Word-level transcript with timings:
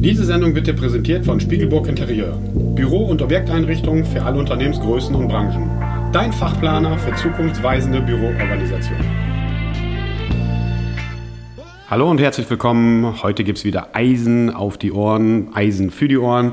Diese 0.00 0.24
Sendung 0.24 0.54
wird 0.54 0.68
dir 0.68 0.74
präsentiert 0.74 1.24
von 1.24 1.40
Spiegelburg 1.40 1.88
Interieur. 1.88 2.38
Büro- 2.54 3.06
und 3.06 3.20
Objekteinrichtungen 3.20 4.04
für 4.04 4.22
alle 4.22 4.38
Unternehmensgrößen 4.38 5.12
und 5.12 5.26
Branchen. 5.26 5.68
Dein 6.12 6.32
Fachplaner 6.32 6.96
für 6.98 7.12
zukunftsweisende 7.16 8.00
Büroorganisation. 8.02 8.96
Hallo 11.90 12.08
und 12.08 12.20
herzlich 12.20 12.48
willkommen. 12.48 13.20
Heute 13.24 13.42
gibt 13.42 13.58
es 13.58 13.64
wieder 13.64 13.88
Eisen 13.92 14.54
auf 14.54 14.78
die 14.78 14.92
Ohren, 14.92 15.48
Eisen 15.52 15.90
für 15.90 16.06
die 16.06 16.18
Ohren. 16.18 16.52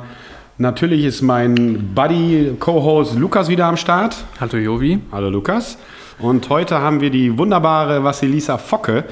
Natürlich 0.58 1.06
ist 1.06 1.22
mein 1.22 1.94
Buddy, 1.94 2.56
Co-Host 2.60 3.16
Lukas 3.16 3.48
wieder 3.48 3.68
am 3.68 3.78
Start. 3.78 4.26
Hallo 4.40 4.58
Jovi. 4.58 5.02
Hallo 5.12 5.30
Lukas. 5.30 5.78
Und 6.18 6.50
heute 6.50 6.80
haben 6.80 7.00
wir 7.00 7.12
die 7.12 7.38
wunderbare 7.38 8.04
Vassilisa 8.04 8.58
Focke 8.58 9.04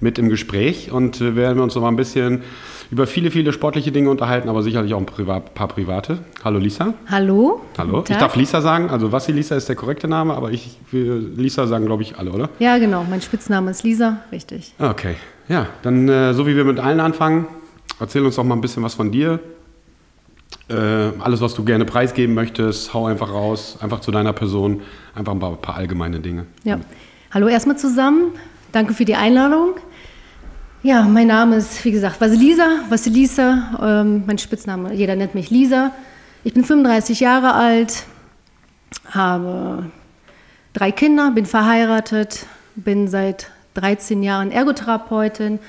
mit 0.00 0.18
im 0.18 0.30
Gespräch 0.30 0.90
und 0.90 1.20
äh, 1.20 1.36
werden 1.36 1.58
wir 1.58 1.62
uns 1.62 1.74
noch 1.74 1.82
mal 1.82 1.88
ein 1.88 1.96
bisschen 1.96 2.42
über 2.92 3.06
viele, 3.06 3.30
viele 3.30 3.54
sportliche 3.54 3.90
Dinge 3.90 4.10
unterhalten, 4.10 4.50
aber 4.50 4.62
sicherlich 4.62 4.92
auch 4.92 4.98
ein 4.98 5.06
Privat, 5.06 5.54
paar 5.54 5.66
private. 5.66 6.18
Hallo 6.44 6.58
Lisa. 6.58 6.92
Hallo. 7.08 7.62
Hallo. 7.78 8.04
Ich 8.06 8.18
darf 8.18 8.36
Lisa 8.36 8.60
sagen, 8.60 8.90
also 8.90 9.10
Vassilisa 9.10 9.56
ist 9.56 9.66
der 9.66 9.76
korrekte 9.76 10.08
Name, 10.08 10.34
aber 10.34 10.50
ich, 10.50 10.76
Lisa 10.92 11.66
sagen, 11.66 11.86
glaube 11.86 12.02
ich, 12.02 12.18
alle, 12.18 12.30
oder? 12.30 12.50
Ja, 12.58 12.76
genau. 12.76 13.06
Mein 13.08 13.22
Spitzname 13.22 13.70
ist 13.70 13.82
Lisa, 13.82 14.18
richtig. 14.30 14.74
Okay. 14.78 15.14
Ja, 15.48 15.68
dann 15.80 16.06
äh, 16.06 16.34
so 16.34 16.46
wie 16.46 16.54
wir 16.54 16.66
mit 16.66 16.78
allen 16.78 17.00
anfangen, 17.00 17.46
erzähl 17.98 18.26
uns 18.26 18.36
doch 18.36 18.44
mal 18.44 18.56
ein 18.56 18.60
bisschen 18.60 18.82
was 18.82 18.92
von 18.92 19.10
dir. 19.10 19.40
Äh, 20.68 20.74
alles, 21.18 21.40
was 21.40 21.54
du 21.54 21.64
gerne 21.64 21.86
preisgeben 21.86 22.34
möchtest, 22.34 22.92
hau 22.92 23.06
einfach 23.06 23.32
raus, 23.32 23.78
einfach 23.80 24.00
zu 24.00 24.10
deiner 24.10 24.34
Person, 24.34 24.82
einfach 25.14 25.32
ein 25.32 25.40
paar, 25.40 25.56
paar 25.56 25.76
allgemeine 25.76 26.20
Dinge. 26.20 26.44
Ja. 26.62 26.78
Hallo 27.30 27.48
erstmal 27.48 27.78
zusammen. 27.78 28.32
Danke 28.70 28.92
für 28.92 29.06
die 29.06 29.14
Einladung. 29.14 29.76
Ja, 30.84 31.02
mein 31.02 31.28
Name 31.28 31.58
ist, 31.58 31.84
wie 31.84 31.92
gesagt, 31.92 32.20
Vasilisa, 32.20 32.80
Vasilisa, 32.88 33.78
ähm, 33.80 34.24
mein 34.26 34.36
Spitzname, 34.38 34.92
jeder 34.92 35.14
nennt 35.14 35.32
mich 35.32 35.48
Lisa. 35.48 35.92
Ich 36.42 36.54
bin 36.54 36.64
35 36.64 37.20
Jahre 37.20 37.54
alt, 37.54 38.02
habe 39.08 39.92
drei 40.72 40.90
Kinder, 40.90 41.30
bin 41.30 41.46
verheiratet, 41.46 42.46
bin 42.74 43.06
seit 43.06 43.52
13 43.74 44.24
Jahren 44.24 44.50
Ergotherapeutin 44.50 45.60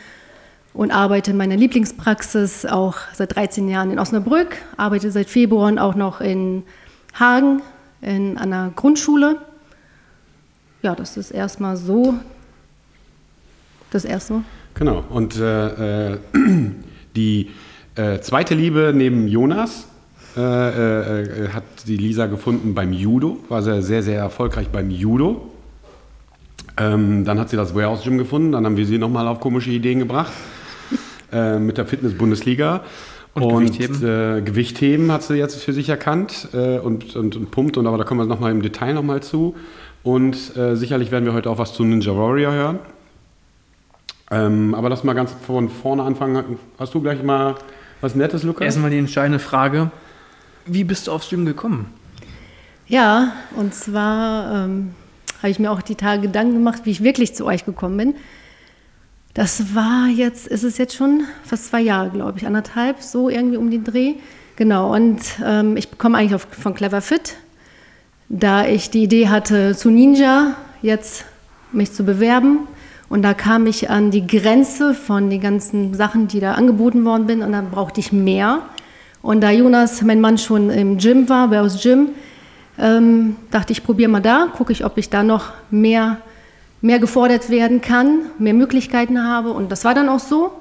und 0.74 0.90
arbeite 0.90 1.30
in 1.30 1.38
meiner 1.38 1.58
Lieblingspraxis 1.58 2.66
auch 2.66 2.96
seit 3.14 3.36
13 3.36 3.70
Jahren 3.70 3.92
in 3.92 4.00
Osnabrück, 4.00 4.58
arbeite 4.78 5.12
seit 5.12 5.30
Februar 5.30 5.72
auch 5.80 5.94
noch 5.94 6.22
in 6.22 6.64
Hagen 7.14 7.62
in 8.02 8.40
einer 8.40 8.72
Grundschule. 8.76 9.38
Ja, 10.82 10.96
das 10.96 11.18
ist 11.18 11.30
erstmal 11.30 11.78
so 11.78 12.16
das 13.92 14.06
erste. 14.06 14.42
Genau. 14.76 15.04
Und 15.10 15.38
äh, 15.40 16.12
äh, 16.14 16.18
die 17.16 17.52
äh, 17.96 18.20
zweite 18.20 18.56
Liebe 18.56 18.92
neben 18.96 19.28
Jonas 19.28 19.88
äh, 20.36 20.42
äh, 20.42 21.50
hat 21.50 21.64
die 21.86 21.98
Lisa 21.98 22.26
gefunden 22.26 22.74
beim 22.74 22.92
Judo, 22.92 23.38
war 23.50 23.62
sehr, 23.62 23.82
sehr, 23.82 24.02
sehr 24.02 24.20
erfolgreich 24.20 24.70
beim 24.70 24.90
Judo. 24.90 25.50
Ähm, 26.76 27.24
dann 27.24 27.40
hat 27.40 27.50
sie 27.50 27.58
das 27.58 27.76
Warehouse 27.76 28.04
Gym 28.04 28.18
gefunden, 28.18 28.54
dann 28.54 28.66
haben 28.66 28.78
wir 28.78 28.86
sie 28.86 28.98
nochmal 28.98 29.28
auf 29.28 29.40
komische 29.40 29.70
Ideen 29.70 30.00
gebracht 30.00 30.34
mit 31.60 31.80
der 31.80 31.88
Fitness-Bundesliga. 31.88 32.84
Und, 33.34 33.44
Und 33.44 33.66
Gewichtheben? 33.78 34.38
äh, 34.38 34.42
Gewichtheben 34.42 35.12
hat 35.12 35.24
sie 35.24 35.36
jetzt 35.36 35.64
für 35.64 35.74
sich 35.74 35.90
erkannt 35.90 36.50
äh, 36.54 36.78
und, 36.78 37.16
und, 37.16 37.36
und 37.36 37.50
pumpt, 37.52 37.78
und 37.78 37.88
aber 37.88 37.98
da 37.98 38.04
kommen 38.04 38.20
wir 38.20 38.26
nochmal 38.26 38.52
im 38.52 38.62
Detail 38.62 38.94
nochmal 38.94 39.24
zu. 39.24 39.56
Und 40.04 40.56
äh, 40.56 40.76
sicherlich 40.76 41.12
werden 41.12 41.26
wir 41.26 41.34
heute 41.34 41.50
auch 41.50 41.58
was 41.58 41.74
zu 41.74 41.84
Ninja 41.84 42.16
Warrior 42.16 42.54
hören. 42.54 42.80
Ähm, 44.34 44.74
aber 44.74 44.90
lass 44.90 45.04
mal 45.04 45.14
ganz 45.14 45.32
von 45.46 45.70
vorne 45.70 46.04
anfangen. 46.04 46.58
Hast 46.80 46.94
du 46.94 47.02
gleich 47.02 47.22
mal 47.22 47.56
was 48.02 48.16
Nettes, 48.16 48.44
Lukas? 48.44 48.66
Erstmal 48.66 48.90
die 48.90 48.98
entscheidende 48.98 49.40
Frage. 49.40 49.92
Wie 50.66 50.84
bist 50.84 51.08
du 51.08 51.12
aufs 51.12 51.30
Gym 51.30 51.46
gekommen? 51.46 51.94
Ja, 52.88 53.34
und 53.56 53.76
zwar 53.76 54.66
ähm, 54.66 54.96
habe 55.40 55.52
ich 55.52 55.60
mir 55.60 55.72
auch 55.72 55.82
die 55.82 55.96
Tage 55.96 56.24
Gedanken 56.24 56.56
gemacht, 56.56 56.82
wie 56.86 56.92
ich 56.92 57.04
wirklich 57.04 57.36
zu 57.36 57.46
euch 57.46 57.66
gekommen 57.66 57.98
bin. 57.98 58.16
Das 59.34 59.76
war 59.76 60.08
jetzt, 60.08 60.48
ist 60.48 60.64
es 60.64 60.78
jetzt 60.78 60.96
schon 60.96 61.24
fast 61.44 61.68
zwei 61.68 61.82
Jahre, 61.82 62.10
glaube 62.10 62.38
ich, 62.38 62.46
anderthalb, 62.46 63.02
so 63.02 63.30
irgendwie 63.30 63.58
um 63.58 63.70
den 63.70 63.84
Dreh. 63.84 64.16
Genau, 64.56 64.94
und 64.94 65.22
ähm, 65.44 65.78
ich 65.78 65.98
komme 65.98 66.18
eigentlich 66.18 66.36
auf, 66.36 66.48
von 66.50 66.76
Clever 66.76 67.02
Fit, 67.02 67.36
da 68.30 68.66
ich 68.66 68.90
die 68.90 69.04
Idee 69.04 69.30
hatte, 69.30 69.76
zu 69.76 69.90
Ninja 69.90 70.56
jetzt 70.82 71.26
mich 71.72 71.92
zu 71.92 72.04
bewerben. 72.04 72.68
Und 73.14 73.22
da 73.22 73.36
kam 73.36 73.68
ich 73.68 73.92
an 73.92 74.10
die 74.10 74.26
Grenze 74.26 74.96
von 74.96 75.30
den 75.30 75.40
ganzen 75.40 75.94
Sachen, 75.94 76.28
die 76.28 76.40
da 76.40 76.54
angeboten 76.54 77.06
worden 77.06 77.28
bin. 77.28 77.44
Und 77.44 77.52
dann 77.52 77.70
brauchte 77.70 78.00
ich 78.00 78.12
mehr. 78.12 78.64
Und 79.22 79.42
da 79.42 79.52
Jonas, 79.52 80.02
mein 80.02 80.20
Mann, 80.20 80.40
schon 80.40 80.72
im 80.72 80.98
Gym 80.98 81.30
war, 81.30 81.48
bei 81.50 81.62
uns 81.62 81.80
Gym, 81.84 82.08
ähm, 82.80 83.36
dachte 83.52 83.72
ich, 83.72 83.84
probiere 83.84 84.10
mal 84.10 84.20
da, 84.20 84.48
gucke 84.58 84.72
ich, 84.72 84.84
ob 84.84 84.98
ich 84.98 85.12
da 85.12 85.22
noch 85.22 85.52
mehr, 85.70 86.18
mehr 86.82 86.98
gefordert 86.98 87.52
werden 87.52 87.82
kann, 87.82 88.22
mehr 88.40 88.56
Möglichkeiten 88.56 89.24
habe. 89.24 89.52
Und 89.52 89.72
das 89.72 89.86
war 89.86 89.94
dann 89.94 90.10
auch 90.10 90.18
so. 90.20 90.52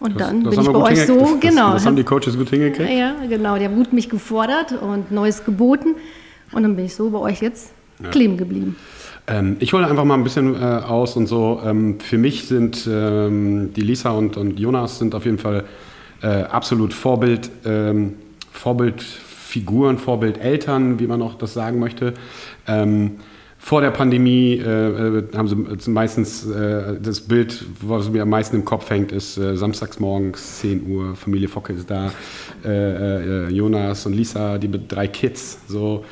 Und 0.00 0.18
Das- 0.20 0.26
dann 0.30 0.42
das 0.42 0.56
bin 0.56 0.64
ich 0.64 0.72
bei 0.72 0.78
euch 0.80 1.06
so, 1.06 1.16
das, 1.20 1.38
genau. 1.40 1.74
Das 1.74 1.86
haben 1.86 1.94
die 1.94 2.02
Coaches 2.02 2.36
gut 2.36 2.50
hingekriegt. 2.50 2.90
ja, 2.90 3.14
genau. 3.28 3.56
Die 3.56 3.64
haben 3.66 3.76
gut 3.76 3.92
mich 3.92 4.08
gefordert 4.10 4.72
und 4.72 5.12
Neues 5.12 5.44
geboten. 5.44 5.94
Und 6.50 6.64
dann 6.64 6.74
bin 6.74 6.86
ich 6.86 6.94
so 6.96 7.08
bei 7.10 7.18
euch 7.20 7.40
jetzt 7.40 7.70
kleben 8.10 8.36
geblieben. 8.36 8.74
Ähm, 9.30 9.56
ich 9.60 9.72
hole 9.72 9.86
einfach 9.86 10.04
mal 10.04 10.14
ein 10.14 10.24
bisschen 10.24 10.54
äh, 10.54 10.58
aus 10.58 11.16
und 11.16 11.26
so. 11.26 11.60
Ähm, 11.64 12.00
für 12.00 12.18
mich 12.18 12.48
sind 12.48 12.88
ähm, 12.90 13.72
die 13.74 13.82
Lisa 13.82 14.10
und, 14.10 14.36
und 14.36 14.58
Jonas 14.58 14.98
sind 14.98 15.14
auf 15.14 15.24
jeden 15.24 15.38
Fall 15.38 15.64
äh, 16.22 16.42
absolut 16.42 16.92
Vorbild, 16.92 17.48
ähm, 17.64 18.14
Vorbildfiguren, 18.52 19.98
Vorbildeltern, 19.98 20.98
wie 20.98 21.06
man 21.06 21.22
auch 21.22 21.34
das 21.34 21.54
sagen 21.54 21.78
möchte. 21.78 22.14
Ähm, 22.66 23.20
vor 23.62 23.82
der 23.82 23.90
Pandemie 23.90 24.54
äh, 24.54 25.18
äh, 25.18 25.28
haben 25.36 25.78
sie 25.78 25.90
meistens 25.90 26.46
äh, 26.46 26.98
das 27.00 27.20
Bild, 27.20 27.62
was 27.82 28.10
mir 28.10 28.22
am 28.22 28.30
meisten 28.30 28.56
im 28.56 28.64
Kopf 28.64 28.88
hängt, 28.88 29.12
ist 29.12 29.36
äh, 29.36 29.54
samstags 29.54 30.00
morgens 30.00 30.60
10 30.60 30.90
Uhr, 30.90 31.14
Familie 31.14 31.46
Focke 31.46 31.74
ist 31.74 31.90
da, 31.90 32.10
äh, 32.64 32.68
äh, 32.68 33.48
Jonas 33.50 34.06
und 34.06 34.14
Lisa, 34.14 34.56
die 34.58 34.70
drei 34.88 35.06
Kids, 35.06 35.60
so. 35.68 36.04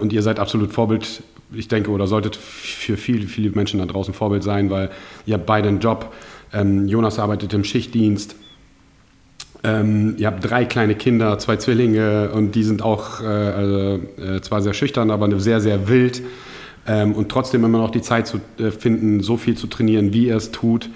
Und 0.00 0.14
ihr 0.14 0.22
seid 0.22 0.38
absolut 0.38 0.72
Vorbild, 0.72 1.22
ich 1.52 1.68
denke, 1.68 1.90
oder 1.90 2.06
solltet 2.06 2.36
für 2.36 2.96
viele, 2.96 3.26
viele 3.26 3.50
Menschen 3.50 3.78
da 3.78 3.86
draußen 3.86 4.14
Vorbild 4.14 4.42
sein, 4.42 4.70
weil 4.70 4.90
ihr 5.26 5.34
habt 5.34 5.46
beide 5.46 5.68
einen 5.68 5.80
Job. 5.80 6.12
Ähm, 6.52 6.86
Jonas 6.88 7.18
arbeitet 7.18 7.52
im 7.54 7.64
Schichtdienst. 7.64 8.36
Ähm, 9.64 10.14
ihr 10.18 10.28
habt 10.28 10.48
drei 10.48 10.64
kleine 10.64 10.94
Kinder, 10.94 11.38
zwei 11.38 11.56
Zwillinge 11.56 12.30
und 12.32 12.54
die 12.54 12.62
sind 12.62 12.82
auch 12.82 13.20
äh, 13.20 13.26
also, 13.26 14.00
äh, 14.16 14.40
zwar 14.40 14.62
sehr 14.62 14.74
schüchtern, 14.74 15.10
aber 15.10 15.40
sehr, 15.40 15.60
sehr 15.60 15.88
wild. 15.88 16.22
Ähm, 16.86 17.12
und 17.12 17.28
trotzdem 17.28 17.64
immer 17.64 17.78
noch 17.78 17.90
die 17.90 18.02
Zeit 18.02 18.26
zu 18.26 18.40
äh, 18.58 18.70
finden, 18.70 19.20
so 19.20 19.36
viel 19.36 19.56
zu 19.56 19.66
trainieren, 19.66 20.12
wie 20.12 20.26
ihr 20.26 20.36
es 20.36 20.52
tut. 20.52 20.88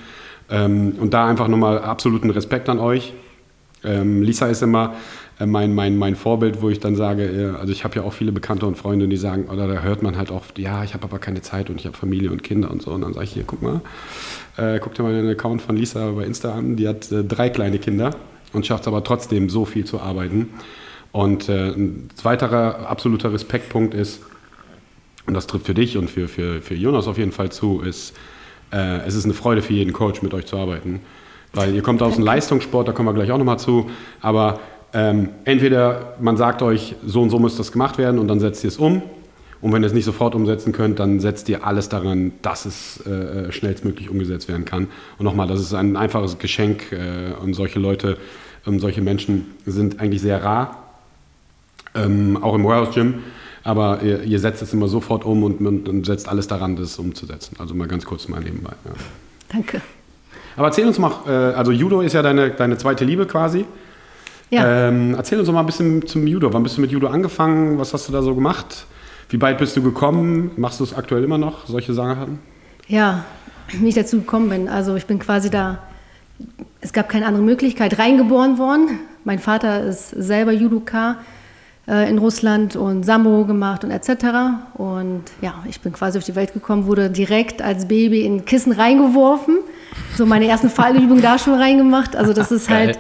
Ähm, 0.49 0.95
und 1.01 1.13
da 1.13 1.27
einfach 1.27 1.49
nochmal 1.49 1.81
absoluten 1.81 2.31
Respekt 2.31 2.69
an 2.69 2.79
euch. 2.79 3.13
Ähm, 3.85 4.23
Lisa 4.23 4.47
ist 4.47 4.63
immer 4.63 4.95
mein, 5.47 5.75
mein, 5.75 5.97
mein 5.97 6.17
Vorbild, 6.17 6.63
wo 6.63 6.69
ich 6.69 6.81
dann 6.81 6.97
sage, 6.97 7.25
äh, 7.25 7.59
also 7.59 7.73
ich 7.73 7.85
habe 7.85 7.97
ja 7.97 8.03
auch 8.03 8.13
viele 8.13 8.33
Bekannte 8.33 8.67
und 8.67 8.77
Freunde, 8.77 9.09
die 9.09 9.17
sagen, 9.17 9.47
oder 9.47 9.67
da 9.67 9.83
hört 9.83 10.03
man 10.03 10.17
halt 10.17 10.31
oft, 10.31 10.59
ja, 10.59 10.85
ich 10.85 10.95
habe 10.95 11.05
aber 11.05 11.19
keine 11.19 11.43
Zeit 11.43 11.71
und 11.71 11.77
ich 11.77 11.87
habe 11.87 11.97
Familie 11.97 12.31
und 12.31 12.43
Kinder 12.43 12.71
und 12.71 12.83
so. 12.83 12.91
Und 12.91 13.03
dann 13.03 13.13
sage 13.13 13.25
ich 13.25 13.33
hier, 13.33 13.45
guck 13.47 13.63
mal, 13.63 13.81
äh, 14.57 14.79
guck 14.81 14.95
dir 14.95 15.03
mal 15.03 15.15
den 15.15 15.31
Account 15.31 15.63
von 15.63 15.77
Lisa 15.77 16.11
bei 16.11 16.25
Insta 16.25 16.53
an, 16.53 16.77
die 16.77 16.89
hat 16.89 17.11
äh, 17.13 17.25
drei 17.25 17.49
kleine 17.51 17.79
Kinder 17.79 18.11
und 18.53 18.67
schafft 18.67 18.83
es 18.83 18.89
aber 18.89 19.05
trotzdem 19.05 19.49
so 19.49 19.65
viel 19.65 19.85
zu 19.85 20.01
arbeiten. 20.01 20.51
Und 21.13 21.49
äh, 21.49 21.71
ein 21.71 22.09
weiterer 22.23 22.89
absoluter 22.89 23.33
Respektpunkt 23.33 23.95
ist, 23.95 24.23
und 25.27 25.35
das 25.35 25.47
trifft 25.47 25.67
für 25.67 25.75
dich 25.75 25.97
und 25.97 26.11
für, 26.11 26.27
für, 26.27 26.61
für 26.61 26.75
Jonas 26.75 27.07
auf 27.07 27.19
jeden 27.19 27.33
Fall 27.33 27.51
zu, 27.51 27.81
ist, 27.81 28.15
äh, 28.73 28.99
es 29.07 29.15
ist 29.15 29.25
eine 29.25 29.35
Freude 29.35 29.63
für 29.63 29.73
jeden 29.73 29.93
Coach, 29.93 30.23
mit 30.23 30.35
euch 30.35 30.47
zu 30.47 30.57
arbeiten. 30.57 31.01
Weil 31.53 31.75
ihr 31.75 31.83
kommt 31.83 32.03
aus 32.03 32.15
dem 32.15 32.25
Leistungssport, 32.25 32.89
da 32.89 32.93
kommen 32.93 33.09
wir 33.09 33.13
gleich 33.13 33.31
auch 33.31 33.39
nochmal 33.39 33.59
zu, 33.59 33.91
aber 34.21 34.59
ähm, 34.95 35.31
entweder 35.45 36.15
man 36.21 36.37
sagt 36.37 36.63
euch, 36.63 36.97
so 37.05 37.23
und 37.23 37.31
so 37.31 37.39
muss 37.39 37.57
das 37.57 37.73
gemacht 37.73 37.99
werden 37.99 38.19
und 38.19 38.29
dann 38.29 38.41
setzt 38.41 38.63
ihr 38.65 38.69
es 38.69 38.77
um. 38.77 39.03
Und 39.61 39.73
wenn 39.73 39.83
ihr 39.85 39.87
es 39.87 39.93
nicht 39.93 40.05
sofort 40.05 40.35
umsetzen 40.35 40.73
könnt, 40.73 40.99
dann 40.99 41.21
setzt 41.21 41.49
ihr 41.49 41.65
alles 41.65 41.89
daran, 41.89 42.33
dass 42.43 42.67
es 42.67 43.07
äh, 43.07 43.53
schnellstmöglich 43.53 44.11
umgesetzt 44.11 44.49
werden 44.49 44.65
kann. 44.65 44.89
Und 45.19 45.25
nochmal, 45.25 45.47
das 45.47 45.61
ist 45.61 45.73
ein 45.73 45.97
einfaches 45.97 46.39
Geschenk 46.39 46.91
äh, 46.91 47.33
und 47.41 47.55
solche 47.55 47.79
Leute, 47.79 48.17
und 48.65 48.81
solche 48.81 49.03
Menschen 49.03 49.47
sind 49.65 50.01
eigentlich 50.01 50.21
sehr 50.21 50.43
rar. 50.43 50.79
ähm, 51.95 52.39
auch 52.43 52.55
im 52.55 52.65
Warehouse 52.65 52.95
Gym. 52.95 53.23
Aber 53.65 54.03
ihr, 54.03 54.23
ihr, 54.25 54.41
setzt 54.41 54.63
es 54.63 54.73
immer 54.73 54.89
sofort 54.89 55.25
um 55.25 55.45
und, 55.45 55.65
und, 55.65 55.89
und, 55.89 56.07
setzt 56.07 56.29
alles 56.29 56.49
daran, 56.49 56.75
das 56.75 56.99
umzusetzen. 56.99 57.57
Also 57.59 57.75
mal 57.75 57.87
ganz 57.87 58.05
kurz 58.05 58.27
mal 58.29 58.41
nebenbei. 58.41 58.73
Ja. 58.85 58.93
Danke. 59.53 59.81
Aber 60.57 60.67
erzähl 60.67 60.87
uns 60.87 60.99
mal, 60.99 61.13
äh, 61.27 61.31
also 61.31 61.71
Judo 61.71 62.01
ist 62.01 62.15
ja 62.15 62.23
deine, 62.23 62.51
deine 62.51 62.77
zweite 62.79 63.05
Liebe 63.05 63.27
quasi. 63.27 63.65
Ja. 64.53 64.89
Ähm, 64.89 65.15
erzähl 65.17 65.39
uns 65.39 65.47
doch 65.47 65.55
mal 65.55 65.61
ein 65.61 65.67
bisschen 65.67 66.07
zum 66.07 66.27
Judo. 66.27 66.53
Wann 66.53 66.63
bist 66.63 66.77
du 66.77 66.83
mit 66.83 66.91
Judo 66.93 67.07
angefangen? 67.07 67.79
Was 67.79 67.95
hast 67.95 68.07
du 68.09 68.13
da 68.13 68.21
so 68.21 68.35
gemacht? 68.35 68.85
Wie 69.31 69.41
weit 69.41 69.57
bist 69.57 69.75
du 69.79 69.83
gekommen? 69.83 70.51
Machst 70.57 70.79
du 70.79 70.85
es 70.85 70.93
aktuell 70.93 71.25
immer 71.25 71.39
noch, 71.39 71.67
solche 71.67 71.95
Sachen? 71.95 72.39
Ja, 72.87 73.25
wie 73.69 73.89
ich 73.89 73.95
dazu 73.95 74.19
gekommen 74.19 74.51
bin. 74.51 74.69
Also 74.69 74.95
ich 74.95 75.07
bin 75.07 75.19
quasi 75.19 75.49
da, 75.49 75.79
es 76.83 76.93
gab 76.93 77.09
keine 77.09 77.25
andere 77.25 77.43
Möglichkeit, 77.43 77.99
reingeboren 77.99 78.59
worden. 78.59 79.01
Mein 79.25 79.39
Vater 79.39 79.85
ist 79.85 80.11
selber 80.11 80.53
Judoka 80.53 81.17
in 81.87 82.19
Russland 82.19 82.77
und 82.77 83.03
Sambo 83.03 83.45
gemacht 83.45 83.83
und 83.83 83.91
etc. 83.91 84.25
Und 84.75 85.25
ja, 85.41 85.65
ich 85.69 85.81
bin 85.81 85.93
quasi 85.93 86.17
auf 86.17 86.25
die 86.25 86.37
Welt 86.37 86.53
gekommen, 86.53 86.87
wurde 86.87 87.11
direkt 87.11 87.61
als 87.61 87.89
Baby 87.89 88.25
in 88.25 88.45
Kissen 88.45 88.73
reingeworfen. 88.73 89.59
So 90.17 90.25
meine 90.25 90.47
ersten 90.47 90.71
Fallübungen 90.71 91.23
da 91.23 91.39
schon 91.39 91.55
reingemacht. 91.55 92.15
Also 92.15 92.33
das 92.33 92.53
ist 92.53 92.71
halt, 92.71 92.99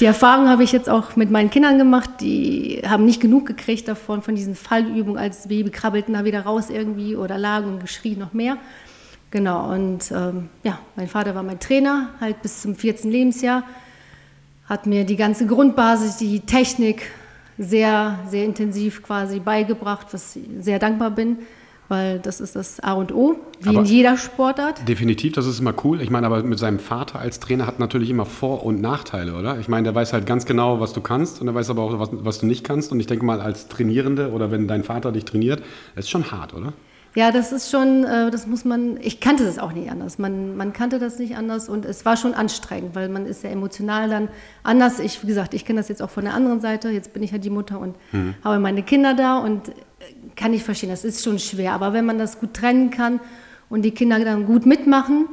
die 0.00 0.04
Erfahrung 0.04 0.48
habe 0.48 0.64
ich 0.64 0.72
jetzt 0.72 0.90
auch 0.90 1.14
mit 1.14 1.30
meinen 1.30 1.50
Kindern 1.50 1.78
gemacht. 1.78 2.10
Die 2.20 2.82
haben 2.86 3.04
nicht 3.04 3.20
genug 3.20 3.46
gekriegt 3.46 3.86
davon, 3.86 4.20
von 4.20 4.34
diesen 4.34 4.56
Fallübungen 4.56 5.18
als 5.18 5.46
Baby, 5.46 5.70
krabbelten 5.70 6.14
da 6.14 6.24
wieder 6.24 6.40
raus 6.40 6.70
irgendwie 6.70 7.14
oder 7.14 7.38
lagen 7.38 7.68
und 7.68 7.80
geschrien 7.80 8.18
noch 8.18 8.32
mehr. 8.32 8.56
Genau, 9.30 9.72
und 9.72 10.12
ähm, 10.12 10.48
ja, 10.62 10.78
mein 10.96 11.08
Vater 11.08 11.34
war 11.34 11.42
mein 11.42 11.58
Trainer, 11.58 12.10
halt 12.20 12.40
bis 12.42 12.62
zum 12.62 12.76
14. 12.76 13.10
Lebensjahr, 13.10 13.64
hat 14.68 14.86
mir 14.86 15.04
die 15.04 15.16
ganze 15.16 15.46
Grundbasis, 15.46 16.18
die 16.18 16.40
Technik 16.40 17.10
sehr, 17.58 18.18
sehr 18.28 18.44
intensiv 18.44 19.02
quasi 19.02 19.40
beigebracht, 19.40 20.08
was 20.12 20.36
ich 20.36 20.44
sehr 20.60 20.78
dankbar 20.78 21.10
bin, 21.10 21.38
weil 21.88 22.18
das 22.18 22.40
ist 22.40 22.56
das 22.56 22.80
A 22.80 22.94
und 22.94 23.12
O, 23.12 23.36
wie 23.60 23.68
aber 23.68 23.80
in 23.80 23.84
jeder 23.84 24.16
Sportart. 24.16 24.88
Definitiv, 24.88 25.34
das 25.34 25.46
ist 25.46 25.60
immer 25.60 25.74
cool. 25.84 26.00
Ich 26.00 26.10
meine, 26.10 26.26
aber 26.26 26.42
mit 26.42 26.58
seinem 26.58 26.78
Vater 26.78 27.18
als 27.18 27.40
Trainer 27.40 27.66
hat 27.66 27.78
natürlich 27.78 28.10
immer 28.10 28.24
Vor- 28.24 28.64
und 28.64 28.80
Nachteile, 28.80 29.34
oder? 29.34 29.58
Ich 29.58 29.68
meine, 29.68 29.84
der 29.84 29.94
weiß 29.94 30.12
halt 30.12 30.26
ganz 30.26 30.46
genau, 30.46 30.80
was 30.80 30.92
du 30.92 31.00
kannst 31.00 31.40
und 31.40 31.48
er 31.48 31.54
weiß 31.54 31.70
aber 31.70 31.82
auch, 31.82 31.98
was, 31.98 32.08
was 32.12 32.38
du 32.38 32.46
nicht 32.46 32.64
kannst. 32.64 32.90
Und 32.90 33.00
ich 33.00 33.06
denke 33.06 33.24
mal, 33.24 33.40
als 33.40 33.68
Trainierende 33.68 34.30
oder 34.32 34.50
wenn 34.50 34.66
dein 34.66 34.82
Vater 34.82 35.12
dich 35.12 35.24
trainiert, 35.24 35.62
ist 35.94 36.10
schon 36.10 36.30
hart, 36.30 36.54
oder? 36.54 36.72
Ja, 37.16 37.30
das 37.30 37.52
ist 37.52 37.70
schon, 37.70 38.02
äh, 38.04 38.30
das 38.30 38.46
muss 38.46 38.64
man, 38.64 38.98
ich 39.00 39.20
kannte 39.20 39.44
das 39.44 39.60
auch 39.60 39.72
nicht 39.72 39.90
anders. 39.90 40.18
Man, 40.18 40.56
man 40.56 40.72
kannte 40.72 40.98
das 40.98 41.18
nicht 41.18 41.36
anders 41.36 41.68
und 41.68 41.84
es 41.84 42.04
war 42.04 42.16
schon 42.16 42.34
anstrengend, 42.34 42.96
weil 42.96 43.08
man 43.08 43.26
ist 43.26 43.44
ja 43.44 43.50
emotional 43.50 44.08
dann 44.08 44.28
anders. 44.64 44.98
Ich, 44.98 45.22
wie 45.22 45.28
gesagt, 45.28 45.54
ich 45.54 45.64
kenne 45.64 45.78
das 45.78 45.88
jetzt 45.88 46.02
auch 46.02 46.10
von 46.10 46.24
der 46.24 46.34
anderen 46.34 46.60
Seite. 46.60 46.90
Jetzt 46.90 47.12
bin 47.12 47.22
ich 47.22 47.30
ja 47.30 47.38
die 47.38 47.50
Mutter 47.50 47.78
und 47.78 47.94
mhm. 48.10 48.34
habe 48.42 48.58
meine 48.58 48.82
Kinder 48.82 49.14
da 49.14 49.38
und 49.38 49.68
äh, 49.68 49.72
kann 50.34 50.52
ich 50.52 50.64
verstehen, 50.64 50.90
das 50.90 51.04
ist 51.04 51.22
schon 51.22 51.38
schwer. 51.38 51.72
Aber 51.72 51.92
wenn 51.92 52.04
man 52.04 52.18
das 52.18 52.40
gut 52.40 52.54
trennen 52.54 52.90
kann 52.90 53.20
und 53.70 53.82
die 53.82 53.92
Kinder 53.92 54.18
dann 54.18 54.44
gut 54.44 54.66
mitmachen, 54.66 55.28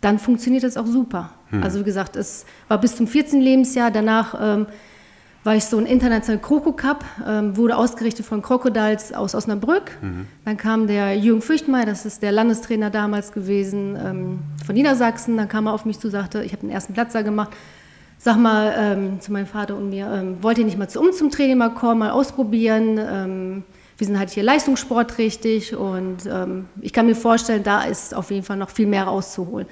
dann 0.00 0.18
funktioniert 0.18 0.64
das 0.64 0.76
auch 0.76 0.86
super. 0.86 1.30
Mhm. 1.52 1.62
Also 1.62 1.78
wie 1.78 1.84
gesagt, 1.84 2.16
es 2.16 2.46
war 2.66 2.78
bis 2.78 2.96
zum 2.96 3.06
14. 3.06 3.40
Lebensjahr. 3.40 3.92
Danach 3.92 4.34
ähm, 4.40 4.66
war 5.44 5.56
ich 5.56 5.64
so 5.64 5.76
ein 5.76 5.86
internationaler 5.86 6.40
Kroko 6.40 6.72
Cup, 6.72 7.04
ähm, 7.26 7.56
wurde 7.56 7.76
ausgerichtet 7.76 8.24
von 8.24 8.42
Crocodiles 8.42 9.12
aus 9.12 9.34
Osnabrück. 9.34 9.90
Mhm. 10.00 10.26
Dann 10.44 10.56
kam 10.56 10.86
der 10.86 11.16
Jürgen 11.16 11.42
Fürchtmeier, 11.42 11.86
das 11.86 12.06
ist 12.06 12.22
der 12.22 12.32
Landestrainer 12.32 12.90
damals 12.90 13.32
gewesen 13.32 13.96
ähm, 13.96 14.38
von 14.64 14.74
Niedersachsen. 14.74 15.36
Dann 15.36 15.48
kam 15.48 15.66
er 15.66 15.72
auf 15.72 15.84
mich 15.84 15.98
zu, 15.98 16.10
sagte, 16.10 16.44
ich 16.44 16.52
habe 16.52 16.60
den 16.60 16.70
ersten 16.70 16.92
Platz 16.92 17.12
da 17.12 17.22
gemacht. 17.22 17.50
Sag 18.18 18.36
mal 18.36 18.72
ähm, 18.78 19.20
zu 19.20 19.32
meinem 19.32 19.46
Vater 19.46 19.76
und 19.76 19.90
mir, 19.90 20.08
ähm, 20.12 20.36
wollt 20.42 20.56
ihr 20.56 20.64
nicht 20.64 20.78
mal 20.78 20.88
zu 20.88 21.00
uns 21.00 21.18
zum 21.18 21.30
Training 21.30 21.58
mal 21.58 21.74
kommen, 21.74 21.98
mal 21.98 22.12
ausprobieren? 22.12 22.96
Ähm, 22.98 23.64
wir 23.98 24.06
sind 24.06 24.16
halt 24.16 24.30
hier 24.30 24.44
Leistungssport 24.44 25.18
richtig 25.18 25.74
und 25.74 26.18
ähm, 26.26 26.66
ich 26.80 26.92
kann 26.92 27.06
mir 27.06 27.16
vorstellen, 27.16 27.64
da 27.64 27.82
ist 27.82 28.14
auf 28.14 28.30
jeden 28.30 28.44
Fall 28.44 28.56
noch 28.56 28.70
viel 28.70 28.86
mehr 28.86 29.04
rauszuholen. 29.04 29.66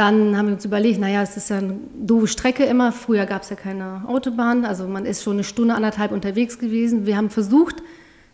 Dann 0.00 0.34
haben 0.34 0.46
wir 0.46 0.54
uns 0.54 0.64
überlegt, 0.64 0.98
naja, 0.98 1.20
es 1.20 1.36
ist 1.36 1.50
ja 1.50 1.58
eine 1.58 1.78
doofe 1.94 2.26
Strecke 2.26 2.64
immer. 2.64 2.90
Früher 2.90 3.26
gab 3.26 3.42
es 3.42 3.50
ja 3.50 3.56
keine 3.56 4.02
Autobahn, 4.08 4.64
also 4.64 4.88
man 4.88 5.04
ist 5.04 5.22
schon 5.22 5.34
eine 5.34 5.44
Stunde, 5.44 5.74
anderthalb 5.74 6.10
unterwegs 6.12 6.58
gewesen. 6.58 7.04
Wir 7.04 7.18
haben 7.18 7.28
versucht, 7.28 7.82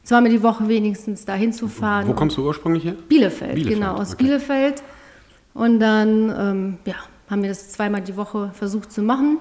zweimal 0.05 0.31
die 0.31 0.45
Woche 0.45 0.69
wenigstens 0.69 1.25
dahin 1.25 1.53
zu 1.53 1.67
fahren. 1.67 2.07
Wo 2.07 2.13
kommst 2.13 2.37
du 2.37 2.47
ursprünglich 2.47 2.85
her? 2.85 2.95
Bielefeld, 3.09 3.57
Bielefeld 3.57 3.81
genau, 3.81 3.95
aus 3.97 4.13
okay. 4.13 4.23
Bielefeld. 4.23 4.85
Und 5.55 5.81
dann 5.81 6.33
ähm, 6.39 6.79
ja, 6.85 6.95
haben 7.29 7.43
wir 7.43 7.49
das 7.49 7.71
zweimal 7.71 8.01
die 8.01 8.17
Woche 8.17 8.53
versucht 8.55 8.93
zu 8.93 9.03
machen. 9.03 9.39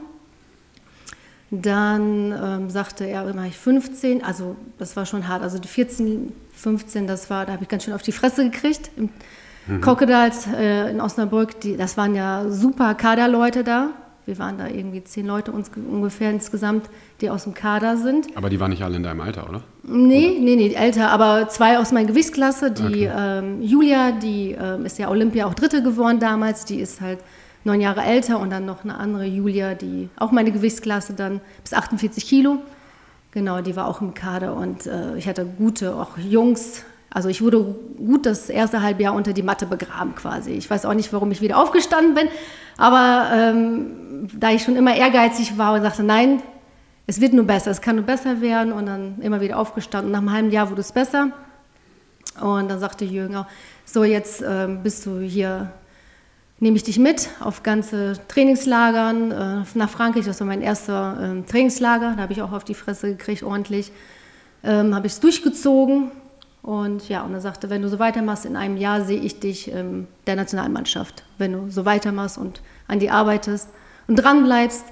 Dann 1.52 2.32
ähm, 2.32 2.72
sagte 2.72 3.06
er, 3.06 3.36
war 3.36 3.46
ich 3.46 3.56
15, 3.56 4.24
also 4.24 4.56
das 4.80 4.96
war 4.96 5.06
schon 5.06 5.28
hart. 5.28 5.44
Also 5.44 5.60
die 5.60 5.68
14, 5.68 6.34
15, 6.54 7.06
das 7.06 7.30
war, 7.30 7.46
da 7.46 7.52
habe 7.52 7.62
ich 7.62 7.70
ganz 7.70 7.84
schön 7.84 7.94
auf 7.94 8.02
die 8.02 8.12
Fresse 8.12 8.50
gekriegt. 8.50 8.90
Im, 8.98 9.12
Mhm. 9.68 9.82
Crocodiles 9.82 10.48
äh, 10.48 10.92
in 10.92 11.02
Osnabrück, 11.02 11.60
die, 11.60 11.78
das 11.78 11.98
waren 11.98 12.16
ja 12.16 12.50
super 12.50 12.96
Kaderleute 12.96 13.64
da. 13.64 13.90
Wir 14.26 14.40
waren 14.40 14.58
da 14.58 14.68
irgendwie 14.68 15.04
zehn 15.04 15.28
Leute 15.28 15.52
uns, 15.52 15.70
ungefähr 15.76 16.32
insgesamt, 16.32 16.90
die 17.22 17.30
aus 17.30 17.44
dem 17.44 17.54
Kader 17.54 17.96
sind. 17.96 18.36
Aber 18.36 18.50
die 18.50 18.60
waren 18.60 18.72
nicht 18.72 18.84
alle 18.84 18.96
in 18.96 19.04
deinem 19.04 19.22
Alter, 19.22 19.48
oder? 19.48 19.62
Nee, 19.84 20.32
oder? 20.32 20.40
nee, 20.40 20.56
nee, 20.56 20.74
älter, 20.74 21.12
aber 21.12 21.48
zwei 21.50 21.78
aus 21.78 21.92
meiner 21.92 22.08
Gewichtsklasse. 22.08 22.72
Die 22.72 23.08
okay. 23.08 23.12
ähm, 23.16 23.62
Julia, 23.62 24.12
die 24.12 24.56
ähm, 24.60 24.86
ist 24.86 24.98
ja 24.98 25.10
Olympia 25.10 25.46
auch 25.46 25.54
Dritte 25.54 25.84
geworden 25.84 26.20
damals, 26.20 26.66
die 26.66 26.80
ist 26.80 27.02
halt 27.02 27.20
neun 27.66 27.82
Jahre 27.82 28.02
älter 28.02 28.40
und 28.40 28.50
dann 28.50 28.66
noch 28.66 28.84
eine 28.84 28.98
andere 28.98 29.26
Julia, 29.26 29.76
die 29.76 30.10
auch 30.18 30.32
meine 30.32 30.52
Gewichtsklasse 30.52 31.14
dann 31.14 31.40
bis 31.64 31.74
48 31.74 32.26
Kilo. 32.26 32.58
Genau, 33.32 33.62
die 33.62 33.76
war 33.76 33.88
auch 33.88 34.02
im 34.02 34.14
Kader 34.14 34.56
und 34.56 34.88
äh, 34.88 35.18
ich 35.18 35.28
hatte 35.28 35.46
gute, 35.46 35.94
auch 35.96 36.18
Jungs, 36.18 36.84
also 37.16 37.30
ich 37.30 37.42
wurde 37.42 37.64
gut 37.98 38.26
das 38.26 38.50
erste 38.50 38.82
Halbjahr 38.82 39.14
unter 39.14 39.32
die 39.32 39.42
Matte 39.42 39.66
begraben 39.66 40.16
quasi. 40.16 40.52
Ich 40.52 40.70
weiß 40.70 40.86
auch 40.86 40.94
nicht, 40.94 41.14
warum 41.14 41.32
ich 41.32 41.40
wieder 41.40 41.58
aufgestanden 41.58 42.14
bin, 42.14 42.28
aber 42.76 43.30
ähm, 43.34 44.28
da 44.38 44.52
ich 44.52 44.64
schon 44.64 44.76
immer 44.76 44.94
ehrgeizig 44.94 45.58
war 45.58 45.76
und 45.76 45.82
sagte, 45.82 46.04
nein, 46.04 46.42
es 47.08 47.22
wird 47.22 47.32
nur 47.32 47.46
besser, 47.46 47.72
es 47.72 47.80
kann 47.80 47.96
nur 47.96 48.04
besser 48.04 48.42
werden 48.42 48.74
und 48.74 48.88
dann 48.88 49.22
immer 49.22 49.40
wieder 49.40 49.58
aufgestanden. 49.58 50.12
Nach 50.12 50.20
einem 50.20 50.34
halben 50.34 50.52
Jahr 50.52 50.70
wurde 50.70 50.82
es 50.82 50.92
besser 50.92 51.30
und 52.42 52.70
dann 52.70 52.80
sagte 52.80 53.06
Jürgen 53.06 53.38
auch, 53.38 53.46
so 53.86 54.04
jetzt 54.04 54.44
ähm, 54.46 54.84
bist 54.84 55.06
du 55.06 55.22
hier, 55.22 55.72
nehme 56.60 56.76
ich 56.76 56.84
dich 56.84 57.00
mit 57.00 57.30
auf 57.40 57.64
ganze 57.64 58.20
Trainingslagern 58.28 59.32
äh, 59.32 59.64
nach 59.74 59.90
Frankreich. 59.90 60.26
Das 60.26 60.42
war 60.42 60.48
mein 60.48 60.62
erster 60.62 61.34
äh, 61.34 61.50
Trainingslager, 61.50 62.16
da 62.18 62.24
habe 62.24 62.34
ich 62.34 62.42
auch 62.42 62.52
auf 62.52 62.66
die 62.66 62.76
Fresse 62.76 63.12
gekriegt 63.12 63.42
ordentlich. 63.42 63.94
Ähm, 64.66 64.94
habe 64.94 65.08
ich 65.08 65.14
es 65.14 65.22
durchgezogen 65.22 66.12
und 66.66 67.08
ja, 67.10 67.24
und 67.24 67.32
er 67.32 67.42
sagte, 67.42 67.70
wenn 67.70 67.84
du 67.84 67.90
so 67.90 68.00
weitermachst, 68.00 68.44
in 68.44 68.56
einem 68.56 68.76
Jahr 68.78 69.02
sehe 69.02 69.20
ich 69.20 69.40
dich 69.40 69.72
ähm, 69.72 70.08
der 70.26 70.36
Nationalmannschaft. 70.36 71.24
Wenn 71.38 71.54
du 71.54 71.70
so 71.70 71.86
weitermachst 71.86 72.40
und 72.40 72.62
an 72.88 72.98
die 72.98 73.12
arbeitest 73.12 73.70
und 74.08 74.16
dran 74.16 74.44
bleibst. 74.44 74.84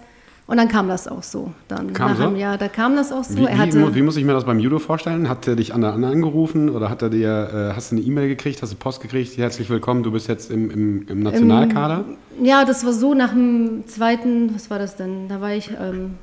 Und 0.46 0.58
dann 0.58 0.68
kam 0.68 0.88
das 0.88 1.08
auch 1.08 1.24
so. 1.24 1.52
Dann 1.70 1.94
kam 1.94 2.12
nach 2.12 2.18
so? 2.18 2.24
einem 2.26 2.36
Jahr, 2.36 2.60
da 2.60 2.68
kam 2.68 2.96
das 2.96 3.12
auch 3.12 3.24
so. 3.24 3.38
Wie, 3.38 3.48
wie, 3.48 3.96
wie, 3.96 4.02
muss 4.04 4.18
ich 4.18 4.24
mir 4.24 4.34
das 4.34 4.44
beim 4.44 4.60
Judo 4.60 4.78
vorstellen? 4.78 5.28
Hat 5.28 5.48
er 5.48 5.56
dich 5.56 5.74
an 5.74 5.82
der 5.82 5.94
angerufen 5.94 6.70
oder 6.70 6.92
hat 6.92 7.02
er 7.02 7.10
dir, 7.10 7.72
äh, 7.72 7.76
hast 7.76 7.92
du 7.92 7.96
eine 7.96 8.06
E-Mail 8.06 8.28
gekriegt, 8.28 8.62
hast 8.62 8.72
du 8.72 8.78
Post 8.78 9.02
gekriegt, 9.02 9.36
herzlich 9.38 9.68
willkommen, 9.72 10.04
du 10.04 10.12
bist 10.12 10.28
jetzt 10.28 10.52
im, 10.52 10.70
im, 10.70 11.08
im 11.08 11.24
Nationalkader? 11.24 12.04
Ähm, 12.38 12.46
ja, 12.46 12.66
das 12.66 12.86
war 12.86 12.94
so 12.94 13.16
nach 13.16 13.32
dem 13.32 13.88
zweiten, 13.88 14.54
was 14.54 14.70
war 14.70 14.78
das 14.78 14.96
denn? 14.96 15.28
Da 15.28 15.42
war 15.42 15.54
ich 15.54 15.72
ähm, 15.72 16.20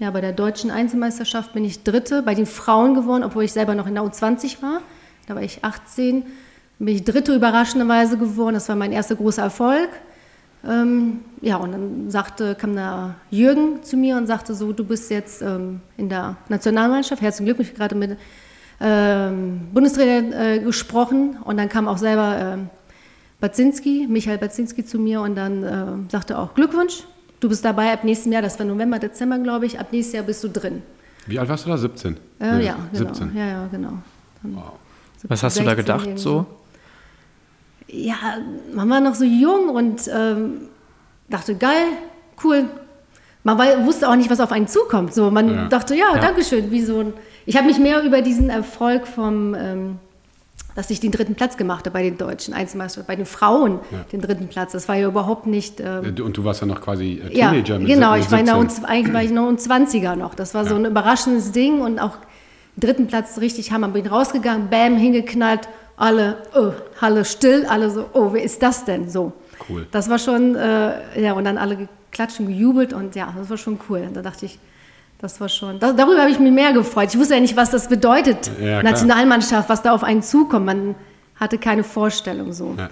ja, 0.00 0.10
bei 0.10 0.22
der 0.22 0.32
deutschen 0.32 0.70
Einzelmeisterschaft 0.70 1.52
bin 1.52 1.62
ich 1.62 1.82
Dritte 1.82 2.22
bei 2.22 2.34
den 2.34 2.46
Frauen 2.46 2.94
geworden, 2.94 3.22
obwohl 3.22 3.44
ich 3.44 3.52
selber 3.52 3.74
noch 3.74 3.86
in 3.86 3.94
der 3.94 4.02
U20 4.02 4.62
war. 4.62 4.80
Da 5.26 5.34
war 5.34 5.42
ich 5.42 5.62
18. 5.62 6.24
Bin 6.78 6.96
ich 6.96 7.04
Dritte 7.04 7.34
überraschenderweise 7.34 8.16
geworden. 8.16 8.54
Das 8.54 8.66
war 8.70 8.76
mein 8.76 8.92
erster 8.92 9.14
großer 9.14 9.42
Erfolg. 9.42 9.90
Ähm, 10.66 11.20
ja, 11.42 11.56
und 11.56 11.72
dann 11.72 12.10
sagte, 12.10 12.54
kam 12.54 12.74
da 12.74 13.16
Jürgen 13.30 13.82
zu 13.82 13.98
mir 13.98 14.16
und 14.16 14.26
sagte 14.26 14.54
so, 14.54 14.72
du 14.72 14.84
bist 14.84 15.10
jetzt 15.10 15.42
ähm, 15.42 15.82
in 15.98 16.08
der 16.08 16.36
Nationalmannschaft. 16.48 17.20
Herzlichen 17.20 17.44
Glückwunsch, 17.44 17.68
ich 17.68 17.74
gerade 17.74 17.94
mit 17.94 18.16
ähm, 18.80 19.68
Bundestrainer 19.74 20.40
äh, 20.40 20.58
gesprochen. 20.60 21.36
Und 21.44 21.58
dann 21.58 21.68
kam 21.68 21.86
auch 21.86 21.98
selber 21.98 22.38
ähm, 22.38 22.70
Baczynski, 23.38 24.06
Michael 24.08 24.38
Baczynski 24.38 24.82
zu 24.82 24.98
mir 24.98 25.20
und 25.20 25.34
dann 25.34 25.62
äh, 25.62 26.10
sagte 26.10 26.38
auch 26.38 26.54
Glückwunsch, 26.54 27.04
Du 27.40 27.48
bist 27.48 27.64
dabei 27.64 27.92
ab 27.92 28.04
nächstem 28.04 28.32
Jahr, 28.32 28.42
das 28.42 28.58
war 28.58 28.66
November, 28.66 28.98
Dezember, 28.98 29.38
glaube 29.38 29.66
ich. 29.66 29.80
Ab 29.80 29.88
nächstes 29.92 30.14
Jahr 30.14 30.24
bist 30.24 30.44
du 30.44 30.48
drin. 30.48 30.82
Wie 31.26 31.38
alt 31.38 31.48
warst 31.48 31.64
du 31.64 31.70
da? 31.70 31.78
17? 31.78 32.16
Äh, 32.38 32.56
nee, 32.56 32.66
ja, 32.66 32.76
genau. 32.92 33.14
17. 33.14 33.36
Ja, 33.36 33.46
ja, 33.46 33.68
genau. 33.70 33.92
Wow. 34.42 34.72
17, 35.16 35.30
Was 35.30 35.42
hast 35.42 35.58
du 35.58 35.64
da 35.64 35.74
gedacht 35.74 36.18
so? 36.18 36.46
Ja, 37.88 38.16
man 38.72 38.88
war 38.88 39.00
noch 39.00 39.14
so 39.14 39.24
jung 39.24 39.68
und 39.70 40.08
ähm, 40.14 40.68
dachte, 41.28 41.56
geil, 41.56 41.86
cool. 42.44 42.66
Man 43.42 43.58
war, 43.58 43.86
wusste 43.86 44.08
auch 44.08 44.16
nicht, 44.16 44.30
was 44.30 44.40
auf 44.40 44.52
einen 44.52 44.68
zukommt. 44.68 45.14
So, 45.14 45.30
man 45.30 45.48
ja. 45.48 45.68
dachte, 45.68 45.94
ja, 45.94 46.14
ja, 46.14 46.20
danke 46.20 46.44
schön. 46.44 46.70
Wie 46.70 46.82
so 46.82 47.00
ein, 47.00 47.12
ich 47.46 47.56
habe 47.56 47.66
mich 47.66 47.78
mehr 47.78 48.02
über 48.02 48.20
diesen 48.20 48.50
Erfolg 48.50 49.06
vom 49.06 49.54
ähm, 49.54 49.98
dass 50.74 50.90
ich 50.90 51.00
den 51.00 51.10
dritten 51.10 51.34
Platz 51.34 51.56
gemacht 51.56 51.86
habe 51.86 51.94
bei 51.94 52.02
den 52.02 52.16
deutschen 52.18 52.54
Einzelmeistern, 52.54 53.04
bei 53.06 53.16
den 53.16 53.26
Frauen 53.26 53.80
ja. 53.90 54.04
den 54.12 54.20
dritten 54.20 54.48
Platz. 54.48 54.72
Das 54.72 54.88
war 54.88 54.96
ja 54.96 55.08
überhaupt 55.08 55.46
nicht. 55.46 55.80
Ähm, 55.80 56.14
und 56.22 56.36
du 56.36 56.44
warst 56.44 56.60
ja 56.60 56.66
noch 56.66 56.80
quasi 56.80 57.20
äh, 57.24 57.30
Teenager 57.30 57.74
ja, 57.74 57.78
mit 57.78 57.88
Genau, 57.88 58.14
ich 58.14 58.30
war, 58.30 58.42
noch, 58.42 58.84
eigentlich 58.84 59.14
war 59.14 59.22
ich 59.22 59.30
noch 59.30 59.48
ein 59.48 59.58
20er 59.58 60.16
noch. 60.16 60.34
Das 60.34 60.54
war 60.54 60.64
so 60.64 60.74
ein 60.74 60.84
überraschendes 60.84 61.52
Ding 61.52 61.80
und 61.80 61.98
auch 61.98 62.16
Dritten 62.76 63.06
Platz 63.06 63.38
richtig 63.38 63.72
Hammer. 63.72 63.88
Bin 63.88 64.06
rausgegangen, 64.06 64.70
bam, 64.70 64.96
hingeknallt, 64.96 65.68
alle, 65.96 66.38
oh, 66.54 66.72
Halle 67.00 67.24
still, 67.24 67.66
alle 67.66 67.90
so, 67.90 68.06
oh, 68.12 68.32
wer 68.32 68.42
ist 68.42 68.62
das 68.62 68.84
denn? 68.84 69.08
So. 69.10 69.32
Cool. 69.68 69.86
Das 69.90 70.08
war 70.08 70.18
schon, 70.18 70.56
äh, 70.56 71.20
ja, 71.20 71.34
und 71.34 71.44
dann 71.44 71.58
alle 71.58 71.76
geklatscht 71.76 72.40
und 72.40 72.46
gejubelt 72.46 72.92
und 72.92 73.14
ja, 73.14 73.34
das 73.36 73.50
war 73.50 73.58
schon 73.58 73.78
cool. 73.88 74.08
Da 74.12 74.22
dachte 74.22 74.46
ich, 74.46 74.58
das 75.20 75.40
war 75.40 75.48
schon, 75.48 75.78
da, 75.78 75.92
darüber 75.92 76.20
habe 76.22 76.30
ich 76.30 76.38
mich 76.38 76.50
mehr 76.50 76.72
gefreut. 76.72 77.08
Ich 77.12 77.18
wusste 77.18 77.34
ja 77.34 77.40
nicht, 77.40 77.56
was 77.56 77.70
das 77.70 77.88
bedeutet, 77.88 78.50
Ja. 78.60 78.82
Nationalmannschaft, 78.82 79.68
was 79.68 79.82
da 79.82 79.92
auf 79.92 80.02
einen 80.02 80.22
zukommt. 80.22 80.64
Man 80.66 80.94
hatte 81.36 81.58
keine 81.58 81.84
Vorstellung 81.84 82.52
so. 82.52 82.74
Ja. 82.78 82.88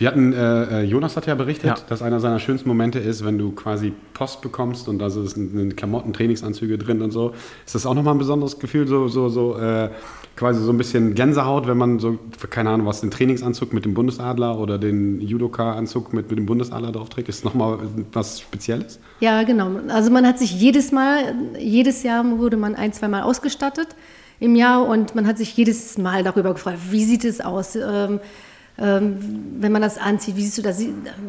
Wir 0.00 0.08
hatten, 0.08 0.32
äh, 0.32 0.80
äh, 0.80 0.82
Jonas 0.84 1.14
hat 1.18 1.26
ja 1.26 1.34
berichtet, 1.34 1.66
Ja. 1.68 1.76
dass 1.90 2.00
einer 2.00 2.20
seiner 2.20 2.38
schönsten 2.38 2.66
Momente 2.70 2.98
ist, 2.98 3.22
wenn 3.22 3.36
du 3.36 3.52
quasi 3.52 3.92
Post 4.14 4.40
bekommst 4.40 4.88
und 4.88 4.98
da 4.98 5.10
sind 5.10 5.76
Klamotten, 5.76 6.14
Trainingsanzüge 6.14 6.78
drin 6.78 7.02
und 7.02 7.10
so. 7.10 7.34
Ist 7.66 7.74
das 7.74 7.84
auch 7.84 7.92
nochmal 7.92 8.14
ein 8.14 8.18
besonderes 8.18 8.58
Gefühl, 8.58 8.88
so, 8.88 9.08
so, 9.08 9.28
so 9.28 9.58
äh, 9.58 9.90
quasi 10.36 10.64
so 10.64 10.72
ein 10.72 10.78
bisschen 10.78 11.14
Gänsehaut, 11.14 11.66
wenn 11.66 11.76
man 11.76 11.98
so, 11.98 12.18
keine 12.48 12.70
Ahnung, 12.70 12.86
was, 12.86 13.02
den 13.02 13.10
Trainingsanzug 13.10 13.74
mit 13.74 13.84
dem 13.84 13.92
Bundesadler 13.92 14.58
oder 14.58 14.78
den 14.78 15.20
Judoka-Anzug 15.20 16.14
mit, 16.14 16.30
mit 16.30 16.38
dem 16.38 16.46
Bundesadler 16.46 16.92
drauf 16.92 17.10
trägt? 17.10 17.28
Ist 17.28 17.44
nochmal 17.44 17.80
was 18.14 18.40
Spezielles? 18.40 19.00
Ja, 19.20 19.42
genau. 19.42 19.68
Also 19.88 20.10
man 20.10 20.26
hat 20.26 20.38
sich 20.38 20.58
jedes 20.58 20.92
Mal, 20.92 21.34
jedes 21.58 22.04
Jahr 22.04 22.24
wurde 22.38 22.56
man 22.56 22.74
ein, 22.74 22.94
zweimal 22.94 23.20
ausgestattet 23.20 23.88
im 24.38 24.56
Jahr 24.56 24.88
und 24.88 25.14
man 25.14 25.26
hat 25.26 25.36
sich 25.36 25.54
jedes 25.58 25.98
Mal 25.98 26.24
darüber 26.24 26.54
gefreut, 26.54 26.78
wie 26.90 27.04
sieht 27.04 27.26
es 27.26 27.42
aus? 27.42 27.76
Ähm, 27.76 28.18
wenn 28.82 29.72
man 29.72 29.82
das 29.82 29.98
anzieht, 29.98 30.36
wie 30.36 30.42
siehst 30.42 30.56
du 30.56 30.62
das? 30.62 30.82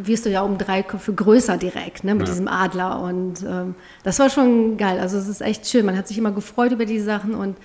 Wirst 0.04 0.26
du 0.26 0.30
ja 0.30 0.42
um 0.42 0.58
drei 0.58 0.84
Köpfe 0.84 1.14
größer 1.14 1.58
direkt, 1.58 2.06
ne, 2.06 2.16
mit 2.16 2.28
Ja. 2.28 2.34
diesem 2.34 2.48
Adler. 2.48 3.02
Und 3.02 3.44
ähm, 3.44 3.76
das 4.04 4.20
war 4.20 4.30
schon 4.30 4.78
geil. 4.78 5.00
Also 5.00 5.18
es 5.18 5.28
ist 5.28 5.42
echt 5.42 5.68
schön. 5.68 5.86
Man 5.86 5.98
hat 5.98 6.08
sich 6.08 6.18
immer 6.18 6.32
gefreut 6.32 6.72
über 6.72 6.86
die 6.86 7.00
Sachen 7.02 7.36
und 7.36 7.58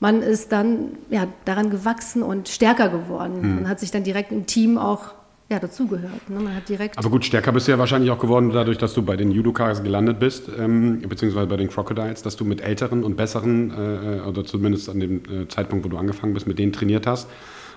man 0.00 0.22
ist 0.22 0.50
dann 0.50 0.96
ja, 1.10 1.28
daran 1.44 1.70
gewachsen 1.70 2.22
und 2.24 2.48
stärker 2.48 2.88
geworden. 2.88 3.42
Hm. 3.42 3.54
Man 3.56 3.68
hat 3.68 3.78
sich 3.78 3.90
dann 3.92 4.02
direkt 4.02 4.32
im 4.32 4.46
Team 4.46 4.78
auch 4.78 5.12
ja, 5.50 5.58
dazugehört. 5.58 6.28
Ne? 6.28 6.40
Man 6.40 6.54
hat 6.54 6.68
direkt 6.68 6.96
Aber 6.98 7.10
gut, 7.10 7.24
stärker 7.24 7.52
bist 7.52 7.66
du 7.68 7.72
ja 7.72 7.78
wahrscheinlich 7.78 8.10
auch 8.10 8.18
geworden, 8.18 8.50
dadurch, 8.52 8.78
dass 8.78 8.94
du 8.94 9.02
bei 9.02 9.16
den 9.16 9.30
Judokas 9.30 9.82
gelandet 9.82 10.18
bist, 10.20 10.48
ähm, 10.58 11.02
beziehungsweise 11.08 11.46
bei 11.48 11.56
den 11.56 11.68
Crocodiles, 11.68 12.22
dass 12.22 12.36
du 12.36 12.44
mit 12.44 12.60
älteren 12.60 13.02
und 13.04 13.16
besseren, 13.16 13.70
äh, 13.70 14.20
oder 14.28 14.44
zumindest 14.44 14.88
an 14.88 15.00
dem 15.00 15.16
äh, 15.24 15.48
Zeitpunkt, 15.48 15.84
wo 15.84 15.88
du 15.88 15.98
angefangen 15.98 16.34
bist, 16.34 16.46
mit 16.46 16.58
denen 16.58 16.72
trainiert 16.72 17.06
hast. 17.06 17.28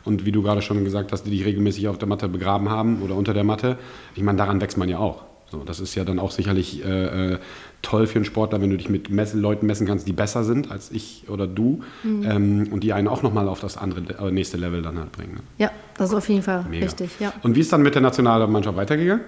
Und 0.05 0.25
wie 0.25 0.31
du 0.31 0.41
gerade 0.41 0.61
schon 0.61 0.83
gesagt 0.83 1.11
hast, 1.11 1.23
die 1.23 1.31
dich 1.31 1.45
regelmäßig 1.45 1.87
auf 1.87 1.97
der 1.97 2.07
Matte 2.07 2.27
begraben 2.27 2.69
haben 2.69 3.01
oder 3.01 3.15
unter 3.15 3.33
der 3.33 3.43
Matte. 3.43 3.77
Ich 4.15 4.23
meine, 4.23 4.37
daran 4.37 4.59
wächst 4.61 4.77
man 4.77 4.89
ja 4.89 4.99
auch. 4.99 5.23
So, 5.53 5.63
das 5.63 5.79
ist 5.79 5.93
ja 5.93 6.03
dann 6.03 6.17
auch 6.17 6.31
sicherlich 6.31 6.83
äh, 6.83 7.33
äh, 7.33 7.37
toll 7.83 8.07
für 8.07 8.15
einen 8.15 8.25
Sportler, 8.25 8.59
wenn 8.59 8.71
du 8.71 8.77
dich 8.77 8.89
mit 8.89 9.11
messen, 9.11 9.39
Leuten 9.39 9.67
messen 9.67 9.85
kannst, 9.85 10.07
die 10.07 10.11
besser 10.11 10.43
sind 10.43 10.71
als 10.71 10.89
ich 10.89 11.25
oder 11.29 11.45
du 11.45 11.81
ähm, 12.03 12.69
und 12.71 12.83
die 12.83 12.91
einen 12.91 13.07
auch 13.07 13.21
nochmal 13.21 13.47
auf 13.47 13.59
das 13.59 13.77
andere, 13.77 14.01
äh, 14.17 14.31
nächste 14.31 14.57
Level 14.57 14.81
dann 14.81 14.97
halt 14.97 15.11
bringen. 15.11 15.35
Ne? 15.35 15.41
Ja, 15.59 15.71
das 15.95 16.09
ist 16.09 16.15
auf 16.15 16.27
jeden 16.27 16.41
Fall 16.41 16.65
Mega. 16.67 16.85
richtig, 16.85 17.11
ja. 17.19 17.31
Und 17.43 17.55
wie 17.55 17.59
ist 17.59 17.71
dann 17.71 17.83
mit 17.83 17.93
der 17.93 18.01
Nationalmannschaft 18.01 18.75
weitergegangen? 18.75 19.23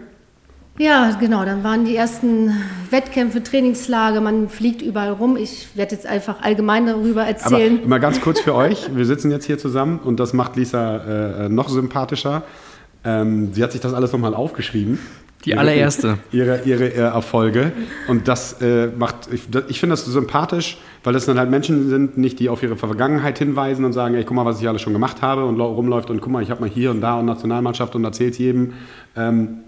Ja, 0.77 1.15
genau, 1.19 1.45
dann 1.45 1.63
waren 1.63 1.85
die 1.85 1.95
ersten 1.95 2.51
Wettkämpfe, 2.89 3.41
Trainingslager, 3.41 4.19
man 4.19 4.49
fliegt 4.49 4.81
überall 4.81 5.11
rum. 5.11 5.37
Ich 5.37 5.69
werde 5.75 5.95
jetzt 5.95 6.05
einfach 6.05 6.41
allgemein 6.41 6.85
darüber 6.85 7.21
Aber 7.21 7.29
erzählen. 7.29 7.87
mal 7.87 7.99
ganz 7.99 8.19
kurz 8.19 8.41
für 8.41 8.53
euch, 8.55 8.93
wir 8.93 9.05
sitzen 9.05 9.31
jetzt 9.31 9.45
hier 9.45 9.57
zusammen 9.57 9.99
und 9.99 10.19
das 10.19 10.33
macht 10.33 10.57
Lisa 10.57 11.45
äh, 11.45 11.49
noch 11.49 11.69
sympathischer. 11.69 12.43
Ähm, 13.05 13.53
sie 13.53 13.63
hat 13.63 13.71
sich 13.71 13.79
das 13.79 13.93
alles 13.93 14.11
nochmal 14.11 14.33
aufgeschrieben. 14.33 14.99
Die 15.45 15.55
allererste. 15.55 16.17
Ihre, 16.31 16.61
ihre, 16.65 16.87
ihre 16.89 17.03
Erfolge. 17.03 17.71
Und 18.07 18.27
das 18.27 18.61
äh, 18.61 18.87
macht, 18.87 19.31
ich, 19.31 19.43
ich 19.67 19.79
finde 19.79 19.93
das 19.93 20.03
sympathisch, 20.05 20.79
weil 21.03 21.13
das 21.13 21.25
dann 21.25 21.37
halt 21.37 21.51
Menschen 21.51 21.87
sind, 21.87 22.17
nicht 22.17 22.39
die 22.39 22.49
auf 22.49 22.63
ihre 22.63 22.75
Vergangenheit 22.75 23.37
hinweisen 23.37 23.85
und 23.85 23.93
sagen, 23.93 24.15
ey, 24.15 24.23
guck 24.23 24.35
mal, 24.35 24.45
was 24.45 24.59
ich 24.59 24.67
alles 24.67 24.81
schon 24.81 24.93
gemacht 24.93 25.21
habe 25.21 25.45
und 25.45 25.59
rumläuft 25.61 26.09
und 26.09 26.19
guck 26.19 26.31
mal, 26.31 26.41
ich 26.41 26.49
habe 26.49 26.61
mal 26.61 26.69
hier 26.69 26.89
und 26.89 26.99
da 26.99 27.19
und 27.19 27.27
Nationalmannschaft 27.27 27.95
und 27.95 28.03
erzählt 28.03 28.39
jedem. 28.39 28.73
Ähm, 29.15 29.59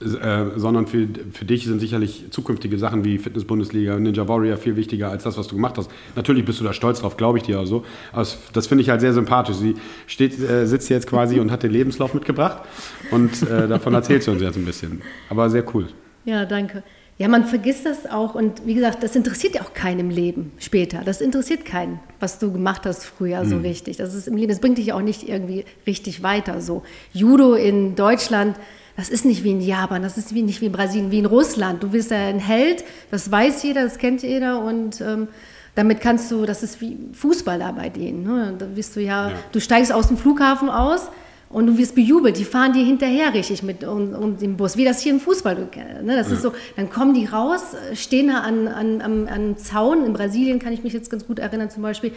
äh, 0.00 0.58
sondern 0.58 0.86
für, 0.86 1.06
für 1.32 1.44
dich 1.44 1.64
sind 1.64 1.78
sicherlich 1.78 2.24
zukünftige 2.30 2.78
Sachen 2.78 3.04
wie 3.04 3.18
Fitness-Bundesliga, 3.18 3.98
Ninja 3.98 4.26
Warrior 4.26 4.56
viel 4.56 4.74
wichtiger 4.76 5.10
als 5.10 5.24
das, 5.24 5.36
was 5.36 5.46
du 5.48 5.56
gemacht 5.56 5.76
hast. 5.76 5.90
Natürlich 6.16 6.44
bist 6.46 6.58
du 6.58 6.64
da 6.64 6.72
stolz 6.72 7.00
drauf, 7.00 7.18
glaube 7.18 7.36
ich 7.36 7.44
dir 7.44 7.60
auch 7.60 7.66
so. 7.66 7.84
Aber 8.12 8.20
das, 8.20 8.38
das 8.54 8.66
finde 8.66 8.82
ich 8.82 8.88
halt 8.88 9.02
sehr 9.02 9.12
sympathisch. 9.12 9.56
Sie 9.56 9.74
steht, 10.06 10.40
äh, 10.40 10.66
sitzt 10.66 10.88
jetzt 10.88 11.06
quasi 11.06 11.38
und 11.38 11.50
hat 11.50 11.62
den 11.62 11.70
Lebenslauf 11.70 12.14
mitgebracht 12.14 12.62
und 13.10 13.42
äh, 13.42 13.68
davon 13.68 13.92
erzählt 13.92 14.22
sie 14.22 14.30
uns 14.30 14.40
jetzt 14.40 14.56
ein 14.56 14.64
bisschen. 14.64 15.02
Aber 15.28 15.50
sehr 15.50 15.64
cool. 15.74 15.88
Ja, 16.24 16.46
danke. 16.46 16.82
Ja, 17.18 17.28
man 17.28 17.44
vergisst 17.44 17.84
das 17.84 18.10
auch 18.10 18.34
und 18.34 18.66
wie 18.66 18.72
gesagt, 18.72 19.02
das 19.02 19.14
interessiert 19.14 19.56
ja 19.56 19.60
auch 19.60 19.74
keinen 19.74 20.00
im 20.00 20.08
Leben 20.08 20.52
später. 20.58 21.02
Das 21.04 21.20
interessiert 21.20 21.66
keinen, 21.66 22.00
was 22.18 22.38
du 22.38 22.50
gemacht 22.50 22.86
hast 22.86 23.04
früher 23.04 23.44
so 23.44 23.58
richtig. 23.58 23.98
Das 23.98 24.14
ist 24.14 24.26
im 24.26 24.36
Leben, 24.38 24.48
das 24.48 24.60
bringt 24.60 24.78
dich 24.78 24.94
auch 24.94 25.02
nicht 25.02 25.28
irgendwie 25.28 25.66
richtig 25.86 26.22
weiter. 26.22 26.62
So 26.62 26.82
Judo 27.12 27.52
in 27.52 27.94
Deutschland, 27.94 28.56
das 29.00 29.08
ist 29.08 29.24
nicht 29.24 29.44
wie 29.44 29.50
in 29.52 29.62
Japan, 29.62 30.02
das 30.02 30.18
ist 30.18 30.34
wie, 30.34 30.42
nicht 30.42 30.60
wie 30.60 30.66
in 30.66 30.72
Brasilien, 30.72 31.10
wie 31.10 31.20
in 31.20 31.24
Russland. 31.26 31.82
Du 31.82 31.88
bist 31.88 32.10
ja 32.10 32.18
ein 32.28 32.38
Held, 32.38 32.84
das 33.10 33.30
weiß 33.30 33.62
jeder, 33.62 33.82
das 33.84 33.96
kennt 33.96 34.22
jeder 34.22 34.62
und 34.62 35.00
ähm, 35.00 35.28
damit 35.74 36.02
kannst 36.02 36.30
du, 36.30 36.44
das 36.44 36.62
ist 36.62 36.82
wie 36.82 36.98
Fußball 37.14 37.58
da 37.58 37.72
bei 37.72 37.88
denen. 37.88 38.24
Ne? 38.24 38.54
Da 38.58 38.66
bist 38.66 38.94
du 38.96 39.00
ja, 39.00 39.30
Ja. 39.30 39.34
du 39.52 39.58
steigst 39.60 39.90
aus 39.90 40.08
dem 40.08 40.18
Flughafen 40.18 40.68
aus 40.68 41.08
und 41.48 41.66
du 41.66 41.78
wirst 41.78 41.94
bejubelt. 41.94 42.36
Die 42.36 42.44
fahren 42.44 42.74
dir 42.74 42.84
hinterher 42.84 43.32
richtig 43.32 43.62
mit 43.62 43.84
um, 43.84 44.12
um 44.12 44.36
den 44.36 44.56
Bus, 44.58 44.76
wie 44.76 44.84
das 44.84 45.00
hier 45.00 45.12
im 45.12 45.20
Fußball. 45.20 45.56
Ne? 46.02 46.16
Das 46.16 46.30
ist 46.30 46.42
so, 46.42 46.52
dann 46.76 46.90
kommen 46.90 47.14
die 47.14 47.24
raus, 47.24 47.62
stehen 47.94 48.28
da 48.28 48.40
an, 48.40 48.68
an, 48.68 49.00
am, 49.00 49.26
am 49.28 49.56
Zaun. 49.56 50.04
In 50.04 50.12
Brasilien 50.12 50.58
kann 50.58 50.74
ich 50.74 50.82
mich 50.84 50.92
jetzt 50.92 51.10
ganz 51.10 51.26
gut 51.26 51.38
erinnern 51.38 51.70
zum 51.70 51.82
Beispiel. 51.82 52.12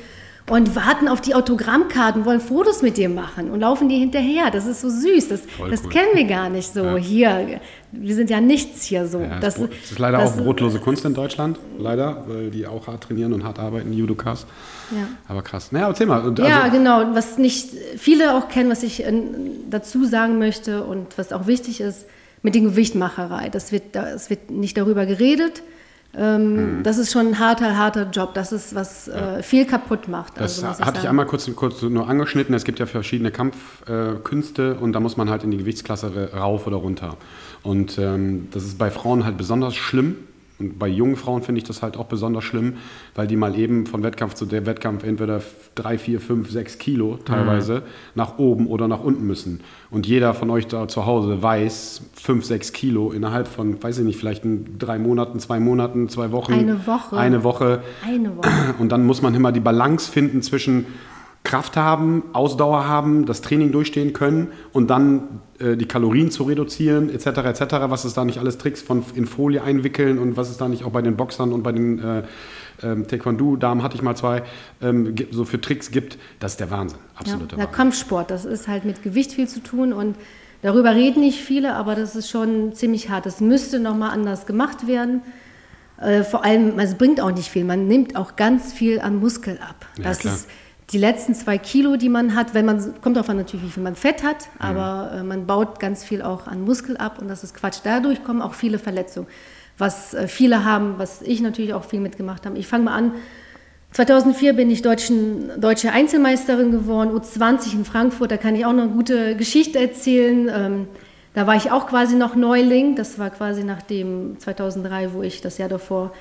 Und 0.49 0.75
warten 0.75 1.07
auf 1.07 1.21
die 1.21 1.35
Autogrammkarten, 1.35 2.25
wollen 2.25 2.41
Fotos 2.41 2.81
mit 2.81 2.97
dir 2.97 3.07
machen 3.07 3.49
und 3.49 3.61
laufen 3.61 3.87
dir 3.87 3.97
hinterher. 3.97 4.51
Das 4.51 4.65
ist 4.65 4.81
so 4.81 4.89
süß. 4.89 5.29
Das, 5.29 5.41
das 5.69 5.83
cool. 5.85 5.89
kennen 5.89 6.09
wir 6.15 6.25
gar 6.25 6.49
nicht 6.49 6.73
so 6.73 6.83
Ja. 6.83 6.95
hier. 6.97 7.61
Wir 7.93 8.13
sind 8.13 8.29
ja 8.29 8.41
nichts 8.41 8.83
hier 8.83 9.07
so. 9.07 9.19
Ja, 9.21 9.39
das, 9.39 9.55
das, 9.55 9.69
ist 9.91 9.99
leider 9.99 10.17
das- 10.17 10.33
auch 10.37 10.43
brotlose 10.43 10.79
Kunst 10.79 11.05
in 11.05 11.13
Deutschland, 11.13 11.59
leider, 11.79 12.25
weil 12.27 12.51
die 12.51 12.67
auch 12.67 12.87
hart 12.87 13.03
trainieren 13.03 13.31
und 13.31 13.45
hart 13.45 13.57
arbeiten, 13.57 13.91
die 13.93 13.97
Judokas. 13.99 14.45
Ja. 14.91 15.07
Aber 15.29 15.43
krass. 15.43 15.71
Naja, 15.71 15.87
erzähl 15.87 16.07
mal. 16.07 16.25
Und 16.27 16.37
ja, 16.39 16.63
also, 16.63 16.77
genau. 16.77 17.15
Was 17.15 17.37
nicht 17.37 17.69
viele 17.97 18.35
auch 18.35 18.49
kennen, 18.49 18.69
was 18.69 18.83
ich 18.83 19.01
äh, 19.05 19.13
dazu 19.69 20.03
sagen 20.03 20.39
möchte 20.39 20.83
und 20.83 21.17
was 21.17 21.31
auch 21.31 21.47
wichtig 21.47 21.79
ist, 21.79 22.05
mit 22.41 22.53
der 22.55 22.63
Gewichtmacherei. 22.63 23.47
Das 23.47 23.71
wird, 23.71 23.83
das 23.95 24.29
wird 24.29 24.51
nicht 24.51 24.75
darüber 24.77 25.05
geredet. 25.05 25.63
Ähm, 26.15 26.77
Mhm. 26.77 26.83
Das 26.83 26.97
ist 26.97 27.11
schon 27.11 27.27
ein 27.27 27.39
harter, 27.39 27.77
harter 27.77 28.09
Job. 28.09 28.33
Das 28.33 28.51
ist, 28.51 28.75
was 28.75 29.07
äh, 29.07 29.41
viel 29.41 29.65
kaputt 29.65 30.07
macht. 30.07 30.39
Das 30.39 30.63
also, 30.63 30.67
hatte 30.67 30.81
ich 30.81 30.95
sagen. 30.95 31.07
einmal 31.07 31.25
kurz, 31.25 31.49
kurz 31.55 31.81
nur 31.81 32.07
angeschnitten. 32.07 32.53
Es 32.53 32.63
gibt 32.63 32.79
ja 32.79 32.85
verschiedene 32.85 33.31
Kampfkünste 33.31 34.77
äh, 34.79 34.83
und 34.83 34.93
da 34.93 34.99
muss 34.99 35.17
man 35.17 35.29
halt 35.29 35.43
in 35.43 35.51
die 35.51 35.57
Gewichtsklasse 35.57 36.31
rauf 36.33 36.67
oder 36.67 36.77
runter. 36.77 37.17
Und 37.63 37.97
ähm, 37.97 38.49
das 38.51 38.63
ist 38.63 38.77
bei 38.77 38.91
Frauen 38.91 39.25
halt 39.25 39.37
besonders 39.37 39.75
schlimm. 39.75 40.15
Und 40.59 40.77
bei 40.77 40.87
jungen 40.87 41.15
Frauen 41.15 41.41
finde 41.41 41.59
ich 41.59 41.63
das 41.65 41.81
halt 41.81 41.97
auch 41.97 42.05
besonders 42.05 42.43
schlimm, 42.43 42.75
weil 43.15 43.27
die 43.27 43.35
mal 43.35 43.57
eben 43.57 43.85
von 43.85 44.03
Wettkampf 44.03 44.35
zu 44.35 44.45
der 44.45 44.65
Wettkampf 44.65 45.03
entweder 45.03 45.41
drei, 45.75 45.97
vier, 45.97 46.19
fünf, 46.19 46.51
sechs 46.51 46.77
Kilo 46.77 47.17
teilweise 47.25 47.83
nach 48.15 48.37
oben 48.37 48.67
oder 48.67 48.87
nach 48.87 49.03
unten 49.03 49.25
müssen. 49.25 49.61
Und 49.89 50.05
jeder 50.05 50.33
von 50.33 50.49
euch 50.49 50.67
da 50.67 50.87
zu 50.87 51.05
Hause 51.05 51.41
weiß, 51.41 52.01
fünf, 52.13 52.45
sechs 52.45 52.71
Kilo 52.71 53.11
innerhalb 53.11 53.47
von, 53.47 53.81
weiß 53.81 53.99
ich 53.99 54.05
nicht, 54.05 54.19
vielleicht 54.19 54.45
in 54.45 54.77
drei 54.77 54.99
Monaten, 54.99 55.39
zwei 55.39 55.59
Monaten, 55.59 56.09
zwei 56.09 56.31
Wochen. 56.31 56.53
Eine 56.53 56.85
Woche. 56.85 57.17
Eine 57.17 57.43
Woche. 57.43 57.81
Eine 58.05 58.37
Woche. 58.37 58.49
Und 58.79 58.91
dann 58.91 59.05
muss 59.05 59.21
man 59.21 59.33
immer 59.33 59.51
die 59.51 59.59
Balance 59.59 60.11
finden 60.11 60.41
zwischen 60.41 60.85
Kraft 61.43 61.75
haben, 61.75 62.23
Ausdauer 62.31 62.87
haben, 62.87 63.25
das 63.25 63.41
Training 63.41 63.71
durchstehen 63.71 64.13
können 64.13 64.47
und 64.71 64.89
dann 64.89 65.41
äh, 65.59 65.75
die 65.75 65.85
Kalorien 65.85 66.31
zu 66.31 66.43
reduzieren, 66.43 67.09
etc., 67.09 67.27
etc., 67.27 67.63
was 67.89 68.05
es 68.05 68.13
da 68.13 68.23
nicht 68.23 68.39
alles 68.39 68.57
Tricks 68.57 68.81
von 68.81 69.03
in 69.13 69.25
Folie 69.25 69.61
einwickeln 69.61 70.19
und 70.19 70.37
was 70.37 70.49
es 70.49 70.57
da 70.57 70.69
nicht 70.69 70.85
auch 70.85 70.91
bei 70.91 71.01
den 71.01 71.17
Boxern 71.17 71.51
und 71.51 71.61
bei 71.61 71.73
den 71.73 71.99
äh, 71.99 72.23
ähm, 72.81 73.07
Taekwondo-Damen 73.07 73.83
hatte 73.83 73.95
ich 73.95 74.01
mal 74.01 74.15
zwei, 74.15 74.43
ähm, 74.81 75.15
so 75.31 75.43
für 75.43 75.59
Tricks 75.59 75.91
gibt, 75.91 76.17
das 76.39 76.53
ist 76.53 76.59
der 76.61 76.71
Wahnsinn, 76.71 76.99
Ja, 76.99 77.19
absoluter 77.19 77.55
der 77.55 77.57
Wahnsinn. 77.57 77.75
Kampfsport, 77.75 78.31
das 78.31 78.45
ist 78.45 78.69
halt 78.69 78.85
mit 78.85 79.03
Gewicht 79.03 79.33
viel 79.33 79.47
zu 79.47 79.61
tun 79.61 79.91
und 79.91 80.15
darüber 80.61 80.95
reden 80.95 81.19
nicht 81.19 81.39
viele, 81.39 81.75
aber 81.75 81.95
das 81.95 82.15
ist 82.15 82.29
schon 82.29 82.73
ziemlich 82.73 83.09
hart. 83.09 83.25
Das 83.25 83.41
müsste 83.41 83.79
nochmal 83.79 84.11
anders 84.11 84.45
gemacht 84.45 84.87
werden. 84.87 85.21
Äh, 85.99 86.23
vor 86.23 86.43
allem, 86.45 86.79
es 86.79 86.95
bringt 86.95 87.19
auch 87.19 87.31
nicht 87.31 87.49
viel. 87.49 87.65
Man 87.65 87.87
nimmt 87.87 88.15
auch 88.15 88.37
ganz 88.37 88.71
viel 88.71 89.01
an 89.01 89.17
Muskel 89.19 89.59
ab. 89.61 89.85
Ja, 89.97 90.05
das 90.05 90.19
klar. 90.19 90.33
ist 90.33 90.47
die 90.91 90.97
letzten 90.97 91.33
zwei 91.33 91.57
Kilo, 91.57 91.95
die 91.95 92.09
man 92.09 92.35
hat, 92.35 92.53
wenn 92.53 92.65
man, 92.65 92.93
kommt 93.01 93.15
darauf 93.15 93.29
an 93.29 93.37
natürlich, 93.37 93.65
wie 93.65 93.69
viel 93.71 93.83
man 93.83 93.95
Fett 93.95 94.23
hat, 94.23 94.47
Mhm. 94.59 94.65
aber 94.65 95.11
äh, 95.15 95.23
man 95.23 95.45
baut 95.47 95.79
ganz 95.79 96.03
viel 96.03 96.21
auch 96.21 96.47
an 96.47 96.61
Muskel 96.65 96.97
ab 96.97 97.19
und 97.21 97.27
das 97.29 97.43
ist 97.43 97.55
Quatsch. 97.55 97.79
Dadurch 97.83 98.23
kommen 98.23 98.41
auch 98.41 98.53
viele 98.53 98.79
Verletzungen. 98.79 99.27
Was 99.77 100.13
äh, 100.13 100.27
viele 100.27 100.65
haben, 100.65 100.95
was 100.97 101.21
ich 101.21 101.41
natürlich 101.41 101.73
auch 101.73 101.83
viel 101.85 101.99
mitgemacht 101.99 102.45
habe. 102.45 102.57
Ich 102.59 102.67
fange 102.67 102.83
mal 102.85 102.95
an, 102.95 103.13
2004 103.91 104.53
bin 104.53 104.71
ich 104.71 104.81
Deutschen, 104.81 105.49
deutsche 105.61 105.91
Einzelmeisterin 105.91 106.71
geworden, 106.71 107.11
U20 107.15 107.73
in 107.73 107.85
Frankfurt. 107.85 108.31
Da 108.31 108.37
kann 108.37 108.55
ich 108.55 108.65
auch 108.65 108.73
noch 108.73 108.83
eine 108.83 108.91
gute 108.91 109.35
Geschichte 109.35 109.79
erzählen. 109.79 110.49
Ähm, 110.53 110.87
da 111.35 111.45
war 111.47 111.55
ich 111.55 111.71
auch 111.71 111.87
quasi 111.87 112.15
noch 112.15 112.35
Neuling. 112.35 112.95
Das 112.95 113.19
war 113.19 113.29
quasi 113.29 113.63
nach 113.63 113.81
dem 113.83 114.37
2003, 114.39 115.13
wo 115.13 115.21
ich 115.21 115.41
das 115.41 115.57
Jahr 115.59 115.69
davor 115.69 116.11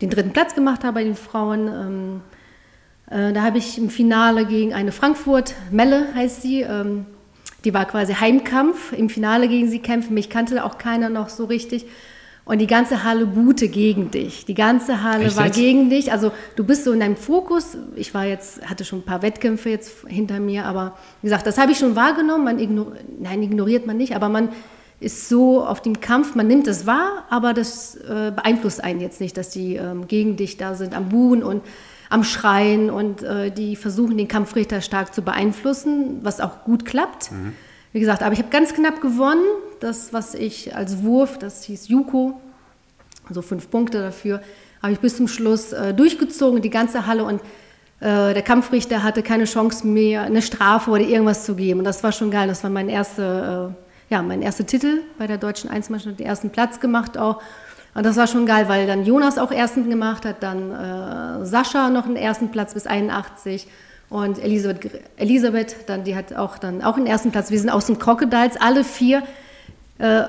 den 0.00 0.10
dritten 0.10 0.32
Platz 0.32 0.54
gemacht 0.54 0.82
habe 0.84 0.94
bei 0.94 1.04
den 1.04 1.14
Frauen. 1.16 1.68
Ähm, 1.68 2.20
Äh, 2.30 2.41
da 3.12 3.42
habe 3.42 3.58
ich 3.58 3.78
im 3.78 3.90
Finale 3.90 4.46
gegen 4.46 4.72
eine 4.72 4.92
Frankfurt, 4.92 5.54
Melle 5.70 6.14
heißt 6.14 6.42
sie, 6.42 6.62
ähm, 6.62 7.06
die 7.64 7.74
war 7.74 7.84
quasi 7.84 8.14
Heimkampf, 8.14 8.92
im 8.92 9.08
Finale 9.08 9.48
gegen 9.48 9.68
sie 9.68 9.78
kämpfen. 9.78 10.14
Mich 10.14 10.30
kannte 10.30 10.64
auch 10.64 10.78
keiner 10.78 11.08
noch 11.08 11.28
so 11.28 11.44
richtig. 11.44 11.86
Und 12.44 12.58
die 12.58 12.66
ganze 12.66 13.04
Halle 13.04 13.26
buhte 13.26 13.68
gegen 13.68 14.10
dich. 14.10 14.44
Die 14.46 14.54
ganze 14.54 15.04
Halle 15.04 15.26
Echt 15.26 15.36
war 15.36 15.46
jetzt? 15.46 15.54
gegen 15.54 15.90
dich. 15.90 16.10
Also 16.10 16.32
du 16.56 16.64
bist 16.64 16.84
so 16.84 16.92
in 16.92 16.98
deinem 16.98 17.16
Fokus. 17.16 17.76
Ich 17.94 18.14
war 18.14 18.24
jetzt, 18.24 18.68
hatte 18.68 18.84
schon 18.84 19.00
ein 19.00 19.04
paar 19.04 19.22
Wettkämpfe 19.22 19.70
jetzt 19.70 20.08
hinter 20.08 20.40
mir, 20.40 20.64
aber 20.64 20.96
wie 21.20 21.26
gesagt, 21.26 21.46
das 21.46 21.56
habe 21.56 21.70
ich 21.70 21.78
schon 21.78 21.94
wahrgenommen. 21.94 22.44
Man 22.44 22.58
ignor 22.58 22.92
Nein, 23.20 23.42
ignoriert 23.44 23.86
man 23.86 23.96
nicht, 23.96 24.16
aber 24.16 24.28
man 24.28 24.48
ist 24.98 25.28
so 25.28 25.64
auf 25.64 25.82
dem 25.82 26.00
Kampf, 26.00 26.34
man 26.34 26.46
nimmt 26.48 26.66
es 26.66 26.86
wahr, 26.86 27.26
aber 27.30 27.54
das 27.54 27.94
äh, 27.96 28.32
beeinflusst 28.34 28.82
einen 28.82 29.00
jetzt 29.00 29.20
nicht, 29.20 29.36
dass 29.36 29.50
die 29.50 29.76
ähm, 29.76 30.08
gegen 30.08 30.36
dich 30.36 30.56
da 30.56 30.74
sind, 30.74 30.94
am 30.94 31.08
Buhen 31.08 31.42
und 31.42 31.62
am 32.12 32.24
Schreien 32.24 32.90
und 32.90 33.22
äh, 33.22 33.50
die 33.50 33.74
versuchen, 33.76 34.18
den 34.18 34.28
Kampfrichter 34.28 34.80
stark 34.80 35.14
zu 35.14 35.22
beeinflussen, 35.22 36.20
was 36.22 36.40
auch 36.40 36.64
gut 36.64 36.84
klappt. 36.84 37.30
Wie 37.92 38.00
gesagt, 38.00 38.22
aber 38.22 38.32
ich 38.32 38.38
habe 38.38 38.50
ganz 38.50 38.74
knapp 38.74 39.00
gewonnen. 39.00 39.44
Das, 39.80 40.12
was 40.12 40.34
ich 40.34 40.76
als 40.76 41.02
Wurf, 41.02 41.38
das 41.38 41.64
hieß 41.64 41.88
Juko, 41.88 42.40
also 43.28 43.42
fünf 43.42 43.70
Punkte 43.70 43.98
dafür, 43.98 44.40
habe 44.82 44.92
ich 44.92 45.00
bis 45.00 45.16
zum 45.16 45.26
Schluss 45.26 45.72
äh, 45.72 45.94
durchgezogen, 45.94 46.62
die 46.62 46.70
ganze 46.70 47.06
Halle 47.06 47.24
und 47.24 47.40
äh, 48.00 48.34
der 48.34 48.42
Kampfrichter 48.42 49.02
hatte 49.02 49.22
keine 49.22 49.44
Chance 49.44 49.86
mehr, 49.86 50.22
eine 50.22 50.42
Strafe 50.42 50.90
oder 50.90 51.02
irgendwas 51.02 51.44
zu 51.44 51.54
geben. 51.54 51.80
Und 51.80 51.84
das 51.84 52.02
war 52.02 52.12
schon 52.12 52.30
geil. 52.30 52.48
Das 52.48 52.62
war 52.62 52.70
mein 52.70 52.88
erster, 52.88 53.74
äh, 54.10 54.12
ja, 54.12 54.22
mein 54.22 54.42
erster 54.42 54.66
Titel 54.66 55.02
bei 55.18 55.26
der 55.26 55.38
deutschen 55.38 55.70
Einzelmannschaft, 55.70 56.18
den 56.18 56.26
ersten 56.26 56.50
Platz 56.50 56.80
gemacht 56.80 57.16
auch. 57.16 57.40
Und 57.94 58.06
das 58.06 58.16
war 58.16 58.26
schon 58.26 58.46
geil, 58.46 58.68
weil 58.68 58.86
dann 58.86 59.04
Jonas 59.04 59.38
auch 59.38 59.50
ersten 59.50 59.88
gemacht 59.90 60.24
hat, 60.24 60.42
dann 60.42 60.70
äh, 60.70 61.44
Sascha 61.44 61.90
noch 61.90 62.06
einen 62.06 62.16
ersten 62.16 62.50
Platz 62.50 62.74
bis 62.74 62.86
81 62.86 63.66
und 64.08 64.38
Elisabeth, 64.38 65.00
Elisabeth 65.16 65.76
dann, 65.86 66.04
die 66.04 66.16
hat 66.16 66.34
auch 66.34 66.58
dann 66.58 66.82
auch 66.82 66.96
einen 66.96 67.06
ersten 67.06 67.32
Platz. 67.32 67.50
Wir 67.50 67.58
sind 67.58 67.70
aus 67.70 67.86
den 67.86 67.98
Crocodiles, 67.98 68.58
alle 68.60 68.84
vier. 68.84 69.22
Äh, 69.98 70.24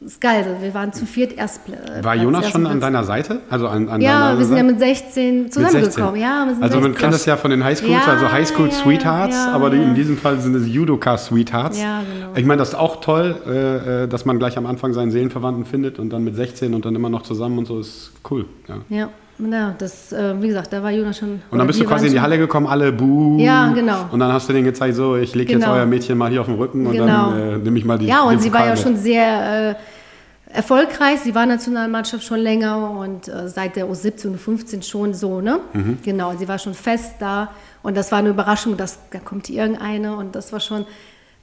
ist 0.00 0.20
geil, 0.20 0.44
wir 0.60 0.74
waren 0.74 0.92
zu 0.92 1.06
viert 1.06 1.36
erst. 1.36 1.62
äh, 1.68 2.04
War 2.04 2.14
Jonas 2.14 2.50
schon 2.50 2.66
an 2.66 2.72
Platz. 2.78 2.80
deiner 2.82 3.04
Seite? 3.04 3.40
Also 3.48 3.66
an, 3.68 3.88
an 3.88 4.00
Ja, 4.00 4.36
wir 4.38 4.44
sind 4.44 4.56
ja 4.56 4.62
Seite? 4.62 4.72
mit 4.72 4.78
16 4.78 5.42
Mit 5.44 5.54
zusammengekommen. 5.54 5.92
16. 6.14 6.16
Ja, 6.22 6.40
also 6.42 6.54
man 6.80 6.92
16. 6.92 6.94
kennt 6.94 7.14
das 7.14 7.24
ja 7.26 7.36
von 7.36 7.50
den 7.50 7.64
Highschools, 7.64 7.90
Ja, 7.90 8.12
also 8.12 8.30
Highschool 8.30 8.68
ja, 8.68 8.72
Sweethearts, 8.74 9.36
ja, 9.36 9.52
aber 9.52 9.72
ja. 9.74 9.82
in 9.82 9.94
diesem 9.94 10.18
Fall 10.18 10.38
sind 10.40 10.54
es 10.54 10.66
Judoka 10.68 11.16
Sweethearts. 11.16 11.80
Ja, 11.80 12.00
genau. 12.02 12.32
Ich 12.36 12.44
meine, 12.44 12.58
das 12.58 12.70
ist 12.70 12.74
auch 12.74 13.00
toll, 13.00 13.36
äh, 13.46 14.04
äh, 14.04 14.08
dass 14.08 14.24
man 14.26 14.38
gleich 14.38 14.58
am 14.58 14.66
Anfang 14.66 14.92
seinen 14.92 15.10
Seelenverwandten 15.10 15.64
findet 15.64 15.98
und 15.98 16.10
dann 16.10 16.24
mit 16.24 16.36
16 16.36 16.74
und 16.74 16.84
dann 16.84 16.94
immer 16.94 17.08
noch 17.08 17.22
zusammen 17.22 17.58
und 17.58 17.66
so 17.66 17.80
ist 17.80 18.12
cool. 18.30 18.44
Ja. 18.90 19.08
Ja, 19.38 19.46
ja 19.48 19.74
das, 19.78 20.12
äh, 20.12 20.34
wie 20.40 20.48
gesagt, 20.48 20.72
da 20.72 20.82
war 20.82 20.90
Jonas 20.90 21.18
schon. 21.18 21.42
Und 21.50 21.58
dann 21.58 21.66
bist 21.66 21.80
du 21.80 21.84
quasi 21.84 22.06
in 22.06 22.12
die 22.12 22.20
Halle 22.20 22.38
gekommen, 22.38 22.66
alle 22.66 22.92
buh. 22.92 23.38
Ja, 23.38 23.72
genau. 23.72 24.06
Und 24.10 24.18
dann 24.20 24.32
hast 24.32 24.48
du 24.48 24.52
denen 24.52 24.64
gezeigt, 24.64 24.94
so, 24.94 25.16
ich 25.16 25.34
lege 25.34 25.52
jetzt 25.52 25.62
Genau. 25.62 25.74
euer 25.74 25.86
Mädchen 25.86 26.16
mal 26.18 26.30
hier 26.30 26.40
auf 26.40 26.46
den 26.46 26.56
Rücken 26.56 26.86
und 26.86 26.92
Genau. 26.92 27.30
dann 27.32 27.38
äh, 27.38 27.56
nehme 27.58 27.78
ich 27.78 27.84
mal 27.84 27.98
die 27.98 28.06
Ja, 28.06 28.22
und 28.22 28.40
sie 28.40 28.52
war 28.52 28.60
Pokal 28.60 28.68
ja 28.68 28.74
mit. 28.74 28.82
schon 28.82 28.96
sehr 28.96 29.70
äh, 29.70 30.54
erfolgreich. 30.56 31.20
Sie 31.20 31.34
war 31.34 31.44
Nationalmannschaft 31.46 32.24
schon 32.24 32.38
länger 32.38 32.90
und 32.92 33.28
äh, 33.28 33.48
seit 33.48 33.76
der 33.76 33.86
U17 33.86 34.28
und 34.28 34.40
U15 34.40 34.82
schon 34.82 35.12
so, 35.14 35.40
ne? 35.40 35.60
Mhm. 35.72 35.98
Genau, 36.04 36.32
sie 36.38 36.48
war 36.48 36.58
schon 36.58 36.74
fest 36.74 37.16
da. 37.18 37.50
Und 37.82 37.96
das 37.96 38.10
war 38.12 38.18
eine 38.20 38.30
Überraschung, 38.30 38.76
dass 38.76 38.98
da 39.10 39.18
kommt 39.18 39.48
irgendeine 39.50 40.16
und 40.16 40.34
das 40.34 40.52
war 40.52 40.60
schon. 40.60 40.86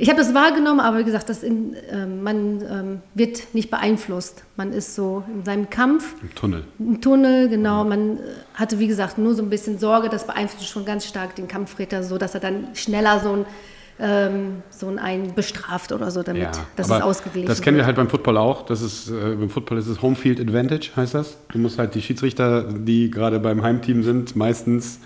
Ich 0.03 0.09
habe 0.09 0.19
das 0.19 0.33
wahrgenommen, 0.33 0.81
aber 0.81 0.99
wie 0.99 1.05
gesagt, 1.05 1.29
das 1.29 1.43
in, 1.43 1.77
ähm, 1.89 2.23
man 2.23 2.61
ähm, 2.69 3.01
wird 3.13 3.53
nicht 3.53 3.71
beeinflusst. 3.71 4.43
Man 4.57 4.73
ist 4.73 4.95
so 4.95 5.23
in 5.33 5.45
seinem 5.45 5.69
Kampf. 5.69 6.15
Im 6.21 6.35
Tunnel. 6.35 6.65
Im 6.77 6.99
Tunnel, 6.99 7.47
genau. 7.47 7.85
Man 7.85 8.17
äh, 8.17 8.19
hatte, 8.53 8.79
wie 8.79 8.87
gesagt, 8.87 9.17
nur 9.17 9.33
so 9.33 9.41
ein 9.41 9.49
bisschen 9.49 9.79
Sorge. 9.79 10.09
Das 10.09 10.27
beeinflusst 10.27 10.67
schon 10.67 10.83
ganz 10.83 11.05
stark 11.05 11.37
den 11.37 11.47
Kampfrichter, 11.47 12.03
so 12.03 12.17
dass 12.17 12.33
er 12.33 12.41
dann 12.41 12.67
schneller 12.73 13.21
so 13.21 13.31
ein, 13.31 13.45
ähm, 13.97 14.63
so 14.71 14.89
ein 14.89 14.99
einen 14.99 15.35
bestraft 15.35 15.93
oder 15.93 16.11
so, 16.11 16.21
damit 16.21 16.49
das 16.75 16.91
aber 16.91 16.99
ist 16.99 17.05
ausgeglichen. 17.05 17.47
Das 17.47 17.61
kennen 17.61 17.77
wir 17.77 17.85
halt 17.85 17.95
beim 17.95 18.09
Football 18.09 18.35
auch. 18.35 18.65
Das 18.65 18.81
ist, 18.81 19.09
äh, 19.09 19.13
beim 19.13 19.49
Football 19.49 19.77
ist 19.77 19.87
es 19.87 20.01
Homefield 20.01 20.41
Advantage, 20.41 20.89
heißt 20.97 21.13
das. 21.13 21.37
Du 21.53 21.59
musst 21.59 21.79
halt 21.79 21.95
die 21.95 22.01
Schiedsrichter, 22.01 22.63
die 22.63 23.09
gerade 23.09 23.39
beim 23.39 23.63
Heimteam 23.63 24.03
sind, 24.03 24.35
meistens, 24.35 24.99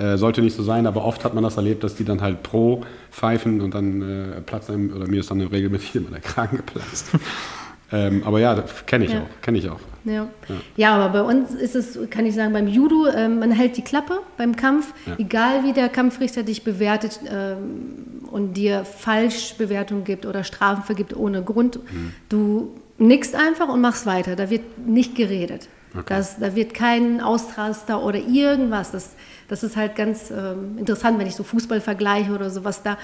äh, 0.00 0.16
sollte 0.16 0.40
nicht 0.42 0.56
so 0.56 0.62
sein, 0.62 0.86
aber 0.86 1.04
oft 1.04 1.24
hat 1.24 1.34
man 1.34 1.44
das 1.44 1.56
erlebt, 1.56 1.84
dass 1.84 1.94
die 1.94 2.04
dann 2.04 2.20
halt 2.20 2.42
pro 2.42 2.82
pfeifen 3.10 3.60
und 3.60 3.74
dann 3.74 4.02
äh, 4.02 4.40
platzt 4.40 4.70
einem, 4.70 4.92
oder 4.94 5.06
mir 5.06 5.20
ist 5.20 5.30
dann 5.30 5.40
regelmäßig 5.40 5.96
immer 5.96 6.10
der 6.10 6.20
Kragen 6.20 6.56
geplatzt. 6.56 7.10
ähm, 7.92 8.22
aber 8.24 8.40
ja, 8.40 8.62
kenne 8.86 9.04
ich 9.04 9.12
Ja. 9.12 9.20
auch, 9.20 9.42
kenne 9.42 9.58
ich 9.58 9.68
auch. 9.68 9.80
Ja. 10.04 10.28
ja, 10.76 10.96
aber 10.96 11.12
bei 11.12 11.22
uns 11.30 11.52
ist 11.54 11.74
es, 11.76 11.98
kann 12.08 12.24
ich 12.24 12.34
sagen, 12.34 12.54
beim 12.54 12.66
Judo, 12.66 13.08
ähm, 13.14 13.38
man 13.38 13.50
hält 13.52 13.76
die 13.76 13.82
Klappe 13.82 14.20
beim 14.38 14.56
Kampf, 14.56 14.94
Ja. 15.06 15.16
egal 15.18 15.62
wie 15.64 15.74
der 15.74 15.90
Kampfrichter 15.90 16.42
dich 16.42 16.64
bewertet 16.64 17.20
ähm, 17.30 18.22
und 18.30 18.54
dir 18.54 18.86
Falschbewertungen 18.86 20.04
gibt 20.04 20.24
oder 20.24 20.42
Strafen 20.44 20.84
vergibt 20.84 21.14
ohne 21.14 21.42
Grund. 21.42 21.76
Mhm. 21.92 22.12
Du 22.30 22.70
nickst 22.96 23.34
einfach 23.34 23.68
und 23.68 23.82
machst 23.82 24.06
weiter. 24.06 24.36
Da 24.36 24.48
wird 24.48 24.62
nicht 24.86 25.14
geredet. 25.16 25.68
Okay. 25.92 26.04
Das, 26.08 26.38
da 26.38 26.54
wird 26.54 26.72
kein 26.72 27.20
Ausraster 27.20 28.02
oder 28.02 28.18
irgendwas. 28.20 28.92
Das, 28.92 29.10
das 29.50 29.64
ist 29.64 29.76
halt 29.76 29.96
ganz 29.96 30.30
ähm, 30.30 30.78
interessant, 30.78 31.18
wenn 31.18 31.26
ich 31.26 31.34
so 31.34 31.42
Fußball 31.42 31.80
vergleiche 31.80 32.32
oder 32.32 32.50
sowas 32.50 32.84
da. 32.84 32.96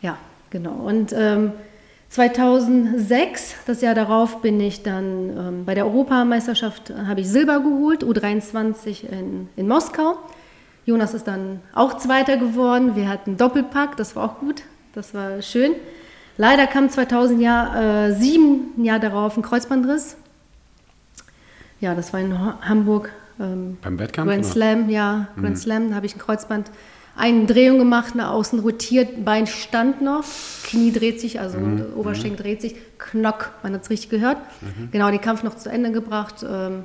Ja, 0.00 0.16
genau. 0.48 0.72
Und 0.72 1.12
ähm, 1.12 1.52
2006, 2.08 3.54
das 3.66 3.82
Jahr 3.82 3.94
darauf, 3.94 4.40
bin 4.40 4.58
ich 4.60 4.82
dann 4.82 5.04
ähm, 5.36 5.64
bei 5.66 5.74
der 5.74 5.84
Europameisterschaft, 5.84 6.88
äh, 6.88 6.94
habe 7.06 7.20
ich 7.20 7.28
Silber 7.28 7.60
geholt, 7.60 8.02
U23 8.02 9.06
in, 9.06 9.48
in 9.56 9.68
Moskau. 9.68 10.16
Jonas 10.86 11.12
ist 11.12 11.26
dann 11.26 11.60
auch 11.74 11.98
Zweiter 11.98 12.38
geworden. 12.38 12.96
Wir 12.96 13.10
hatten 13.10 13.36
Doppelpack, 13.36 13.98
das 13.98 14.16
war 14.16 14.24
auch 14.24 14.38
gut, 14.38 14.62
das 14.94 15.12
war 15.12 15.42
schön. 15.42 15.72
Leider 16.38 16.66
kam 16.66 16.88
2007, 16.88 18.72
ein 18.78 18.84
Jahr 18.84 18.98
darauf, 19.00 19.36
ein 19.36 19.42
Kreuzbandriss. 19.42 20.16
Ja, 21.80 21.94
das 21.94 22.14
war 22.14 22.20
in 22.20 22.38
Hamburg. 22.66 23.10
Ähm, 23.40 23.78
Beim 23.82 23.98
Wettkampf, 23.98 24.30
Grand 24.30 24.44
oder? 24.44 24.52
Slam, 24.52 24.88
ja, 24.90 25.28
Grand 25.40 25.58
Slam, 25.58 25.90
da 25.90 25.96
habe 25.96 26.06
ich 26.06 26.14
ein 26.14 26.18
Kreuzband, 26.18 26.70
eine 27.16 27.46
Drehung 27.46 27.78
gemacht, 27.78 28.14
nach 28.14 28.30
außen 28.30 28.60
rotiert, 28.60 29.24
Bein 29.24 29.46
stand 29.46 30.02
noch, 30.02 30.24
Knie 30.64 30.92
dreht 30.92 31.20
sich, 31.20 31.40
also 31.40 31.58
der 31.58 31.96
Oberschenkel 31.96 32.44
dreht 32.44 32.60
sich, 32.60 32.76
Knock, 32.98 33.50
man 33.62 33.74
hat 33.74 33.82
es 33.82 33.90
richtig 33.90 34.10
gehört. 34.10 34.38
Genau, 34.90 35.10
den 35.10 35.20
Kampf 35.20 35.42
noch 35.42 35.56
zu 35.56 35.68
Ende 35.70 35.92
gebracht 35.92 36.44
ähm, 36.48 36.84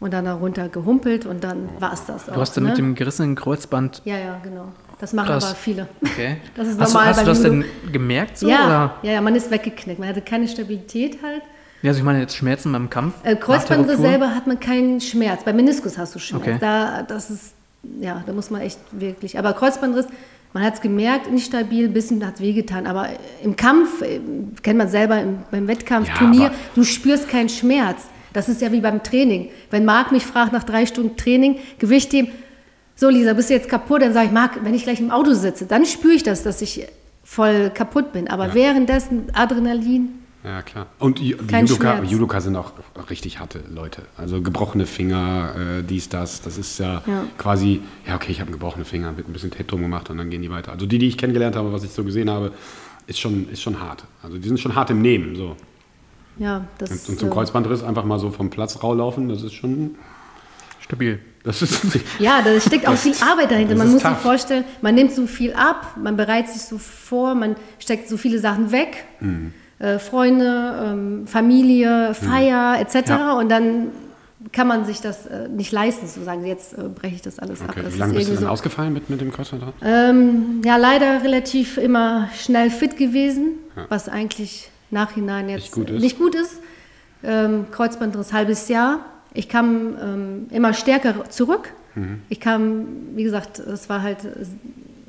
und 0.00 0.12
dann 0.12 0.24
da 0.24 0.34
runter 0.34 0.68
gehumpelt 0.68 1.24
und 1.26 1.44
dann 1.44 1.68
war 1.78 1.92
es 1.92 2.04
das 2.04 2.28
auch. 2.28 2.34
Du 2.34 2.40
hast 2.40 2.56
dann 2.56 2.64
ne? 2.64 2.70
mit 2.70 2.78
dem 2.78 2.94
gerissenen 2.94 3.34
Kreuzband. 3.34 4.02
Ja, 4.04 4.18
ja, 4.18 4.40
genau. 4.42 4.72
Das 4.98 5.12
machen 5.12 5.28
Krass. 5.28 5.44
aber 5.46 5.54
viele. 5.56 5.88
Okay. 6.04 6.36
Das 6.54 6.68
ist 6.68 6.78
hast 6.78 6.92
normal 6.92 7.12
du, 7.12 7.16
hast 7.16 7.22
du 7.22 7.26
das 7.26 7.42
denn 7.42 7.64
gemerkt 7.90 8.38
so? 8.38 8.48
ja, 8.48 8.66
Oder? 8.66 8.94
ja, 9.02 9.12
ja, 9.12 9.20
man 9.20 9.34
ist 9.34 9.50
weggeknickt. 9.50 9.98
Man 9.98 10.08
hatte 10.08 10.20
keine 10.22 10.46
Stabilität 10.46 11.18
halt. 11.22 11.42
Ja, 11.82 11.90
also 11.90 11.98
ich 11.98 12.04
meine 12.04 12.20
jetzt 12.20 12.36
Schmerzen 12.36 12.72
beim 12.72 12.88
Kampf. 12.90 13.14
Äh, 13.24 13.36
Kreuzbandriss 13.36 13.98
selber 13.98 14.34
hat 14.34 14.46
man 14.46 14.60
keinen 14.60 15.00
Schmerz. 15.00 15.44
Beim 15.44 15.56
Meniskus 15.56 15.98
hast 15.98 16.14
du 16.14 16.18
Schmerz. 16.18 16.42
Okay. 16.42 16.56
Da, 16.60 17.02
das 17.02 17.30
ist, 17.30 17.54
ja, 18.00 18.22
da 18.24 18.32
muss 18.32 18.50
man 18.50 18.60
echt 18.60 18.78
wirklich. 18.92 19.38
Aber 19.38 19.52
Kreuzbandriss, 19.52 20.06
man 20.52 20.62
hat 20.62 20.74
es 20.74 20.80
gemerkt, 20.80 21.30
nicht 21.32 21.46
stabil, 21.46 21.86
ein 21.86 21.92
bisschen 21.92 22.24
hat 22.24 22.40
wehgetan. 22.40 22.86
Aber 22.86 23.08
im 23.42 23.56
Kampf, 23.56 24.00
äh, 24.02 24.20
kennt 24.62 24.78
man 24.78 24.88
selber 24.88 25.20
im, 25.20 25.38
beim 25.50 25.66
Wettkampf, 25.66 26.08
Ja, 26.08 26.14
Turnier, 26.14 26.50
du 26.76 26.84
spürst 26.84 27.28
keinen 27.28 27.48
Schmerz. 27.48 28.02
Das 28.32 28.48
ist 28.48 28.62
ja 28.62 28.70
wie 28.72 28.80
beim 28.80 29.02
Training. 29.02 29.48
Wenn 29.70 29.84
Marc 29.84 30.12
mich 30.12 30.24
fragt 30.24 30.52
nach 30.52 30.64
drei 30.64 30.86
Stunden 30.86 31.16
Training, 31.16 31.58
Gewicht 31.78 32.12
heben, 32.12 32.28
so 32.94 33.08
Lisa, 33.08 33.32
bist 33.32 33.50
du 33.50 33.54
jetzt 33.54 33.68
kaputt? 33.68 34.02
Dann 34.02 34.12
sage 34.12 34.26
ich, 34.26 34.32
Marc, 34.32 34.64
wenn 34.64 34.72
ich 34.74 34.84
gleich 34.84 35.00
im 35.00 35.10
Auto 35.10 35.32
sitze, 35.34 35.66
dann 35.66 35.84
spüre 35.84 36.14
ich 36.14 36.22
das, 36.22 36.42
dass 36.44 36.62
ich 36.62 36.86
voll 37.24 37.70
kaputt 37.74 38.12
bin. 38.12 38.28
Aber 38.28 38.48
Ja. 38.48 38.54
währenddessen 38.54 39.26
Adrenalin, 39.34 40.10
Ja, 40.44 40.60
klar. 40.62 40.86
Und 40.98 41.20
Judoka. 41.20 42.02
Judoka 42.02 42.40
sind 42.40 42.56
auch 42.56 42.72
richtig 43.10 43.38
harte 43.38 43.60
Leute. 43.72 44.02
Also 44.16 44.42
gebrochene 44.42 44.86
Finger, 44.86 45.54
äh, 45.78 45.82
dies, 45.84 46.08
das. 46.08 46.40
Das 46.42 46.58
ist 46.58 46.78
ja, 46.78 47.02
Ja. 47.06 47.24
quasi, 47.38 47.80
ja, 48.06 48.16
okay, 48.16 48.32
ich 48.32 48.40
habe 48.40 48.48
einen 48.48 48.58
gebrochenen 48.58 48.84
Finger, 48.84 49.16
wird 49.16 49.28
ein 49.28 49.32
bisschen 49.32 49.52
Tape 49.52 49.64
drum 49.64 49.82
gemacht 49.82 50.10
und 50.10 50.18
dann 50.18 50.30
gehen 50.30 50.42
die 50.42 50.50
weiter. 50.50 50.72
Also 50.72 50.86
die, 50.86 50.98
die 50.98 51.06
ich 51.06 51.16
kennengelernt 51.16 51.54
habe, 51.54 51.72
was 51.72 51.84
ich 51.84 51.90
so 51.92 52.02
gesehen 52.02 52.28
habe, 52.28 52.50
ist 53.06 53.20
schon, 53.20 53.48
ist 53.50 53.62
schon 53.62 53.80
hart. 53.80 54.04
Also 54.22 54.36
die 54.38 54.48
sind 54.48 54.58
schon 54.58 54.74
hart 54.74 54.90
im 54.90 55.00
Nehmen. 55.00 55.36
So. 55.36 55.56
ja, 56.38 56.64
das 56.78 56.90
Und, 56.90 57.08
und 57.10 57.18
zum 57.20 57.28
äh, 57.28 57.32
Kreuzbandriss 57.32 57.84
einfach 57.84 58.04
mal 58.04 58.18
so 58.18 58.30
vom 58.30 58.50
Platz 58.50 58.82
raulaufen, 58.82 59.28
das 59.28 59.42
ist 59.42 59.52
schon. 59.54 59.94
Stabil. 60.80 61.20
Das 61.44 61.62
ist. 61.62 61.82
Ja, 62.18 62.42
da 62.42 62.60
steckt 62.60 62.86
auch 62.88 62.96
viel 62.96 63.14
Arbeit 63.20 63.50
dahinter. 63.52 63.76
Man 63.76 63.92
muss 63.92 64.00
sich 64.00 64.10
tough. 64.10 64.20
vorstellen, 64.22 64.64
man 64.80 64.94
nimmt 64.96 65.12
so 65.12 65.26
viel 65.26 65.52
ab, 65.52 65.96
man 66.02 66.16
bereitet 66.16 66.52
sich 66.52 66.62
so 66.62 66.78
vor, 66.78 67.34
man 67.36 67.54
steckt 67.78 68.08
so 68.08 68.16
viele 68.16 68.40
Sachen 68.40 68.72
weg. 68.72 69.04
Mhm. 69.20 69.52
Äh, 69.82 69.98
Freunde, 69.98 70.74
ähm, 70.84 71.26
Familie, 71.26 72.14
Feier 72.14 72.78
etc. 72.80 73.08
Ja. 73.08 73.32
Und 73.32 73.48
dann 73.50 73.88
kann 74.52 74.68
man 74.68 74.84
sich 74.84 75.00
das 75.00 75.26
äh, 75.26 75.48
nicht 75.48 75.72
leisten, 75.72 76.06
zu 76.06 76.22
sagen, 76.22 76.46
jetzt 76.46 76.78
äh, 76.78 76.82
breche 76.88 77.16
ich 77.16 77.22
das 77.22 77.40
alles 77.40 77.62
ab. 77.62 77.70
Okay. 77.70 77.82
Das 77.82 77.94
Wie 77.94 77.98
lange 77.98 78.12
ist 78.12 78.18
bist 78.18 78.30
du 78.30 78.34
denn 78.34 78.44
so. 78.44 78.48
ausgefallen 78.48 78.92
mit, 78.92 79.10
mit 79.10 79.20
dem 79.20 79.32
Kreuzbandriss? 79.32 79.72
Ähm, 79.84 80.62
ja, 80.64 80.76
leider 80.76 81.24
relativ 81.24 81.78
immer 81.78 82.28
schnell 82.36 82.70
fit 82.70 82.96
gewesen, 82.96 83.54
Ja. 83.76 83.86
was 83.88 84.08
eigentlich 84.08 84.70
nachhinein 84.92 85.48
jetzt 85.48 85.62
Nicht 85.62 85.72
gut 85.72 85.90
ist. 85.90 86.00
Nicht 86.00 86.18
gut 86.18 86.34
ist. 86.36 86.60
Ähm, 87.24 87.66
Kreuzbandriss 87.72 88.32
halbes 88.32 88.68
Jahr. 88.68 89.00
Ich 89.34 89.48
kam 89.48 89.96
ähm, 90.00 90.46
immer 90.50 90.74
stärker 90.74 91.28
zurück. 91.28 91.72
Ich 92.30 92.40
kam, 92.40 92.86
wie 93.16 93.22
gesagt, 93.22 93.58
es 93.58 93.90
war 93.90 94.00
halt, 94.00 94.24
es 94.24 94.48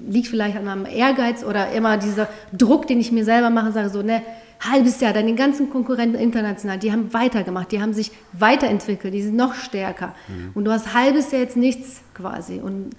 liegt 0.07 0.27
vielleicht 0.27 0.57
an 0.57 0.65
meinem 0.65 0.85
Ehrgeiz 0.85 1.43
oder 1.43 1.71
immer 1.71 1.97
dieser 1.97 2.27
Druck, 2.51 2.87
den 2.87 2.99
ich 2.99 3.11
mir 3.11 3.25
selber 3.25 3.49
mache, 3.49 3.71
sage 3.71 3.89
so, 3.89 4.01
ne, 4.01 4.21
halbes 4.59 4.99
Jahr, 5.01 5.11
dann 5.13 5.25
den 5.27 5.35
ganzen 5.35 5.69
Konkurrenten 5.69 6.17
international, 6.19 6.77
die 6.79 6.91
haben 6.91 7.13
weitergemacht, 7.13 7.71
die 7.71 7.81
haben 7.81 7.93
sich 7.93 8.11
weiterentwickelt, 8.33 9.13
die 9.13 9.21
sind 9.21 9.35
noch 9.35 9.55
stärker. 9.55 10.13
Und 10.53 10.65
du 10.65 10.71
hast 10.71 10.93
halbes 10.93 11.31
Jahr 11.31 11.41
jetzt 11.41 11.57
nichts 11.57 12.01
quasi. 12.13 12.59
Und 12.61 12.91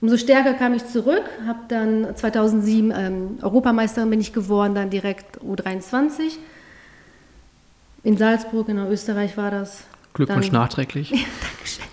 umso 0.00 0.16
stärker 0.16 0.54
kam 0.54 0.74
ich 0.74 0.86
zurück, 0.86 1.22
habe 1.46 1.60
dann 1.68 2.16
2007 2.16 2.92
ähm, 2.96 3.38
Europameisterin 3.42 4.10
bin 4.10 4.20
ich 4.20 4.32
geworden, 4.32 4.74
dann 4.74 4.90
direkt 4.90 5.38
U23. 5.40 6.38
In 8.02 8.16
Salzburg, 8.16 8.68
in 8.68 8.78
Österreich 8.78 9.36
war 9.36 9.50
das. 9.50 9.84
Glückwunsch 10.14 10.50
Dann- 10.50 10.60
nachträglich. 10.60 11.10
Dankeschön. 11.10 11.84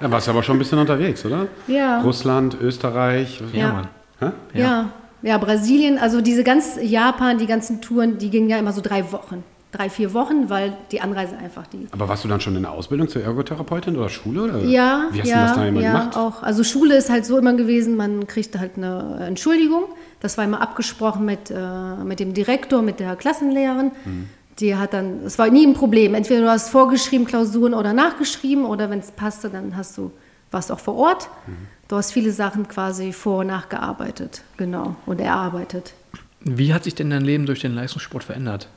Ja, 0.00 0.10
warst 0.10 0.28
aber 0.28 0.42
schon 0.42 0.56
ein 0.56 0.58
bisschen 0.58 0.78
unterwegs, 0.78 1.24
oder? 1.24 1.46
Ja. 1.66 2.00
Russland, 2.02 2.56
Österreich. 2.60 3.40
Ja, 3.52 3.58
Ja. 3.58 3.72
Mann. 3.72 3.88
Hä? 4.20 4.30
Ja. 4.54 4.90
ja, 5.22 5.38
Brasilien, 5.38 5.98
also 5.98 6.20
diese 6.20 6.44
ganz 6.44 6.78
Japan, 6.80 7.38
die 7.38 7.46
ganzen 7.46 7.80
Touren, 7.80 8.18
die 8.18 8.30
gingen 8.30 8.48
ja 8.48 8.58
immer 8.58 8.72
so 8.72 8.80
drei 8.80 9.12
Wochen. 9.12 9.44
Drei, 9.72 9.90
vier 9.90 10.14
Wochen, 10.14 10.48
weil 10.48 10.74
die 10.90 11.02
Anreise 11.02 11.36
einfach 11.36 11.66
die. 11.66 11.86
Aber 11.90 12.08
warst 12.08 12.24
du 12.24 12.28
dann 12.28 12.40
schon 12.40 12.56
in 12.56 12.62
der 12.62 12.70
Ausbildung 12.70 13.08
zur 13.08 13.22
Ergotherapeutin 13.22 13.96
oder 13.96 14.08
Schule? 14.08 14.44
Oder? 14.44 14.60
Ja, 14.60 15.08
Wie 15.10 15.20
hast 15.20 15.28
ja, 15.28 15.40
du 15.40 15.46
das 15.48 15.56
da 15.56 15.66
immer 15.66 15.80
ja, 15.80 15.92
gemacht? 15.92 16.16
auch. 16.16 16.42
Also 16.42 16.64
Schule 16.64 16.96
ist 16.96 17.10
halt 17.10 17.26
so 17.26 17.36
immer 17.36 17.52
gewesen, 17.52 17.96
man 17.96 18.26
kriegte 18.26 18.58
halt 18.58 18.72
eine 18.76 19.26
Entschuldigung. 19.26 19.82
Das 20.20 20.38
war 20.38 20.44
immer 20.44 20.62
abgesprochen 20.62 21.26
mit, 21.26 21.50
äh, 21.50 22.04
mit 22.04 22.20
dem 22.20 22.32
Direktor, 22.32 22.80
mit 22.80 23.00
der 23.00 23.16
Klassenlehrerin. 23.16 23.90
Mhm. 24.04 24.28
Die 24.60 24.76
hat 24.76 24.94
dann, 24.94 25.24
es 25.26 25.38
war 25.38 25.50
nie 25.50 25.66
ein 25.66 25.74
Problem. 25.74 26.14
Entweder 26.14 26.40
du 26.40 26.50
hast 26.50 26.70
vorgeschrieben 26.70 27.26
Klausuren 27.26 27.74
oder 27.74 27.92
nachgeschrieben 27.92 28.64
oder 28.64 28.88
wenn 28.88 29.00
es 29.00 29.10
passte, 29.10 29.50
dann 29.50 29.76
hast 29.76 29.98
du, 29.98 30.10
warst 30.50 30.72
auch 30.72 30.80
vor 30.80 30.96
Ort. 30.96 31.28
Mhm. 31.46 31.52
Du 31.88 31.96
hast 31.96 32.12
viele 32.12 32.32
Sachen 32.32 32.66
quasi 32.66 33.12
vor- 33.12 33.40
und 33.40 33.46
nachgearbeitet, 33.46 34.42
genau, 34.56 34.96
und 35.06 35.20
erarbeitet. 35.20 35.94
Wie 36.40 36.74
hat 36.74 36.84
sich 36.84 36.94
denn 36.94 37.10
dein 37.10 37.24
Leben 37.24 37.46
durch 37.46 37.60
den 37.60 37.74
Leistungssport 37.74 38.24
verändert? 38.24 38.68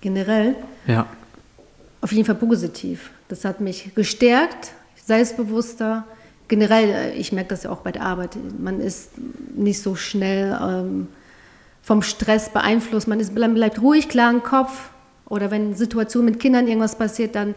Generell 0.00 0.56
Ja. 0.86 1.06
Auf 2.00 2.12
jeden 2.12 2.26
Fall 2.26 2.34
positiv. 2.34 3.10
Das 3.28 3.46
hat 3.46 3.60
mich 3.60 3.94
gestärkt, 3.94 4.72
selbstbewusster. 5.02 6.04
Generell, 6.48 6.90
äh, 6.90 7.12
ich 7.14 7.32
merke 7.32 7.48
das 7.50 7.62
ja 7.62 7.70
auch 7.70 7.80
bei 7.80 7.92
der 7.92 8.02
Arbeit, 8.02 8.36
man 8.58 8.80
ist 8.80 9.12
nicht 9.56 9.80
so 9.80 9.94
schnell 9.94 10.58
ähm, 10.60 11.08
vom 11.82 12.02
Stress 12.02 12.50
beeinflusst. 12.50 13.08
Man 13.08 13.20
ist, 13.20 13.34
bleibt 13.34 13.80
ruhig, 13.80 14.08
klar 14.10 14.30
im 14.30 14.42
Kopf. 14.42 14.90
Oder 15.26 15.50
wenn 15.50 15.74
Situationen 15.74 16.32
mit 16.32 16.40
Kindern 16.40 16.68
irgendwas 16.68 16.98
passiert, 16.98 17.34
dann 17.34 17.54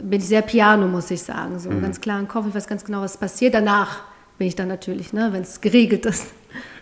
bin 0.00 0.20
ich 0.20 0.26
sehr 0.26 0.42
piano, 0.42 0.86
muss 0.86 1.10
ich 1.10 1.22
sagen. 1.22 1.58
So 1.58 1.70
ganz 1.80 2.00
klar 2.00 2.20
im 2.20 2.28
Kopf, 2.28 2.46
ich 2.48 2.54
weiß 2.54 2.66
ganz 2.66 2.84
genau, 2.84 3.00
was 3.00 3.16
passiert. 3.16 3.54
Danach 3.54 4.00
bin 4.38 4.46
ich 4.48 4.54
dann 4.54 4.68
natürlich, 4.68 5.12
ne, 5.12 5.28
wenn 5.32 5.42
es 5.42 5.60
geregelt 5.60 6.06
ist. 6.06 6.28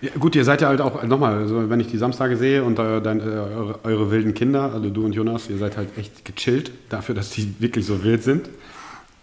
Ja, 0.00 0.10
gut, 0.18 0.36
ihr 0.36 0.44
seid 0.44 0.60
ja 0.60 0.68
halt 0.68 0.80
auch, 0.80 1.02
nochmal, 1.04 1.38
also 1.38 1.68
wenn 1.68 1.80
ich 1.80 1.88
die 1.88 1.98
Samstage 1.98 2.36
sehe 2.36 2.62
und 2.62 2.78
äh, 2.78 3.00
dein, 3.00 3.20
äh, 3.20 3.24
eure, 3.24 3.84
eure 3.84 4.10
wilden 4.10 4.34
Kinder, 4.34 4.72
also 4.72 4.90
du 4.90 5.04
und 5.04 5.14
Jonas, 5.14 5.48
ihr 5.50 5.58
seid 5.58 5.76
halt 5.76 5.96
echt 5.98 6.24
gechillt 6.24 6.70
dafür, 6.90 7.14
dass 7.14 7.30
die 7.30 7.54
wirklich 7.58 7.86
so 7.86 8.04
wild 8.04 8.22
sind. 8.22 8.48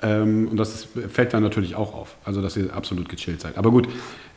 Ähm, 0.03 0.47
und 0.49 0.57
das 0.57 0.87
fällt 1.09 1.33
dann 1.33 1.43
natürlich 1.43 1.75
auch 1.75 1.93
auf, 1.93 2.15
also 2.25 2.41
dass 2.41 2.57
ihr 2.57 2.73
absolut 2.73 3.07
gechillt 3.07 3.41
seid. 3.41 3.57
Aber 3.57 3.69
gut, 3.69 3.87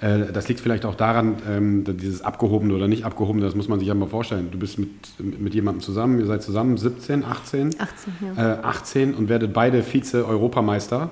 äh, 0.01 0.31
das 0.33 0.47
liegt 0.49 0.61
vielleicht 0.61 0.85
auch 0.85 0.95
daran, 0.95 1.37
ähm, 1.49 1.85
dieses 1.85 2.21
Abgehobene 2.21 2.75
oder 2.75 2.87
nicht 2.87 3.05
Abgehobene, 3.05 3.45
das 3.45 3.55
muss 3.55 3.69
man 3.69 3.79
sich 3.79 3.89
ja 3.89 3.95
mal 3.95 4.09
vorstellen. 4.09 4.51
Du 4.51 4.59
bist 4.59 4.79
mit, 4.79 4.91
mit, 5.19 5.41
mit 5.41 5.55
jemandem 5.55 5.81
zusammen, 5.81 6.19
ihr 6.19 6.27
seid 6.27 6.43
zusammen 6.43 6.77
17, 6.77 7.25
18? 7.25 7.71
18, 7.79 8.13
ja. 8.37 8.55
Äh, 8.55 8.63
18 8.63 9.15
und 9.15 9.29
werdet 9.31 9.55
beide 9.55 9.83
Vize-Europameister 9.83 11.09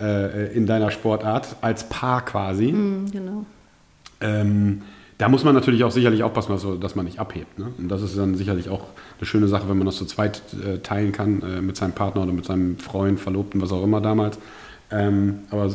äh, 0.00 0.54
in 0.54 0.66
deiner 0.66 0.92
Sportart, 0.92 1.56
als 1.60 1.88
Paar 1.88 2.24
quasi. 2.24 2.70
Mhm, 2.70 3.10
genau. 3.10 3.44
Ähm, 4.20 4.82
da 5.18 5.28
muss 5.28 5.44
man 5.44 5.54
natürlich 5.54 5.84
auch 5.84 5.90
sicherlich 5.90 6.22
aufpassen, 6.22 6.80
dass, 6.80 6.94
man 6.96 7.04
nicht 7.04 7.20
abhebt. 7.20 7.58
Ne? 7.58 7.72
Und 7.78 7.88
das 7.88 8.02
ist 8.02 8.18
dann 8.18 8.34
sicherlich 8.34 8.68
auch 8.68 8.88
eine 9.18 9.26
schöne 9.26 9.48
Sache, 9.48 9.68
wenn 9.68 9.78
man 9.78 9.86
das 9.86 9.96
zu 9.96 10.06
zweit 10.06 10.42
äh, 10.64 10.78
teilen 10.78 11.12
kann 11.12 11.42
äh, 11.42 11.60
mit 11.60 11.76
seinem 11.76 11.92
Partner 11.92 12.22
oder 12.22 12.32
mit 12.32 12.44
seinem 12.44 12.78
Freund, 12.78 13.20
Verlobten, 13.20 13.60
was 13.60 13.70
auch 13.70 13.84
immer 13.84 14.00
damals. 14.00 14.38
Ähm, 14.90 15.40
aber 15.50 15.70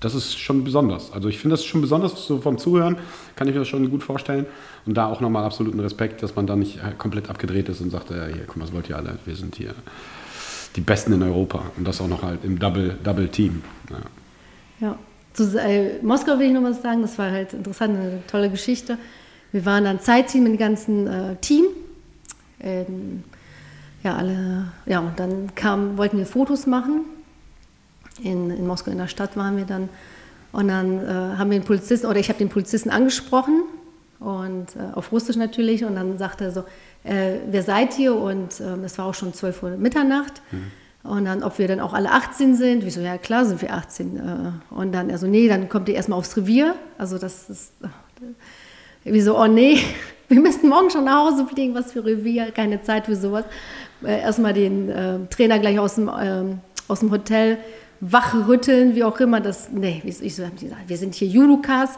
das 0.00 0.14
ist 0.14 0.38
schon 0.38 0.64
besonders. 0.64 1.12
Also 1.12 1.28
ich 1.28 1.38
finde 1.38 1.54
das 1.54 1.64
schon 1.64 1.80
besonders, 1.80 2.26
so 2.26 2.40
vom 2.40 2.58
Zuhören 2.58 2.96
kann 3.36 3.46
ich 3.46 3.54
mir 3.54 3.60
das 3.60 3.68
schon 3.68 3.88
gut 3.90 4.02
vorstellen. 4.02 4.46
Und 4.86 4.96
da 4.96 5.06
auch 5.06 5.20
nochmal 5.20 5.44
absoluten 5.44 5.78
Respekt, 5.78 6.22
dass 6.22 6.34
man 6.34 6.46
da 6.46 6.56
nicht 6.56 6.78
äh, 6.78 6.92
komplett 6.96 7.30
abgedreht 7.30 7.68
ist 7.68 7.80
und 7.80 7.90
sagt, 7.90 8.10
äh, 8.10 8.32
hier, 8.32 8.44
guck 8.46 8.56
mal, 8.56 8.64
was 8.64 8.72
wollt 8.72 8.88
ihr 8.88 8.96
alle? 8.96 9.18
Wir 9.24 9.36
sind 9.36 9.54
hier 9.54 9.74
die 10.74 10.80
Besten 10.80 11.12
in 11.12 11.22
Europa. 11.22 11.62
Und 11.76 11.86
das 11.86 12.00
auch 12.00 12.08
noch 12.08 12.22
halt 12.22 12.44
im 12.44 12.58
Double, 12.58 12.96
Double. 13.04 13.28
Ja. 13.36 13.48
Ja. 14.80 14.98
Zu 15.32 15.58
äh, 15.60 16.02
Moskau 16.02 16.38
will 16.38 16.46
ich 16.46 16.52
noch 16.52 16.62
was 16.62 16.82
sagen, 16.82 17.02
das 17.02 17.18
war 17.18 17.30
halt 17.30 17.52
interessant, 17.52 17.96
eine 17.96 18.22
tolle 18.26 18.50
Geschichte. 18.50 18.98
Wir 19.52 19.64
waren 19.64 19.84
dann 19.84 19.98
Sightseeing 19.98 20.44
mit 20.44 20.52
dem 20.52 20.58
ganzen 20.58 21.06
äh, 21.06 21.36
Team. 21.36 21.66
Ähm, 22.60 23.24
ja, 24.02 24.16
alle, 24.16 24.66
ja, 24.86 25.00
und 25.00 25.18
dann 25.18 25.54
kam, 25.54 25.98
wollten 25.98 26.18
wir 26.18 26.26
Fotos 26.26 26.66
machen. 26.66 27.02
In, 28.22 28.50
in 28.50 28.66
Moskau 28.66 28.90
in 28.90 28.98
der 28.98 29.08
Stadt 29.08 29.36
waren 29.36 29.56
wir 29.56 29.64
dann. 29.64 29.88
Und 30.52 30.68
dann 30.68 30.98
äh, 30.98 31.08
haben 31.38 31.50
wir 31.50 31.58
den 31.58 31.64
Polizisten, 31.64 32.06
oder 32.06 32.18
ich 32.18 32.28
habe 32.28 32.38
den 32.38 32.48
Polizisten 32.48 32.90
angesprochen, 32.90 33.62
und 34.18 34.76
äh, 34.76 34.94
auf 34.94 35.12
Russisch 35.12 35.36
natürlich, 35.36 35.84
und 35.84 35.94
dann 35.94 36.18
sagte 36.18 36.44
er 36.44 36.50
so, 36.50 36.64
äh, 37.04 37.38
wer 37.50 37.62
seid 37.62 37.98
ihr? 37.98 38.14
Und 38.14 38.60
ähm, 38.60 38.84
es 38.84 38.98
war 38.98 39.06
auch 39.06 39.14
schon 39.14 39.32
12 39.32 39.62
Uhr 39.62 39.70
Mitternacht. 39.70 40.42
Und 41.02 41.24
dann, 41.24 41.42
ob 41.42 41.58
wir 41.58 41.66
dann 41.66 41.80
auch 41.80 41.94
alle 41.94 42.10
18 42.10 42.54
sind. 42.54 42.84
Wieso, 42.84 43.00
ja 43.00 43.16
klar 43.16 43.46
sind 43.46 43.62
wir 43.62 43.72
18. 43.72 44.16
Äh, 44.16 44.74
und 44.74 44.92
dann, 44.92 45.10
also 45.10 45.26
nee, 45.26 45.48
dann 45.48 45.68
kommt 45.68 45.88
ihr 45.88 45.94
erstmal 45.94 46.18
aufs 46.18 46.36
Revier. 46.36 46.74
Also 46.98 47.16
das 47.18 47.48
ist, 47.48 47.72
äh, 47.82 47.86
wieso, 49.04 49.38
oh 49.38 49.46
nee, 49.46 49.78
wir 50.28 50.40
müssen 50.40 50.68
morgen 50.68 50.90
schon 50.90 51.04
nach 51.04 51.30
Hause 51.30 51.46
fliegen, 51.46 51.74
was 51.74 51.92
für 51.92 52.04
Revier, 52.04 52.50
keine 52.50 52.82
Zeit 52.82 53.06
für 53.06 53.16
sowas. 53.16 53.44
Äh, 54.04 54.20
erstmal 54.20 54.52
den 54.52 54.90
äh, 54.90 55.18
Trainer 55.30 55.58
gleich 55.58 55.78
aus 55.78 55.94
dem, 55.94 56.10
ähm, 56.20 56.58
aus 56.86 57.00
dem 57.00 57.10
Hotel 57.10 57.58
wachrütteln, 58.00 58.94
wie 58.94 59.04
auch 59.04 59.18
immer. 59.20 59.40
Das, 59.40 59.70
nee, 59.70 60.02
ich 60.04 60.34
so, 60.34 60.44
hab 60.44 60.54
ich 60.54 60.60
gesagt, 60.60 60.88
wir 60.88 60.96
sind 60.98 61.14
hier 61.14 61.28
Judokas. 61.28 61.96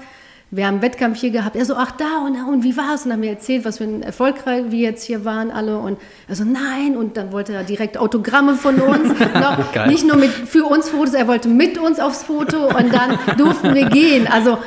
Wir 0.55 0.67
haben 0.67 0.75
einen 0.75 0.83
Wettkampf 0.83 1.19
hier 1.19 1.31
gehabt. 1.31 1.57
Er 1.57 1.65
so, 1.65 1.77
ach 1.77 1.93
da 1.93 2.27
und, 2.27 2.37
und 2.53 2.63
wie 2.63 2.77
war 2.77 2.95
es? 2.95 3.07
Und 3.07 3.13
haben 3.13 3.21
mir 3.21 3.31
erzählt, 3.31 3.65
was 3.65 3.79
für 3.79 3.85
ein 3.85 4.03
erfolgreich 4.03 4.65
wir 4.69 4.81
jetzt 4.81 5.03
hier 5.03 5.25
waren 5.25 5.51
alle. 5.51 5.79
Und 5.79 5.99
er 6.29 6.37
so, 6.37 6.45
nein. 6.45 6.95
Und 6.95 7.17
dann 7.17 7.33
wollte 7.33 7.55
er 7.55 7.65
direkt 7.65 7.97
Autogramme 7.97 8.55
von 8.55 8.79
uns. 8.79 9.09
Noch, 9.35 9.87
nicht 9.87 10.07
nur 10.07 10.17
mit, 10.17 10.29
für 10.29 10.65
uns 10.65 10.91
Fotos, 10.91 11.15
er 11.15 11.27
wollte 11.27 11.49
mit 11.49 11.79
uns 11.79 11.99
aufs 11.99 12.25
Foto. 12.25 12.67
Und 12.67 12.93
dann 12.93 13.19
durften 13.39 13.75
wir 13.75 13.87
gehen. 13.89 14.27
Also 14.27 14.59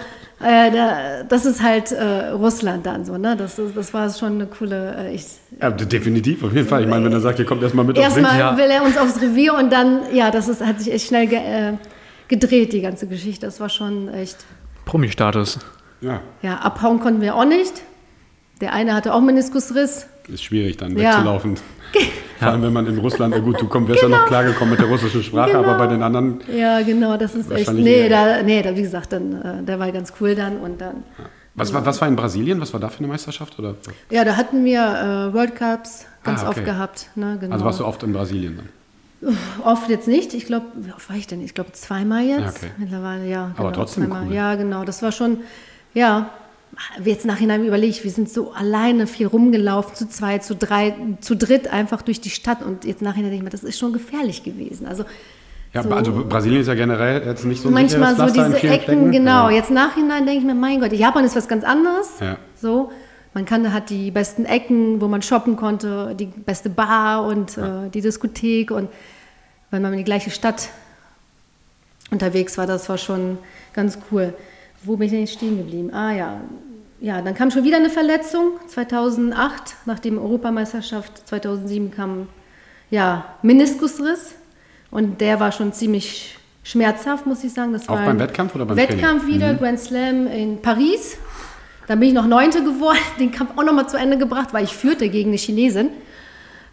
äh, 0.41 0.71
da, 0.71 1.23
das 1.23 1.45
ist 1.45 1.61
halt 1.61 1.91
äh, 1.91 2.29
Russland 2.29 2.87
dann 2.87 3.05
so. 3.05 3.19
Ne? 3.19 3.35
Das, 3.37 3.59
ist, 3.59 3.77
das 3.77 3.93
war 3.93 4.09
schon 4.09 4.33
eine 4.33 4.47
coole... 4.47 4.95
Äh, 4.97 5.13
ich, 5.13 5.25
ja, 5.61 5.69
definitiv, 5.69 6.43
auf 6.43 6.51
jeden 6.51 6.67
Fall. 6.67 6.81
Ich 6.81 6.89
meine, 6.89 7.05
wenn 7.05 7.13
er 7.13 7.21
sagt, 7.21 7.37
ihr 7.37 7.45
kommt 7.45 7.61
erstmal 7.61 7.85
mit 7.85 7.99
aufs 7.99 8.07
Erstmal 8.07 8.31
Ring. 8.31 8.39
ja. 8.39 8.57
will 8.57 8.71
er 8.71 8.83
uns 8.83 8.97
aufs 8.97 9.21
Revier 9.21 9.53
und 9.53 9.71
dann, 9.71 10.01
ja, 10.15 10.31
das 10.31 10.47
ist, 10.47 10.65
hat 10.65 10.79
sich 10.79 10.91
echt 10.91 11.07
schnell 11.07 11.27
ge, 11.27 11.37
äh, 11.37 11.73
gedreht, 12.27 12.73
die 12.73 12.81
ganze 12.81 13.05
Geschichte. 13.05 13.45
Das 13.45 13.59
war 13.59 13.69
schon 13.69 14.11
echt... 14.11 14.37
Promi-Status. 14.85 15.59
Ja, 16.01 16.21
Ja, 16.41 16.55
abhauen 16.57 16.99
konnten 16.99 17.21
wir 17.21 17.35
auch 17.35 17.45
nicht. 17.45 17.81
Der 18.61 18.73
eine 18.73 18.93
hatte 18.93 19.13
auch 19.13 19.21
Meniskusriss. 19.21 20.07
ist 20.27 20.43
schwierig 20.43 20.77
dann 20.77 20.97
Ja. 20.97 21.11
wegzulaufen. 21.11 21.55
Vor 22.39 22.47
allem, 22.49 22.61
wenn 22.63 22.73
man 22.73 22.85
in 22.87 22.97
Russland, 22.97 23.33
ja 23.33 23.39
gut, 23.41 23.61
du 23.61 23.67
komm, 23.67 23.87
wärst 23.87 24.01
ja 24.03 24.09
noch 24.09 24.25
klargekommen 24.25 24.71
mit 24.71 24.79
der 24.79 24.87
russischen 24.87 25.23
Sprache, 25.23 25.51
Genau. 25.51 25.63
aber 25.63 25.77
bei 25.77 25.87
den 25.87 26.01
anderen, 26.03 26.41
Ja, 26.53 26.81
genau, 26.81 27.15
das 27.17 27.33
ist 27.35 27.49
echt. 27.51 27.67
Wahrscheinlich 27.67 27.85
Nee, 27.85 28.09
da, 28.09 28.41
nee, 28.43 28.61
da, 28.61 28.75
wie 28.75 28.81
gesagt, 28.81 29.13
dann, 29.13 29.41
äh, 29.41 29.63
der 29.63 29.79
war 29.79 29.91
ganz 29.91 30.11
cool 30.19 30.35
dann 30.35 30.57
und 30.57 30.81
dann. 30.81 31.03
was 31.55 31.73
war, 31.73 31.85
was 31.85 32.01
war 32.01 32.07
in 32.09 32.15
Brasilien? 32.17 32.59
Was 32.59 32.73
war 32.73 32.79
da 32.81 32.89
für 32.89 32.99
eine 32.99 33.07
Meisterschaft? 33.07 33.57
Oder? 33.59 33.75
Ja, 34.09 34.25
da 34.25 34.35
hatten 34.35 34.65
wir 34.65 34.81
äh, 34.81 35.33
World 35.33 35.55
Cups 35.55 36.05
ganz 36.23 36.41
Ah, 36.43 36.49
okay. 36.49 36.59
oft 36.59 36.65
gehabt. 36.65 37.09
Ne, 37.15 37.37
genau. 37.39 37.53
Also 37.53 37.63
warst 37.65 37.79
du 37.79 37.85
oft 37.85 38.03
in 38.03 38.11
Brasilien 38.11 38.57
dann? 38.57 38.69
Oft 39.63 39.89
jetzt 39.89 40.07
nicht. 40.07 40.33
Ich 40.33 40.45
glaube, 40.45 40.65
wie 40.75 40.91
oft 40.91 41.09
war 41.09 41.15
ich 41.15 41.27
denn? 41.27 41.41
Ich 41.43 41.53
glaube 41.53 41.71
zweimal 41.73 42.23
jetzt. 42.23 42.39
Ja, 42.41 42.49
okay. 42.49 42.71
Mittlerweile, 42.77 43.27
ja. 43.27 43.51
Aber 43.57 43.69
genau, 43.71 43.83
trotzdem 43.83 44.05
zweimal. 44.07 44.27
cool. 44.27 44.33
Ja, 44.33 44.55
genau. 44.55 44.83
Das 44.85 45.01
war 45.01 45.11
schon, 45.11 45.39
ja. 45.93 46.29
Jetzt 47.03 47.25
nachhinein 47.25 47.63
überlege 47.65 47.89
ich, 47.91 48.03
wir 48.03 48.11
sind 48.11 48.29
so 48.29 48.51
alleine 48.51 49.07
viel 49.07 49.27
rumgelaufen, 49.27 49.95
zu 49.95 50.09
zweit, 50.09 50.43
zu 50.43 50.55
drei, 50.55 50.93
zu 51.21 51.35
dritt 51.35 51.69
einfach 51.69 52.01
durch 52.01 52.19
die 52.19 52.29
Stadt. 52.29 52.61
Und 52.63 52.83
jetzt 52.83 53.01
nachhinein 53.01 53.31
denke 53.31 53.38
ich 53.38 53.43
mir, 53.43 53.49
das 53.49 53.63
ist 53.63 53.79
schon 53.79 53.93
gefährlich 53.93 54.43
gewesen. 54.43 54.85
Also, 54.85 55.05
Ja, 55.73 55.83
so- 55.83 55.89
also 55.91 56.25
Brasilien 56.27 56.61
ist 56.61 56.67
ja 56.67 56.73
generell 56.73 57.25
jetzt 57.25 57.45
nicht 57.45 57.61
so 57.61 57.69
manchmal 57.69 58.15
so 58.17 58.25
diese 58.25 58.45
Ecken, 58.57 58.59
Flecken. 58.59 59.11
genau. 59.11 59.49
Ja. 59.49 59.55
Jetzt 59.55 59.71
nachhinein 59.71 60.25
denke 60.25 60.39
ich 60.41 60.45
mir, 60.45 60.53
mein 60.55 60.81
Gott, 60.81 60.91
Japan 60.91 61.23
ist 61.23 61.35
was 61.38 61.47
ganz 61.47 61.63
anderes. 61.63 62.19
Ja. 62.19 62.38
So, 62.55 62.91
man 63.33 63.45
kann, 63.45 63.71
hat 63.73 63.89
die 63.89 64.11
besten 64.11 64.43
Ecken, 64.45 64.99
wo 64.99 65.07
man 65.07 65.21
shoppen 65.21 65.55
konnte, 65.55 66.13
die 66.19 66.25
beste 66.25 66.69
Bar 66.69 67.25
und 67.25 67.57
äh, 67.57 67.89
die 67.93 68.01
Diskothek 68.01 68.71
und 68.71 68.89
wenn 69.71 69.82
man 69.82 69.93
in 69.93 69.99
die 69.99 70.04
gleiche 70.04 70.32
Stadt 70.32 70.69
unterwegs 72.12 72.58
war, 72.58 72.67
das 72.67 72.88
war 72.89 72.97
schon 72.97 73.38
ganz 73.73 73.97
cool. 74.12 74.34
Wo 74.84 74.97
bin 74.97 75.06
ich 75.08 75.12
denn 75.12 75.21
jetzt 75.21 75.34
stehen 75.34 75.58
geblieben? 75.58 75.93
Ah 75.93 76.13
ja, 76.13 76.41
ja, 77.01 77.21
dann 77.21 77.36
kam 77.36 77.51
schon 77.51 77.63
wieder 77.63 77.78
eine 77.78 77.89
Verletzung. 77.89 78.54
2008, 78.67 79.75
nach 79.86 79.99
der 79.99 80.13
Europameisterschaft 80.13 81.28
2007 81.28 81.91
kam 81.91 82.28
ja 82.89 83.25
Meniskusriss 83.41 84.36
und 84.91 85.19
der 85.21 85.39
war 85.39 85.51
schon 85.51 85.73
ziemlich 85.73 86.38
schmerzhaft, 86.63 87.25
muss 87.25 87.43
ich 87.43 87.54
sagen. 87.54 87.73
Das 87.73 87.88
Auch 87.89 87.95
war 87.95 88.06
beim 88.06 88.19
Wettkampf 88.19 88.56
oder 88.56 88.65
beim 88.65 88.78
Wettkampf 88.78 89.23
Training? 89.23 89.28
Mhm. 89.28 89.34
wieder, 89.34 89.54
Grand 89.56 89.80
Slam 89.80 90.28
in 90.28 90.62
Paris. 90.62 91.17
Da 91.88 91.95
bin 91.95 92.10
ich 92.10 92.13
noch 92.13 92.28
Neunte 92.28 92.63
geworden, 92.63 92.97
den 93.19 93.32
Kampf 93.32 93.51
auch 93.56 93.63
nochmal 93.63 93.88
zu 93.88 93.97
Ende 93.97 94.17
gebracht, 94.17 94.54
weil 94.54 94.63
ich 94.63 94.75
führte 94.75 95.10
gegen 95.10 95.30
eine 95.30 95.38
Chinesin. 95.38 95.89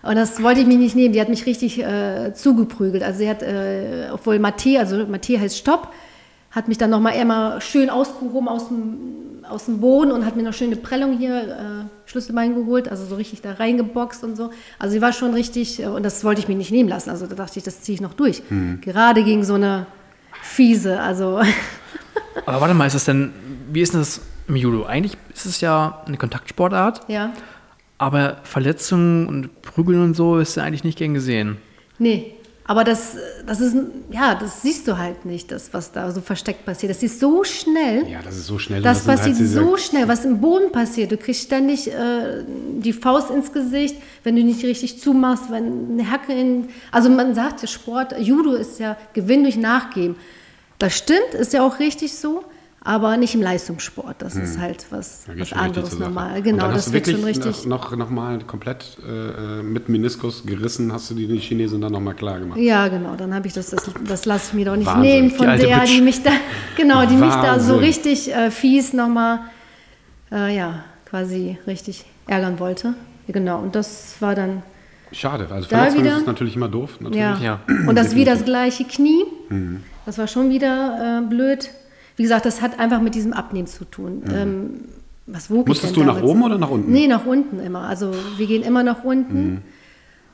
Und 0.03 0.17
das 0.17 0.43
wollte 0.43 0.61
ich 0.61 0.67
mich 0.67 0.79
nicht 0.79 0.97
nehmen. 0.97 1.13
Die 1.13 1.21
hat 1.21 1.29
mich 1.29 1.47
richtig 1.47 1.79
äh, 1.83 2.33
zugeprügelt. 2.35 3.03
Also 3.03 3.21
sie 3.21 3.29
hat, 3.29 3.43
äh, 3.43 4.09
obwohl 4.13 4.39
Mathe, 4.39 4.79
also 4.79 5.07
Mathe 5.07 5.41
heißt 5.41 5.57
Stopp, 5.57 5.93
hat 6.51 6.69
mich 6.69 6.79
dann 6.79 6.91
nochmal 6.91 7.15
einmal 7.15 7.61
schön 7.61 7.89
ausgehoben 7.89 8.49
aus 8.49 8.69
dem, 8.69 9.45
aus 9.49 9.67
dem 9.67 9.81
Boden 9.81 10.11
und 10.11 10.27
hat 10.27 10.37
mir 10.37 10.43
noch 10.43 10.53
schön 10.53 10.69
eine 10.69 10.77
Prellung 10.77 11.17
hier, 11.17 11.43
äh, 11.43 12.09
Schlüsselbein 12.11 12.55
geholt, 12.55 12.89
also 12.89 13.07
so 13.07 13.15
richtig 13.15 13.43
da 13.43 13.53
reingeboxt 13.53 14.25
und 14.25 14.37
so. 14.37 14.51
Also 14.79 14.93
sie 14.93 15.01
war 15.01 15.13
schon 15.13 15.33
richtig, 15.35 15.83
äh, 15.83 15.87
und 15.87 16.03
das 16.03 16.25
wollte 16.25 16.41
ich 16.41 16.49
mir 16.49 16.57
nicht 16.57 16.73
nehmen 16.73 16.89
lassen. 16.89 17.11
Also 17.11 17.27
da 17.27 17.35
dachte 17.35 17.59
ich, 17.59 17.65
das 17.65 17.81
ziehe 17.81 17.95
ich 17.95 18.01
noch 18.01 18.15
durch. 18.15 18.43
Gerade 18.81 19.25
gegen 19.25 19.45
so 19.45 19.55
eine 19.55 19.87
fiese, 20.43 21.01
also 21.01 21.41
Aber 22.47 22.61
warte 22.61 22.75
mal, 22.75 22.87
ist 22.87 22.95
das 22.95 23.05
denn, 23.05 23.33
wie 23.71 23.83
ist 23.83 23.93
denn 23.93 24.01
das 24.01 24.21
im 24.49 24.57
Judo? 24.57 24.85
Eigentlich 24.85 25.17
ist 25.35 25.47
es 25.47 25.61
ja 25.61 26.03
eine 26.07 26.17
Kontaktsportart, 26.17 27.09
ja. 27.09 27.33
Aber 28.03 28.39
Verletzungen 28.45 29.27
und 29.27 29.63
Prügeln 29.63 30.03
und 30.03 30.15
so 30.15 30.39
ist 30.39 30.57
ja 30.57 30.63
eigentlich 30.65 30.85
nicht 30.85 30.99
gern 30.99 31.15
gesehen. 31.15 31.57
Nee, 31.99 32.35
aber 32.65 32.85
das, 32.85 33.17
das 33.47 33.61
ist, 33.61 33.77
ja, 34.11 34.35
das 34.37 34.63
siehst 34.63 34.87
du 34.87 34.97
halt 34.97 35.25
nicht, 35.25 35.51
das, 35.51 35.75
was 35.75 35.91
da 35.93 36.11
so 36.13 36.21
versteckt 36.21 36.65
passiert. 36.65 36.91
Das 36.91 37.03
ist 37.03 37.19
so 37.19 37.43
schnell. 37.43 38.07
Ja, 38.09 38.21
das 38.25 38.37
ist 38.37 38.47
so 38.47 38.59
schnell. 38.59 38.81
Das 38.83 39.01
sind 39.01 39.09
halt 39.09 39.19
passiert 39.19 39.39
diese- 39.39 39.61
so 39.65 39.77
schnell, 39.77 40.07
was 40.07 40.25
im 40.25 40.41
Boden 40.41 40.71
passiert. 40.71 41.11
Du 41.11 41.17
kriegst 41.17 41.43
ständig 41.43 41.89
äh, 41.91 42.45
die 42.79 42.93
Faust 42.93 43.31
ins 43.31 43.53
Gesicht, 43.53 43.97
wenn 44.23 44.37
du 44.37 44.43
nicht 44.45 44.65
richtig 44.65 45.01
zumachst, 45.01 45.51
wenn 45.51 45.91
eine 45.99 46.11
Hacke 46.11 46.33
in. 46.33 46.69
Also 46.93 47.09
man 47.11 47.35
sagt 47.35 47.63
ja 47.63 47.69
Sport, 47.69 48.15
Judo 48.21 48.53
ist 48.55 48.79
ja 48.79 48.97
Gewinn 49.13 49.43
durch 49.43 49.57
Nachgeben. 49.57 50.15
Das 50.79 50.97
stimmt, 50.97 51.35
ist 51.35 51.53
ja 51.53 51.65
auch 51.67 51.79
richtig 51.81 52.13
so, 52.15 52.43
aber 52.85 53.17
nicht 53.17 53.35
im 53.35 53.43
Leistungssport. 53.43 54.17
Das 54.21 54.35
ist 54.35 54.59
halt 54.59 54.87
was, 54.91 55.25
was 55.37 55.53
anderes 55.53 55.99
normal. 55.99 56.43
Genau, 56.43 56.69
das 56.71 56.87
du 56.87 56.93
wird 56.93 57.07
wirklich 57.07 57.17
schon 57.17 57.25
richtig. 57.25 57.67
noch, 57.67 57.91
noch, 57.91 57.97
noch 57.97 58.11
mal 58.11 58.39
komplett 58.41 58.99
äh, 59.07 59.61
äh, 59.61 59.63
mit 59.63 59.89
Meniskus 59.89 60.45
gerissen, 60.45 60.93
hast 60.93 61.11
du 61.11 61.15
die 61.15 61.39
Chinesen 61.39 61.81
dann 61.81 61.93
noch 61.93 62.01
mal 62.01 62.15
klar 62.15 62.41
gemacht. 62.41 62.59
Ja, 62.59 62.89
genau, 62.89 63.15
dann 63.17 63.33
habe 63.35 63.47
ich 63.47 63.53
das, 63.53 63.71
das, 63.71 63.89
das 64.07 64.25
lasse 64.25 64.49
ich 64.49 64.55
mir 64.55 64.65
doch 64.65 64.77
nicht 64.77 64.87
Wahnsinn. 64.87 65.03
nehmen 65.03 65.29
Die 65.29 65.35
von 65.37 65.49
alte 65.49 65.67
der, 65.67 65.77
Bitch. 65.79 65.91
die 65.97 66.01
mich 66.01 66.23
da, 66.23 66.31
genau, 66.77 67.07
die 67.07 67.15
mich 67.17 67.33
da 67.35 67.61
so 67.61 67.75
Wahnsinn. 67.75 67.79
richtig 67.79 68.35
äh, 68.35 68.51
fies 68.51 68.93
nochmal, 68.93 69.41
äh, 70.33 70.57
ja, 70.57 70.85
quasi 71.09 71.59
richtig 71.67 72.05
ärgern 72.27 72.59
wollte. 72.59 72.95
Genau, 73.29 73.61
und 73.61 73.75
das 73.77 74.17
war 74.21 74.35
dann, 74.35 74.63
Schade, 75.13 75.47
also 75.51 75.69
Da 75.69 75.77
Verletzung 75.77 76.01
wieder- 76.05 76.17
ist 76.19 76.27
natürlich 76.27 76.57
immer 76.57 76.69
doof. 76.69 76.97
Natürlich. 77.01 77.21
ja. 77.21 77.39
Ja. 77.41 77.61
Und 77.87 77.95
das 77.97 78.15
wieder 78.17 78.33
das 78.35 78.45
gleiche 78.45 78.85
Knie, 78.85 79.25
das 80.07 80.17
war 80.19 80.27
schon 80.27 80.49
wieder 80.51 81.21
äh, 81.23 81.27
blöd. 81.29 81.69
Wie 82.17 82.23
gesagt, 82.23 82.45
das 82.45 82.61
hat 82.63 82.79
einfach 82.79 83.01
mit 83.01 83.15
diesem 83.15 83.33
Abnehmen 83.33 83.67
zu 83.67 83.85
tun. 83.85 84.23
Ähm, 84.33 84.71
was 85.27 85.51
wog 85.51 85.63
ich 85.63 85.69
Musstest 85.69 85.97
denn 85.97 86.07
du 86.07 86.13
nach 86.13 86.23
oben 86.23 86.43
oder 86.43 86.59
nach 86.59 86.71
unten? 86.71 86.91
Nee, 86.91 87.07
nach 87.07 87.25
unten 87.25 87.61
immer. 87.61 87.83
Also 87.83 88.13
wir 88.37 88.47
gehen 88.47 88.63
immer 88.63 88.83
nach 88.83 89.05
unten. 89.05 89.45
Mhm. 89.45 89.59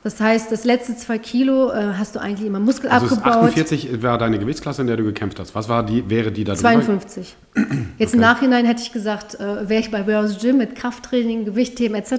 Das 0.05 0.21
heißt, 0.21 0.53
das 0.53 0.65
letzte 0.65 0.97
zwei 0.97 1.19
Kilo 1.19 1.71
äh, 1.71 1.95
hast 1.99 2.15
du 2.15 2.21
eigentlich 2.21 2.47
immer 2.47 2.61
Muskel 2.61 2.89
Also 2.89 3.17
abgebaut. 3.17 3.49
48 3.49 4.01
war 4.01 4.17
deine 4.17 4.39
Gewichtsklasse, 4.39 4.81
in 4.81 4.87
der 4.87 4.97
du 4.97 5.03
gekämpft 5.03 5.41
hast. 5.41 5.55
Was 5.57 5.69
war 5.69 5.85
die, 5.85 6.09
wäre 6.09 6.31
die 6.31 6.45
da 6.45 6.55
drüber? 6.55 6.71
52. 6.71 7.37
Jetzt 7.99 8.15
im 8.15 8.21
Nachhinein 8.21 8.65
hätte 8.65 8.81
ich 8.81 8.93
gesagt, 8.93 9.35
äh, 9.35 9.69
wäre 9.69 9.81
ich 9.81 9.91
bei 9.91 10.07
Warehouse 10.07 10.39
Gym 10.41 10.59
mit 10.59 10.77
Krafttraining, 10.77 11.45
Gewichtheben 11.45 11.97
etc., 11.97 12.13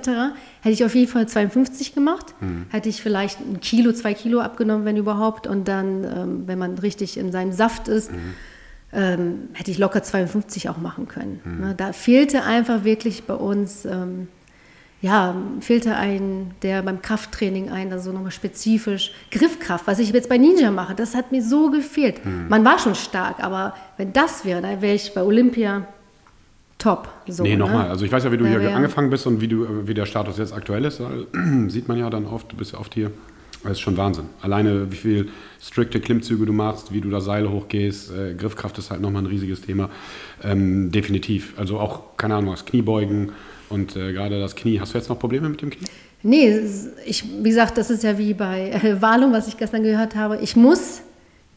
hätte 0.62 0.74
ich 0.74 0.84
auf 0.84 0.94
jeden 0.94 1.10
Fall 1.10 1.28
52 1.28 1.96
gemacht. 1.96 2.36
Hätte 2.70 2.90
ich 2.90 3.02
vielleicht 3.02 3.40
ein 3.40 3.62
Kilo, 3.62 3.94
zwei 3.94 4.14
Kilo 4.14 4.42
abgenommen, 4.42 4.84
wenn 4.84 4.98
überhaupt. 4.98 5.48
Und 5.48 5.70
dann, 5.70 6.04
ähm, 6.04 6.44
wenn 6.48 6.60
man 6.60 6.78
richtig 6.78 7.18
in 7.18 7.32
seinem 7.32 7.54
Saft 7.54 7.88
ist, 7.88 8.12
ähm, 8.92 9.50
hätte 9.54 9.72
ich 9.72 9.78
locker 9.78 10.02
52 10.04 10.70
auch 10.70 10.78
machen 10.78 11.08
können. 11.08 11.42
Ne, 11.46 11.76
da 11.76 11.94
fehlte 11.94 12.44
einfach 12.44 12.84
wirklich 12.84 13.24
bei 13.24 13.36
uns, 13.36 13.86
ähm, 13.86 14.28
ja, 15.02 15.36
fehlte 15.62 15.96
ein, 15.96 16.52
der 16.62 16.82
beim 16.82 17.02
Krafttraining 17.02 17.70
ein, 17.70 17.94
also 17.94 18.12
nochmal 18.12 18.32
spezifisch 18.32 19.14
Griffkraft, 19.32 19.88
was 19.88 20.00
ich 20.00 20.12
jetzt 20.12 20.28
bei 20.28 20.38
Ninja 20.38 20.72
mache, 20.72 20.96
das 20.96 21.16
hat 21.16 21.32
mir 21.32 21.42
so 21.42 21.72
gefehlt. 21.72 22.22
Man 22.26 22.66
war 22.66 22.80
schon 22.80 22.96
stark, 22.96 23.42
aber 23.42 23.76
wenn 23.98 24.12
das 24.12 24.44
wäre, 24.44 24.62
dann 24.62 24.82
wäre 24.82 24.96
ich 24.96 25.14
bei 25.14 25.24
Olympia 25.24 25.86
top. 26.80 27.10
So, 27.28 27.44
nee, 27.44 27.52
ne? 27.52 27.58
nochmal. 27.58 27.90
Also 27.90 28.06
ich 28.06 28.12
weiß 28.12 28.24
ja, 28.24 28.32
wie 28.32 28.38
du 28.38 28.46
Ja, 28.46 28.60
hier 28.60 28.70
ja. 28.72 28.76
angefangen 28.76 29.10
bist 29.10 29.28
und 29.28 29.42
wie, 29.42 29.48
du, 29.48 29.66
äh, 29.66 29.88
wie 29.88 29.94
der 29.94 30.06
Status 30.06 30.38
jetzt 30.38 30.54
aktuell 30.54 30.86
ist. 30.86 31.00
Äh, 31.00 31.06
Sieht 31.70 31.88
man 31.88 31.98
ja 31.98 32.10
dann 32.10 32.26
oft, 32.26 32.52
du 32.52 32.56
bist 32.56 32.74
ja 32.74 32.80
oft 32.80 32.94
hier. 32.94 33.12
Das 33.64 33.74
ist 33.74 33.82
schon 33.82 33.98
Wahnsinn. 33.98 34.26
Alleine 34.42 34.90
wie 34.92 34.96
viel 34.96 35.30
strikte 35.62 36.00
Klimmzüge 36.00 36.46
du 36.46 36.54
machst, 36.54 36.94
wie 36.94 37.02
du 37.02 37.10
da 37.10 37.20
Seile 37.20 37.52
hochgehst. 37.52 38.12
Äh, 38.12 38.34
Griffkraft 38.36 38.78
ist 38.78 38.90
halt 38.90 39.02
nochmal 39.02 39.24
ein 39.24 39.26
riesiges 39.26 39.62
Thema. 39.62 39.90
Ähm, 40.44 40.92
definitiv. 40.92 41.54
Also 41.58 41.80
auch, 41.80 42.18
keine 42.18 42.36
Ahnung, 42.36 42.52
das 42.52 42.66
Kniebeugen 42.66 43.34
und 43.70 43.96
äh, 43.96 44.14
gerade 44.14 44.40
das 44.40 44.56
Knie. 44.56 44.80
Hast 44.80 44.94
du 44.94 44.98
jetzt 44.98 45.10
noch 45.10 45.20
Probleme 45.20 45.50
mit 45.50 45.62
dem 45.62 45.70
Knie? 45.70 45.86
Nee, 46.24 46.62
ich, 47.06 47.24
wie 47.44 47.50
gesagt, 47.50 47.78
das 47.78 47.90
ist 47.90 48.04
ja 48.04 48.18
wie 48.18 48.34
bei 48.34 48.72
äh, 48.72 49.02
Walung, 49.02 49.34
was 49.34 49.48
ich 49.48 49.58
gestern 49.58 49.84
gehört 49.84 50.16
habe. 50.16 50.40
Ich 50.42 50.56
muss 50.56 51.02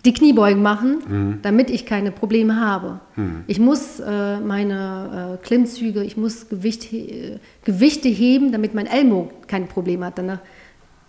die 0.05 0.13
Kniebeugen 0.13 0.63
machen, 0.63 1.39
damit 1.43 1.71
ich 1.71 1.87
keine 1.87 2.11
Probleme 2.11 2.57
habe. 2.57 2.99
Ich 3.47 3.61
muss 3.61 4.01
äh, 4.01 4.41
meine 4.41 5.39
äh, 5.41 5.47
Klimmzüge, 5.47 6.03
ich 6.03 6.17
muss 6.17 6.49
Gewicht, 6.49 6.93
äh, 6.93 7.39
Gewichte 7.65 8.09
heben, 8.09 8.51
damit 8.51 8.75
mein 8.75 8.89
Ellbogen 8.89 9.31
kein 9.47 9.69
Problem 9.69 10.05
hat. 10.05 10.19
Danach, 10.19 10.41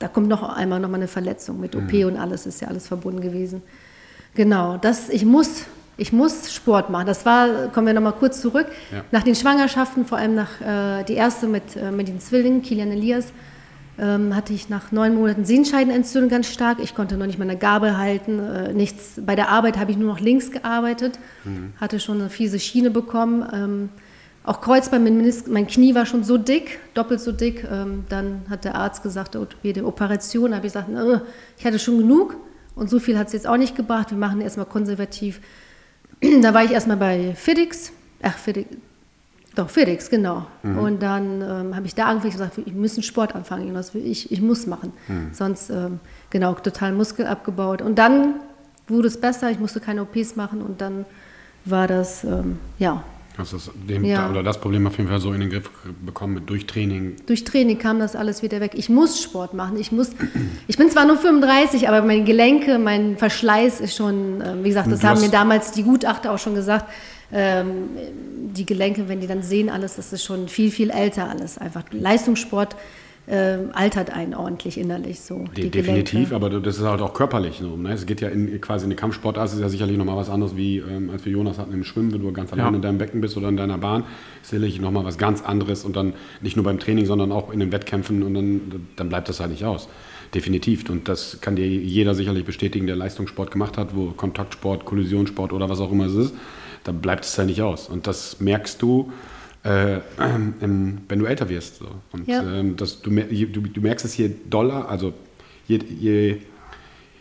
da 0.04 0.10
kommt 0.10 0.28
noch 0.28 0.44
einmal 0.44 0.82
noch 0.82 0.90
mal 0.90 0.98
eine 0.98 1.08
Verletzung 1.08 1.62
mit 1.62 1.78
OP 1.78 1.94
und 2.06 2.18
alles, 2.18 2.46
ist 2.46 2.60
ja 2.60 2.68
alles 2.68 2.88
verbunden 2.90 3.22
gewesen. 3.22 3.62
Genau, 4.36 4.76
das, 4.76 5.08
ich 5.08 5.24
muss, 5.24 5.64
ich 5.96 6.12
muss 6.12 6.52
Sport 6.54 6.90
machen. 6.90 7.08
Das 7.08 7.26
war, 7.26 7.70
kommen 7.74 7.88
wir 7.88 7.94
noch 7.94 8.02
mal 8.02 8.12
kurz 8.12 8.42
zurück, 8.42 8.68
Ja. 8.92 9.06
nach 9.12 9.24
den 9.24 9.34
Schwangerschaften, 9.34 10.06
vor 10.06 10.18
allem 10.18 10.36
nach 10.36 10.60
äh, 10.60 11.06
die 11.06 11.14
erste 11.14 11.48
mit, 11.48 11.78
äh, 11.78 11.90
mit 11.92 12.10
den 12.10 12.20
Zwillingen, 12.20 12.62
Kilian 12.64 12.92
Elias, 12.92 13.28
ähm, 13.98 14.36
hatte 14.36 14.52
ich 14.52 14.68
nach 14.68 14.92
neun 14.92 15.16
Monaten 15.16 15.46
Sehenscheidenentzündung 15.46 16.30
ganz 16.30 16.48
stark. 16.52 16.80
Ich 16.82 16.96
konnte 16.96 17.16
noch 17.16 17.26
nicht 17.28 17.40
meine 17.40 17.56
Gabel 17.56 17.98
halten, 17.98 18.40
äh, 18.40 18.74
nichts. 18.74 19.22
Bei 19.26 19.38
der 19.38 19.48
Arbeit 19.52 19.78
habe 19.80 19.92
ich 19.92 19.98
nur 19.98 20.10
noch 20.10 20.20
links 20.20 20.52
gearbeitet, 20.52 21.18
hatte 21.80 22.02
schon 22.02 22.20
eine 22.20 22.30
fiese 22.30 22.60
Schiene 22.60 22.90
bekommen. 22.90 23.46
Ähm, 23.54 23.90
auch 24.44 24.60
Kreuzbein, 24.60 25.04
mein, 25.04 25.18
Menis 25.18 25.48
mein 25.48 25.68
Knie 25.68 25.96
war 25.96 26.06
schon 26.06 26.24
so 26.24 26.38
dick, 26.38 26.80
doppelt 26.94 27.22
so 27.22 27.32
dick. 27.32 27.66
Ähm, 27.70 28.04
dann 28.10 28.42
hat 28.50 28.66
der 28.66 28.76
Arzt 28.76 29.02
gesagt, 29.02 29.36
Orthopäde, 29.36 29.86
Operation. 29.86 30.52
Da 30.52 30.58
habe 30.58 30.68
ich 30.68 30.74
gesagt, 30.74 30.90
ich 31.58 31.66
hatte 31.66 31.80
schon 31.80 32.00
genug 32.00 32.36
und 32.76 32.90
so 32.90 33.00
viel 33.00 33.18
hat 33.18 33.28
es 33.28 33.34
jetzt 33.34 33.48
auch 33.48 33.58
nicht 33.58 33.76
gebracht. 33.76 34.12
Wir 34.12 34.18
machen 34.18 34.42
erstmal 34.42 34.66
konservativ. 34.66 35.40
da 36.42 36.54
war 36.54 36.64
ich 36.64 36.72
erstmal 36.72 36.98
bei 36.98 37.34
FedEx, 37.36 37.94
ach 38.22 38.38
FedEx, 38.38 38.70
doch 39.56 39.70
FedEx, 39.70 40.10
genau. 40.10 40.48
Und 40.64 41.04
dann 41.04 41.42
ähm, 41.42 41.76
habe 41.76 41.86
ich 41.86 41.94
da 41.94 42.08
angefangen 42.08 42.32
gesagt, 42.32 42.58
ich 42.58 42.74
muss 42.74 42.96
einen 42.96 43.04
Sport 43.04 43.36
anfangen, 43.36 43.80
ich, 43.94 44.32
ich 44.32 44.42
muss 44.42 44.66
machen. 44.66 44.94
Sonst, 45.32 45.70
ähm, 45.70 46.00
genau, 46.32 46.54
total 46.56 46.92
Muskel 46.92 47.28
abgebaut. 47.28 47.84
Und 47.84 48.00
dann 48.00 48.36
wurde 48.88 49.08
es 49.08 49.22
besser, 49.22 49.52
ich 49.52 49.60
musste 49.60 49.80
keine 49.80 50.02
OPs 50.02 50.36
machen 50.36 50.62
und 50.62 50.82
dann 50.82 51.06
war 51.66 51.88
das, 51.88 52.24
ähm, 52.24 52.58
ja, 52.80 53.04
Hast 53.38 53.52
das, 53.54 53.72
dem, 53.90 54.06
Ja. 54.06 54.30
oder 54.30 54.44
das 54.44 54.60
Problem 54.62 54.86
auf 54.86 54.98
jeden 54.98 55.10
Fall 55.10 55.20
so 55.20 55.34
in 55.34 55.40
den 55.40 55.50
Griff 55.50 55.70
bekommen 56.06 56.36
mit 56.36 56.50
Durchtraining? 56.50 57.16
durch 57.26 57.44
Training 57.44 57.80
kam 57.80 58.00
das 58.00 58.16
alles 58.16 58.44
wieder 58.44 58.60
weg. 58.60 58.74
Ich 58.76 58.90
muss 58.90 59.22
Sport 59.22 59.54
machen. 59.54 59.78
Ich 59.80 59.92
muss. 59.92 60.12
Ich 60.68 60.78
bin 60.78 60.90
zwar 60.90 61.06
nur 61.06 61.18
35, 61.18 61.88
aber 61.90 62.02
meine 62.06 62.24
Gelenke, 62.24 62.78
mein 62.80 63.18
Verschleiß 63.18 63.80
ist 63.82 63.96
schon. 63.96 64.42
äh, 64.42 64.64
Wie 64.64 64.70
gesagt, 64.70 64.92
das 64.92 65.00
Du 65.02 65.08
haben 65.08 65.20
mir 65.22 65.30
damals 65.30 65.72
die 65.72 65.84
Gutachter 65.84 66.32
auch 66.32 66.38
schon 66.40 66.56
gesagt. 66.56 66.86
Ähm, 67.32 67.90
die 68.56 68.66
Gelenke, 68.66 69.10
wenn 69.10 69.20
die 69.20 69.26
dann 69.28 69.42
sehen 69.42 69.70
alles, 69.70 69.96
das 69.96 70.14
ist 70.14 70.24
schon 70.24 70.48
viel 70.48 70.70
viel 70.70 70.92
älter 70.92 71.30
alles. 71.30 71.58
Einfach 71.58 71.84
Leistungssport 71.92 72.76
ähm, 73.28 73.70
altert 73.74 74.10
einen 74.10 74.34
ordentlich 74.34 74.78
innerlich 74.78 75.22
so. 75.22 75.46
De 75.56 75.70
definitiv, 75.70 76.30
Gelenke. 76.30 76.36
aber 76.36 76.50
das 76.50 76.78
ist 76.78 76.84
halt 76.84 77.02
auch 77.02 77.14
körperlich 77.14 77.60
so. 77.62 77.78
Ne? 77.78 77.94
Es 77.94 78.06
geht 78.06 78.20
ja 78.20 78.28
in, 78.28 78.60
quasi 78.60 78.84
in 78.84 78.92
eine 78.92 78.96
Kampfsportart, 78.96 79.46
das 79.46 79.54
ist 79.54 79.62
ja 79.62 79.70
sicherlich 79.70 79.98
nochmal 79.98 80.18
was 80.18 80.30
anderes, 80.30 80.58
wie 80.58 80.80
ähm, 80.80 81.10
als 81.10 81.24
wir 81.24 81.32
Jonas 81.32 81.58
hatten 81.58 81.74
im 81.74 81.86
Schwimmen, 81.86 82.12
wenn 82.12 82.22
du 82.22 82.34
ganz 82.34 82.52
allein 82.52 82.74
in 82.74 82.82
deinem 82.82 82.98
Becken 82.98 83.22
bist 83.22 83.38
oder 83.38 83.48
in 83.48 83.56
deiner 83.56 83.78
Bahn, 83.78 84.04
ist 84.42 84.50
sicherlich 84.50 84.82
nochmal 84.82 85.06
was 85.06 85.18
ganz 85.18 85.42
anderes 85.42 85.86
und 85.86 85.96
dann 85.96 86.14
nicht 86.42 86.58
nur 86.58 86.66
beim 86.66 86.80
Training, 86.80 87.06
sondern 87.06 87.32
auch 87.32 87.52
in 87.52 87.60
den 87.60 87.72
Wettkämpfen 87.72 88.24
und 88.24 88.34
dann, 88.34 88.88
dann 88.98 89.10
bleibt 89.10 89.30
das 89.30 89.40
halt 89.40 89.52
nicht 89.52 89.64
aus. 89.64 89.88
Definitiv. 90.34 90.90
Und 90.90 91.08
das 91.08 91.40
kann 91.42 91.56
dir 91.56 91.68
jeder 91.68 92.16
sicherlich 92.16 92.44
bestätigen, 92.44 92.88
der 92.88 92.96
Leistungssport 92.96 93.52
gemacht 93.52 93.78
hat, 93.78 93.96
wo 93.96 94.08
Kontaktsport, 94.12 94.84
Kollisionssport 94.84 95.54
oder 95.54 95.70
was 95.70 95.80
auch 95.80 95.92
immer 95.92 96.08
es 96.08 96.16
ist, 96.16 96.34
da 96.84 96.92
bleibt 96.92 97.24
es 97.24 97.38
ja 97.38 97.46
nicht 97.46 97.62
aus. 97.62 97.88
Und 97.88 98.08
das 98.08 98.40
merkst 98.40 98.82
du, 98.82 99.12
äh, 99.64 99.96
ähm, 100.20 100.98
wenn 101.08 101.20
du 101.20 101.26
älter 101.26 101.48
wirst. 101.50 101.78
So. 101.78 101.88
Und 102.12 102.28
Ja. 102.28 102.42
ähm, 102.44 102.76
das, 102.76 103.02
du, 103.02 103.10
du, 103.12 103.62
du 103.62 103.82
merkst 103.82 104.06
es 104.06 104.18
je 104.18 104.32
doller, 104.50 104.90
also 104.90 105.14
je, 105.68 105.80
je, 106.00 106.38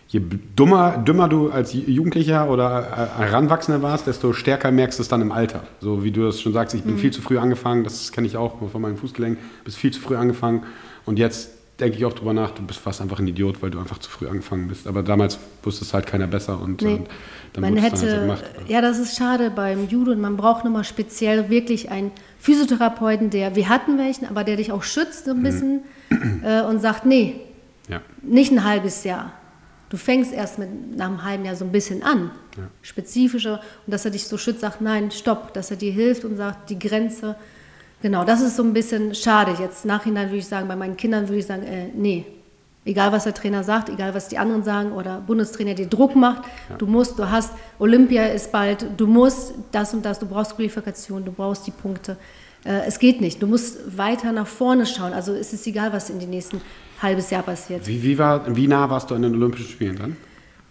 je 0.09 0.21
dummer, 0.57 0.99
dümmer 1.07 1.29
du 1.29 1.51
als 1.51 1.73
Jugendlicher 1.73 2.51
oder 2.51 3.11
äh, 3.19 3.21
Heranwachsender 3.23 3.81
warst, 3.83 4.07
desto 4.07 4.33
stärker 4.33 4.71
merkst 4.73 4.99
du 4.99 5.03
es 5.03 5.09
dann 5.09 5.23
im 5.23 5.33
Alter. 5.33 5.63
So 5.81 6.03
wie 6.05 6.11
du 6.11 6.25
das 6.25 6.41
schon 6.41 6.53
sagst, 6.53 6.75
ich 6.75 6.83
bin 6.83 6.99
viel 6.99 7.13
zu 7.13 7.23
früh 7.23 7.39
angefangen, 7.39 7.85
das 7.85 8.11
kenne 8.13 8.27
ich 8.27 8.37
auch 8.37 8.59
von 8.71 8.83
meinem 8.83 8.97
Fußgelenk, 8.97 9.39
bist 9.65 9.77
viel 9.79 9.93
zu 9.93 10.01
früh 10.01 10.17
angefangen 10.17 10.65
und 11.07 11.19
jetzt 11.19 11.51
denke 11.81 11.97
ich 11.97 12.05
oft 12.05 12.21
drüber 12.21 12.33
nach, 12.35 12.51
du 12.51 12.63
bist 12.63 12.79
fast 12.79 13.01
einfach 13.01 13.19
ein 13.19 13.27
Idiot, 13.27 13.61
weil 13.63 13.71
du 13.71 13.79
einfach 13.79 13.99
zu 13.99 14.09
früh 14.11 14.29
angefangen 14.29 14.69
bist. 14.69 14.87
Aber 14.87 15.03
damals 15.03 15.39
wusste 15.65 15.85
es 15.85 15.93
halt 15.95 16.07
keiner 16.07 16.27
besser 16.29 16.61
und, 16.61 16.81
Nee. 16.83 16.95
und 16.95 17.07
man 17.61 17.77
hätte, 17.77 18.07
dann 18.07 18.11
so 18.11 18.21
gemacht. 18.21 18.45
ja, 18.69 18.81
das 18.81 18.99
ist 18.99 19.17
schade 19.17 19.51
beim 19.51 19.89
Judo 19.89 20.13
und 20.13 20.21
man 20.21 20.37
braucht 20.37 20.65
nochmal 20.65 20.85
speziell 20.85 21.51
wirklich 21.51 21.91
einen 21.91 22.11
Physiotherapeuten, 22.39 23.31
der, 23.31 23.55
wir 23.57 23.69
hatten 23.69 23.99
welchen, 23.99 24.27
aber 24.27 24.45
der 24.45 24.57
dich 24.57 24.73
auch 24.73 24.83
schützt 24.83 25.27
so 25.27 25.33
ein 25.33 25.43
bisschen 25.43 25.81
äh, 26.43 26.63
und 26.63 26.81
sagt, 26.81 27.05
nee, 27.07 27.37
Ja. 27.89 28.01
nicht 28.23 28.53
ein 28.53 28.65
halbes 28.65 29.05
Jahr. 29.05 29.33
Du 29.91 29.99
fängst 29.99 30.33
erst 30.33 30.59
mit 30.59 30.97
nach 30.97 31.07
einem 31.09 31.23
halben 31.25 31.45
Jahr 31.45 31.55
so 31.57 31.65
ein 31.67 31.73
bisschen 31.73 32.03
an, 32.03 32.31
Ja. 32.57 32.63
spezifischer 32.81 33.61
und 33.87 33.93
dass 33.93 34.05
er 34.07 34.11
dich 34.11 34.27
so 34.27 34.39
schützt, 34.39 34.61
sagt, 34.61 34.81
nein, 34.81 35.11
stopp, 35.11 35.53
dass 35.53 35.71
er 35.71 35.77
dir 35.77 35.93
hilft 35.93 36.25
und 36.25 36.37
sagt, 36.37 36.71
die 36.71 36.79
Grenze. 36.79 37.37
Genau, 38.01 38.25
das 38.25 38.41
ist 38.41 38.57
so 38.57 38.63
ein 38.65 38.73
bisschen 38.73 39.15
schade. 39.15 39.55
Jetzt 39.61 39.85
nachhinein 39.85 40.29
würde 40.29 40.39
ich 40.39 40.47
sagen, 40.47 40.67
bei 40.69 40.75
meinen 40.77 40.97
Kindern 40.97 41.29
würde 41.29 41.39
ich 41.39 41.47
sagen, 41.47 41.63
äh, 41.65 41.89
nee, 41.95 42.25
egal 42.85 43.13
was 43.13 43.25
der 43.25 43.35
Trainer 43.35 43.63
sagt, 43.65 43.89
egal 43.89 44.15
was 44.15 44.29
die 44.29 44.39
anderen 44.39 44.65
sagen 44.65 44.93
oder 44.93 45.21
Bundestrainer 45.21 45.75
dir 45.75 45.87
Druck 45.87 46.17
macht, 46.17 46.43
du 46.79 46.87
musst, 46.87 47.19
du 47.19 47.31
hast, 47.31 47.53
Olympia 47.79 48.27
ist 48.27 48.53
bald, 48.53 48.87
du 48.97 49.07
musst 49.07 49.55
das 49.71 49.95
und 49.95 50.05
das, 50.05 50.19
du 50.19 50.27
brauchst 50.27 50.57
Qualifikation, 50.57 51.25
du 51.25 51.33
brauchst 51.33 51.67
die 51.67 51.71
Punkte. 51.71 52.17
Äh, 52.65 52.87
es 52.87 52.99
geht 52.99 53.21
nicht, 53.21 53.43
du 53.43 53.47
musst 53.47 53.97
weiter 53.97 54.33
nach 54.33 54.47
vorne 54.47 54.87
schauen. 54.87 55.13
Also 55.13 55.33
es 55.33 55.53
ist 55.53 55.67
egal, 55.67 55.93
was 55.93 56.11
in 56.11 56.19
den 56.19 56.31
nächsten 56.31 56.61
halbes 57.01 57.31
Jahr 57.31 57.43
passiert. 57.43 57.87
Wie, 57.87 58.03
wie, 58.03 58.19
war, 58.19 58.57
wie 58.57 58.67
nah 58.67 58.89
warst 58.89 59.11
du 59.11 59.15
an 59.15 59.23
den 59.23 59.35
Olympischen 59.35 59.69
Spielen 59.69 59.97
dann? 59.97 60.17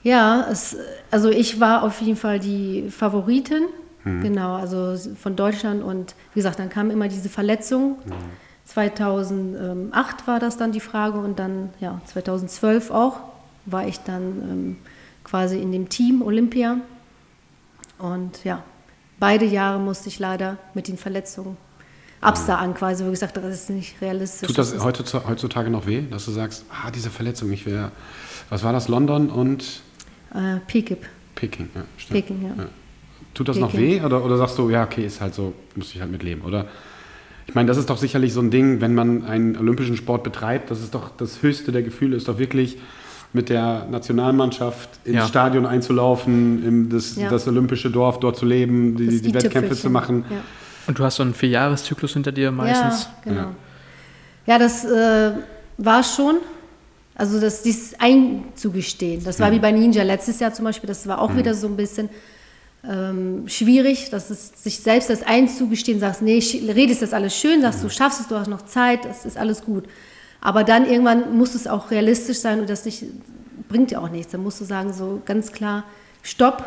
Ja, 0.03 0.47
es, 0.49 0.75
also 1.11 1.29
ich 1.29 1.59
war 1.59 1.83
auf 1.83 2.01
jeden 2.01 2.17
Fall 2.17 2.39
die 2.39 2.89
Favoritin, 2.89 3.67
genau, 4.03 4.55
also 4.55 4.95
von 5.15 5.35
Deutschland 5.35 5.83
und 5.83 6.15
wie 6.33 6.39
gesagt, 6.39 6.57
dann 6.57 6.69
kam 6.69 6.89
immer 6.89 7.07
diese 7.07 7.29
Verletzung. 7.29 7.97
2008 8.73 10.27
war 10.27 10.39
das 10.39 10.57
dann 10.57 10.71
die 10.71 10.79
Frage 10.79 11.17
und 11.19 11.39
dann, 11.39 11.69
ja, 11.79 11.99
2012 12.05 12.91
auch, 12.91 13.19
war 13.65 13.85
ich 13.85 13.99
dann 13.99 14.23
ähm, 14.23 14.77
quasi 15.23 15.59
in 15.59 15.71
dem 15.71 15.89
Team 15.89 16.21
Olympia 16.21 16.77
und 17.99 18.43
ja, 18.43 18.63
beide 19.19 19.45
Jahre 19.45 19.79
musste 19.79 20.07
ich 20.07 20.19
leider 20.19 20.57
mit 20.73 20.87
den 20.87 20.97
Verletzungen 20.97 21.57
absagen 22.21 22.73
quasi, 22.75 23.03
wo 23.03 23.07
ich 23.07 23.13
gesagt 23.13 23.35
habe, 23.35 23.47
das 23.47 23.63
ist 23.63 23.69
nicht 23.71 23.99
realistisch. 24.01 24.47
Tut 24.47 24.57
das 24.57 24.83
heutzutage, 24.83 25.69
noch 25.69 25.85
weh, 25.87 26.03
dass 26.09 26.25
du 26.25 26.31
sagst, 26.31 26.65
ah, 26.69 26.91
diese 26.91 27.09
Verletzung, 27.09 27.51
ich 27.51 27.65
wäre, 27.65 27.91
was 28.49 28.63
war 28.63 28.73
das, 28.73 28.87
London 28.87 29.29
und 29.29 29.81
Äh, 30.33 30.59
PKIP, 30.65 31.05
Peking? 31.35 31.69
Ja, 31.75 31.83
stimmt. 31.97 32.13
Peking, 32.13 32.45
ja. 32.45 32.65
Tut 33.33 33.49
das 33.49 33.57
noch 33.57 33.71
Peking. 33.71 34.01
weh 34.01 34.05
oder, 34.05 34.23
oder 34.23 34.37
sagst 34.37 34.57
du, 34.57 34.69
ja, 34.69 34.83
okay, 34.83 35.05
ist 35.05 35.19
halt 35.19 35.33
so, 35.33 35.53
muss 35.75 35.93
ich 35.93 35.99
halt 35.99 36.11
mitleben, 36.11 36.43
oder? 36.43 36.67
Ich 37.47 37.55
meine, 37.55 37.67
das 37.67 37.77
ist 37.77 37.89
doch 37.89 37.97
sicherlich 37.97 38.33
so 38.33 38.39
ein 38.41 38.49
Ding, 38.51 38.81
wenn 38.81 38.93
man 38.95 39.25
einen 39.25 39.57
olympischen 39.57 39.97
Sport 39.97 40.23
betreibt, 40.23 40.71
das 40.71 40.79
ist 40.79 40.93
doch 40.95 41.09
das 41.17 41.41
höchste 41.41 41.71
der 41.71 41.81
Gefühle, 41.83 42.15
ist 42.15 42.27
doch 42.27 42.37
wirklich 42.37 42.77
mit 43.33 43.49
der 43.49 43.87
Nationalmannschaft 43.89 44.89
ins 45.05 45.15
Ja. 45.15 45.27
Stadion 45.27 45.65
einzulaufen, 45.65 46.89
das, 46.89 47.15
Ja. 47.15 47.29
das 47.29 47.47
olympische 47.47 47.89
Dorf 47.89 48.19
dort 48.19 48.37
zu 48.37 48.45
leben, 48.45 48.95
die, 48.97 49.21
die 49.21 49.33
Wettkämpfe 49.33 49.75
zu 49.75 49.89
machen. 49.89 50.25
Ja. 50.29 50.37
Und 50.87 50.99
du 50.99 51.03
hast 51.03 51.15
so 51.17 51.23
einen 51.23 51.33
Vierjahreszyklus 51.33 52.13
hinter 52.13 52.31
dir 52.31 52.51
meistens. 52.51 53.03
Ja, 53.03 53.31
genau. 53.31 53.41
Ja. 53.41 53.51
Ja, 54.47 54.59
das 54.59 54.83
äh, 54.83 55.31
war 55.77 56.03
schon. 56.03 56.37
Also 57.15 57.39
das 57.39 57.61
dies 57.61 57.93
einzugestehen. 57.99 59.23
Das 59.23 59.39
war 59.39 59.51
wie 59.51 59.59
bei 59.59 59.71
Ninja 59.71 60.01
letztes 60.03 60.39
Jahr 60.39 60.53
zum 60.53 60.65
Beispiel. 60.65 60.87
Das 60.87 61.07
war 61.07 61.21
auch 61.21 61.35
wieder 61.35 61.53
so 61.53 61.67
ein 61.67 61.75
bisschen 61.75 62.09
ähm, 62.87 63.47
schwierig, 63.47 64.09
dass 64.09 64.29
es 64.29 64.63
sich 64.63 64.79
selbst 64.79 65.09
das 65.09 65.23
einzugestehen, 65.23 65.99
sagst, 65.99 66.21
nee, 66.21 66.39
redest 66.39 67.01
das 67.01 67.13
alles 67.13 67.35
schön, 67.35 67.61
sagst 67.61 67.83
du 67.83 67.89
schaffst 67.89 68.21
es, 68.21 68.27
du 68.27 68.35
hast 68.35 68.47
noch 68.47 68.65
Zeit, 68.65 69.05
das 69.05 69.25
ist 69.25 69.37
alles 69.37 69.63
gut. 69.63 69.85
Aber 70.41 70.63
dann 70.63 70.89
irgendwann 70.89 71.37
muss 71.37 71.53
es 71.53 71.67
auch 71.67 71.91
realistisch 71.91 72.39
sein 72.39 72.59
und 72.59 72.69
das 72.69 72.85
nicht, 72.85 73.03
bringt 73.69 73.91
dir 73.91 74.01
auch 74.01 74.09
nichts. 74.09 74.31
Dann 74.31 74.41
musst 74.41 74.59
du 74.59 74.65
sagen, 74.65 74.91
so 74.91 75.21
ganz 75.25 75.51
klar, 75.51 75.83
stopp, 76.23 76.63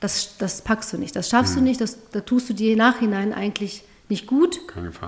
das, 0.00 0.36
das 0.38 0.62
packst 0.62 0.92
du 0.92 0.98
nicht, 0.98 1.14
das 1.14 1.30
schaffst 1.30 1.56
du 1.56 1.60
nicht, 1.60 1.80
das, 1.80 1.98
da 2.10 2.20
tust 2.20 2.48
du 2.50 2.52
dir 2.52 2.72
im 2.72 2.78
Nachhinein 2.78 3.32
eigentlich 3.32 3.84
nicht 4.08 4.26
gut 4.26 4.60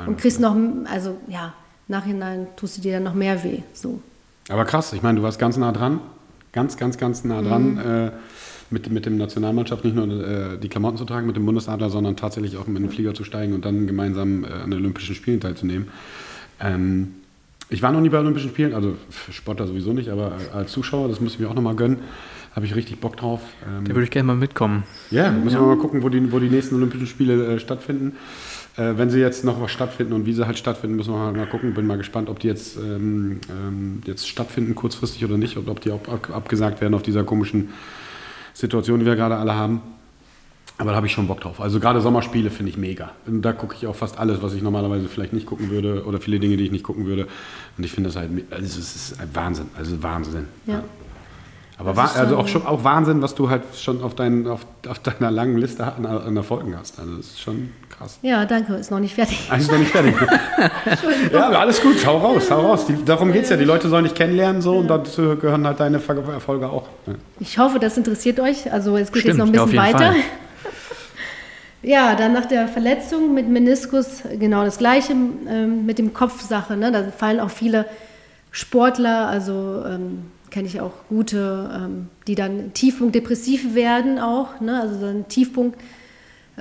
und 0.06 0.16
kriegst 0.18 0.40
noch, 0.40 0.56
also 0.90 1.18
ja, 1.28 1.52
nachhinein 1.88 2.46
tust 2.56 2.78
du 2.78 2.80
dir 2.82 2.94
dann 2.94 3.02
noch 3.04 3.14
mehr 3.14 3.42
weh. 3.44 3.62
So. 3.72 4.00
Aber 4.48 4.64
krass, 4.64 4.92
ich 4.92 5.02
meine, 5.02 5.18
du 5.18 5.22
warst 5.22 5.38
ganz 5.38 5.56
nah 5.56 5.72
dran, 5.72 6.00
ganz, 6.52 6.76
ganz, 6.76 6.96
ganz 6.96 7.24
nah 7.24 7.42
dran, 7.42 7.78
äh, 7.78 8.10
mit, 8.70 8.90
mit 8.90 9.06
dem 9.06 9.16
Nationalmannschaft 9.16 9.84
nicht 9.84 9.96
nur 9.96 10.06
äh, 10.06 10.58
die 10.58 10.68
Klamotten 10.68 10.96
zu 10.96 11.04
tragen, 11.04 11.26
mit 11.26 11.36
dem 11.36 11.46
Bundesadler, 11.46 11.90
sondern 11.90 12.16
tatsächlich 12.16 12.56
auch 12.56 12.66
in 12.66 12.74
den 12.74 12.90
Flieger 12.90 13.14
zu 13.14 13.24
steigen 13.24 13.54
und 13.54 13.64
dann 13.64 13.86
gemeinsam 13.86 14.44
äh, 14.44 14.48
an 14.48 14.70
den 14.70 14.80
Olympischen 14.80 15.14
Spielen 15.14 15.40
teilzunehmen. 15.40 15.88
Ähm, 16.60 17.14
ich 17.70 17.82
war 17.82 17.92
noch 17.92 18.00
nie 18.00 18.08
bei 18.08 18.18
Olympischen 18.18 18.50
Spielen, 18.50 18.74
also 18.74 18.94
für 19.10 19.32
Sportler 19.32 19.66
sowieso 19.66 19.92
nicht, 19.92 20.08
aber 20.08 20.32
als 20.54 20.72
Zuschauer, 20.72 21.08
das 21.08 21.20
muss 21.20 21.34
ich 21.34 21.40
mir 21.40 21.50
auch 21.50 21.54
nochmal 21.54 21.76
gönnen, 21.76 21.98
habe 22.54 22.64
ich 22.64 22.74
richtig 22.74 22.98
Bock 22.98 23.16
drauf. 23.16 23.40
Ähm, 23.66 23.84
Da 23.84 23.90
würde 23.90 24.04
ich 24.04 24.10
gerne 24.10 24.26
mal 24.26 24.36
mitkommen. 24.36 24.84
ja, 25.10 25.30
müssen 25.30 25.60
wir 25.60 25.66
mal 25.66 25.76
gucken, 25.76 26.02
wo 26.02 26.08
die, 26.08 26.32
wo 26.32 26.38
die 26.38 26.48
nächsten 26.48 26.74
Olympischen 26.76 27.06
Spiele 27.06 27.54
äh, 27.54 27.60
stattfinden. 27.60 28.16
Äh, 28.76 28.96
wenn 28.96 29.10
sie 29.10 29.20
jetzt 29.20 29.44
noch 29.44 29.60
was 29.60 29.70
stattfinden 29.70 30.12
und 30.12 30.24
wie 30.24 30.32
sie 30.32 30.46
halt 30.46 30.56
stattfinden, 30.56 30.96
müssen 30.96 31.12
wir 31.12 31.32
mal 31.32 31.46
gucken. 31.46 31.74
Bin 31.74 31.86
mal 31.86 31.98
gespannt, 31.98 32.30
ob 32.30 32.38
die 32.38 32.46
jetzt, 32.48 32.76
ähm, 32.78 33.40
ähm, 33.50 34.00
jetzt 34.06 34.28
stattfinden, 34.28 34.74
kurzfristig 34.74 35.24
oder 35.24 35.36
nicht, 35.36 35.56
und 35.56 35.68
ob 35.68 35.80
die 35.80 35.90
auch 35.90 36.06
ab, 36.08 36.30
abgesagt 36.32 36.80
werden 36.80 36.94
auf 36.94 37.02
dieser 37.02 37.22
komischen 37.24 37.68
Situation, 38.58 38.98
die 38.98 39.06
wir 39.06 39.14
gerade 39.14 39.36
alle 39.36 39.54
haben. 39.54 39.80
Aber 40.78 40.90
da 40.90 40.96
habe 40.96 41.06
ich 41.06 41.12
schon 41.12 41.26
Bock 41.26 41.40
drauf. 41.40 41.60
Also 41.60 41.80
gerade 41.80 42.00
Sommerspiele 42.00 42.50
finde 42.50 42.70
ich 42.70 42.76
mega. 42.76 43.10
Und 43.26 43.42
da 43.42 43.52
gucke 43.52 43.74
ich 43.76 43.86
auch 43.86 43.94
fast 43.94 44.18
alles, 44.18 44.42
was 44.42 44.52
ich 44.54 44.62
normalerweise 44.62 45.08
vielleicht 45.08 45.32
nicht 45.32 45.46
gucken 45.46 45.70
würde 45.70 46.04
oder 46.04 46.20
viele 46.20 46.38
Dinge, 46.40 46.56
die 46.56 46.64
ich 46.64 46.70
nicht 46.72 46.84
gucken 46.84 47.06
würde. 47.06 47.26
Und 47.76 47.84
ich 47.84 47.92
finde 47.92 48.08
das 48.08 48.16
halt, 48.16 48.30
also 48.50 48.64
es 48.64 48.78
ist 48.78 49.20
ein 49.20 49.30
Wahnsinn. 49.32 49.66
Also 49.76 50.02
Wahnsinn. 50.02 50.46
Ja. 50.66 50.82
Aber 51.78 51.90
Das 51.90 51.96
wa 51.96 52.04
ist 52.06 52.16
also 52.16 52.36
auch 52.36 52.48
schon 52.48 52.66
auch 52.66 52.82
Wahnsinn, 52.82 53.22
was 53.22 53.36
du 53.36 53.48
halt 53.48 53.62
schon 53.76 54.02
auf, 54.02 54.14
dein, 54.14 54.48
auf, 54.48 54.66
auf 54.88 54.98
deiner 54.98 55.30
langen 55.30 55.58
Liste 55.58 55.84
an, 55.92 56.04
an 56.04 56.36
Erfolgen 56.36 56.76
hast. 56.76 56.98
Also 56.98 57.16
das 57.16 57.26
ist 57.26 57.40
schon 57.40 57.70
krass. 57.98 58.18
ja, 58.22 58.44
danke, 58.44 58.74
ist 58.74 58.90
noch 58.90 59.00
nicht 59.00 59.14
fertig. 59.14 59.48
Eigentlich 59.50 59.70
noch 59.70 59.78
nicht 59.78 59.90
fertig. 59.90 60.14
ja, 61.32 61.46
aber 61.46 61.60
alles 61.60 61.82
gut, 61.82 62.04
hau 62.06 62.18
raus, 62.18 62.50
hau 62.50 62.60
raus. 62.60 62.86
Die, 62.86 63.04
darum 63.04 63.32
geht 63.32 63.44
es 63.44 63.50
ja. 63.50 63.56
Die 63.56 63.64
Leute 63.64 63.88
sollen 63.88 64.04
dich 64.04 64.14
kennenlernen 64.14 64.62
so 64.62 64.76
und 64.76 64.88
dazu 64.88 65.36
gehören 65.36 65.66
halt 65.66 65.80
deine 65.80 65.96
Erfolge 65.96 66.68
auch. 66.68 66.88
Ja. 67.06 67.14
Ich 67.40 67.58
hoffe, 67.58 67.78
das 67.78 67.96
interessiert 67.96 68.40
euch. 68.40 68.72
Also 68.72 68.96
es 68.96 69.12
geht 69.12 69.22
Stimmt, 69.22 69.26
jetzt 69.26 69.38
noch 69.38 69.46
ein 69.46 69.54
ja, 69.54 69.64
bisschen 69.64 69.82
jeden 69.82 69.94
weiter. 69.94 70.12
Fall. 70.12 70.22
Ja, 71.80 72.16
dann 72.16 72.32
nach 72.32 72.46
der 72.46 72.66
Verletzung 72.66 73.34
mit 73.34 73.48
Meniskus 73.48 74.24
genau 74.36 74.64
das 74.64 74.78
gleiche 74.78 75.12
ähm, 75.12 75.86
mit 75.86 75.98
dem 75.98 76.12
Kopfsache. 76.12 76.76
Ne? 76.76 76.90
Da 76.90 77.04
fallen 77.04 77.38
auch 77.38 77.50
viele 77.50 77.86
Sportler, 78.50 79.28
also 79.28 79.84
ähm, 79.86 80.24
kenne 80.50 80.66
ich 80.66 80.80
auch 80.80 80.92
gute, 81.08 81.70
ähm, 81.72 82.08
die 82.26 82.34
dann 82.34 82.72
Tiefpunkt 82.74 83.14
depressiv 83.14 83.76
werden 83.76 84.18
auch, 84.18 84.60
ne? 84.60 84.80
also 84.80 85.00
dann 85.00 85.28
Tiefpunkt 85.28 85.78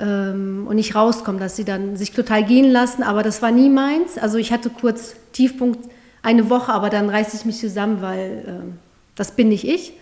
und 0.01 0.75
nicht 0.75 0.95
rauskommen, 0.95 1.39
dass 1.39 1.55
sie 1.55 1.65
dann 1.65 1.95
sich 1.95 2.11
total 2.11 2.43
gehen 2.43 2.71
lassen. 2.71 3.03
Aber 3.03 3.23
das 3.23 3.41
war 3.41 3.51
nie 3.51 3.69
meins. 3.69 4.17
Also 4.17 4.37
ich 4.37 4.51
hatte 4.51 4.69
kurz 4.69 5.15
Tiefpunkt 5.33 5.89
eine 6.21 6.49
Woche, 6.49 6.73
aber 6.73 6.89
dann 6.89 7.09
reiße 7.09 7.37
ich 7.37 7.45
mich 7.45 7.57
zusammen, 7.57 8.01
weil 8.01 8.43
ähm, 8.47 8.73
das 9.15 9.31
bin 9.31 9.49
nicht 9.49 9.67
ich. 9.67 9.93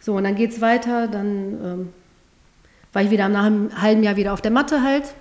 So, 0.00 0.14
und 0.16 0.24
dann 0.24 0.34
geht 0.34 0.52
es 0.52 0.60
weiter, 0.60 1.08
dann 1.08 1.28
ähm, 1.64 1.88
war 2.92 3.02
ich 3.02 3.10
wieder 3.10 3.28
nach 3.28 3.44
einem 3.44 3.80
halben 3.80 4.02
Jahr 4.02 4.16
wieder 4.16 4.32
auf 4.32 4.40
der 4.40 4.50
Matte 4.50 4.82
halt. 4.82 5.14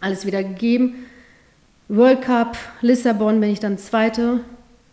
Alles 0.00 0.26
wieder 0.26 0.42
gegeben. 0.42 1.06
World 1.88 2.22
Cup, 2.22 2.56
Lissabon 2.80 3.40
bin 3.40 3.50
ich 3.50 3.60
dann 3.60 3.78
Zweite, 3.78 4.40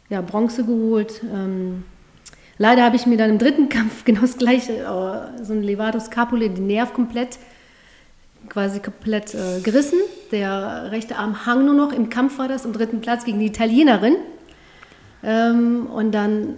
ja, 0.09 0.21
Bronze 0.21 0.65
geholt. 0.65 1.21
Ähm, 1.33 1.83
leider 2.57 2.83
habe 2.83 2.95
ich 2.95 3.05
mir 3.05 3.17
dann 3.17 3.29
im 3.29 3.37
dritten 3.39 3.69
Kampf 3.69 4.05
genau 4.05 4.21
das 4.21 4.37
gleiche, 4.37 4.73
äh, 4.73 5.43
so 5.43 5.53
ein 5.53 5.63
Levatus 5.63 6.05
Scapulae, 6.05 6.49
den 6.49 6.67
Nerv 6.67 6.93
komplett, 6.93 7.39
quasi 8.49 8.79
komplett 8.79 9.33
äh, 9.33 9.61
gerissen. 9.61 9.99
Der 10.31 10.91
rechte 10.91 11.17
Arm 11.17 11.45
hang 11.45 11.65
nur 11.65 11.75
noch, 11.75 11.91
im 11.91 12.09
Kampf 12.09 12.37
war 12.37 12.47
das, 12.47 12.65
im 12.65 12.73
dritten 12.73 13.01
Platz 13.01 13.25
gegen 13.25 13.39
die 13.39 13.47
Italienerin. 13.47 14.15
Ähm, 15.23 15.87
und 15.87 16.11
dann 16.11 16.55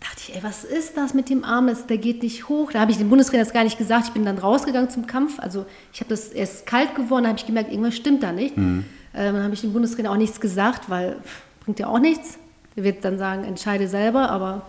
dachte 0.00 0.16
ich, 0.18 0.36
ey, 0.36 0.42
was 0.42 0.64
ist 0.64 0.96
das 0.96 1.14
mit 1.14 1.30
dem 1.30 1.44
Arm? 1.44 1.66
Das, 1.66 1.86
der 1.86 1.98
geht 1.98 2.22
nicht 2.22 2.48
hoch. 2.48 2.72
Da 2.72 2.80
habe 2.80 2.90
ich 2.90 2.98
dem 2.98 3.08
Bundestrainer 3.08 3.44
das 3.44 3.52
gar 3.52 3.64
nicht 3.64 3.78
gesagt. 3.78 4.08
Ich 4.08 4.12
bin 4.12 4.24
dann 4.24 4.38
rausgegangen 4.38 4.90
zum 4.90 5.06
Kampf. 5.06 5.38
Also 5.38 5.64
ich 5.92 6.00
habe 6.00 6.10
das 6.10 6.28
erst 6.28 6.66
kalt 6.66 6.94
geworden, 6.94 7.24
da 7.24 7.30
habe 7.30 7.38
ich 7.38 7.46
gemerkt, 7.46 7.70
irgendwas 7.70 7.96
stimmt 7.96 8.22
da 8.22 8.32
nicht. 8.32 8.56
Ähm, 8.56 8.84
dann 9.12 9.42
habe 9.42 9.54
ich 9.54 9.60
dem 9.60 9.72
Bundestrainer 9.72 10.10
auch 10.10 10.16
nichts 10.16 10.40
gesagt, 10.40 10.90
weil 10.90 11.16
pff, 11.22 11.42
bringt 11.64 11.78
ja 11.78 11.86
auch 11.86 11.98
nichts. 11.98 12.38
Er 12.76 12.84
wird 12.84 13.04
dann 13.04 13.18
sagen, 13.18 13.44
entscheide 13.44 13.88
selber, 13.88 14.30
aber 14.30 14.62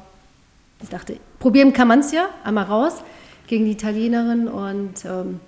ich 0.82 0.90
dachte, 0.90 1.18
probieren 1.40 1.74
kann 1.74 1.88
man 1.88 2.00
es 2.00 2.12
ja, 2.12 2.30
einmal 2.44 2.66
raus 2.66 3.04
gegen 3.48 3.66
die 3.66 3.72
Italienerin 3.72 4.48
und 4.48 5.06
ähm, 5.06 5.40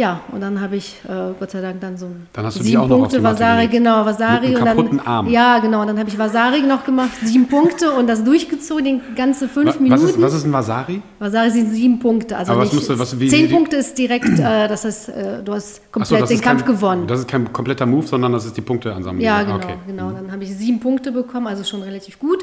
ja, 0.00 0.20
und 0.32 0.40
dann 0.40 0.60
habe 0.60 0.76
ich 0.76 0.96
äh, 1.08 1.32
Gott 1.38 1.50
sei 1.50 1.60
Dank 1.60 1.80
dann 1.80 1.96
so 1.96 2.06
Dann 2.32 2.44
hast 2.46 2.58
du 2.58 2.62
die 2.62 2.70
sieben 2.70 2.88
Punkte, 2.88 3.22
Vasari, 3.22 3.66
genau, 3.68 4.04
Vasari 4.04 4.56
und 4.56 4.64
dann 4.64 5.00
Arm. 5.00 5.28
ja, 5.28 5.58
genau, 5.58 5.82
und 5.82 5.88
dann 5.88 5.98
habe 5.98 6.08
ich 6.08 6.18
Vasari 6.18 6.62
noch 6.62 6.84
gemacht, 6.84 7.10
sieben 7.22 7.46
Punkte 7.48 7.90
und 7.92 8.06
das 8.06 8.24
durchgezogen, 8.24 9.00
die 9.10 9.14
ganze 9.14 9.48
fünf 9.48 9.76
Wa- 9.76 9.80
Minuten. 9.82 10.02
Was 10.02 10.10
ist, 10.10 10.20
was 10.20 10.34
ist 10.34 10.44
ein 10.46 10.52
Wasari? 10.52 11.02
Vasari 11.18 11.50
sind 11.50 11.70
sieben 11.72 11.98
Punkte, 11.98 12.36
also 12.36 12.52
Aber 12.52 12.62
was 12.62 12.68
nicht, 12.72 12.76
musst 12.76 12.90
du- 12.90 12.98
was- 12.98 13.20
wie- 13.20 13.28
zehn 13.28 13.48
wie- 13.48 13.52
Punkte 13.54 13.76
ist 13.76 13.96
direkt, 13.98 14.28
äh, 14.38 14.66
das 14.68 14.84
heißt, 14.84 15.08
äh, 15.10 15.42
du 15.44 15.52
hast 15.52 15.76
so, 15.76 15.82
komplett 15.92 16.22
das 16.22 16.28
den 16.30 16.40
Kampf 16.40 16.64
kein, 16.64 16.74
gewonnen. 16.74 17.06
Das 17.06 17.20
ist 17.20 17.28
kein 17.28 17.52
kompletter 17.52 17.86
Move, 17.86 18.06
sondern 18.06 18.32
das 18.32 18.46
ist 18.46 18.56
die 18.56 18.62
Punkteansammlung. 18.62 19.22
Ja, 19.24 19.36
Ah, 19.36 19.42
genau, 19.42 19.56
Okay. 19.56 19.74
genau. 19.86 20.10
Dann 20.12 20.32
habe 20.32 20.42
ich 20.44 20.56
sieben 20.56 20.80
Punkte 20.80 21.12
bekommen, 21.12 21.46
also 21.46 21.62
schon 21.64 21.82
relativ 21.82 22.18
gut. 22.18 22.42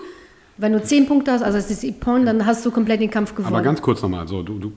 Wenn 0.60 0.74
du 0.74 0.82
zehn 0.84 1.06
Punkte 1.08 1.32
hast, 1.32 1.44
also 1.44 1.58
es 1.58 1.70
ist 1.70 1.84
Ippon, 1.84 2.26
dann 2.26 2.46
hast 2.46 2.66
du 2.66 2.72
komplett 2.72 3.00
den 3.02 3.12
Kampf 3.12 3.36
gewonnen. 3.36 3.54
Aber 3.54 3.64
ganz 3.64 3.82
kurz 3.82 4.02
nochmal, 4.02 4.28
so, 4.28 4.42
du, 4.42 4.58
du, 4.60 4.72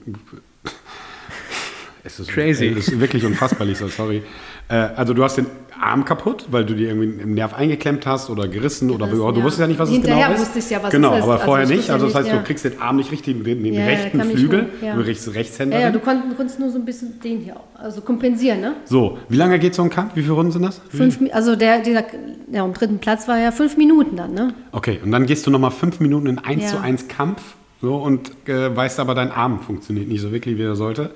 es 2.03 2.19
ist, 2.19 2.29
Crazy. 2.29 2.67
Es 2.67 2.87
ist 2.87 2.99
wirklich 2.99 3.25
unfassbar, 3.25 3.65
Lisa, 3.67 3.87
sorry. 3.87 4.23
Äh, 4.67 4.73
also 4.95 5.13
du 5.13 5.23
hast 5.23 5.37
den 5.37 5.45
Arm 5.79 6.05
kaputt, 6.05 6.45
weil 6.51 6.63
du 6.65 6.75
dir 6.75 6.89
irgendwie 6.89 7.21
einen 7.21 7.33
Nerv 7.33 7.53
eingeklemmt 7.53 8.05
hast 8.05 8.29
oder 8.29 8.47
gerissen 8.47 8.91
oder 8.91 9.07
Gerissen, 9.07 9.33
du 9.33 9.39
ja. 9.39 9.43
wusstest 9.43 9.59
ja 9.61 9.67
nicht, 9.67 9.79
was 9.79 9.89
es 9.89 9.95
Hinterher 9.95 10.27
genau 10.27 10.33
ist. 10.35 10.41
wusste 10.41 10.59
ich 10.59 10.69
ja, 10.69 10.83
was 10.83 10.91
genau, 10.91 11.11
es 11.13 11.17
ist. 11.17 11.23
aber 11.23 11.33
Also 11.33 11.45
vorher 11.45 11.69
ich 11.69 11.75
nicht. 11.75 11.89
Also 11.89 12.05
das 12.05 12.15
heißt, 12.15 12.27
ja. 12.27 12.37
du 12.37 12.43
kriegst 12.43 12.65
den 12.65 12.79
Arm 12.79 12.97
nicht 12.97 13.11
richtig, 13.11 13.43
den, 13.43 13.63
den 13.63 13.73
Ja, 13.73 13.85
rechten 13.85 14.21
Flügel, 14.21 14.69
ja. 14.81 14.95
du 14.95 15.03
bist 15.03 15.33
Rechtshänder. 15.33 15.77
ja, 15.77 15.87
ja, 15.87 15.91
du 15.91 15.99
konntest, 15.99 16.59
nur 16.59 16.69
so 16.69 16.77
ein 16.77 16.85
bisschen 16.85 17.19
den 17.19 17.39
hier 17.39 17.55
auch, 17.57 17.79
also 17.79 18.01
kompensieren, 18.01 18.61
ne? 18.61 18.75
so, 18.85 19.17
wie 19.29 19.37
lange 19.37 19.57
geht 19.59 19.73
so 19.73 19.81
ein 19.81 19.89
Kampf? 19.89 20.15
Wie 20.15 20.21
viele 20.21 20.33
Runden 20.33 20.51
sind 20.51 20.61
das? 20.61 20.81
Fünf, 20.89 21.19
also 21.33 21.55
der, 21.55 21.79
dieser, 21.79 22.03
ja, 22.51 22.63
am 22.63 22.73
dritten 22.73 22.99
Platz 22.99 23.27
war 23.27 23.39
ja 23.39 23.51
fünf 23.51 23.77
Minuten 23.77 24.15
dann, 24.17 24.33
ne? 24.33 24.53
Okay, 24.71 24.99
und 25.03 25.11
dann 25.11 25.25
gehst 25.25 25.47
du 25.47 25.51
nochmal 25.51 25.71
fünf 25.71 25.99
Minuten 25.99 26.27
in 26.27 26.37
1 26.39 26.61
Ja. 26.63 26.67
zu 26.69 26.79
1 26.79 27.07
Kampf 27.07 27.41
so, 27.81 27.95
und 27.95 28.31
äh, 28.47 28.75
weißt 28.75 28.99
aber, 28.99 29.15
dein 29.15 29.31
Arm 29.31 29.59
funktioniert 29.61 30.07
nicht 30.07 30.21
so 30.21 30.31
wirklich, 30.31 30.57
wie 30.57 30.63
er 30.63 30.75
sollte. 30.75 31.09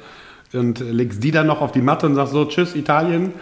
Und 0.53 0.79
legst 0.79 1.23
die 1.23 1.31
dann 1.31 1.47
noch 1.47 1.61
auf 1.61 1.71
die 1.71 1.81
Matte 1.81 2.05
und 2.05 2.15
sagst 2.15 2.33
so, 2.33 2.45
tschüss 2.45 2.75
Italien, 2.75 3.33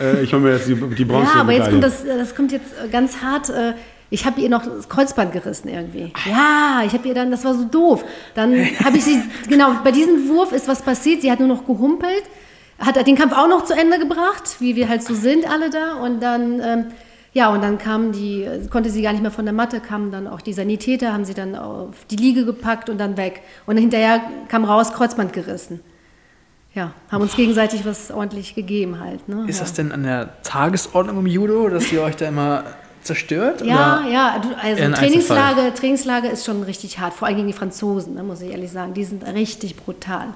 äh, 0.00 0.22
ich 0.22 0.32
hole 0.32 0.42
mir 0.42 0.52
jetzt 0.54 0.68
die, 0.68 0.74
die 0.74 1.04
Bronze. 1.04 1.32
Ja, 1.34 1.40
aber 1.40 1.52
jetzt 1.52 1.70
kommt 1.70 1.82
das, 1.84 2.04
das 2.04 2.34
kommt 2.34 2.52
jetzt 2.52 2.72
äh, 2.84 2.88
ganz 2.88 3.22
hart. 3.22 3.48
äh, 3.50 3.74
Ich 4.10 4.24
habe 4.26 4.40
ihr 4.40 4.48
noch 4.48 4.64
das 4.64 4.88
Kreuzband 4.88 5.32
gerissen 5.32 5.68
irgendwie. 5.68 6.12
Ja, 6.28 6.82
ich 6.86 6.92
habe 6.92 7.06
ihr 7.08 7.14
dann, 7.14 7.30
das 7.30 7.44
war 7.44 7.54
so 7.54 7.64
doof. 7.64 8.04
Dann 8.34 8.54
habe 8.84 8.96
ich 8.96 9.04
sie, 9.04 9.22
genau, 9.48 9.72
bei 9.84 9.90
diesem 9.92 10.28
Wurf 10.28 10.52
ist 10.52 10.68
was 10.68 10.82
passiert. 10.82 11.22
Sie 11.22 11.30
hat 11.30 11.38
nur 11.38 11.48
noch 11.48 11.64
gehumpelt, 11.66 12.24
hat 12.78 13.04
den 13.06 13.16
Kampf 13.16 13.32
auch 13.36 13.48
noch 13.48 13.64
zu 13.64 13.74
Ende 13.74 13.98
gebracht, 13.98 14.56
wie 14.60 14.74
wir 14.76 14.88
halt 14.88 15.02
so 15.02 15.14
sind 15.14 15.48
alle 15.50 15.70
da. 15.70 15.94
Und 15.94 16.20
dann, 16.22 16.60
ähm, 16.60 16.84
ja, 17.32 17.50
und 17.52 17.62
dann 17.62 17.78
kamen 17.78 18.10
die, 18.12 18.48
konnte 18.70 18.90
sie 18.90 19.02
gar 19.02 19.12
nicht 19.12 19.22
mehr 19.22 19.30
von 19.30 19.44
der 19.44 19.54
Matte, 19.54 19.80
kamen 19.80 20.10
dann 20.10 20.26
auch 20.26 20.40
die 20.40 20.52
Sanitäter, 20.52 21.12
haben 21.12 21.24
sie 21.24 21.34
dann 21.34 21.54
auf 21.54 21.94
die 22.10 22.16
Liege 22.16 22.44
gepackt 22.44 22.88
und 22.90 22.98
dann 22.98 23.16
weg. 23.16 23.42
Und 23.66 23.76
hinterher 23.76 24.20
kam 24.48 24.64
raus, 24.64 24.92
Kreuzband 24.92 25.32
gerissen. 25.32 25.80
Ja, 26.74 26.92
haben 27.10 27.22
uns 27.22 27.34
gegenseitig 27.34 27.84
was 27.84 28.10
ordentlich 28.10 28.54
gegeben 28.54 29.00
halt. 29.00 29.28
Ne? 29.28 29.44
Ist 29.48 29.56
ja. 29.56 29.64
das 29.64 29.72
denn 29.72 29.90
an 29.90 30.04
der 30.04 30.40
Tagesordnung 30.42 31.18
im 31.18 31.26
Judo, 31.26 31.68
dass 31.68 31.90
ihr 31.90 32.02
euch 32.02 32.14
da 32.14 32.28
immer 32.28 32.64
zerstört? 33.02 33.64
Ja, 33.64 34.00
oder? 34.00 34.10
ja, 34.10 34.38
du, 34.38 34.54
also 34.56 34.92
Trainingslager, 34.92 35.74
Trainingslager 35.74 36.30
ist 36.30 36.44
schon 36.44 36.62
richtig 36.62 36.98
hart, 37.00 37.14
vor 37.14 37.26
allem 37.26 37.38
gegen 37.38 37.48
die 37.48 37.54
Franzosen, 37.54 38.14
ne, 38.14 38.22
muss 38.22 38.40
ich 38.40 38.52
ehrlich 38.52 38.70
sagen. 38.70 38.94
Die 38.94 39.04
sind 39.04 39.26
richtig 39.26 39.76
brutal. 39.76 40.28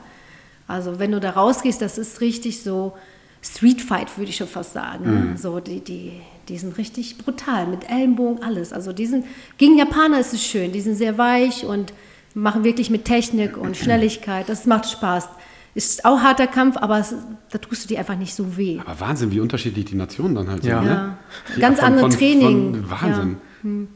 Also 0.66 0.98
wenn 0.98 1.12
du 1.12 1.20
da 1.20 1.30
rausgehst, 1.30 1.80
das 1.80 1.98
ist 1.98 2.20
richtig 2.20 2.62
so 2.62 2.94
Streetfight, 3.42 4.16
würde 4.16 4.30
ich 4.30 4.36
schon 4.36 4.48
fast 4.48 4.72
sagen. 4.72 5.04
Ne? 5.04 5.36
So, 5.36 5.60
die, 5.60 5.80
die, 5.80 6.20
die 6.48 6.58
sind 6.58 6.78
richtig 6.78 7.18
brutal, 7.18 7.66
mit 7.66 7.88
Ellenbogen, 7.90 8.42
alles. 8.42 8.72
Also 8.72 8.92
die 8.92 9.06
sind, 9.06 9.26
gegen 9.58 9.76
Japaner 9.76 10.18
ist 10.18 10.32
es 10.32 10.42
schön, 10.42 10.72
die 10.72 10.80
sind 10.80 10.96
sehr 10.96 11.18
weich 11.18 11.64
und 11.64 11.92
machen 12.32 12.64
wirklich 12.64 12.88
mit 12.90 13.04
Technik 13.04 13.56
und 13.56 13.76
Schnelligkeit. 13.76 14.48
Das 14.48 14.64
macht 14.64 14.90
Spaß. 14.90 15.28
Ist 15.74 16.04
auch 16.04 16.20
harter 16.20 16.46
Kampf, 16.46 16.76
aber 16.76 16.98
es, 17.00 17.14
da 17.50 17.58
tust 17.58 17.84
du 17.84 17.88
dir 17.88 17.98
einfach 17.98 18.16
nicht 18.16 18.34
so 18.34 18.56
weh. 18.56 18.78
Aber 18.84 19.00
Wahnsinn, 19.00 19.32
wie 19.32 19.40
unterschiedlich 19.40 19.86
die 19.86 19.96
Nationen 19.96 20.34
dann 20.36 20.48
halt 20.48 20.64
Ja. 20.64 20.78
sind. 20.80 20.88
Ja. 20.88 20.94
Ne? 21.06 21.16
Die 21.56 21.60
Ganz 21.60 21.78
von- 21.80 21.86
andere 21.88 22.10
von- 22.10 22.18
Training. 22.18 22.74
Von 22.84 22.90
Wahnsinn. 22.90 23.36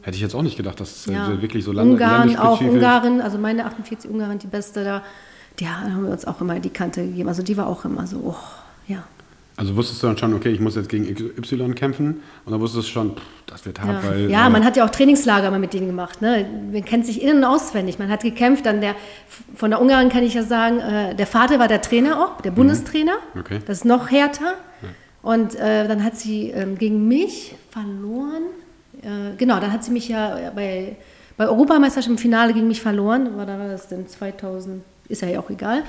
Hätte 0.01 0.15
ich 0.15 0.21
jetzt 0.21 0.33
auch 0.35 0.41
nicht 0.41 0.57
gedacht, 0.57 0.79
dass 0.79 0.95
es 0.95 1.07
äh, 1.07 1.13
Ja. 1.13 1.27
so 1.27 1.41
wirklich 1.41 1.63
so 1.63 1.71
land 1.71 1.91
Ungarn, 1.91 2.35
auch 2.37 2.59
Ungarin, 2.59 3.21
also 3.21 3.37
meine 3.37 3.65
48 3.65 4.09
Ungarin, 4.09 4.39
die 4.39 4.47
beste 4.47 4.83
da, 4.83 5.03
die 5.59 5.67
haben 5.69 6.03
wir 6.05 6.11
uns 6.11 6.25
auch 6.25 6.41
immer 6.41 6.59
die 6.59 6.71
Kante 6.71 7.05
gegeben. 7.05 7.29
Also 7.29 7.43
die 7.43 7.55
war 7.55 7.67
auch 7.67 7.85
immer 7.85 8.07
so, 8.07 8.17
oh, 8.17 8.35
ja. 8.87 9.03
Also 9.59 9.75
wusstest 9.75 10.01
du 10.01 10.07
dann 10.07 10.17
schon, 10.17 10.33
okay, 10.33 10.51
ich 10.51 10.61
muss 10.61 10.75
jetzt 10.75 10.87
gegen 10.87 11.05
Y 11.05 11.75
kämpfen 11.75 12.21
und 12.45 12.51
dann 12.51 12.61
wusstest 12.61 12.87
du 12.87 12.91
schon, 12.91 13.17
pff, 13.17 13.21
das 13.45 13.65
wird 13.65 13.81
hart, 13.81 14.03
Ja, 14.03 14.09
weil... 14.09 14.31
ja 14.31 14.47
äh, 14.47 14.49
man 14.49 14.63
hat 14.63 14.77
ja 14.77 14.85
auch 14.85 14.89
Trainingslager 14.89 15.51
mal 15.51 15.59
mit 15.59 15.73
denen 15.73 15.87
gemacht. 15.87 16.21
Ne? 16.21 16.45
Man 16.71 16.85
kennt 16.85 17.05
sich 17.05 17.21
innen 17.21 17.39
und 17.39 17.43
auswendig. 17.43 17.99
Man 17.99 18.07
hat 18.07 18.23
gekämpft. 18.23 18.65
Dann 18.65 18.79
der, 18.79 18.95
von 19.55 19.69
der 19.69 19.81
Ungarin 19.81 20.07
kann 20.07 20.23
ich 20.23 20.33
ja 20.33 20.43
sagen, 20.43 20.79
äh, 20.79 21.13
der 21.13 21.27
Vater 21.27 21.59
war 21.59 21.67
der 21.67 21.81
Trainer 21.81 22.23
auch, 22.23 22.39
der 22.39 22.51
Bundestrainer. 22.51 23.17
Mhm. 23.33 23.41
Okay. 23.41 23.59
Das 23.65 23.79
ist 23.79 23.85
noch 23.85 24.09
härter. 24.09 24.53
Und 25.21 25.55
äh, 25.55 25.85
dann 25.89 26.05
hat 26.05 26.15
sie 26.15 26.51
ähm, 26.51 26.77
gegen 26.77 27.09
mich 27.09 27.53
verloren. 27.69 28.43
Äh, 29.01 29.35
genau, 29.37 29.59
dann 29.59 29.73
hat 29.73 29.83
sie 29.83 29.91
mich 29.91 30.07
ja 30.07 30.51
bei, 30.55 30.95
bei 31.35 31.49
Europameisterschaft 31.49 32.09
im 32.09 32.17
Finale 32.17 32.53
gegen 32.53 32.69
mich 32.69 32.81
verloren. 32.81 33.35
War 33.35 33.45
das 33.45 33.89
denn 33.89 34.07
2000, 34.07 34.81
ist 35.09 35.21
ja 35.21 35.37
auch 35.37 35.49
egal. 35.49 35.83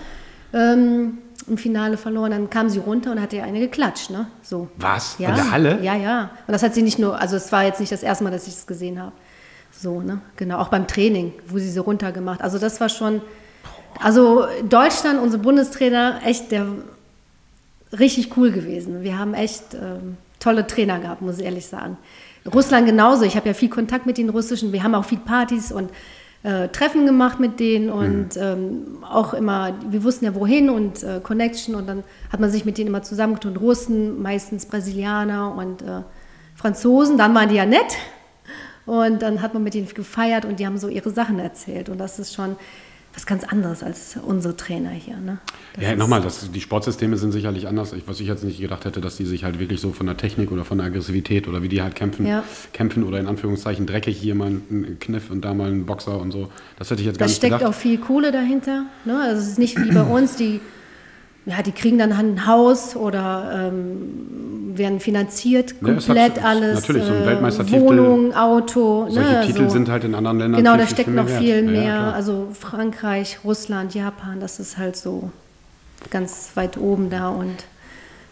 Ähm, 0.52 1.18
Im 1.48 1.58
Finale 1.58 1.96
verloren, 1.96 2.30
dann 2.30 2.50
kam 2.50 2.68
sie 2.68 2.78
runter 2.78 3.12
und 3.12 3.20
hat 3.20 3.32
ihr 3.32 3.42
eine 3.44 3.60
geklatscht, 3.60 4.10
ne? 4.10 4.26
So. 4.42 4.68
Was? 4.76 5.16
Ja. 5.18 5.30
In 5.30 5.34
der 5.36 5.50
Halle? 5.50 5.78
Ja, 5.82 5.96
ja. 5.96 6.30
Und 6.46 6.52
das 6.52 6.62
hat 6.62 6.74
sie 6.74 6.82
nicht 6.82 6.98
nur, 6.98 7.18
also 7.20 7.36
es 7.36 7.50
war 7.50 7.64
jetzt 7.64 7.80
nicht 7.80 7.90
das 7.90 8.02
erste 8.02 8.24
Mal, 8.24 8.30
dass 8.30 8.46
ich 8.46 8.54
das 8.54 8.66
gesehen 8.66 9.00
habe. 9.00 9.12
So, 9.72 10.00
ne? 10.00 10.20
Genau. 10.36 10.58
Auch 10.58 10.68
beim 10.68 10.86
Training, 10.86 11.32
wo 11.48 11.58
sie 11.58 11.70
sie 11.70 11.80
runtergemacht. 11.80 12.42
Also 12.42 12.58
das 12.58 12.80
war 12.80 12.88
schon, 12.88 13.22
also 14.00 14.46
Deutschland, 14.68 15.20
unsere 15.20 15.42
Bundestrainer, 15.42 16.20
echt 16.24 16.52
der 16.52 16.66
richtig 17.98 18.36
cool 18.36 18.50
gewesen. 18.50 19.02
Wir 19.02 19.18
haben 19.18 19.34
echt 19.34 19.74
ähm, 19.74 20.16
tolle 20.38 20.66
Trainer 20.66 20.98
gehabt, 21.00 21.22
muss 21.22 21.38
ich 21.38 21.44
ehrlich 21.44 21.66
sagen. 21.66 21.96
Russland 22.52 22.86
genauso. 22.86 23.24
Ich 23.24 23.36
habe 23.36 23.48
ja 23.48 23.54
viel 23.54 23.68
Kontakt 23.68 24.06
mit 24.06 24.18
den 24.18 24.30
Russischen. 24.30 24.72
Wir 24.72 24.82
haben 24.82 24.94
auch 24.94 25.04
viel 25.04 25.18
Partys 25.18 25.72
und 25.72 25.90
äh, 26.42 26.68
Treffen 26.68 27.04
gemacht 27.04 27.38
mit 27.38 27.60
denen 27.60 27.90
und 27.90 28.36
ähm, 28.36 29.04
auch 29.08 29.34
immer, 29.34 29.74
wir 29.90 30.02
wussten 30.04 30.24
ja 30.24 30.34
wohin 30.34 30.70
und 30.70 31.02
äh, 31.02 31.20
Connection 31.22 31.74
und 31.74 31.86
dann 31.86 32.02
hat 32.32 32.40
man 32.40 32.50
sich 32.50 32.64
mit 32.64 32.78
denen 32.78 32.88
immer 32.88 33.02
zusammengetun. 33.02 33.56
Russen, 33.56 34.22
meistens 34.22 34.66
Brasilianer 34.66 35.54
und 35.54 35.82
äh, 35.82 36.02
Franzosen. 36.56 37.18
Dann 37.18 37.34
waren 37.34 37.48
die 37.50 37.56
ja 37.56 37.66
nett 37.66 37.96
und 38.86 39.20
dann 39.20 39.42
hat 39.42 39.52
man 39.54 39.62
mit 39.62 39.74
denen 39.74 39.86
gefeiert 39.88 40.44
und 40.44 40.60
die 40.60 40.66
haben 40.66 40.78
so 40.78 40.88
ihre 40.88 41.10
Sachen 41.10 41.38
erzählt 41.38 41.88
und 41.88 41.98
das 41.98 42.18
ist 42.18 42.34
schon 42.34 42.56
was 43.14 43.26
ganz 43.26 43.44
anderes 43.44 43.82
als 43.82 44.16
unsere 44.22 44.56
Trainer 44.56 44.90
hier. 44.90 45.16
Ne? 45.16 45.38
Das 45.74 45.84
Ja, 45.84 45.96
nochmal, 45.96 46.20
das, 46.20 46.50
die 46.52 46.60
Sportsysteme 46.60 47.16
sind 47.16 47.32
sicherlich 47.32 47.66
anders. 47.66 47.92
Ich, 47.92 48.06
was 48.06 48.20
ich 48.20 48.28
jetzt 48.28 48.44
nicht 48.44 48.60
gedacht 48.60 48.84
hätte, 48.84 49.00
dass 49.00 49.16
die 49.16 49.24
sich 49.26 49.42
halt 49.44 49.58
wirklich 49.58 49.80
so 49.80 49.92
von 49.92 50.06
der 50.06 50.16
Technik 50.16 50.52
oder 50.52 50.64
von 50.64 50.78
der 50.78 50.86
Aggressivität 50.86 51.48
oder 51.48 51.62
wie 51.62 51.68
die 51.68 51.82
halt 51.82 51.94
kämpfen, 51.96 52.24
Ja. 52.26 52.44
kämpfen 52.72 53.02
oder 53.04 53.18
in 53.18 53.26
Anführungszeichen 53.26 53.86
dreckig 53.86 54.16
hier 54.16 54.34
mal 54.36 54.46
einen 54.46 54.98
Kniff 55.00 55.30
und 55.30 55.44
da 55.44 55.54
mal 55.54 55.68
einen 55.68 55.86
Boxer 55.86 56.20
und 56.20 56.30
so. 56.30 56.50
Das 56.78 56.90
hätte 56.90 57.00
ich 57.00 57.06
jetzt 57.06 57.18
gar 57.18 57.26
Da 57.26 57.30
nicht 57.30 57.36
steckt 57.38 57.54
gedacht. 57.58 57.68
auch 57.70 57.74
viel 57.76 57.98
Kohle 57.98 58.30
dahinter. 58.32 58.84
Ne? 59.04 59.20
Also 59.20 59.42
es 59.42 59.48
ist 59.48 59.58
nicht 59.58 59.76
wie 59.82 59.90
bei 59.92 60.02
uns, 60.04 60.36
die, 60.36 60.60
ja, 61.46 61.62
die 61.62 61.72
kriegen 61.72 61.98
dann 61.98 62.12
ein 62.12 62.46
Haus 62.46 62.94
oder 62.96 63.68
ähm, 63.72 64.76
werden 64.76 65.00
finanziert, 65.00 65.74
Ja, 65.80 65.94
komplett 65.94 66.36
hat- 66.36 66.44
alles. 66.44 66.80
natürlich, 66.80 67.04
so 67.04 67.12
ein 67.12 67.22
äh, 67.22 67.26
Weltmeistertitel- 67.26 67.80
Wohnung, 67.80 68.34
Auto. 68.34 69.06
Solche 69.08 69.30
ne? 69.30 69.46
Titel 69.46 69.64
so. 69.64 69.70
sind 69.70 69.88
halt 69.88 70.04
in 70.04 70.14
anderen 70.14 70.38
Ländern 70.38 70.62
Genau, 70.62 70.76
da 70.76 70.86
steckt 70.86 71.08
viel 71.08 71.14
noch 71.14 71.24
mehr 71.26 71.38
viel. 71.38 71.64
Ja, 71.64 71.70
mehr. 71.70 71.82
ja, 71.82 72.10
also 72.12 72.48
Frankreich, 72.58 73.38
Russland, 73.44 73.94
Japan, 73.94 74.38
das 74.40 74.60
ist 74.60 74.78
halt 74.78 74.96
so 74.96 75.30
ganz 76.10 76.52
weit 76.54 76.76
oben 76.78 77.10
da 77.10 77.28
und 77.28 77.56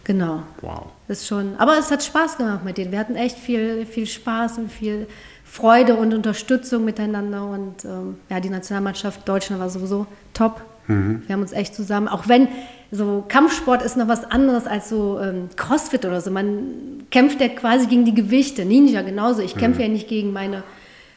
genau. 0.05 0.43
wow. 0.63 0.87
Ist 1.09 1.27
schon, 1.27 1.55
aber 1.59 1.79
es 1.79 1.91
hat 1.91 2.03
Spaß 2.05 2.37
gemacht 2.37 2.65
mit 2.65 2.79
denen. 2.79 2.93
Wir 2.93 2.99
hatten 2.99 3.17
echt 3.17 3.39
viel, 3.39 3.85
viel 3.87 4.07
Spaß 4.07 4.59
und 4.59 4.71
viel 4.71 5.07
Freude 5.45 5.97
und 5.97 6.13
Unterstützung 6.15 6.85
miteinander. 6.85 7.45
Und 7.47 7.85
ähm, 7.85 8.17
ja, 8.29 8.39
die 8.41 8.51
Nationalmannschaft 8.51 9.27
Deutschland 9.27 9.61
war 9.61 9.71
sowieso 9.71 10.07
top. 10.35 10.61
Mhm. 10.87 11.23
Wir 11.27 11.33
haben 11.35 11.43
uns 11.43 11.53
echt 11.53 11.75
zusammen, 11.75 12.09
auch 12.09 12.29
wenn 12.29 12.49
so 12.91 13.25
Kampfsport 13.29 13.83
ist 13.83 13.97
noch 13.97 14.09
was 14.09 14.25
anderes 14.31 14.67
als 14.67 14.89
so 14.89 15.19
ähm, 15.21 15.49
Crossfit 15.57 16.05
oder 16.05 16.21
so. 16.21 16.31
Man 16.31 17.05
kämpft 17.11 17.41
ja 17.41 17.49
quasi 17.49 17.87
gegen 17.87 18.05
die 18.05 18.15
Gewichte. 18.15 18.65
Ninja 18.65 19.03
genauso. 19.03 19.43
Ich 19.43 19.55
Mhm. 19.57 19.61
kämpfe 19.61 19.83
ja 19.83 19.89
nicht 19.89 20.09
gegen 20.09 20.33
meine, 20.33 20.63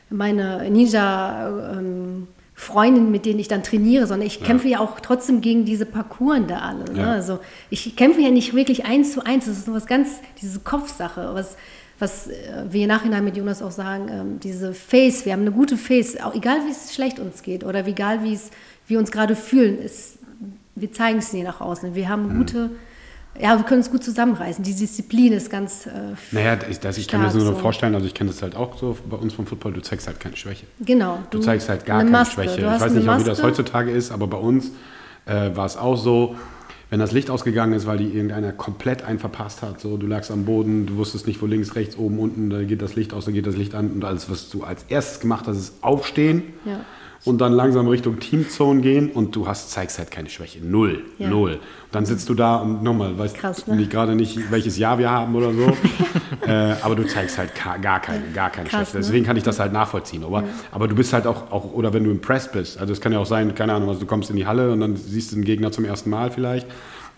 meine 0.10 0.70
Ninja. 0.70 1.74
Ähm, 1.78 2.28
Freundinnen, 2.54 3.10
mit 3.10 3.26
denen 3.26 3.40
ich 3.40 3.48
dann 3.48 3.64
trainiere, 3.64 4.06
sondern 4.06 4.28
ich 4.28 4.44
kämpfe 4.44 4.68
ja 4.68 4.80
auch 4.82 5.00
trotzdem 5.00 5.42
gegen 5.42 5.66
diese 5.66 5.88
Parcours 5.88 6.42
da 6.48 6.60
alle. 6.60 6.84
Ne? 6.94 7.00
Ja. 7.02 7.12
Also 7.14 7.40
ich 7.72 7.96
kämpfe 7.96 8.22
ja 8.22 8.30
nicht 8.30 8.54
wirklich 8.54 8.86
eins 8.86 9.14
zu 9.14 9.26
eins. 9.26 9.46
Das 9.46 9.58
ist 9.58 9.66
nur 9.66 9.76
was 9.78 9.88
ganz, 9.88 10.20
diese 10.40 10.60
Kopfsache, 10.60 11.32
was, 11.34 11.58
was 11.98 12.28
äh, 12.28 12.34
wir 12.70 12.84
im 12.84 12.90
Nachhinein 12.90 13.26
mit 13.26 13.36
Jonas 13.36 13.64
auch 13.64 13.72
sagen, 13.72 14.10
ähm, 14.10 14.40
diese 14.44 14.76
Face, 14.76 15.26
wir 15.26 15.34
haben 15.34 15.42
eine 15.42 15.52
gute 15.54 15.76
Face, 15.76 16.22
auch 16.22 16.36
egal 16.36 16.58
wie 16.68 16.72
es 16.72 16.94
schlecht 16.94 17.20
uns 17.20 17.42
geht 17.42 17.64
oder 17.64 17.88
wie 17.88 17.92
egal 17.92 18.24
wie 18.24 18.34
es 18.36 18.52
wir 18.88 19.00
uns 19.00 19.10
gerade 19.12 19.36
fühlen, 19.36 19.80
ist, 19.82 20.20
wir 20.82 20.92
zeigen 20.92 21.20
es 21.20 21.32
nie 21.34 21.44
nach 21.44 21.62
außen. 21.62 21.96
Wir 21.96 22.06
Mhm. 22.06 22.10
haben 22.10 22.38
gute, 22.38 22.70
ja, 23.40 23.58
wir 23.58 23.64
können 23.64 23.80
es 23.82 23.90
gut 23.92 24.04
zusammenreißen. 24.04 24.64
Die 24.64 24.76
Disziplin 24.76 25.32
ist 25.34 25.50
ganz 25.50 25.86
äh, 25.86 25.92
Naja, 26.32 26.58
ich, 26.70 26.80
das, 26.80 26.98
ich 26.98 27.08
kann 27.08 27.22
mir 27.22 27.28
das 27.28 27.36
nur 27.36 27.46
so. 27.46 27.56
vorstellen, 27.56 27.96
also 27.96 28.06
ich 28.08 28.14
kenne 28.14 28.30
das 28.32 28.42
halt 28.42 28.56
auch 28.56 28.78
so 28.78 28.98
bei 29.10 29.16
uns 29.18 29.34
vom 29.34 29.46
Football, 29.48 29.74
du 29.74 29.82
zeigst 29.82 30.08
halt 30.08 30.20
keine 30.20 30.36
Schwäche. 30.36 30.66
genau. 30.82 31.20
Du 31.30 31.40
zeigst 31.40 31.70
halt 31.70 31.86
gar 31.86 32.00
eine 32.00 32.10
keine 32.10 32.18
Maske. 32.20 32.34
Schwäche. 32.44 32.62
Du 32.62 32.76
Ich 32.76 32.82
weiß 32.82 32.92
nicht, 32.94 33.08
wie 33.08 33.24
das 33.24 33.42
heutzutage 33.44 33.92
ist, 33.92 34.12
aber 34.12 34.28
bei 34.28 34.38
uns 34.38 34.72
äh, 35.26 35.56
war 35.56 35.66
es 35.66 35.78
auch 35.78 35.96
so, 35.96 36.36
wenn 36.90 37.00
das 37.00 37.14
Licht 37.14 37.30
ausgegangen 37.30 37.72
ist, 37.72 37.88
weil 37.88 38.00
die 38.00 38.10
irgendeiner 38.10 38.52
komplett 38.52 39.04
einen 39.04 39.18
verpasst 39.20 39.62
hat, 39.62 39.80
so 39.80 39.96
du 39.96 40.08
lagst 40.08 40.30
am 40.30 40.44
Boden, 40.44 40.88
du 40.88 40.98
wusstest 40.98 41.26
nicht, 41.26 41.42
wo 41.42 41.46
links, 41.46 41.76
rechts, 41.76 41.96
oben, 41.96 42.20
unten, 42.20 42.50
da 42.50 42.64
geht 42.64 42.82
das 42.82 42.96
Licht 42.96 43.14
aus, 43.14 43.24
da 43.24 43.32
geht 43.32 43.48
das 43.48 43.56
Licht 43.56 43.76
an 43.76 43.92
und 43.92 44.04
alles, 44.04 44.30
was 44.30 44.50
du 44.50 44.64
als 44.66 44.84
erstes 44.90 45.22
gemacht 45.22 45.46
hast, 45.48 45.56
ist 45.58 45.76
aufstehen 45.82 46.44
Ja. 46.66 46.82
Und 47.24 47.40
dann 47.40 47.54
langsam 47.54 47.88
Richtung 47.88 48.20
Teamzone 48.20 48.82
gehen 48.82 49.12
und 49.12 49.36
du 49.36 49.48
hast, 49.48 49.70
zeigst 49.72 50.00
halt 50.00 50.10
keine 50.10 50.30
Schwäche. 50.30 50.60
Null. 50.60 51.04
Ja. 51.20 51.30
Null. 51.30 51.54
Und 51.54 51.60
dann 51.96 52.06
sitzt 52.06 52.30
du 52.30 52.34
da 52.34 52.56
und 52.58 52.82
nochmal, 52.82 53.18
weißt 53.18 53.38
Krass, 53.38 53.68
ne? 53.68 53.76
nicht 53.76 53.92
gerade 53.92 54.16
nicht, 54.16 54.52
welches 54.52 54.78
Jahr 54.78 54.98
wir 54.98 55.10
haben 55.10 55.36
oder 55.36 55.54
so. 55.54 55.78
äh, 56.48 56.74
aber 56.82 56.96
du 56.96 57.06
zeigst 57.06 57.38
halt 57.38 57.52
gar 57.56 58.00
keine, 58.00 58.24
gar 58.34 58.50
keine 58.50 58.68
Krass, 58.68 58.90
Schwäche. 58.90 58.98
ne? 58.98 59.04
Deswegen 59.04 59.26
kann 59.26 59.38
ich 59.38 59.44
das 59.44 59.60
halt 59.60 59.72
nachvollziehen. 59.72 60.24
Aber, 60.24 60.44
aber 60.72 60.88
du 60.88 60.96
bist 60.96 61.14
halt 61.14 61.28
auch, 61.28 61.52
auch, 61.52 61.74
oder 61.74 61.94
wenn 61.94 62.04
du 62.04 62.12
impressed 62.12 62.54
bist, 62.54 62.80
also 62.80 62.92
es 62.92 63.02
kann 63.02 63.14
ja 63.14 63.20
auch 63.20 63.26
sein, 63.26 63.54
keine 63.54 63.74
Ahnung, 63.74 63.90
also 63.90 64.02
du 64.02 64.08
kommst 64.08 64.30
in 64.32 64.36
die 64.36 64.48
Halle 64.48 64.72
und 64.72 64.80
dann 64.80 64.96
siehst 64.96 65.32
du 65.32 65.36
den 65.36 65.46
Gegner 65.46 65.72
zum 65.72 65.86
ersten 65.86 66.10
Mal 66.10 66.32
vielleicht. 66.32 66.68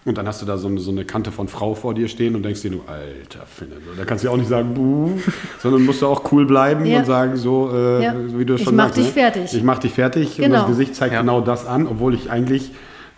Und 0.05 0.17
dann 0.17 0.27
hast 0.27 0.41
du 0.41 0.45
da 0.45 0.57
so 0.57 0.67
eine, 0.67 0.79
so 0.81 0.91
eine 0.91 1.05
Kante 1.05 1.31
von 1.31 1.47
Frau 1.47 1.75
vor 1.75 1.93
dir 1.93 2.09
stehen 2.09 2.35
und 2.35 2.43
denkst 2.43 2.61
dir 2.61 2.71
nur, 2.71 2.81
alter 2.89 3.45
Finne. 3.45 3.75
So, 3.85 3.93
da 3.97 4.03
kannst 4.03 4.23
du 4.23 4.27
ja 4.27 4.33
auch 4.33 4.37
nicht 4.37 4.49
sagen, 4.49 4.73
buh, 4.73 5.11
sondern 5.61 5.85
musst 5.85 6.01
du 6.01 6.07
auch 6.07 6.29
cool 6.33 6.45
bleiben 6.45 6.85
Ja. 6.85 6.99
und 6.99 7.05
sagen, 7.05 7.37
so, 7.37 7.71
äh, 7.73 8.03
Ja. 8.03 8.13
so 8.27 8.37
wie 8.37 8.43
du 8.45 8.55
es 8.55 8.61
Ich 8.61 8.65
schon 8.65 8.75
mach 8.75 8.85
sagst. 8.87 8.97
dich 8.97 9.05
ne? 9.07 9.11
fertig. 9.13 9.53
Ich 9.53 9.63
mach 9.63 9.79
dich 9.79 9.93
fertig 9.93 10.37
und 10.39 10.43
Genau. 10.45 10.57
das 10.59 10.67
Gesicht 10.67 10.95
zeigt 10.95 11.13
Ja. 11.13 11.21
genau 11.21 11.39
das 11.39 11.65
an, 11.65 11.87
obwohl 11.87 12.13
ich 12.15 12.29
eigentlich 12.29 12.71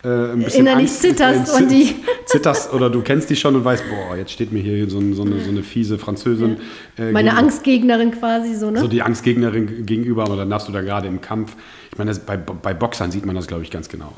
äh, 0.04 0.08
ein 0.08 0.44
bisschen 0.44 0.60
Innerlich 0.60 0.90
Angst, 0.90 1.02
zitterst 1.02 1.58
äh, 1.58 1.62
und 1.62 1.70
die- 1.72 1.96
zitterst 2.26 2.72
oder 2.72 2.88
du 2.90 3.00
kennst 3.00 3.28
die 3.30 3.34
schon 3.34 3.56
und 3.56 3.64
weißt, 3.64 3.82
boah, 3.90 4.16
jetzt 4.16 4.30
steht 4.30 4.52
mir 4.52 4.60
hier 4.62 4.88
so, 4.88 5.00
so, 5.12 5.22
eine, 5.22 5.40
so 5.40 5.50
eine 5.50 5.64
fiese 5.64 5.98
Französin. 5.98 6.58
äh, 6.96 7.10
Meine 7.10 7.30
gegenüber. 7.30 7.38
Angstgegnerin 7.38 8.10
quasi 8.12 8.54
so, 8.54 8.70
ne? 8.70 8.78
So 8.78 8.86
die 8.86 9.02
Angstgegnerin 9.02 9.84
gegenüber, 9.86 10.22
aber 10.22 10.36
dann 10.36 10.54
hast 10.54 10.68
du 10.68 10.72
da 10.72 10.82
gerade 10.82 11.08
im 11.08 11.20
Kampf, 11.20 11.56
ich 11.90 11.98
meine, 11.98 12.10
das, 12.10 12.20
bei, 12.20 12.36
bei 12.36 12.72
Boxern 12.74 13.10
sieht 13.10 13.26
man 13.26 13.34
das, 13.34 13.48
glaube 13.48 13.64
ich, 13.64 13.70
ganz 13.72 13.88
genau. 13.88 14.12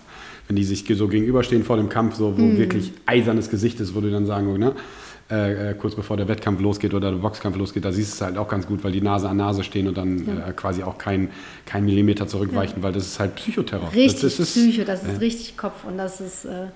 Wenn 0.49 0.57
die 0.57 0.65
sich 0.65 0.85
so 0.97 1.09
gegenüberstehen 1.09 1.63
vor 1.63 1.77
dem 1.77 1.89
Kampf, 1.89 2.17
so, 2.17 2.37
wo 2.37 2.43
Hm. 2.43 2.59
wirklich 2.59 2.93
eisernes 3.07 3.51
Gesicht 3.51 3.79
ist, 3.81 3.95
wo 3.95 4.01
du 4.01 4.11
dann 4.11 4.27
sagen, 4.27 4.59
ne? 4.59 4.75
Äh, 5.31 5.73
äh, 5.73 5.75
kurz 5.75 5.95
bevor 5.95 6.17
der 6.17 6.27
Wettkampf 6.27 6.59
losgeht 6.59 6.95
oder 6.95 7.11
der 7.11 7.19
Boxkampf 7.19 7.55
losgeht, 7.59 7.85
da 7.85 7.93
siehst 7.93 8.13
du 8.13 8.15
es 8.15 8.21
halt 8.23 8.39
auch 8.39 8.49
ganz 8.49 8.67
gut, 8.67 8.83
weil 8.83 8.93
die 8.93 9.03
Nase 9.03 9.29
an 9.29 9.37
Nase 9.37 9.63
stehen 9.63 9.87
und 9.87 9.99
dann 9.99 10.21
äh, 10.27 10.53
quasi 10.57 10.83
auch 10.83 10.97
kein, 10.97 11.29
kein 11.67 11.85
Millimeter 11.85 12.27
zurückweichen, 12.27 12.83
weil 12.83 12.93
das 12.95 13.07
ist 13.07 13.21
halt 13.21 13.35
Psychoterror. 13.35 13.93
Richtig 13.93 14.23
das, 14.23 14.39
das 14.39 14.41
ist, 14.41 14.55
Psycho, 14.55 14.85
das 14.85 15.05
ist 15.05 15.21
richtig 15.21 15.59
Kopf 15.59 15.85
und 15.85 15.99
das 15.99 16.23
ist, 16.23 16.47
äh, 16.47 16.69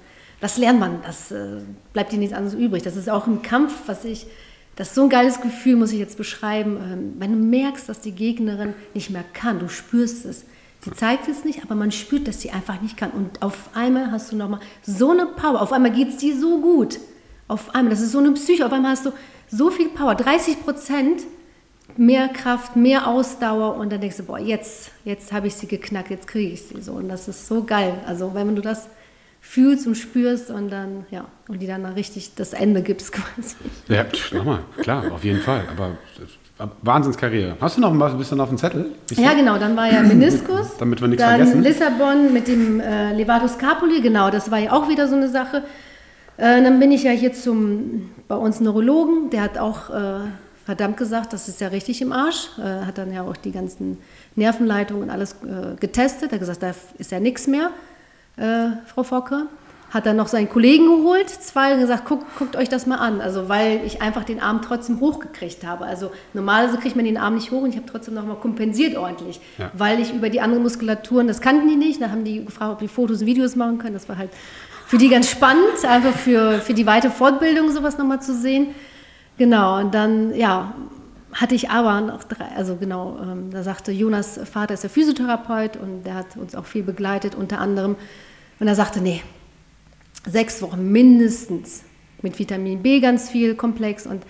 das 0.43 0.59
lernt 0.59 0.81
man, 0.81 0.99
das 1.03 1.31
äh, 1.31 1.61
bleibt 1.95 2.12
dir 2.12 2.18
nichts 2.18 2.35
anderes 2.35 2.53
übrig. 2.53 2.83
Das 2.83 2.95
ist 2.95 3.09
auch 3.09 3.27
im 3.27 3.41
Kampf, 3.41 3.73
was 3.87 4.05
ich, 4.05 4.27
das 4.77 4.89
ist 4.89 4.97
so 4.97 5.05
ein 5.05 5.09
geiles 5.09 5.41
Gefühl, 5.41 5.77
muss 5.77 5.93
ich 5.93 5.99
jetzt 5.99 6.18
beschreiben, 6.18 6.77
ähm, 6.77 7.12
wenn 7.18 7.33
du 7.33 7.39
merkst, 7.39 7.89
dass 7.89 8.03
die 8.03 8.12
Gegnerin 8.12 8.75
nicht 8.93 9.09
mehr 9.09 9.25
kann, 9.33 9.61
du 9.61 9.68
spürst 9.68 10.27
es. 10.27 10.45
Sie 10.85 10.91
zeigt 10.93 11.28
es 11.28 11.45
nicht, 11.45 11.62
aber 11.62 11.74
man 11.76 11.93
spürt, 11.93 12.26
dass 12.26 12.41
sie 12.41 12.51
einfach 12.51 12.80
nicht 12.80 12.97
kann. 12.97 13.12
Und 13.12 13.41
auf 13.41 13.70
einmal 13.74 14.11
hast 14.11 14.33
du 14.33 14.37
nochmal 14.37 14.61
so 14.83 15.12
eine 15.12 15.26
Power, 15.26 15.62
auf 15.62 15.72
einmal 15.72 15.93
geht 15.93 16.09
es 16.09 16.16
dir 16.16 16.37
so 16.39 16.61
gut. 16.61 16.99
Auf 17.47 17.74
einmal, 17.74 17.91
das 17.91 18.01
ist 18.01 18.12
so 18.12 18.18
eine 18.18 18.33
Psyche, 18.33 18.66
auf 18.66 18.72
einmal 18.72 18.93
hast 18.93 19.07
du 19.07 19.12
so 19.49 19.70
viel 19.70 19.91
Power, 19.91 20.14
30 20.14 20.64
Prozent 20.64 21.22
mehr 21.97 22.28
Kraft, 22.28 22.74
mehr 22.74 23.07
Ausdauer 23.07 23.76
und 23.76 23.93
dann 23.93 24.01
denkst 24.01 24.16
du, 24.16 24.22
boah, 24.24 24.39
jetzt, 24.39 24.91
jetzt 25.05 25.33
habe 25.33 25.47
ich 25.47 25.55
sie 25.55 25.66
geknackt, 25.66 26.11
jetzt 26.11 26.26
kriege 26.26 26.53
ich 26.53 26.62
sie 26.62 26.80
so 26.80 26.93
und 26.93 27.09
das 27.09 27.28
ist 27.28 27.47
so 27.47 27.62
geil. 27.64 28.01
Also 28.07 28.35
wenn 28.35 28.57
du 28.57 28.62
das 28.62 28.89
fühlst 29.41 29.87
und 29.87 29.97
spürst 29.97 30.51
und 30.51 30.70
dann, 30.70 31.05
ja, 31.11 31.26
und 31.49 31.61
die 31.61 31.66
dann 31.66 31.85
richtig 31.85 32.35
das 32.35 32.55
Ende 32.55 32.83
gibst 32.83 33.12
quasi. 33.12 33.57
Ja, 33.89 34.07
nochmal, 34.33 34.61
klar, 34.78 35.12
auf 35.12 35.24
jeden 35.24 35.41
Fall. 35.41 35.64
Aber 35.70 35.99
Wahnsinnskarriere. 36.82 37.56
Hast 37.60 37.76
du 37.76 37.80
noch 37.80 37.92
ein 37.92 38.18
bisschen 38.18 38.40
auf 38.40 38.48
dem 38.48 38.58
Zettel? 38.58 38.86
Ich 39.10 39.18
Ja, 39.18 39.34
genau, 39.34 39.58
dann 39.58 39.76
war 39.76 39.92
ja 39.92 40.02
Meniskus. 40.02 40.76
Damit 40.78 41.00
wir 41.00 41.08
nichts 41.08 41.22
dann 41.24 41.36
vergessen. 41.36 41.62
Lissabon 41.62 42.32
mit 42.32 42.48
dem 42.48 42.80
äh, 42.80 43.12
Levato 43.14 43.48
Scapuli, 43.48 44.00
genau, 44.00 44.30
das 44.30 44.50
war 44.50 44.58
ja 44.58 44.72
auch 44.72 44.88
wieder 44.88 45.08
so 45.08 45.16
eine 45.16 45.28
Sache. 45.28 45.62
Äh, 46.36 46.62
dann 46.62 46.80
bin 46.80 46.92
ich 46.92 47.02
ja 47.02 47.10
hier 47.12 47.32
zum, 47.32 48.10
bei 48.28 48.36
uns 48.36 48.60
Neurologen, 48.60 49.30
der 49.30 49.42
hat 49.42 49.58
auch 49.58 49.90
äh, 49.90 50.20
verdammt 50.64 50.96
gesagt, 50.96 51.32
das 51.32 51.48
ist 51.48 51.60
ja 51.60 51.68
richtig 51.68 52.00
im 52.02 52.12
Arsch. 52.12 52.48
Äh, 52.58 52.86
hat 52.86 52.98
dann 52.98 53.12
ja 53.12 53.22
auch 53.22 53.36
die 53.36 53.52
ganzen 53.52 53.98
Nervenleitungen 54.36 55.04
und 55.04 55.10
alles 55.10 55.36
äh, 55.42 55.76
getestet. 55.78 56.30
Er 56.30 56.32
hat 56.32 56.40
gesagt, 56.40 56.62
da 56.62 56.72
ist 56.98 57.10
ja 57.10 57.20
nichts 57.20 57.46
mehr, 57.46 57.70
äh, 58.36 58.68
Frau 58.86 59.02
Focke. 59.02 59.46
Hat 59.93 60.07
dann 60.07 60.16
noch 60.16 60.28
seinen 60.28 60.49
Kollegen 60.49 60.86
geholt, 60.86 61.28
zwei, 61.28 61.74
und 61.74 61.80
gesagt, 61.80 62.07
guckt, 62.07 62.24
guckt 62.38 62.57
euch 62.57 62.68
das 62.68 62.86
mal 62.86 62.97
an. 62.97 63.20
Also, 63.20 63.49
weil 63.49 63.82
ich 63.84 64.01
einfach 64.01 64.24
den 64.24 64.40
Arm 64.40 64.62
trotzdem 64.62 65.01
hochgekriegt 65.01 65.66
habe. 65.66 65.84
Also, 65.84 66.11
normalerweise 66.32 66.78
kriegt 66.78 66.97
man 66.97 67.05
den 67.05 67.18
Arm 67.18 67.34
nicht 67.34 67.51
hoch 67.51 67.62
und 67.62 67.70
ich 67.70 67.76
habe 67.76 67.86
trotzdem 67.86 68.14
noch 68.14 68.24
mal 68.24 68.36
kompensiert 68.36 68.97
ordentlich. 68.97 69.40
Ja. 69.59 69.70
Weil 69.74 70.01
ich 70.01 70.14
über 70.14 70.30
die 70.30 70.40
anderen 70.40 70.62
Muskulaturen, 70.62 71.28
das 71.28 71.40
kannten 71.40 71.68
die 71.68 71.76
nicht. 71.76 72.01
Da 72.01 72.11
haben 72.11 72.24
die 72.24 72.45
gefragt, 72.45 72.72
ob 72.72 72.78
die 72.78 72.88
Fotos 72.88 73.20
und 73.20 73.26
Videos 73.26 73.55
machen 73.55 73.78
können. 73.78 73.95
Das 73.95 74.09
war 74.09 74.16
halt 74.16 74.30
für 74.86 74.99
die 74.99 75.09
ganz 75.09 75.30
spannend, 75.30 75.84
einfach 75.88 76.14
für, 76.14 76.61
für 76.61 76.74
die 76.74 76.86
weite 76.86 77.11
Fortbildung 77.11 77.70
sowas 77.70 77.99
nochmal 77.99 78.20
zu 78.20 78.34
sehen. 78.34 78.74
Genau, 79.38 79.78
und 79.78 79.95
dann, 79.95 80.34
ja, 80.34 80.74
hatte 81.32 81.55
ich 81.55 81.70
aber 81.70 82.01
noch 82.03 82.24
drei, 82.24 82.49
also 82.57 82.76
genau, 82.76 83.18
ähm, 83.22 83.51
da 83.51 83.62
sagte 83.62 83.90
Jonas 83.90 84.38
Vater 84.45 84.74
ist 84.74 84.82
der 84.82 84.90
Physiotherapeut 84.90 85.78
und 85.78 86.05
der 86.05 86.14
hat 86.14 86.36
uns 86.36 86.55
auch 86.55 86.66
viel 86.66 86.82
begleitet, 86.82 87.34
unter 87.34 87.59
anderem. 87.59 87.97
Und 88.61 88.68
er 88.68 88.74
sagte, 88.74 89.01
nee, 89.01 89.22
sechs 90.27 90.62
Wochen 90.62 90.91
mindestens 90.91 91.83
mit 92.23 92.39
Vitamin 92.39 92.83
B 92.83 93.01
ganz 93.01 93.31
viel 93.31 93.55
komplex 93.55 94.07
und 94.07 94.23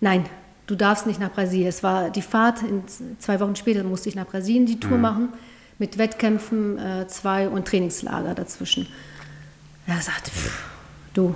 nein, 0.00 0.24
du 0.66 0.74
darfst 0.74 1.06
nicht 1.06 1.20
nach 1.20 1.32
Brasilien. 1.32 1.68
Es 1.68 1.82
war 1.82 2.10
die 2.10 2.22
Fahrt, 2.22 2.62
in 2.62 2.82
zwei 3.18 3.40
Wochen 3.40 3.56
später 3.56 3.84
musste 3.84 4.08
ich 4.08 4.14
nach 4.14 4.26
Brasilien 4.26 4.66
die 4.66 4.80
Tour 4.80 4.98
machen, 4.98 5.28
mit 5.78 5.98
Wettkämpfen 5.98 6.78
äh, 6.78 7.06
zwei 7.06 7.48
und 7.48 7.68
Trainingslager 7.68 8.34
dazwischen. 8.34 8.88
Er 9.86 10.00
sagte, 10.00 10.30
pff, 10.30 10.64
du, 11.14 11.34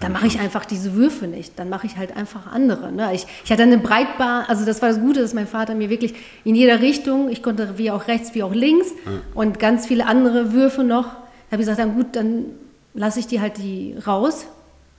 dann 0.00 0.12
mache 0.12 0.26
ich 0.26 0.38
einfach 0.38 0.64
diese 0.64 0.94
Würfe 0.94 1.26
nicht. 1.26 1.58
Dann 1.58 1.68
mache 1.68 1.86
ich 1.86 1.96
halt 1.96 2.16
einfach 2.16 2.46
andere. 2.46 2.92
Ne? 2.92 3.14
Ich, 3.14 3.26
ich 3.44 3.50
hatte 3.50 3.62
eine 3.62 3.78
Breitbahn, 3.78 4.44
also 4.46 4.64
das 4.64 4.82
war 4.82 4.90
das 4.90 5.00
Gute, 5.00 5.20
dass 5.20 5.34
mein 5.34 5.46
Vater 5.46 5.74
mir 5.74 5.88
wirklich 5.88 6.14
in 6.44 6.54
jeder 6.54 6.80
Richtung, 6.80 7.30
ich 7.30 7.42
konnte 7.42 7.78
wie 7.78 7.90
auch 7.90 8.06
rechts, 8.06 8.34
wie 8.34 8.42
auch 8.42 8.54
links 8.54 8.88
und 9.34 9.58
ganz 9.58 9.86
viele 9.86 10.06
andere 10.06 10.52
Würfe 10.52 10.84
noch. 10.84 11.06
Da 11.06 11.52
habe 11.52 11.62
ich 11.62 11.68
gesagt, 11.68 11.78
dann 11.78 11.94
gut, 11.94 12.06
dann 12.12 12.46
lasse 12.94 13.20
ich 13.20 13.26
die 13.26 13.40
halt 13.40 13.58
die 13.58 13.96
raus, 14.06 14.46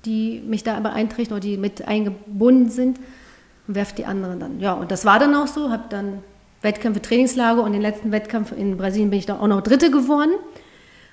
die 0.05 0.41
mich 0.45 0.63
da 0.63 0.79
beeinträchtigen 0.79 1.37
oder 1.37 1.39
die 1.39 1.57
mit 1.57 1.87
eingebunden 1.87 2.69
sind 2.69 2.99
und 3.67 3.75
werfe 3.75 3.95
die 3.95 4.05
anderen 4.05 4.39
dann. 4.39 4.59
Ja, 4.59 4.73
und 4.73 4.91
das 4.91 5.05
war 5.05 5.17
dann 5.17 5.33
auch 5.33 5.47
so, 5.47 5.71
habe 5.71 5.85
dann 5.89 6.19
Wettkämpfe, 6.61 7.01
Trainingslager 7.01 7.63
und 7.63 7.73
den 7.73 7.81
letzten 7.81 8.11
Wettkampf 8.11 8.51
in 8.51 8.77
Brasilien 8.77 9.09
bin 9.09 9.19
ich 9.19 9.25
dann 9.25 9.39
auch 9.39 9.47
noch 9.47 9.61
Dritte 9.61 9.89
geworden 9.89 10.31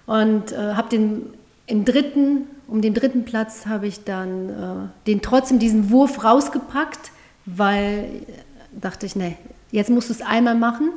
und 0.07 0.53
äh, 0.53 0.75
habe 0.75 0.89
den 0.89 1.27
im 1.67 1.85
dritten, 1.85 2.47
um 2.67 2.83
den 2.83 2.93
dritten 2.93 3.25
Platz 3.25 3.67
habe 3.67 3.87
ich 3.87 4.05
dann 4.05 4.49
äh, 4.49 5.07
den 5.07 5.23
trotzdem 5.23 5.59
diesen 5.59 5.91
Wurf 5.91 6.25
rausgepackt, 6.25 7.13
weil 7.47 8.05
äh, 8.27 8.81
dachte 8.81 9.07
ich, 9.07 9.15
nee, 9.15 9.37
jetzt 9.71 9.91
musst 9.91 10.09
du 10.09 10.15
es 10.15 10.23
einmal 10.23 10.55
machen 10.55 10.91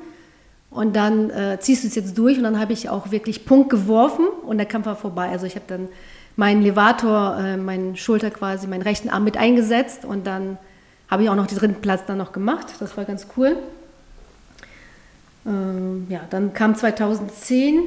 und 0.75 0.95
dann 0.95 1.29
äh, 1.29 1.57
ziehst 1.59 1.83
du 1.83 1.87
es 1.87 1.95
jetzt 1.95 2.17
durch 2.17 2.37
und 2.37 2.43
dann 2.43 2.59
habe 2.59 2.73
ich 2.73 2.89
auch 2.89 3.11
wirklich 3.11 3.45
Punkt 3.45 3.69
geworfen 3.69 4.25
und 4.45 4.57
der 4.57 4.65
Kampf 4.65 4.85
war 4.85 4.95
vorbei. 4.95 5.29
Also 5.29 5.45
ich 5.45 5.55
habe 5.55 5.65
dann 5.67 5.87
meinen 6.35 6.61
Levator, 6.61 7.37
äh, 7.39 7.57
meinen 7.57 7.95
Schulter 7.95 8.29
quasi, 8.29 8.67
meinen 8.67 8.81
rechten 8.81 9.09
Arm 9.09 9.23
mit 9.23 9.37
eingesetzt 9.37 10.05
und 10.05 10.27
dann 10.27 10.57
habe 11.09 11.23
ich 11.23 11.29
auch 11.29 11.35
noch 11.35 11.47
den 11.47 11.57
dritten 11.57 11.81
Platz 11.81 12.01
dann 12.05 12.17
noch 12.17 12.31
gemacht. 12.31 12.67
Das 12.79 12.97
war 12.97 13.05
ganz 13.05 13.27
cool. 13.37 13.57
Ähm, 15.45 16.07
ja, 16.09 16.21
dann 16.29 16.53
kam 16.53 16.75
2010 16.75 17.83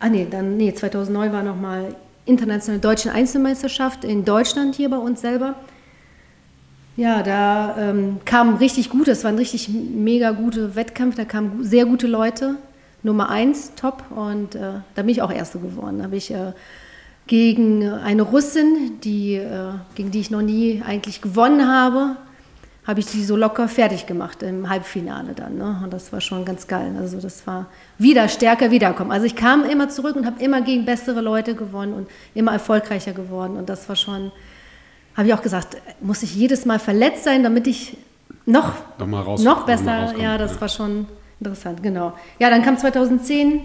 Ah 0.00 0.08
nee, 0.08 0.28
dann 0.30 0.56
nee, 0.56 0.72
2009 0.72 1.32
war 1.32 1.42
nochmal 1.42 1.94
internationale 2.24 2.80
deutsche 2.80 3.10
Einzelmeisterschaft 3.10 4.04
in 4.04 4.24
Deutschland 4.24 4.76
hier 4.76 4.90
bei 4.90 4.96
uns 4.96 5.20
selber. 5.20 5.56
Ja, 6.98 7.22
da 7.22 7.76
ähm, 7.78 8.18
kam 8.24 8.56
richtig 8.56 8.90
gut, 8.90 9.06
das 9.06 9.22
war 9.22 9.30
ein 9.30 9.38
richtig 9.38 9.68
mega 9.68 10.32
guter 10.32 10.74
Wettkampf, 10.74 11.14
da 11.14 11.24
kamen 11.24 11.62
sehr 11.62 11.86
gute 11.86 12.08
Leute, 12.08 12.56
Nummer 13.04 13.28
eins, 13.30 13.70
top 13.76 14.02
und 14.10 14.56
äh, 14.56 14.80
da 14.96 15.02
bin 15.02 15.10
ich 15.10 15.22
auch 15.22 15.30
Erste 15.30 15.60
geworden. 15.60 15.98
Da 15.98 16.04
habe 16.06 16.16
ich 16.16 16.32
äh, 16.32 16.54
gegen 17.28 17.88
eine 17.88 18.22
Russin, 18.22 18.98
die, 19.04 19.34
äh, 19.34 19.74
gegen 19.94 20.10
die 20.10 20.18
ich 20.18 20.32
noch 20.32 20.42
nie 20.42 20.82
eigentlich 20.84 21.22
gewonnen 21.22 21.68
habe, 21.68 22.16
habe 22.84 22.98
ich 22.98 23.06
die 23.06 23.22
so 23.22 23.36
locker 23.36 23.68
fertig 23.68 24.06
gemacht 24.06 24.42
im 24.42 24.68
Halbfinale 24.68 25.34
dann. 25.34 25.56
Ne? 25.56 25.80
Und 25.84 25.92
das 25.92 26.12
war 26.12 26.20
schon 26.20 26.44
ganz 26.44 26.66
geil. 26.66 26.96
Also 26.98 27.20
das 27.20 27.46
war 27.46 27.66
wieder 27.98 28.26
stärker 28.26 28.72
wiederkommen. 28.72 29.12
Also 29.12 29.24
ich 29.24 29.36
kam 29.36 29.64
immer 29.64 29.88
zurück 29.88 30.16
und 30.16 30.26
habe 30.26 30.42
immer 30.42 30.62
gegen 30.62 30.84
bessere 30.84 31.20
Leute 31.20 31.54
gewonnen 31.54 31.92
und 31.92 32.08
immer 32.34 32.50
erfolgreicher 32.50 33.12
geworden. 33.12 33.56
Und 33.56 33.68
das 33.68 33.88
war 33.88 33.94
schon, 33.94 34.32
habe 35.18 35.28
ich 35.28 35.34
auch 35.34 35.42
gesagt, 35.42 35.76
muss 36.00 36.22
ich 36.22 36.34
jedes 36.34 36.64
Mal 36.64 36.78
verletzt 36.78 37.24
sein, 37.24 37.42
damit 37.42 37.66
ich 37.66 37.98
noch, 38.46 38.72
Noch 38.98 39.26
raus- 39.26 39.42
noch 39.42 39.58
noch 39.58 39.66
besser, 39.66 39.98
rauskomme, 40.04 40.22
ja, 40.24 40.38
das 40.38 40.54
ja. 40.54 40.60
war 40.62 40.68
schon 40.70 41.06
interessant, 41.40 41.82
genau. 41.82 42.14
Ja, 42.38 42.48
dann 42.48 42.62
kam 42.62 42.78
2010 42.78 43.60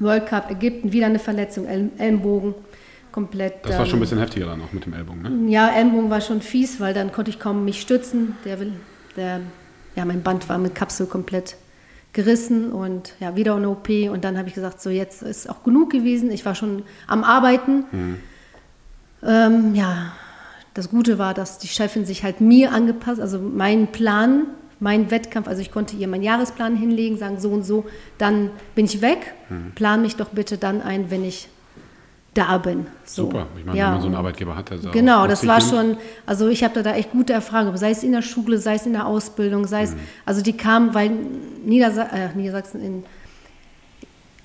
World 0.00 0.26
Cup 0.26 0.50
Ägypten, 0.50 0.92
wieder 0.92 1.06
eine 1.06 1.18
Verletzung, 1.20 1.66
El 1.66 1.90
Ellenbogen, 1.98 2.54
komplett. 3.12 3.64
Das 3.64 3.72
war 3.74 3.80
ähm, 3.80 3.86
schon 3.86 3.98
ein 3.98 4.00
bisschen 4.00 4.18
heftiger 4.18 4.46
dann 4.46 4.60
auch 4.62 4.72
mit 4.72 4.86
dem 4.86 4.94
Ellbogen, 4.94 5.22
ne? 5.46 5.50
ja, 5.52 5.68
Ellenbogen 5.68 6.10
war 6.10 6.20
schon 6.20 6.40
fies, 6.40 6.80
weil 6.80 6.94
dann 6.94 7.12
konnte 7.12 7.30
ich 7.30 7.38
kaum 7.38 7.64
mich 7.64 7.80
stützen. 7.80 8.34
Der, 8.44 8.58
will- 8.58 8.72
der, 9.16 9.40
ja, 9.94 10.04
mein 10.04 10.22
Band 10.22 10.48
war 10.48 10.58
mit 10.58 10.74
Kapsel 10.74 11.06
komplett 11.06 11.56
gerissen 12.14 12.72
und 12.72 13.12
ja, 13.20 13.36
wieder 13.36 13.54
eine 13.56 13.68
OP. 13.68 13.88
Und 14.10 14.24
dann 14.24 14.38
habe 14.38 14.48
ich 14.48 14.54
gesagt, 14.54 14.80
so 14.80 14.88
jetzt 14.90 15.22
ist 15.22 15.48
auch 15.50 15.62
genug 15.62 15.90
gewesen. 15.90 16.30
Ich 16.32 16.44
war 16.46 16.54
schon 16.54 16.82
am 17.06 17.22
Arbeiten. 17.22 17.84
Ähm, 19.22 19.74
ja, 19.74 20.12
das 20.78 20.90
Gute 20.90 21.18
war, 21.18 21.34
dass 21.34 21.58
die 21.58 21.66
Chefin 21.68 22.06
sich 22.06 22.22
halt 22.22 22.40
mir 22.40 22.72
angepasst, 22.72 23.20
also 23.20 23.38
meinen 23.40 23.88
Plan, 23.88 24.46
meinen 24.80 25.10
Wettkampf, 25.10 25.48
also 25.48 25.60
ich 25.60 25.72
konnte 25.72 25.96
ihr 25.96 26.06
meinen 26.06 26.22
Jahresplan 26.22 26.76
hinlegen, 26.76 27.18
sagen 27.18 27.40
so 27.40 27.50
und 27.50 27.64
so, 27.64 27.84
dann 28.16 28.50
bin 28.76 28.84
ich 28.84 29.00
weg. 29.02 29.34
Plan 29.74 30.02
mich 30.02 30.14
doch 30.16 30.28
bitte 30.28 30.56
dann 30.56 30.80
ein, 30.80 31.10
wenn 31.10 31.24
ich 31.24 31.48
da 32.34 32.58
bin. 32.58 32.86
So. 33.04 33.24
Super. 33.24 33.46
Ich 33.58 33.64
meine, 33.64 33.76
Ja. 33.76 33.86
wenn 33.86 33.92
man 33.94 34.00
so 34.02 34.06
einen 34.06 34.14
Arbeitgeber 34.16 34.54
hat, 34.54 34.70
der 34.70 34.78
Genau, 34.92 35.26
das 35.26 35.46
war 35.48 35.58
nimmt. 35.58 35.70
schon, 35.70 35.96
also 36.26 36.46
ich 36.46 36.62
habe 36.62 36.80
da 36.84 36.94
echt 36.94 37.10
gute 37.10 37.32
Erfahrungen, 37.32 37.76
sei 37.76 37.90
es 37.90 38.04
in 38.04 38.12
der 38.12 38.22
Schule, 38.22 38.58
sei 38.58 38.74
es 38.76 38.86
in 38.86 38.92
der 38.92 39.06
Ausbildung, 39.06 39.66
sei 39.66 39.78
Mhm. 39.80 39.84
es, 39.84 39.96
also 40.24 40.42
die 40.42 40.56
kamen, 40.56 40.94
weil 40.94 41.10
Niedersa 41.64 42.04
äh, 42.04 42.28
Niedersachsen 42.36 42.80
in, 42.80 43.04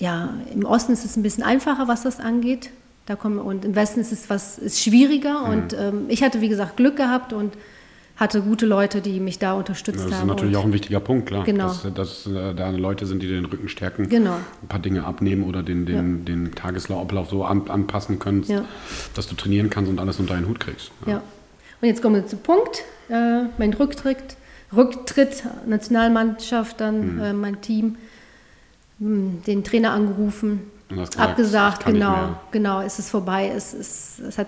ja, 0.00 0.30
im 0.52 0.64
Osten 0.64 0.92
ist 0.92 1.04
es 1.04 1.16
ein 1.16 1.22
bisschen 1.22 1.44
einfacher, 1.44 1.86
was 1.86 2.02
das 2.02 2.18
angeht. 2.18 2.70
Da 3.06 3.16
kommen, 3.16 3.38
und 3.38 3.64
im 3.64 3.74
Westen 3.74 4.00
ist 4.00 4.12
es 4.12 4.30
was 4.30 4.58
ist 4.58 4.80
schwieriger. 4.80 5.40
Mhm. 5.46 5.52
Und 5.52 5.72
ähm, 5.78 6.04
ich 6.08 6.22
hatte, 6.22 6.40
wie 6.40 6.48
gesagt, 6.48 6.76
Glück 6.76 6.96
gehabt 6.96 7.32
und 7.32 7.52
hatte 8.16 8.40
gute 8.42 8.64
Leute, 8.64 9.00
die 9.00 9.18
mich 9.18 9.40
da 9.40 9.54
unterstützt 9.54 9.98
Das 9.98 10.06
ist 10.06 10.14
haben. 10.20 10.28
natürlich 10.28 10.56
auch 10.56 10.64
ein 10.64 10.72
wichtiger 10.72 11.00
Punkt, 11.00 11.26
klar. 11.26 11.42
Genau. 11.44 11.66
Dass, 11.66 11.82
dass 11.94 12.26
äh, 12.28 12.54
da 12.54 12.70
Leute 12.70 13.06
sind, 13.06 13.20
die 13.22 13.26
dir 13.26 13.34
den 13.34 13.44
Rücken 13.46 13.68
stärken, 13.68 14.08
Genau. 14.08 14.36
ein 14.62 14.68
paar 14.68 14.78
Dinge 14.78 15.04
abnehmen 15.04 15.42
oder 15.42 15.62
den, 15.64 15.84
den, 15.84 16.24
den 16.24 16.54
Tagesablauf 16.54 17.28
so 17.28 17.44
an, 17.44 17.68
anpassen 17.68 18.20
können, 18.20 18.44
Ja. 18.44 18.64
dass 19.14 19.26
du 19.26 19.34
trainieren 19.34 19.68
kannst 19.68 19.90
und 19.90 19.98
alles 19.98 20.20
unter 20.20 20.34
einen 20.34 20.46
Hut 20.48 20.60
kriegst. 20.60 20.92
Ja. 21.06 21.22
Und 21.82 21.88
jetzt 21.88 22.02
kommen 22.02 22.14
wir 22.14 22.26
zum 22.26 22.38
Punkt. 22.38 22.84
Äh, 23.10 23.46
mein 23.58 23.74
Rücktritt, 23.74 24.36
Rücktritt, 24.74 25.42
Nationalmannschaft, 25.66 26.80
dann 26.80 27.16
Mhm. 27.16 27.20
äh, 27.20 27.32
mein 27.32 27.60
Team, 27.62 27.96
mh, 29.00 29.42
den 29.46 29.64
Trainer 29.64 29.90
angerufen, 29.90 30.60
gesagt, 30.96 31.18
abgesagt, 31.18 31.84
genau, 31.86 32.36
genau, 32.50 32.80
es 32.82 32.98
ist 32.98 33.10
vorbei, 33.10 33.52
es, 33.54 33.74
ist, 33.74 34.20
es 34.20 34.38
hat 34.38 34.46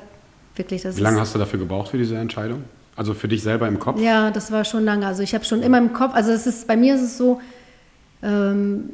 wirklich 0.55 0.83
das 0.83 0.97
Wie 0.97 1.01
lange 1.03 1.21
hast 1.21 1.35
du 1.35 1.39
dafür 1.39 1.59
gebraucht 1.59 1.89
für 1.89 1.99
diese 1.99 2.17
Entscheidung? 2.17 2.65
Also 2.97 3.13
für 3.13 3.29
dich 3.29 3.43
selber 3.43 3.69
im 3.69 3.79
Kopf? 3.79 4.01
Ja, 4.01 4.31
das 4.31 4.51
war 4.51 4.65
schon 4.65 4.85
lange. 4.85 5.07
Also 5.07 5.23
ich 5.23 5.35
habe 5.35 5.45
schon 5.45 5.63
immer 5.63 5.77
im 5.79 5.93
Kopf, 5.93 6.15
also 6.15 6.31
es 6.33 6.47
ist, 6.47 6.67
bei 6.67 6.77
mir 6.79 6.95
ist 6.95 7.03
es 7.03 7.19
so, 7.19 7.41
ähm, 8.23 8.91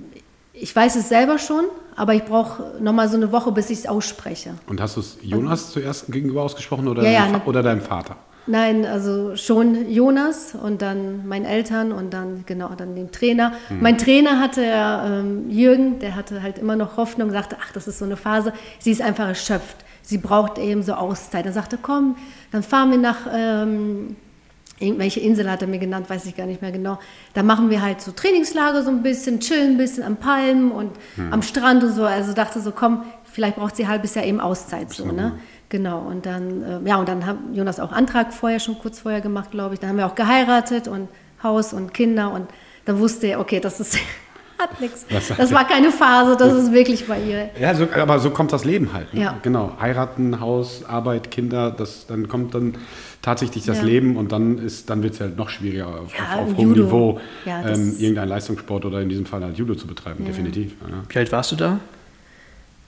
ich 0.53 0.75
weiß 0.75 0.97
es 0.97 1.09
selber 1.09 1.39
schon, 1.39 1.65
aber 1.97 2.15
ich 2.15 2.25
brauche 2.25 2.65
nochmal 2.81 3.09
so 3.09 3.17
eine 3.17 3.31
Woche, 3.33 3.53
bis 3.53 3.71
ich 3.71 3.79
es 3.81 3.87
ausspreche. 3.87 4.55
Und 4.67 4.81
hast 4.81 4.97
du 4.97 5.01
es 5.01 5.19
Jonas 5.23 5.71
zuerst 5.71 6.11
gegenüber 6.11 6.43
ausgesprochen 6.43 6.89
oder, 6.89 7.03
Ja, 7.05 7.11
ja, 7.11 7.21
deinem, 7.23 7.33
Fa- 7.33 7.39
ne- 7.39 7.45
oder 7.47 7.63
deinem 7.63 7.81
Vater? 7.81 8.17
Nein, 8.47 8.84
also 8.84 9.36
schon 9.36 9.88
Jonas 9.90 10.55
und 10.55 10.82
dann 10.82 11.26
meinen 11.26 11.45
Eltern 11.45 11.93
und 11.93 12.12
dann 12.12 12.45
genau 12.45 12.70
dann 12.76 12.97
dem 12.97 13.12
Trainer. 13.12 13.53
Mein 13.80 13.99
Trainer 13.99 14.40
hatte 14.40 14.64
ja 14.64 15.07
ähm, 15.07 15.49
Jürgen, 15.49 16.01
der 16.01 16.16
hatte 16.16 16.43
halt 16.43 16.59
immer 16.59 16.74
noch 16.74 16.97
Hoffnung, 16.97 17.30
sagte, 17.30 17.57
ach, 17.62 17.72
das 17.72 17.86
ist 17.86 17.99
so 17.99 18.05
eine 18.05 18.16
Phase. 18.16 18.53
Sie 18.80 18.90
ist 18.90 19.01
einfach 19.01 19.28
erschöpft. 19.28 19.76
Sie 20.03 20.18
braucht 20.18 20.59
eben 20.59 20.82
so 20.82 20.95
Auszeit. 20.95 21.47
Er 21.47 21.53
sagte, 21.53 21.78
komm, 21.80 22.16
dann 22.51 22.64
fahren 22.64 22.90
wir 22.90 22.99
nach 22.99 23.18
ähm, 23.32 24.16
irgendwelche 24.80 25.20
Insel 25.20 25.49
hat 25.49 25.62
er 25.62 25.68
mir 25.68 25.78
genannt, 25.78 26.11
weiß 26.11 26.26
ich 26.26 26.36
gar 26.36 26.47
nicht 26.47 26.61
mehr 26.61 26.72
genau. 26.72 26.99
Da 27.34 27.43
machen 27.43 27.70
wir 27.70 27.80
halt 27.82 28.01
so 28.01 28.11
Trainingslager 28.11 28.82
so 28.82 28.90
ein 28.90 29.03
bisschen, 29.03 29.38
chillen 29.38 29.72
ein 29.72 29.76
bisschen 29.78 30.03
am 30.03 30.16
Palmen 30.16 30.72
und 30.72 30.90
am 31.30 31.43
Strand 31.43 31.84
und 31.84 31.93
so. 31.93 32.05
Also 32.05 32.32
dachte 32.32 32.61
so, 32.61 32.72
komm, 32.72 33.05
vielleicht 33.24 33.57
braucht 33.57 33.76
sie 33.76 33.84
ein 33.84 33.88
halbes 33.88 34.14
Jahr 34.14 34.24
eben 34.24 34.40
Auszeit 34.40 34.93
so, 34.93 35.07
ne? 35.07 35.38
Genau. 35.73 36.01
Und 36.01 36.27
dann, 36.27 36.62
äh, 36.85 36.87
ja, 36.87 36.97
und 36.97 37.09
dann 37.09 37.25
hat 37.25 37.37
Jonas 37.55 37.81
auch 37.81 37.93
Antrag 37.93 38.35
vorher, 38.35 38.61
schon 38.61 38.79
kurz 38.79 38.99
vorher 39.01 39.23
gemacht, 39.23 39.53
glaube 39.53 39.73
ich. 39.73 39.81
Dann 39.81 39.89
haben 39.89 39.97
wir 39.97 40.07
auch 40.07 40.14
geheiratet 40.14 40.87
und 40.87 41.09
Haus 41.43 41.73
und 41.73 41.95
Kinder 41.95 42.31
und 42.31 42.47
dann 42.85 42.99
wusste 42.99 43.29
er, 43.29 43.41
okay, 43.41 43.59
das 43.59 43.81
ist 43.81 43.97
hat 44.59 44.79
nichts. 44.83 45.07
Das 45.39 45.51
war 45.51 45.66
keine 45.66 45.91
Phase, 45.91 46.37
das 46.37 46.53
ist 46.53 46.73
wirklich 46.73 47.07
bei 47.09 47.18
ihr. 47.23 47.49
Ja, 47.59 47.75
so, 47.75 47.87
aber 47.97 48.18
so 48.18 48.29
kommt 48.29 48.53
das 48.53 48.66
Leben 48.66 48.93
halt. 48.93 49.14
Ne? 49.14 49.23
Ja. 49.23 49.39
Genau. 49.41 49.73
Heiraten, 49.81 50.41
Haus, 50.41 50.85
Arbeit, 50.87 51.31
Kinder, 51.31 51.70
das, 51.70 52.07
dann 52.07 52.29
kommt 52.29 52.55
dann 52.55 52.75
tatsächlich 53.23 53.64
das 53.64 53.79
Ja. 53.79 53.85
Leben 53.85 54.18
und 54.18 54.31
dann 54.31 54.59
ist, 54.59 54.91
dann 54.91 55.03
wird 55.03 55.14
es 55.14 55.20
halt 55.23 55.39
noch 55.39 55.49
schwieriger 55.49 55.87
auf, 55.87 56.12
Ja, 56.14 56.39
auf, 56.39 56.51
auf 56.51 56.57
hohem. 56.59 56.73
Niveau 56.73 57.18
ähm, 57.47 57.97
irgendeinen 57.99 58.29
Leistungssport 58.29 58.85
oder 58.85 59.01
in 59.01 59.09
diesem 59.09 59.25
Fall 59.25 59.43
halt 59.43 59.57
Judo 59.57 59.75
zu 59.75 59.87
betreiben, 59.87 60.27
definitiv. 60.27 60.75
Ja. 60.83 60.97
Wie 61.09 61.18
alt 61.18 61.33
warst 61.33 61.51
du 61.53 61.57
da, 61.57 61.79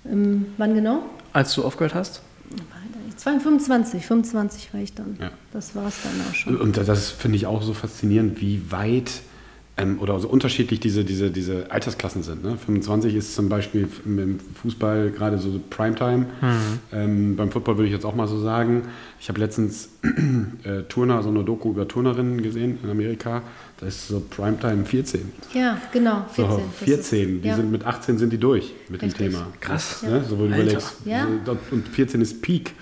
Ähm, 0.05 0.49
wann 0.59 0.74
genau? 0.74 0.99
als 1.32 1.55
du 1.55 1.64
aufgehört 1.64 1.95
hast? 1.95 2.20
Ich 3.25 3.33
war 3.33 3.41
25, 3.41 4.05
25 4.05 4.75
war 4.75 4.81
ich 4.81 4.93
dann. 4.93 5.16
Ja. 5.18 5.31
Das 5.51 5.75
war 5.75 5.87
es 5.89 6.03
dann 6.03 6.12
auch 6.31 6.35
schon. 6.35 6.57
Und 6.59 6.77
das 6.77 7.11
finde 7.11 7.37
ich 7.37 7.47
auch 7.47 7.62
so 7.62 7.72
faszinierend, 7.72 8.39
wie 8.43 8.70
weit 8.70 9.22
ähm, 9.79 9.99
oder 9.99 10.20
so 10.20 10.29
unterschiedlich 10.29 10.79
diese, 10.79 11.07
diese, 11.07 11.31
diese 11.31 11.70
Altersklassen 11.70 12.22
sind. 12.22 12.45
Ne? 12.45 12.59
25 12.59 13.14
ist 13.14 13.35
zum 13.35 13.49
Beispiel 13.49 13.89
im 14.05 14.39
Fußball 14.61 15.11
gerade 15.11 15.39
so 15.39 15.59
Primetime. 15.70 16.27
Ähm, 16.93 17.35
beim 17.37 17.51
Football 17.51 17.79
würde 17.79 17.87
ich 17.87 17.95
jetzt 17.95 18.05
auch 18.05 18.14
mal 18.14 18.29
so 18.29 18.39
sagen. 18.39 18.83
Ich 19.18 19.31
habe 19.31 19.41
letztens 19.41 19.89
äh, 20.64 20.83
Turner, 20.91 21.22
so 21.22 21.31
eine 21.31 21.45
Doku 21.45 21.70
über 21.70 21.89
Turnerinnen 21.89 22.43
gesehen 22.43 22.79
in 22.85 22.91
Amerika. 22.91 23.41
Da 23.81 23.87
ist 23.87 24.07
so 24.07 24.20
Primetime 24.20 24.85
14. 24.85 25.33
Ja, 25.55 25.81
genau, 25.95 26.27
14. 26.35 26.45
So, 26.57 26.62
Das 26.79 26.89
14, 26.91 27.37
ist- 27.39 27.45
die 27.45 27.49
ja. 27.49 27.57
sind 27.57 27.70
mit 27.72 27.87
18 27.87 28.18
sind 28.18 28.35
die 28.35 28.39
durch 28.39 28.75
mit 28.91 29.01
Richtig. 29.01 29.18
dem 29.18 29.33
Thema. 29.33 29.47
Krass. 29.61 30.03
Ne? 30.03 30.22
So, 30.29 30.39
wo 30.39 30.43
du 30.47 30.53
Alter. 30.53 30.62
überlegst, 30.62 30.97
Ja. 31.07 31.27
so, 31.47 31.57
und 31.70 31.89
14 31.89 32.20
ist 32.20 32.43
Peak. 32.43 32.75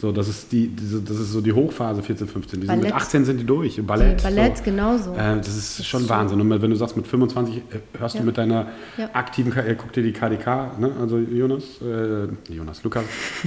So, 0.00 0.12
das 0.12 0.28
ist 0.28 0.50
die, 0.50 0.74
das 1.04 1.16
ist 1.18 1.32
so 1.32 1.42
die 1.42 1.52
Hochphase 1.52 2.02
14, 2.02 2.26
15. 2.26 2.60
Die 2.62 2.66
sind 2.66 2.76
mit 2.76 2.84
Ballett. 2.90 3.02
18 3.02 3.24
sind 3.26 3.36
die 3.38 3.44
durch. 3.44 3.84
Ballett. 3.86 4.22
Ballett 4.22 4.56
so. 4.56 4.64
genauso. 4.64 5.12
Äh, 5.12 5.36
das 5.36 5.48
ist 5.48 5.86
schon 5.86 6.08
Wahnsinn. 6.08 6.40
Und 6.40 6.48
wenn 6.62 6.70
du 6.70 6.76
sagst, 6.76 6.96
mit 6.96 7.06
25 7.06 7.56
äh, 7.56 7.60
hörst 7.98 8.14
Ja. 8.14 8.20
du 8.22 8.26
mit 8.26 8.38
deiner 8.38 8.68
Ja. 8.96 9.10
aktiven 9.12 9.52
Karriere, 9.52 9.76
guck 9.76 9.92
dir 9.92 10.02
die 10.02 10.12
KDK, 10.12 10.78
ne? 10.78 10.92
also 10.98 11.18
Jonas, 11.18 11.64
äh, 11.82 12.28
Jonas, 12.52 12.82
Lukas, 12.82 13.04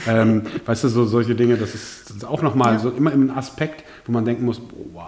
ähm, 0.08 0.44
weißt 0.66 0.84
du, 0.84 0.90
so 0.90 1.06
solche 1.06 1.34
Dinge, 1.34 1.58
das 1.58 1.74
ist, 1.74 2.10
das 2.10 2.18
ist 2.18 2.26
auch 2.26 2.44
nochmal 2.44 2.74
Ja. 2.74 2.80
so 2.80 2.90
immer 2.92 3.12
im 3.12 3.32
Aspekt, 3.36 3.84
wo 4.06 4.12
man 4.12 4.24
denken 4.24 4.46
muss, 4.46 4.60
oh, 4.60 4.86
wow. 4.94 5.04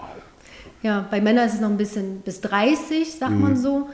Ja, 0.82 1.06
bei 1.12 1.22
Männern 1.22 1.48
ist 1.48 1.54
es 1.56 1.62
noch 1.62 1.70
ein 1.70 1.78
bisschen 1.78 2.22
bis 2.22 2.41
30, 2.41 3.12
sagt 3.20 3.32
Mhm. 3.34 3.41
man 3.41 3.56
so. 3.58 3.89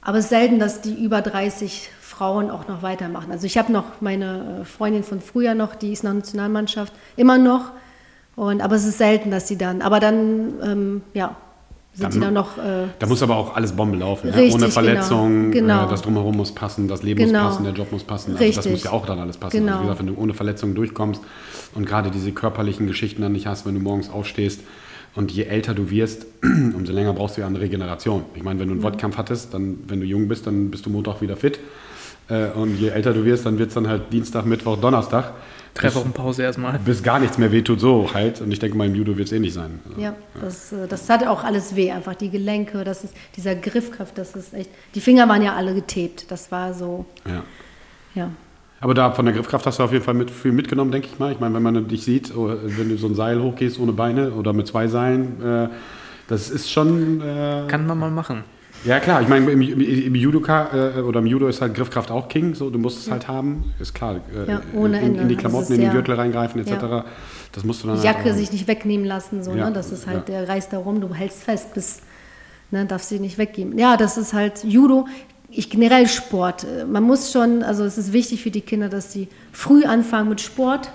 Aber 0.00 0.18
es 0.18 0.24
ist 0.26 0.30
selten, 0.30 0.58
dass 0.58 0.80
die 0.82 1.04
über 1.04 1.20
30 1.20 1.90
Frauen 2.16 2.50
auch 2.50 2.66
noch 2.66 2.82
weitermachen. 2.82 3.30
Also 3.30 3.44
ich 3.46 3.58
habe 3.58 3.70
noch 3.72 3.84
meine 4.00 4.60
äh, 4.62 4.64
Freundin 4.64 5.02
von 5.02 5.20
früher 5.20 5.54
noch, 5.54 5.74
die 5.74 5.92
ist 5.92 6.02
noch 6.02 6.14
Nationalmannschaft, 6.14 6.92
immer 7.16 7.36
noch. 7.36 7.72
Und, 8.36 8.62
aber 8.62 8.76
es 8.76 8.86
ist 8.86 8.98
selten, 8.98 9.30
dass 9.30 9.48
sie 9.48 9.58
dann, 9.58 9.82
aber 9.82 10.00
dann, 10.00 10.54
ähm, 10.64 11.02
ja, 11.14 11.36
sind 11.94 12.12
Dann- 12.14 12.20
dann 12.20 12.34
noch, 12.34 12.58
äh, 12.58 12.88
Da 12.98 13.06
muss 13.06 13.22
aber 13.22 13.36
auch 13.36 13.54
alles 13.56 13.72
Bombe 13.72 13.96
laufen. 13.96 14.28
ne? 14.30 14.36
Richtig, 14.36 14.54
Ohne 14.54 14.70
Verletzung, 14.70 15.50
genau, 15.50 15.78
genau. 15.80 15.90
Das 15.90 16.02
Drumherum 16.02 16.36
muss 16.36 16.52
passen, 16.52 16.88
das 16.88 17.02
Leben 17.02 17.20
Genau. 17.24 17.44
muss 17.44 17.52
passen, 17.52 17.64
der 17.64 17.72
Job 17.72 17.90
muss 17.92 18.04
passen. 18.04 18.32
Also 18.32 18.44
das 18.44 18.56
Richtig. 18.58 18.72
muss 18.72 18.84
ja 18.84 18.90
auch 18.92 19.06
dann 19.06 19.18
alles 19.18 19.36
passen. 19.38 19.58
Genau. 19.58 19.72
Also 19.72 19.80
wie 19.82 19.86
gesagt, 19.88 20.00
wenn 20.00 20.14
du 20.14 20.20
ohne 20.20 20.34
Verletzung 20.34 20.74
durchkommst 20.74 21.22
und 21.74 21.86
gerade 21.86 22.10
diese 22.10 22.32
körperlichen 22.32 22.86
Geschichten 22.86 23.22
dann 23.22 23.32
nicht 23.32 23.46
hast, 23.46 23.64
wenn 23.66 23.74
du 23.74 23.80
morgens 23.80 24.10
aufstehst 24.10 24.60
und 25.14 25.32
je 25.32 25.44
älter 25.44 25.72
du 25.72 25.88
wirst, 25.90 26.26
umso 26.42 26.92
länger 26.92 27.14
brauchst 27.14 27.38
du 27.38 27.40
ja 27.42 27.46
eine 27.46 27.60
Regeneration. 27.60 28.24
Ich 28.34 28.42
meine, 28.42 28.60
wenn 28.60 28.68
du 28.68 28.74
einen 28.74 28.82
Wettkampf 28.82 29.16
hattest, 29.16 29.54
dann, 29.54 29.78
wenn 29.88 30.00
du 30.00 30.06
jung 30.06 30.28
bist, 30.28 30.46
dann 30.46 30.70
bist 30.70 30.84
du 30.84 30.90
Montag 30.90 31.22
wieder 31.22 31.36
fit. 31.36 31.58
Äh, 32.28 32.48
Und 32.48 32.76
je 32.76 32.88
älter 32.88 33.12
du 33.12 33.24
wirst, 33.24 33.46
dann 33.46 33.58
wird 33.58 33.68
es 33.68 33.74
dann 33.74 33.88
halt 33.88 34.12
Dienstag, 34.12 34.44
Mittwoch, 34.46 34.76
Donnerstag. 34.78 35.32
Drei 35.74 35.94
Wochen 35.94 36.12
Pause 36.12 36.42
erstmal. 36.42 36.78
bis 36.78 37.02
gar 37.02 37.18
nichts 37.18 37.36
mehr 37.36 37.52
wehtut, 37.52 37.80
so 37.80 38.08
halt. 38.14 38.40
Und 38.40 38.50
ich 38.50 38.58
denke 38.58 38.76
mal, 38.78 38.86
im 38.86 38.94
Judo 38.94 39.16
wird 39.16 39.26
es 39.28 39.32
eh 39.32 39.38
nicht 39.38 39.52
sein. 39.52 39.80
Also, 39.88 40.00
ja, 40.00 40.14
das, 40.40 40.72
äh, 40.72 40.88
das 40.88 41.08
hat 41.10 41.26
auch 41.26 41.44
alles 41.44 41.76
weh, 41.76 41.90
einfach 41.90 42.14
die 42.14 42.30
Gelenke, 42.30 42.82
das 42.82 43.04
ist, 43.04 43.14
dieser 43.36 43.54
Griffkraft, 43.54 44.16
das 44.16 44.34
ist 44.34 44.54
echt, 44.54 44.70
die 44.94 45.00
Finger 45.00 45.28
waren 45.28 45.42
ja 45.42 45.54
alle 45.54 45.74
getebt, 45.74 46.30
das 46.30 46.50
war 46.50 46.72
so, 46.72 47.04
ja. 47.26 47.42
ja. 48.14 48.30
Aber 48.80 48.94
da 48.94 49.10
von 49.10 49.26
der 49.26 49.34
Griffkraft 49.34 49.66
hast 49.66 49.78
du 49.78 49.82
auf 49.82 49.92
jeden 49.92 50.04
Fall 50.04 50.14
mit, 50.14 50.30
viel 50.30 50.52
mitgenommen, 50.52 50.90
denke 50.92 51.08
ich 51.12 51.18
mal. 51.18 51.32
Ich 51.32 51.40
meine, 51.40 51.54
wenn 51.54 51.62
man 51.62 51.88
dich 51.88 52.04
sieht, 52.04 52.34
oh, 52.36 52.54
wenn 52.62 52.88
du 52.88 52.96
so 52.96 53.06
ein 53.06 53.14
Seil 53.14 53.42
hochgehst 53.42 53.78
ohne 53.78 53.92
Beine 53.92 54.32
oder 54.32 54.52
mit 54.52 54.66
zwei 54.66 54.86
Seilen, 54.86 55.42
äh, 55.42 55.68
das 56.28 56.50
ist 56.50 56.70
schon. 56.70 57.20
Äh, 57.20 57.64
Kann 57.68 57.86
man 57.86 57.98
mal 57.98 58.10
machen. 58.10 58.44
Ja, 58.84 59.00
klar. 59.00 59.22
Ich 59.22 59.28
meine, 59.28 59.50
im, 59.50 59.60
im, 59.60 60.14
Judoka 60.14 60.94
äh, 60.96 61.00
oder 61.00 61.20
im 61.20 61.26
Judo 61.26 61.48
ist 61.48 61.60
halt 61.60 61.74
Griffkraft 61.74 62.10
auch 62.10 62.28
King. 62.28 62.54
So, 62.54 62.70
du 62.70 62.78
musst 62.78 62.98
es 62.98 63.10
halt 63.10 63.26
haben, 63.28 63.72
ist 63.80 63.94
klar. 63.94 64.16
Äh, 64.46 64.50
Ja, 64.50 64.62
ohne 64.74 65.00
in, 65.00 65.14
in 65.16 65.28
die 65.28 65.36
Klamotten, 65.36 65.74
in 65.74 65.80
den 65.80 65.90
Gürtel 65.90 66.14
reingreifen 66.14 66.60
etc. 66.60 66.70
Ja. 66.82 67.04
Das 67.52 67.64
musst 67.64 67.82
du 67.82 67.88
dann 67.88 68.00
Die 68.00 68.06
halt 68.06 68.18
Jacke 68.18 68.30
auch- 68.32 68.36
sich 68.36 68.52
nicht 68.52 68.68
wegnehmen 68.68 69.06
lassen, 69.06 69.42
so, 69.42 69.52
Ja, 69.54 69.66
ne? 69.68 69.72
Das 69.72 69.90
ist 69.92 70.06
halt, 70.06 70.28
der 70.28 70.48
reißt 70.48 70.72
da 70.72 70.78
rum, 70.78 71.00
du 71.00 71.12
hältst 71.14 71.42
fest, 71.42 71.74
bis, 71.74 72.00
ne, 72.70 72.84
darfst 72.84 73.08
sie 73.08 73.18
nicht 73.18 73.38
weggeben. 73.38 73.78
Ja, 73.78 73.96
das 73.96 74.18
ist 74.18 74.32
halt 74.34 74.62
Judo. 74.64 75.06
Ich 75.48 75.70
generell 75.70 76.06
Sport. 76.08 76.64
Äh, 76.64 76.84
Man 76.84 77.02
muss 77.04 77.32
schon, 77.32 77.62
also 77.62 77.84
es 77.84 77.96
ist 77.98 78.12
wichtig 78.12 78.42
für 78.42 78.50
die 78.50 78.60
Kinder, 78.60 78.88
dass 78.88 79.12
sie 79.12 79.28
früh 79.52 79.84
anfangen 79.84 80.28
mit 80.28 80.40
Sport. 80.40 80.90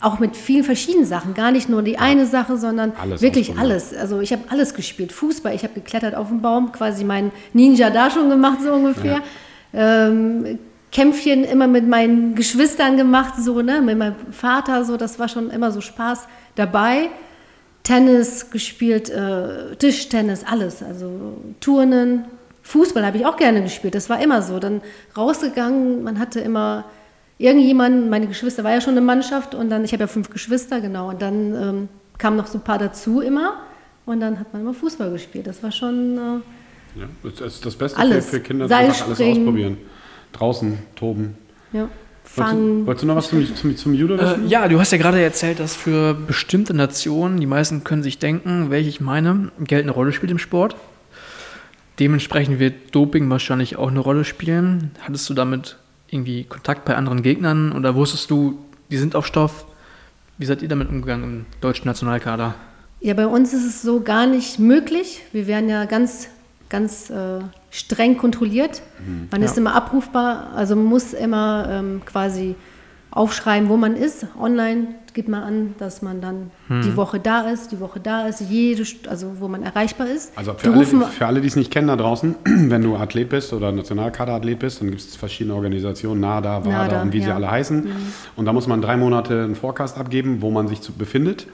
Auch 0.00 0.18
mit 0.18 0.36
vielen 0.36 0.64
verschiedenen 0.64 1.04
Sachen. 1.04 1.34
Gar 1.34 1.50
nicht 1.50 1.68
nur 1.68 1.82
die 1.82 1.98
eine 1.98 2.26
Sache, 2.26 2.56
sondern 2.56 2.92
Alles 3.00 3.20
wirklich 3.20 3.58
alles. 3.58 3.94
Also 3.94 4.20
ich 4.20 4.32
habe 4.32 4.42
alles 4.48 4.74
gespielt. 4.74 5.12
Fußball, 5.12 5.54
ich 5.54 5.64
habe 5.64 5.74
geklettert 5.74 6.14
auf 6.14 6.28
dem 6.28 6.40
Baum, 6.40 6.72
quasi 6.72 7.04
meinen 7.04 7.32
Ninja 7.52 7.90
da 7.90 8.10
schon 8.10 8.30
gemacht, 8.30 8.58
so 8.62 8.72
ungefähr. 8.72 9.20
Ähm, 9.74 10.58
Kämpfchen 10.90 11.44
immer 11.44 11.66
mit 11.66 11.86
meinen 11.86 12.34
Geschwistern 12.34 12.96
gemacht, 12.96 13.34
so, 13.38 13.60
ne, 13.60 13.82
mit 13.82 13.98
meinem 13.98 14.14
Vater, 14.30 14.84
so, 14.84 14.96
das 14.96 15.18
war 15.18 15.28
schon 15.28 15.50
immer 15.50 15.70
so 15.70 15.80
Spaß 15.80 16.26
dabei. 16.54 17.10
Tennis 17.82 18.50
gespielt, 18.50 19.10
äh, 19.10 19.76
Tischtennis, 19.76 20.44
alles, 20.44 20.82
also 20.82 21.42
Turnen, 21.60 22.24
Fußball 22.68 23.04
habe 23.04 23.16
ich 23.16 23.24
auch 23.24 23.38
gerne 23.38 23.62
gespielt, 23.62 23.94
das 23.94 24.10
war 24.10 24.20
immer 24.20 24.42
so. 24.42 24.58
Dann 24.58 24.82
rausgegangen, 25.16 26.02
man 26.02 26.18
hatte 26.18 26.40
immer 26.40 26.84
irgendjemanden, 27.38 28.10
meine 28.10 28.26
Geschwister 28.26 28.64
war 28.64 28.72
ja 28.72 28.80
schon 28.80 28.92
eine 28.92 29.00
Mannschaft 29.00 29.54
und 29.54 29.70
dann, 29.70 29.84
ich 29.84 29.92
habe 29.92 30.02
ja 30.02 30.06
fünf 30.06 30.30
Geschwister, 30.30 30.80
genau, 30.80 31.08
und 31.10 31.22
dann 31.22 31.54
ähm, 31.54 31.88
kamen 32.18 32.36
noch 32.36 32.46
so 32.46 32.58
ein 32.58 32.64
paar 32.64 32.78
dazu 32.78 33.20
immer 33.20 33.54
und 34.06 34.20
dann 34.20 34.38
hat 34.40 34.52
man 34.52 34.62
immer 34.62 34.74
Fußball 34.74 35.10
gespielt. 35.12 35.46
Das 35.46 35.62
war 35.62 35.70
schon, 35.72 36.16
äh, 36.96 37.00
Ja, 37.00 37.06
das 37.22 37.54
ist 37.54 37.64
das 37.66 37.76
Beste 37.76 37.98
Alles. 37.98 38.26
Für, 38.26 38.36
für 38.36 38.40
Kinder, 38.40 38.64
einfach 38.64 39.06
alles 39.06 39.18
Seilspringen. 39.18 39.38
ausprobieren. 39.38 39.76
Draußen, 40.32 40.78
toben. 40.96 41.36
ja. 41.72 41.88
fangen. 42.24 42.84
Wolltest 42.86 43.02
du 43.04 43.06
noch 43.06 43.16
was 43.16 43.28
zum, 43.28 43.54
zum, 43.56 43.76
zum 43.76 43.94
Judo 43.94 44.14
Äh, 44.16 44.20
wissen? 44.20 44.48
ja, 44.48 44.68
du 44.68 44.78
hast 44.80 44.92
ja 44.92 44.98
gerade 44.98 45.20
erzählt, 45.22 45.60
dass 45.60 45.74
für 45.74 46.12
bestimmte 46.14 46.74
Nationen, 46.74 47.38
die 47.40 47.46
meisten 47.46 47.84
können 47.84 48.02
sich 48.02 48.18
denken, 48.18 48.70
welche 48.70 48.88
ich 48.90 49.00
meine, 49.00 49.50
Geld 49.60 49.84
eine 49.84 49.92
Rolle 49.92 50.12
spielt 50.12 50.30
im 50.32 50.38
Sport. 50.38 50.76
Dementsprechend 51.98 52.58
wird 52.58 52.94
Doping 52.94 53.28
wahrscheinlich 53.30 53.76
auch 53.76 53.88
eine 53.88 54.00
Rolle 54.00 54.24
spielen. 54.24 54.92
Hattest 55.00 55.28
du 55.30 55.34
damit 55.34 55.76
irgendwie 56.10 56.44
Kontakt 56.44 56.84
bei 56.84 56.96
anderen 56.96 57.22
Gegnern 57.22 57.72
oder 57.72 57.94
wusstest 57.94 58.30
du, 58.30 58.58
die 58.90 58.96
sind 58.96 59.14
auf 59.14 59.26
Stoff? 59.26 59.66
Wie 60.38 60.46
seid 60.46 60.62
ihr 60.62 60.68
damit 60.68 60.88
umgegangen 60.88 61.24
im 61.24 61.46
deutschen 61.60 61.86
Nationalkader? 61.86 62.54
Ja, 63.00 63.14
bei 63.14 63.26
uns 63.26 63.52
ist 63.52 63.64
es 63.66 63.82
so 63.82 64.00
gar 64.00 64.26
nicht 64.26 64.58
möglich. 64.58 65.22
Wir 65.32 65.46
werden 65.46 65.68
ja 65.68 65.84
ganz, 65.84 66.28
ganz 66.68 67.10
äh, 67.10 67.40
streng 67.70 68.16
kontrolliert. 68.16 68.82
Man 69.30 69.42
ist 69.42 69.56
Ja. 69.56 69.62
immer 69.62 69.74
abrufbar, 69.74 70.52
also 70.54 70.74
man 70.76 70.86
muss 70.86 71.12
immer 71.12 71.68
ähm, 71.70 72.02
quasi 72.04 72.54
aufschreiben, 73.10 73.68
wo 73.68 73.76
man 73.76 73.96
ist. 73.96 74.26
Online 74.38 74.88
gibt 75.18 75.28
man 75.28 75.42
an, 75.42 75.74
dass 75.78 76.00
man 76.00 76.20
dann 76.20 76.52
die 76.68 76.96
Woche 76.96 77.18
da 77.18 77.40
ist, 77.50 77.72
die 77.72 77.80
Woche 77.80 77.98
da 77.98 78.28
ist, 78.28 78.40
jede, 78.40 78.84
also 79.08 79.40
wo 79.40 79.48
man 79.48 79.64
erreichbar 79.64 80.06
ist. 80.06 80.30
Also 80.38 80.54
für 80.54 80.72
alle, 80.72 80.86
für 80.86 81.26
alle, 81.26 81.40
die 81.40 81.48
es 81.48 81.56
nicht 81.56 81.72
kennen 81.72 81.88
da 81.88 81.96
draußen, 81.96 82.36
wenn 82.44 82.82
du 82.82 82.94
Athlet 82.94 83.28
bist 83.28 83.52
oder 83.52 83.72
Nationalkaderathlet 83.72 84.60
bist, 84.60 84.80
dann 84.80 84.90
gibt 84.90 85.00
es 85.00 85.16
verschiedene 85.16 85.56
Organisationen, 85.56 86.20
NADA, 86.20 86.64
WADA 86.64 86.70
NADA, 86.70 87.02
und 87.02 87.12
wie 87.12 87.20
sie 87.20 87.30
ja. 87.30 87.34
alle 87.34 87.50
heißen. 87.50 87.88
Und 88.36 88.44
da 88.44 88.52
muss 88.52 88.68
man 88.68 88.80
drei 88.80 88.96
Monate 88.96 89.42
einen 89.42 89.56
Forecast 89.56 89.98
abgeben, 89.98 90.40
wo 90.40 90.52
man 90.52 90.68
sich 90.68 90.88
befindet. 90.92 91.48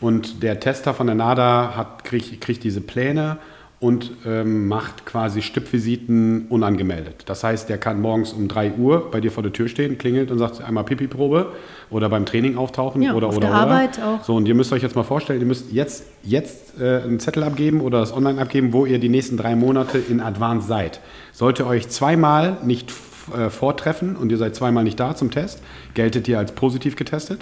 Und 0.00 0.42
der 0.42 0.58
Tester 0.58 0.92
von 0.92 1.06
der 1.06 1.14
NADA 1.14 1.76
hat, 1.76 2.02
kriegt, 2.02 2.40
kriegt 2.40 2.64
diese 2.64 2.80
Pläne 2.80 3.36
und 3.80 4.10
ähm, 4.26 4.66
macht 4.66 5.06
quasi 5.06 5.40
Stippvisiten 5.40 6.46
unangemeldet. 6.48 7.22
Das 7.26 7.44
heißt, 7.44 7.68
der 7.68 7.78
kann 7.78 8.00
morgens 8.00 8.32
um 8.32 8.48
3 8.48 8.72
Uhr 8.72 9.08
bei 9.10 9.20
dir 9.20 9.30
vor 9.30 9.42
der 9.44 9.52
Tür 9.52 9.68
stehen, 9.68 9.98
klingelt 9.98 10.30
und 10.32 10.38
sagt 10.38 10.60
einmal 10.62 10.82
Pipi-Probe 10.84 11.52
oder 11.90 12.08
beim 12.08 12.26
Training 12.26 12.56
auftauchen 12.56 13.02
Ja, 13.02 13.14
oder 13.14 13.28
auf 13.28 13.36
oder 13.36 13.46
der 13.48 13.54
oder. 13.56 13.60
Arbeit 13.62 14.00
auch. 14.02 14.24
So, 14.24 14.34
und 14.34 14.48
ihr 14.48 14.54
müsst 14.56 14.72
euch 14.72 14.82
jetzt 14.82 14.96
mal 14.96 15.04
vorstellen, 15.04 15.40
ihr 15.40 15.46
müsst 15.46 15.70
jetzt, 15.72 16.04
jetzt 16.24 16.80
äh, 16.80 17.02
einen 17.04 17.20
Zettel 17.20 17.44
abgeben 17.44 17.80
oder 17.80 18.00
das 18.00 18.12
online 18.12 18.40
abgeben, 18.40 18.72
wo 18.72 18.84
ihr 18.84 18.98
die 18.98 19.08
nächsten 19.08 19.36
drei 19.36 19.54
Monate 19.54 19.98
in 19.98 20.20
Advance 20.20 20.66
seid. 20.66 21.00
Sollte 21.32 21.64
euch 21.66 21.88
zweimal 21.88 22.58
nicht 22.64 22.90
f- 22.90 23.02
äh, 23.36 23.50
vortreffen 23.50 24.16
und 24.16 24.30
ihr 24.30 24.38
seid 24.38 24.54
zweimal 24.54 24.84
nicht 24.84 24.98
da 25.00 25.14
zum 25.16 25.30
Test, 25.30 25.62
geltet 25.94 26.28
ihr 26.28 26.38
als 26.38 26.52
positiv 26.52 26.96
getestet. 26.96 27.40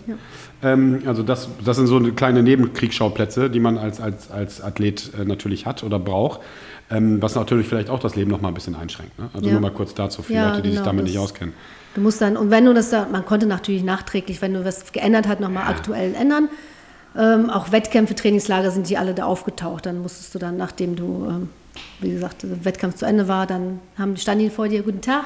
Ähm, 0.62 1.02
also 1.06 1.22
das, 1.22 1.48
das 1.64 1.76
sind 1.76 1.86
so 1.86 1.96
eine 1.96 2.12
kleine 2.12 2.42
Nebenkriegsschauplätze, 2.42 3.50
die 3.50 3.60
man 3.60 3.78
als, 3.78 4.00
als, 4.00 4.30
als 4.30 4.60
Athlet 4.62 5.10
äh, 5.20 5.24
natürlich 5.24 5.66
hat 5.66 5.82
oder 5.82 5.98
braucht. 5.98 6.40
Ähm, 6.88 7.20
was 7.20 7.34
natürlich 7.34 7.66
vielleicht 7.66 7.90
auch 7.90 7.98
das 7.98 8.14
Leben 8.14 8.30
noch 8.30 8.40
mal 8.40 8.48
ein 8.48 8.54
bisschen 8.54 8.76
einschränkt. 8.76 9.18
Ne? 9.18 9.28
Also 9.34 9.46
Ja. 9.46 9.52
nur 9.52 9.60
mal 9.60 9.72
kurz 9.72 9.92
dazu 9.94 10.22
für 10.22 10.32
Ja, 10.34 10.50
Leute, 10.50 10.62
die 10.62 10.68
sich 10.68 10.78
genau, 10.78 10.86
damit 10.90 11.04
das- 11.04 11.10
nicht 11.10 11.18
auskennen. 11.18 11.52
Du 11.96 12.00
musst 12.00 12.20
dann, 12.20 12.36
und 12.36 12.50
wenn 12.50 12.64
du 12.66 12.74
das 12.74 12.90
da, 12.90 13.08
man 13.10 13.24
konnte 13.24 13.46
natürlich 13.46 13.82
nachträglich, 13.82 14.40
wenn 14.42 14.52
du 14.54 14.64
was 14.64 14.92
geändert 14.92 15.26
hat, 15.26 15.40
nochmal 15.40 15.64
aktuell 15.66 16.14
ändern. 16.14 16.48
Ähm, 17.18 17.48
auch 17.48 17.72
Wettkämpfe, 17.72 18.14
Trainingslager 18.14 18.70
sind 18.70 18.88
die 18.90 18.98
alle 18.98 19.14
da 19.14 19.24
aufgetaucht. 19.24 19.86
Dann 19.86 20.02
musstest 20.02 20.34
du 20.34 20.38
dann, 20.38 20.58
nachdem 20.58 20.94
du, 20.94 21.26
ähm, 21.28 21.48
wie 22.00 22.10
gesagt, 22.10 22.42
der 22.42 22.64
Wettkampf 22.66 22.96
zu 22.96 23.06
Ende 23.06 23.26
war, 23.28 23.46
dann 23.46 23.80
haben, 23.98 24.16
standen 24.18 24.44
die 24.44 24.50
vor 24.50 24.68
dir, 24.68 24.82
guten 24.82 25.00
Tag, 25.00 25.24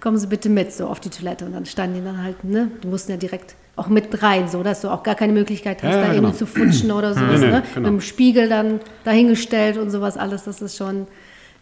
kommen 0.00 0.18
Sie 0.18 0.26
bitte 0.26 0.48
mit, 0.48 0.72
so 0.72 0.86
auf 0.86 1.00
die 1.00 1.10
Toilette. 1.10 1.44
Und 1.44 1.52
dann 1.52 1.66
standen 1.66 1.96
die 1.96 2.04
dann 2.04 2.22
halt, 2.22 2.42
ne, 2.44 2.70
die 2.82 2.88
mussten 2.88 3.12
ja 3.12 3.16
direkt 3.16 3.54
auch 3.76 3.88
mit 3.88 4.22
rein, 4.22 4.48
so 4.48 4.62
dass 4.62 4.82
du 4.82 4.88
auch 4.88 5.02
gar 5.02 5.14
keine 5.14 5.32
Möglichkeit 5.32 5.82
hast, 5.82 5.90
Ja, 5.90 5.96
ja, 6.00 6.06
da 6.06 6.12
genau. 6.12 6.28
irgendwie 6.28 6.38
zu 6.38 6.46
futschen 6.46 6.92
oder 6.92 7.14
sowas. 7.14 7.40
Nee, 7.40 7.46
nee, 7.46 7.52
ne? 7.52 7.62
genau. 7.74 7.90
Mit 7.90 8.00
dem 8.00 8.00
Spiegel 8.02 8.48
dann 8.48 8.80
dahingestellt 9.04 9.78
und 9.78 9.90
sowas 9.90 10.16
alles, 10.16 10.44
das 10.44 10.60
ist 10.60 10.76
schon, 10.76 11.06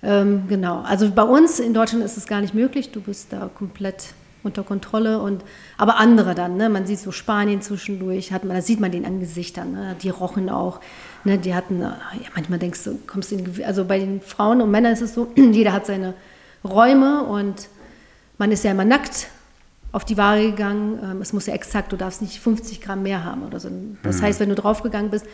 ähm, 0.02 0.44
genau. 0.48 0.80
Also 0.80 1.10
bei 1.10 1.22
uns 1.22 1.60
in 1.60 1.74
Deutschland 1.74 2.04
ist 2.04 2.16
es 2.16 2.26
gar 2.26 2.40
nicht 2.40 2.54
möglich, 2.54 2.90
du 2.90 3.00
bist 3.00 3.32
da 3.32 3.48
komplett 3.54 4.14
unter 4.42 4.62
Kontrolle 4.62 5.20
und 5.20 5.44
aber 5.76 5.98
andere 5.98 6.34
dann, 6.34 6.56
ne? 6.56 6.68
man 6.70 6.86
sieht 6.86 6.98
so 6.98 7.12
Spanien 7.12 7.60
zwischendurch, 7.60 8.32
hat 8.32 8.44
man, 8.44 8.56
da 8.56 8.62
sieht 8.62 8.80
man 8.80 8.90
den 8.90 9.04
an 9.04 9.20
Gesichtern, 9.20 9.72
ne? 9.72 9.96
die 10.02 10.08
rochen 10.08 10.48
auch, 10.48 10.80
ne? 11.24 11.38
die 11.38 11.54
hatten, 11.54 11.80
ja, 11.80 11.98
manchmal 12.34 12.58
denkst 12.58 12.84
du, 12.84 12.98
kommst 13.06 13.32
in, 13.32 13.44
also 13.64 13.84
bei 13.84 13.98
den 13.98 14.22
Frauen 14.22 14.62
und 14.62 14.70
Männern 14.70 14.94
ist 14.94 15.02
es 15.02 15.14
so, 15.14 15.28
jeder 15.36 15.72
hat 15.72 15.84
seine 15.86 16.14
Räume 16.64 17.24
und 17.24 17.68
man 18.38 18.52
ist 18.52 18.64
ja 18.64 18.70
immer 18.70 18.84
nackt 18.84 19.28
auf 19.92 20.04
die 20.04 20.16
Waage 20.16 20.50
gegangen. 20.50 20.98
Ähm, 21.02 21.20
es 21.22 21.32
muss 21.32 21.46
ja 21.46 21.54
exakt, 21.54 21.92
du 21.92 21.96
darfst 21.96 22.22
nicht 22.22 22.38
50 22.38 22.80
Gramm 22.80 23.02
mehr 23.02 23.24
haben 23.24 23.42
oder 23.44 23.58
so. 23.60 23.70
Das 24.02 24.22
heißt, 24.22 24.40
wenn 24.40 24.48
du 24.48 24.54
draufgegangen 24.54 25.10
bist, 25.10 25.26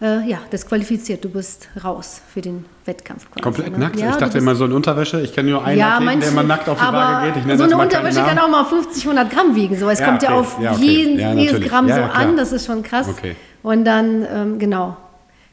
äh, 0.00 0.20
ja, 0.28 0.38
disqualifiziert, 0.52 1.24
du 1.24 1.28
bist 1.28 1.68
raus 1.82 2.20
für 2.32 2.40
den 2.40 2.64
Wettkampf. 2.84 3.28
quasi, 3.30 3.42
Komplett 3.42 3.72
ne? 3.72 3.78
nackt? 3.78 3.98
Ja, 3.98 4.10
ich 4.10 4.16
dachte 4.16 4.38
immer 4.38 4.54
so 4.54 4.64
in 4.64 4.72
Unterwäsche. 4.72 5.20
Ich 5.22 5.34
kenne 5.34 5.50
nur 5.50 5.64
einen 5.64 5.78
ja, 5.78 5.94
Athleten, 5.94 6.04
manche, 6.04 6.20
der 6.20 6.28
immer 6.30 6.42
nackt 6.44 6.68
auf 6.68 6.78
die 6.78 6.84
aber 6.84 6.98
Waage 6.98 7.26
geht. 7.26 7.36
Ich 7.38 7.46
nenne 7.46 7.58
so 7.58 7.64
eine 7.64 7.76
Unterwäsche 7.76 8.22
kann 8.22 8.38
auch 8.38 8.48
mal 8.48 8.64
50, 8.64 9.02
100 9.02 9.30
Gramm 9.30 9.56
wiegen. 9.56 9.76
So, 9.76 9.88
es 9.90 9.98
Ja, 9.98 10.06
kommt 10.06 10.22
ja 10.22 10.30
okay. 10.30 10.38
auf 10.38 10.60
Ja, 10.60 10.72
okay. 10.72 10.84
jeden, 10.84 11.18
Ja, 11.18 11.32
jedes. 11.34 11.68
Gramm 11.68 11.88
Ja, 11.88 11.94
so 11.96 12.00
ja, 12.02 12.10
an. 12.10 12.36
Das 12.36 12.52
ist 12.52 12.66
schon 12.66 12.84
krass. 12.84 13.08
Okay. 13.08 13.34
Und 13.64 13.84
dann, 13.84 14.24
ähm, 14.32 14.58
genau, 14.60 14.96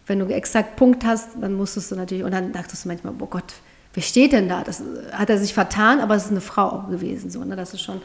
wenn 0.06 0.20
du 0.20 0.28
exakt 0.28 0.76
Punkt 0.76 1.04
hast, 1.04 1.30
dann 1.42 1.56
musstest 1.56 1.90
du 1.90 1.96
natürlich, 1.96 2.24
und 2.24 2.32
dann 2.32 2.52
dachtest 2.54 2.86
du 2.86 2.90
manchmal, 2.90 3.14
oh 3.20 3.26
Gott, 3.26 3.52
wer 3.96 4.04
steht 4.04 4.32
denn 4.34 4.48
da? 4.48 4.64
Das 4.64 4.84
hat 5.12 5.30
er 5.30 5.38
sich 5.40 5.54
vertan, 5.54 6.00
aber 6.00 6.16
es 6.16 6.26
ist 6.26 6.32
eine 6.32 6.42
Frau 6.42 6.84
gewesen. 6.90 7.30
So, 7.32 7.44
ne? 7.44 7.56
Das 7.56 7.74
ist 7.74 7.82
schon 7.82 8.02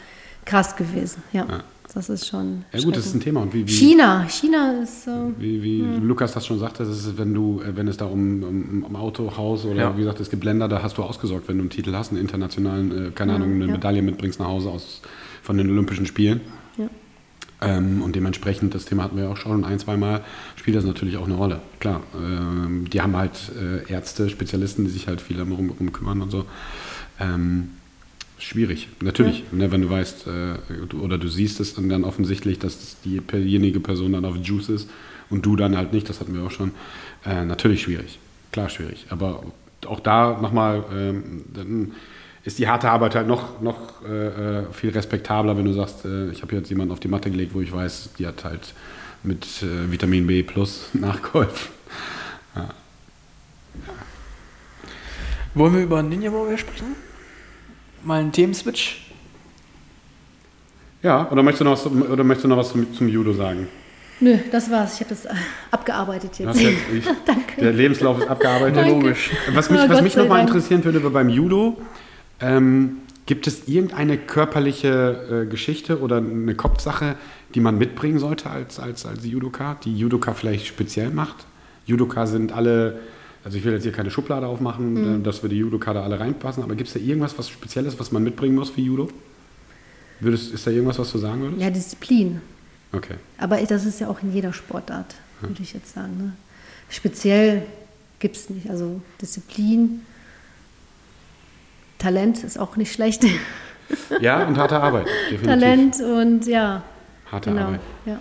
krass 0.46 0.74
gewesen. 0.76 1.22
Ja, 1.32 1.46
das 1.92 2.08
ist 2.08 2.26
schon. 2.26 2.64
Ja 2.72 2.80
gut, 2.80 2.96
das 2.96 3.06
ist 3.06 3.14
ein. 3.14 3.20
Thema. 3.20 3.42
Und 3.42 3.52
wie, 3.52 3.66
wie, 3.66 3.70
China, 3.72 4.24
China 4.28 4.80
ist. 4.82 5.06
Äh, 5.06 5.10
wie, 5.38 5.62
wie 5.62 5.82
Lukas 5.82 6.32
das 6.32 6.46
schon 6.46 6.58
sagte, 6.58 6.84
das 6.84 6.96
ist, 6.96 7.18
wenn 7.18 7.34
du, 7.34 7.60
äh, 7.60 7.76
wenn 7.76 7.88
es 7.88 7.96
da 7.96 8.06
um, 8.06 8.42
um, 8.42 8.84
um 8.84 8.96
Auto, 8.96 9.36
Haus 9.36 9.64
oder 9.64 9.80
Ja. 9.80 9.96
wie 9.96 10.00
gesagt, 10.00 10.20
es 10.20 10.30
gibt 10.30 10.44
Länder, 10.44 10.68
da 10.68 10.82
hast 10.82 10.96
du 10.96 11.02
ausgesorgt, 11.02 11.48
wenn 11.48 11.56
du 11.58 11.62
einen 11.62 11.70
Titel 11.70 11.92
hast, 11.94 12.10
einen 12.10 12.20
internationalen, 12.20 13.08
äh, 13.08 13.10
keine 13.10 13.34
Ahnung, 13.34 13.52
eine 13.52 13.66
ja. 13.66 13.72
Medaille 13.72 14.02
mitbringst 14.02 14.38
nach 14.40 14.46
Hause 14.48 14.70
aus 14.70 15.02
von 15.42 15.58
den 15.58 15.68
Olympischen 15.70 16.06
Spielen. 16.06 16.40
ja. 16.78 16.86
Ähm, 17.62 18.00
und 18.02 18.16
dementsprechend, 18.16 18.74
das 18.74 18.86
Thema 18.86 19.02
hatten 19.04 19.18
wir 19.18 19.28
auch 19.28 19.36
schon 19.36 19.66
ein, 19.66 19.78
zwei 19.78 19.98
Mal, 19.98 20.22
spielt 20.60 20.76
das 20.76 20.84
natürlich 20.84 21.16
auch 21.16 21.24
eine 21.24 21.36
Rolle. 21.36 21.60
Klar, 21.78 22.02
ähm, 22.14 22.84
die 22.90 23.00
haben 23.00 23.16
halt 23.16 23.50
äh, 23.58 23.90
Ärzte, 23.90 24.28
Spezialisten, 24.28 24.84
die 24.84 24.90
sich 24.90 25.08
halt 25.08 25.22
viel 25.22 25.38
darum 25.38 25.68
drum 25.74 25.90
kümmern 25.90 26.20
und 26.20 26.30
so. 26.30 26.44
Ähm, 27.18 27.70
schwierig, 28.36 28.88
natürlich, 29.00 29.44
ne, 29.52 29.72
wenn 29.72 29.80
du 29.80 29.88
weißt 29.88 30.26
äh, 30.26 30.86
du, 30.86 31.00
oder 31.00 31.16
du 31.16 31.28
siehst 31.28 31.60
es 31.60 31.74
dann, 31.74 31.88
dann 31.88 32.04
offensichtlich, 32.04 32.58
dass 32.58 33.00
die, 33.00 33.22
diejenige 33.22 33.80
Person 33.80 34.12
dann 34.12 34.26
auf 34.26 34.36
Juice 34.36 34.68
ist 34.68 34.90
und 35.30 35.46
du 35.46 35.56
dann 35.56 35.78
halt 35.78 35.94
nicht, 35.94 36.10
das 36.10 36.20
hatten 36.20 36.34
wir 36.34 36.42
auch 36.42 36.50
schon. 36.50 36.72
Äh, 37.24 37.46
natürlich 37.46 37.80
schwierig, 37.80 38.18
klar 38.52 38.68
schwierig. 38.68 39.06
Aber 39.08 39.42
auch 39.86 40.00
da 40.00 40.38
nochmal, 40.42 40.84
ähm, 40.94 41.42
dann 41.54 41.92
ist 42.44 42.58
die 42.58 42.68
harte 42.68 42.90
Arbeit 42.90 43.14
halt 43.14 43.28
noch, 43.28 43.62
noch 43.62 44.04
äh, 44.06 44.26
äh, 44.58 44.64
viel 44.72 44.90
respektabler, 44.90 45.56
wenn 45.56 45.64
du 45.64 45.72
sagst, 45.72 46.04
äh, 46.04 46.30
ich 46.30 46.42
habe 46.42 46.54
jetzt 46.54 46.68
jemanden 46.68 46.92
auf 46.92 47.00
die 47.00 47.08
Matte 47.08 47.30
gelegt, 47.30 47.54
wo 47.54 47.62
ich 47.62 47.72
weiß, 47.72 48.10
die 48.18 48.26
hat 48.26 48.44
halt 48.44 48.74
mit 49.22 49.44
äh, 49.62 49.90
Vitamin 49.90 50.26
B 50.26 50.42
plus 50.42 50.88
nachgeholfen. 50.92 51.68
Wollen 55.54 55.74
wir 55.74 55.82
über 55.82 56.02
Ninja 56.02 56.32
Warrior 56.32 56.58
sprechen? 56.58 56.94
Mal 58.04 58.20
einen 58.20 58.32
Themenswitch? 58.32 59.10
Ja, 61.02 61.28
oder 61.30 61.42
möchtest 61.42 61.60
du 61.62 61.64
noch 61.64 61.72
was, 61.72 61.82
zum- 61.82 62.02
oder 62.02 62.22
möchtest 62.24 62.44
du 62.44 62.48
noch 62.48 62.56
was 62.56 62.70
zum, 62.70 62.92
zum 62.94 63.08
Judo 63.08 63.32
sagen? 63.32 63.66
Nö, 64.20 64.36
das 64.52 64.70
war's. 64.70 64.94
Ich 64.94 65.00
habe 65.00 65.10
das 65.10 65.24
äh, 65.24 65.30
abgearbeitet 65.70 66.38
jetzt. 66.38 66.60
jetzt, 66.60 66.78
ich, 66.94 67.04
Der 67.58 67.72
Lebenslauf 67.72 68.18
ist 68.20 68.28
abgearbeitet. 68.28 68.76
Ja, 68.76 68.86
logisch. 68.92 69.30
Was 69.52 69.70
mich, 69.70 69.80
Oh, 69.80 69.88
was 69.88 70.02
mich 70.02 70.14
nochmal 70.14 70.42
interessieren 70.42 70.84
würde 70.84 71.00
beim 71.00 71.30
Judo, 71.30 71.80
ähm, 72.40 72.98
gibt 73.26 73.46
es 73.46 73.66
irgendeine 73.66 74.18
körperliche 74.18 75.44
äh, 75.46 75.50
Geschichte 75.50 76.00
oder 76.00 76.18
eine 76.18 76.54
Kopfsache, 76.54 77.16
die 77.54 77.60
man 77.60 77.78
mitbringen 77.78 78.18
sollte 78.18 78.48
als, 78.50 78.78
als, 78.78 79.06
als 79.06 79.24
Judoka, 79.24 79.76
die 79.84 79.96
Judoka 79.96 80.34
vielleicht 80.34 80.66
speziell 80.66 81.10
macht? 81.10 81.46
Judoka 81.86 82.26
sind 82.26 82.52
alle, 82.52 83.00
also 83.44 83.56
ich 83.58 83.64
will 83.64 83.72
jetzt 83.72 83.82
hier 83.82 83.92
keine 83.92 84.10
Schublade 84.10 84.46
aufmachen, 84.46 84.94
Mhm. 85.14 85.20
äh, 85.20 85.22
dass 85.22 85.42
wir 85.42 85.50
die 85.50 85.56
Judoka 85.58 85.92
da 85.92 86.02
alle 86.02 86.20
reinpassen, 86.20 86.62
aber 86.62 86.74
gibt 86.76 86.88
es 86.88 86.94
da 86.94 87.00
irgendwas, 87.00 87.36
was 87.38 87.48
Spezielles, 87.48 87.98
was 87.98 88.12
man 88.12 88.22
mitbringen 88.22 88.54
muss 88.54 88.70
für 88.70 88.80
Judo? 88.80 89.08
Würdest, 90.20 90.52
ist 90.52 90.66
da 90.66 90.70
irgendwas, 90.70 90.98
was 90.98 91.10
du 91.12 91.18
sagen 91.18 91.40
würdest? 91.40 91.62
Ja, 91.62 91.70
Disziplin. 91.70 92.40
Okay. 92.92 93.14
Aber 93.38 93.56
das 93.58 93.86
ist 93.86 94.00
ja 94.00 94.08
auch 94.08 94.22
in 94.22 94.32
jeder 94.34 94.52
Sportart, 94.52 95.14
würde 95.40 95.62
ich 95.62 95.72
jetzt 95.72 95.94
sagen. 95.94 96.16
Ne? 96.18 96.32
Speziell 96.90 97.62
gibt 98.18 98.36
es 98.36 98.50
nicht. 98.50 98.68
Also 98.68 99.00
Disziplin, 99.22 100.02
Talent 101.98 102.42
ist 102.44 102.58
auch 102.58 102.76
nicht 102.76 102.92
schlecht. 102.92 103.24
Ja, 104.20 104.46
und 104.46 104.56
harte 104.56 104.80
Arbeit, 104.80 105.06
definitiv. 105.30 105.46
Talent 105.46 106.00
und 106.00 106.46
ja, 106.46 106.82
Harte 107.30 107.50
genau. 107.50 107.66
Arbeit. 107.66 107.80
Ja. 108.06 108.18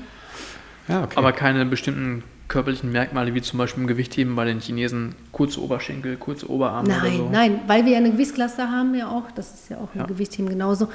Ja, 0.87 1.03
okay. 1.03 1.13
Aber 1.17 1.31
keine 1.33 1.65
bestimmten 1.65 2.23
körperlichen 2.47 2.91
Merkmale, 2.91 3.33
wie 3.35 3.41
zum 3.43 3.59
Beispiel 3.59 3.81
im 3.83 3.87
Gewichtheben 3.87 4.35
bei 4.35 4.43
den 4.45 4.59
Chinesen, 4.59 5.13
kurze 5.31 5.61
Oberschenkel, 5.61 6.17
kurze 6.17 6.49
Oberarme 6.49 6.89
oder 6.89 6.97
Nein, 7.03 7.17
so. 7.17 7.29
nein, 7.29 7.59
weil 7.67 7.85
wir 7.85 7.91
ja 7.91 7.97
eine 7.99 8.11
Gewichtsklasse 8.11 8.63
haben 8.71 8.95
ja 8.95 9.07
auch, 9.07 9.29
das 9.35 9.53
ist 9.53 9.69
ja 9.69 9.77
auch 9.77 9.89
im 9.93 10.01
Ja. 10.01 10.07
Gewichtheben 10.07 10.49
genauso, 10.49 10.89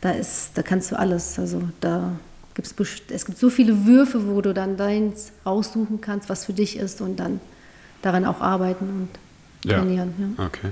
da, 0.00 0.12
ist, 0.12 0.56
da 0.56 0.62
kannst 0.62 0.92
du 0.92 0.98
alles, 0.98 1.36
also 1.38 1.62
da 1.80 2.12
gibt's, 2.54 2.74
es 3.10 3.24
gibt 3.26 3.38
so 3.38 3.50
viele 3.50 3.86
Würfe, 3.86 4.28
wo 4.28 4.40
du 4.40 4.54
dann 4.54 4.76
deins 4.76 5.32
aussuchen 5.42 6.00
kannst, 6.00 6.28
was 6.28 6.44
für 6.44 6.52
dich 6.52 6.76
ist 6.76 7.00
und 7.00 7.18
dann 7.18 7.40
daran 8.02 8.24
auch 8.24 8.40
arbeiten 8.40 8.84
und 9.64 9.68
Ja. 9.68 9.78
trainieren. 9.78 10.34
Ja. 10.38 10.44
Okay. 10.46 10.68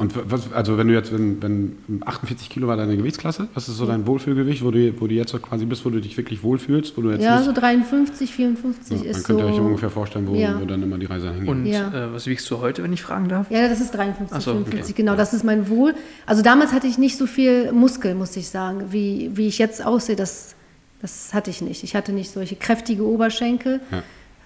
Und 0.00 0.14
was, 0.30 0.50
also 0.54 0.78
wenn 0.78 0.88
du 0.88 0.94
jetzt, 0.94 1.12
wenn, 1.12 1.42
wenn 1.42 1.76
48 2.06 2.48
Kilo 2.48 2.66
war 2.66 2.78
deine 2.78 2.96
Gewichtsklasse, 2.96 3.48
was 3.52 3.68
ist 3.68 3.76
so 3.76 3.84
dein 3.84 4.06
Wohlfühlgewicht, 4.06 4.64
wo 4.64 4.70
du, 4.70 4.98
wo 4.98 5.06
du 5.06 5.12
jetzt 5.14 5.30
so 5.30 5.38
quasi 5.38 5.66
bist, 5.66 5.84
wo 5.84 5.90
du 5.90 6.00
dich 6.00 6.16
wirklich 6.16 6.42
wohlfühlst, 6.42 6.96
wo 6.96 7.02
du 7.02 7.10
jetzt 7.10 7.22
Ja, 7.22 7.36
nicht, 7.36 7.44
so 7.44 7.52
53, 7.52 8.32
54 8.34 8.90
Ja, 8.90 8.96
dann 8.96 9.06
ist 9.10 9.24
könnt 9.26 9.40
ihr 9.40 9.44
euch 9.46 9.56
so. 9.56 9.60
ungefähr 9.60 9.90
vorstellen, 9.90 10.26
wo, 10.26 10.34
Ja. 10.36 10.58
wo 10.58 10.64
dann 10.64 10.82
immer 10.82 10.96
die 10.96 11.04
Reise 11.04 11.30
hingeht. 11.34 11.48
Und 11.50 11.66
Ja. 11.66 11.88
äh, 11.88 12.14
was 12.14 12.26
wiegst 12.26 12.50
du 12.50 12.60
heute, 12.60 12.82
wenn 12.82 12.94
ich 12.94 13.02
fragen 13.02 13.28
darf? 13.28 13.50
Ja, 13.50 13.68
das 13.68 13.82
ist 13.82 13.90
53, 13.90 14.34
Ach 14.34 14.40
so, 14.40 14.52
okay. 14.52 14.60
55, 14.62 14.94
genau, 14.96 15.16
das 15.16 15.34
ist 15.34 15.44
mein 15.44 15.68
Wohl. 15.68 15.94
Also 16.24 16.40
damals 16.40 16.72
hatte 16.72 16.86
ich 16.86 16.96
nicht 16.96 17.18
so 17.18 17.26
viel 17.26 17.70
Muskel, 17.72 18.14
muss 18.14 18.34
ich 18.38 18.48
sagen, 18.48 18.84
wie, 18.92 19.30
wie 19.34 19.48
ich 19.48 19.58
jetzt 19.58 19.84
aussehe, 19.84 20.16
das, 20.16 20.54
das 21.02 21.34
hatte 21.34 21.50
ich 21.50 21.60
nicht. 21.60 21.84
Ich 21.84 21.94
hatte 21.94 22.12
nicht 22.12 22.30
solche 22.30 22.56
kräftige 22.56 23.04
Oberschenkel, 23.04 23.80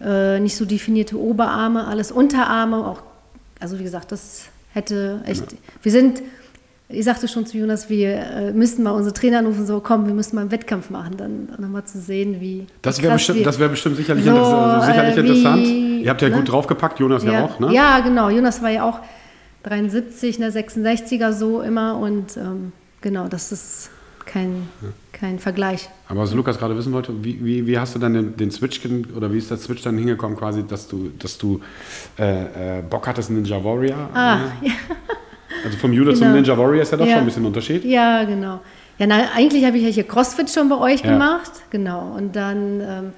äh, 0.00 0.40
nicht 0.40 0.56
so 0.56 0.64
definierte 0.64 1.16
Oberarme, 1.16 1.86
alles 1.86 2.10
Unterarme, 2.10 2.78
auch, 2.84 3.02
also 3.60 3.78
wie 3.78 3.84
gesagt, 3.84 4.10
das 4.10 4.46
hätte 4.74 5.22
echt, 5.24 5.44
wir 5.82 5.92
sind, 5.92 6.22
ich 6.88 7.04
sagte 7.04 7.28
schon 7.28 7.46
zu 7.46 7.56
Jonas, 7.56 7.88
wir 7.88 8.14
äh, 8.14 8.52
müssten 8.52 8.82
mal 8.82 8.90
unsere 8.90 9.14
Trainer 9.14 9.38
anrufen, 9.38 9.64
so 9.66 9.80
komm, 9.80 10.06
wir 10.06 10.14
müssen 10.14 10.34
mal 10.36 10.42
einen 10.42 10.50
Wettkampf 10.50 10.90
machen, 10.90 11.16
dann 11.16 11.48
nochmal 11.58 11.84
zu 11.84 11.98
sehen, 12.00 12.40
wie 12.40 12.66
Das 12.82 13.00
wäre 13.02 13.14
bestimmt, 13.14 13.46
das 13.46 13.58
wär 13.58 13.68
bestimmt 13.68 13.96
sicherlich, 13.96 14.24
So, 14.24 14.30
interess 14.30 14.52
also 14.52 14.86
sicherlich 14.86 15.12
äh, 15.16 15.16
wie- 15.16 15.28
interessant. 15.28 15.66
Ihr 16.04 16.10
habt 16.10 16.20
ja 16.22 16.28
ne? 16.28 16.36
gut 16.36 16.50
draufgepackt, 16.50 16.98
Jonas 17.00 17.24
ja, 17.24 17.32
ja, 17.32 17.44
auch, 17.44 17.58
ne? 17.60 17.72
Ja, 17.72 18.00
genau. 18.00 18.28
Jonas 18.28 18.60
war 18.62 18.70
ja 18.70 18.84
auch 18.88 19.00
73, 19.62 20.38
ne, 20.38 20.50
66er 20.50 21.32
so 21.32 21.62
immer 21.62 21.96
und 21.98 22.36
ähm, 22.36 22.72
genau, 23.00 23.28
das 23.28 23.52
ist 23.52 23.90
kein, 24.26 24.68
kein 25.24 25.38
Vergleich. 25.38 25.88
Aber 26.08 26.20
was 26.20 26.34
Lukas 26.34 26.58
gerade 26.58 26.76
wissen 26.76 26.92
wollte, 26.92 27.12
wie, 27.24 27.42
wie, 27.42 27.66
wie 27.66 27.78
hast 27.78 27.94
du 27.94 27.98
dann 27.98 28.12
den, 28.12 28.36
den 28.36 28.50
Switch 28.50 28.78
oder 29.16 29.32
wie 29.32 29.38
ist 29.38 29.50
der 29.50 29.56
Switch 29.56 29.82
dann 29.82 29.96
hingekommen, 29.96 30.36
quasi, 30.36 30.62
dass 30.66 30.86
du, 30.86 31.10
dass 31.18 31.38
du 31.38 31.60
äh, 32.18 32.78
äh, 32.80 32.82
Bock 32.82 33.06
hattest, 33.06 33.30
Ninja 33.30 33.62
Warrior? 33.64 34.10
Ah, 34.12 34.36
äh, 34.62 34.70
Also 35.64 35.78
vom 35.78 35.92
Judo 35.94 36.12
zum 36.12 36.22
Genau. 36.26 36.34
Ninja 36.34 36.58
Warrior 36.58 36.82
ist 36.82 36.92
ja 36.92 36.98
doch 36.98 37.06
Ja. 37.06 37.12
schon 37.12 37.20
ein 37.20 37.24
bisschen 37.26 37.42
ein 37.44 37.46
Unterschied. 37.46 37.84
Ja, 37.86 38.24
genau. 38.24 38.60
Ja, 38.98 39.06
na, 39.06 39.30
eigentlich 39.34 39.64
habe 39.64 39.78
ich 39.78 39.84
ja 39.84 39.88
hier 39.88 40.04
CrossFit 40.04 40.50
schon 40.50 40.68
bei 40.68 40.76
euch 40.78 41.02
Ja. 41.02 41.12
gemacht. 41.12 41.52
Genau. 41.70 42.12
Und 42.14 42.36
dann, 42.36 42.80
ähm, 42.80 43.12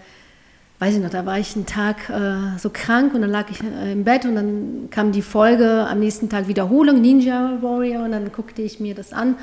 weiß 0.79 0.95
ich 0.95 1.03
noch, 1.03 1.11
da 1.11 1.27
war 1.27 1.39
ich 1.41 1.57
einen 1.57 1.67
Tag 1.67 2.09
äh, 2.09 2.57
so 2.59 2.71
krank 2.73 3.15
und 3.15 3.23
dann 3.23 3.31
lag 3.31 3.47
ich 3.51 3.61
äh, 3.63 3.91
im 3.93 4.05
Bett 4.05 4.25
und 4.27 4.37
dann 4.37 4.89
kam 4.93 5.11
die 5.11 5.23
Folge 5.23 5.87
am 5.91 5.99
nächsten 5.99 6.29
Tag 6.29 6.47
Wiederholung, 6.47 7.01
Ninja 7.01 7.59
Warrior, 7.63 8.05
und 8.05 8.13
dann 8.13 8.31
guckte 8.31 8.63
ich 8.63 8.79
mir 8.79 8.95
das 8.95 9.13
an. 9.13 9.35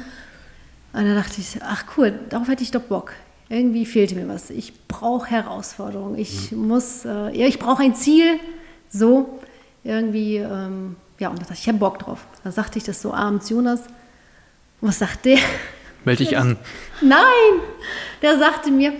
Und 0.93 1.05
dann 1.05 1.15
dachte 1.15 1.41
ich, 1.41 1.57
ach 1.61 1.85
cool, 1.97 2.19
darauf 2.29 2.47
hätte 2.47 2.63
ich 2.63 2.71
doch 2.71 2.81
Bock. 2.81 3.13
Irgendwie 3.49 3.85
fehlte 3.85 4.15
mir 4.15 4.27
was. 4.27 4.49
Ich 4.49 4.87
brauche 4.87 5.29
Herausforderungen. 5.29 6.17
Ich 6.17 6.51
muss, 6.51 7.03
äh, 7.03 7.35
ja, 7.37 7.47
ich 7.47 7.59
brauche 7.59 7.83
ein 7.83 7.95
Ziel. 7.95 8.39
So, 8.89 9.39
irgendwie, 9.83 10.37
ähm, 10.37 10.95
ja, 11.19 11.29
und 11.29 11.37
da 11.39 11.41
dachte 11.41 11.53
ich, 11.53 11.61
ich 11.61 11.67
habe 11.67 11.79
Bock 11.79 11.99
drauf. 11.99 12.25
Da 12.43 12.51
sagte 12.51 12.77
ich 12.77 12.83
das 12.83 13.01
so 13.01 13.13
abends, 13.13 13.49
Jonas. 13.49 13.81
Und 14.81 14.89
was 14.89 14.99
sagt 14.99 15.25
der? 15.25 15.39
Melde 16.05 16.23
dich 16.23 16.37
an. 16.37 16.57
Nein, 17.01 17.61
der 18.21 18.37
sagte 18.37 18.71
mir, 18.71 18.93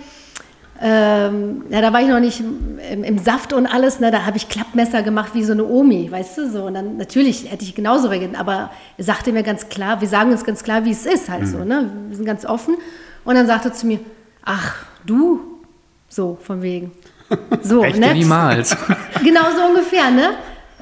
ähm, 0.86 1.64
ja, 1.70 1.80
da 1.80 1.94
war 1.94 2.02
ich 2.02 2.08
noch 2.08 2.20
nicht 2.20 2.40
im, 2.90 3.04
im 3.04 3.18
Saft 3.18 3.54
und 3.54 3.66
alles, 3.66 4.00
ne, 4.00 4.10
da 4.10 4.26
habe 4.26 4.36
ich 4.36 4.50
Klappmesser 4.50 5.02
gemacht 5.02 5.30
wie 5.32 5.42
so 5.42 5.52
eine 5.52 5.64
Omi, 5.64 6.10
weißt 6.10 6.36
du, 6.36 6.50
so. 6.50 6.64
Und 6.64 6.74
dann, 6.74 6.98
natürlich 6.98 7.50
hätte 7.50 7.64
ich 7.64 7.74
genauso 7.74 8.08
reagiert, 8.08 8.38
aber 8.38 8.70
er 8.98 9.04
sagte 9.04 9.32
mir 9.32 9.42
ganz 9.42 9.70
klar, 9.70 10.02
wir 10.02 10.08
sagen 10.08 10.30
uns 10.30 10.44
ganz 10.44 10.62
klar, 10.62 10.84
wie 10.84 10.90
es 10.90 11.06
ist, 11.06 11.30
halt 11.30 11.48
so, 11.48 11.64
ne, 11.64 11.90
wir 12.08 12.16
sind 12.16 12.26
ganz 12.26 12.44
offen. 12.44 12.76
Und 13.24 13.34
dann 13.34 13.46
sagte 13.46 13.68
er 13.70 13.72
zu 13.72 13.86
mir, 13.86 13.98
ach, 14.44 14.84
du, 15.06 15.40
so, 16.10 16.36
von 16.42 16.60
wegen. 16.60 16.92
So, 17.62 17.82
Echt 17.82 17.98
ne? 17.98 18.12
niemals. 18.12 18.76
Genau 19.24 19.44
so 19.56 19.64
ungefähr, 19.64 20.10
ne? 20.10 20.32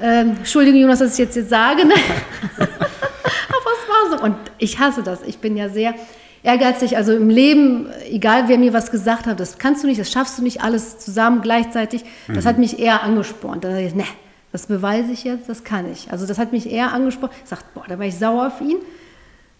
Ähm, 0.03 0.35
Entschuldigung, 0.39 0.81
Jonas, 0.81 0.99
dass 0.99 1.13
ich 1.13 1.19
jetzt, 1.19 1.37
jetzt 1.37 1.51
sage, 1.51 1.85
ne? 1.85 1.95
Aber 2.57 2.69
es 2.69 4.11
war 4.11 4.19
so. 4.19 4.25
Und 4.25 4.35
ich 4.59 4.81
hasse 4.81 5.05
das. 5.05 5.21
Ich 5.23 5.39
bin 5.39 5.57
ja 5.57 5.69
sehr 5.69 5.95
ehrgeizig. 6.43 6.97
Also 6.97 7.12
im 7.14 7.28
Leben, 7.30 7.86
egal 8.11 8.49
wer 8.49 8.59
mir 8.59 8.72
was 8.72 8.90
gesagt 8.90 9.26
hat, 9.26 9.40
das 9.40 9.59
kannst 9.59 9.82
du 9.82 9.86
nicht, 9.86 10.01
das 10.01 10.11
schaffst 10.11 10.38
du 10.38 10.43
nicht 10.43 10.62
alles 10.62 10.99
zusammen 10.99 11.40
gleichzeitig. 11.43 12.05
Das 12.34 12.47
hat 12.47 12.59
mich 12.59 12.78
eher 12.78 13.03
angespornt. 13.03 13.64
Da 13.64 13.68
dachte 13.68 13.82
ich, 13.82 13.95
ne, 13.95 14.05
das 14.53 14.66
beweise 14.66 15.12
ich 15.12 15.24
jetzt, 15.24 15.49
das 15.49 15.64
kann 15.64 15.90
ich. 15.90 16.11
Also 16.12 16.26
das 16.26 16.38
hat 16.38 16.53
mich 16.53 16.70
eher 16.70 16.93
angesprochen. 16.93 17.32
Ich 17.43 17.49
sagte, 17.51 17.66
boah, 17.74 17.84
da 17.88 17.99
war 17.99 18.07
ich 18.07 18.16
sauer 18.18 18.49
auf 18.49 18.61
ihn. 18.61 18.76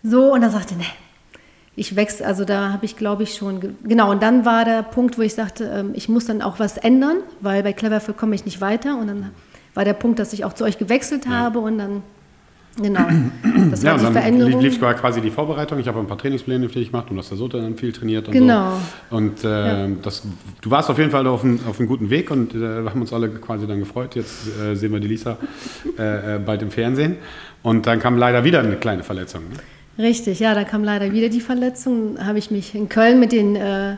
So, 0.03 0.33
und 0.33 0.41
dann 0.41 0.51
sagte, 0.51 0.75
ne, 0.75 0.85
ich 1.75 1.97
wechsle, 1.97 2.27
also 2.27 2.45
da 2.45 2.73
habe 2.73 2.85
ich, 2.85 2.97
glaube 2.97 3.23
ich, 3.23 3.35
schon, 3.35 3.61
ge- 3.61 3.71
genau, 3.85 4.11
und 4.11 4.23
dann 4.23 4.45
war 4.45 4.65
der 4.67 4.83
Punkt, 4.83 5.17
wo 5.17 5.23
ich 5.23 5.35
sagte, 5.35 5.65
ähm, 5.65 5.93
ich 5.95 6.09
muss 6.09 6.27
dann 6.27 6.43
auch 6.43 6.59
was 6.59 6.77
ändern, 6.77 7.19
weil 7.41 7.63
bei 7.63 7.73
Cleverfield 7.73 8.19
komme 8.19 8.35
ich 8.35 8.45
nicht 8.45 8.61
weiter. 8.61 8.99
Und 8.99 9.07
dann 9.07 9.31
war 9.73 9.85
der 9.87 9.95
Punkt, 9.95 10.19
dass 10.19 10.35
ich 10.35 10.45
auch 10.45 10.53
zu 10.53 10.65
euch 10.65 10.77
gewechselt 10.77 11.27
habe 11.29 11.61
und 11.61 11.79
dann, 11.79 12.03
genau, 12.81 13.05
das 13.71 13.83
Ja, 13.83 13.91
war 13.91 13.95
und 13.95 14.01
die 14.01 14.05
dann 14.05 14.13
Veränderung. 14.13 14.61
lief, 14.61 14.81
lief 14.81 14.81
quasi 14.81 15.21
die 15.21 15.31
Vorbereitung. 15.31 15.79
Ich 15.81 15.89
habe 15.89 15.99
ein 16.01 16.07
paar 16.07 16.19
Trainingspläne 16.19 16.69
für 16.69 16.79
dich 16.79 16.91
gemacht 16.91 17.11
und 17.11 17.17
das 17.17 17.29
der 17.29 17.39
Sote 17.39 17.61
dann 17.61 17.77
viel 17.77 17.93
trainiert 17.93 18.29
und 18.29 18.33
Genau. 18.35 18.73
so. 19.11 19.17
Und 19.17 19.45
äh, 19.45 19.89
das, 20.03 20.23
du 20.61 20.71
warst 20.71 20.89
auf 20.91 20.99
jeden 20.99 21.11
Fall 21.11 21.27
auf 21.27 21.45
einem, 21.45 21.61
auf 21.69 21.79
einem 21.79 21.89
guten 21.89 22.09
Weg 22.11 22.31
und 22.31 22.55
äh, 22.55 22.83
wir 22.85 22.91
haben 22.91 23.01
uns 23.01 23.13
alle 23.13 23.29
quasi 23.29 23.67
dann 23.67 23.81
gefreut. 23.81 24.15
Jetzt 24.15 24.47
äh, 24.63 24.75
sehen 24.75 24.93
wir 24.93 25.01
die 25.01 25.09
Lisa 25.09 25.37
äh, 25.99 26.37
äh, 26.37 26.39
bald 26.39 26.63
im 26.63 26.71
Fernsehen. 26.71 27.17
Und 27.63 27.87
dann 27.87 27.99
kam 28.01 28.17
leider 28.17 28.45
wieder 28.45 28.61
eine 28.61 28.77
kleine 28.77 29.03
Verletzung. 29.03 29.43
Ne? 29.97 30.03
Richtig, 30.05 30.41
ja, 30.41 30.55
da 30.55 30.65
kam 30.65 30.85
leider 30.85 31.13
wieder 31.13 31.29
die 31.29 31.41
Verletzung. 31.41 32.17
Habe 32.25 32.39
ich 32.39 32.51
mich 32.51 32.75
in 32.75 32.89
Köln 32.89 33.21
mit 33.21 33.31
den 33.33 33.57
äh, 33.57 33.97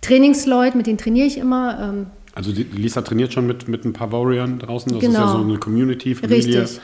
Trainingsleuten, 0.00 0.76
mit 0.78 0.86
denen 0.86 0.98
trainiere 0.98 1.26
ich 1.26 1.38
immer. 1.38 1.78
Ähm, 1.80 2.06
Also 2.34 2.52
die, 2.52 2.64
Lisa 2.64 3.00
trainiert 3.02 3.32
schon 3.32 3.46
mit, 3.46 3.66
mit 3.68 3.84
ein 3.84 3.92
paar 3.92 4.12
Warriors 4.12 4.50
draußen. 4.58 4.92
Das 4.92 5.02
ist 5.02 5.12
ja 5.14 5.20
Genau. 5.20 5.32
so 5.38 5.42
eine 5.44 5.58
Community, 5.58 6.14
Familie. 6.14 6.62
Richtig. 6.62 6.80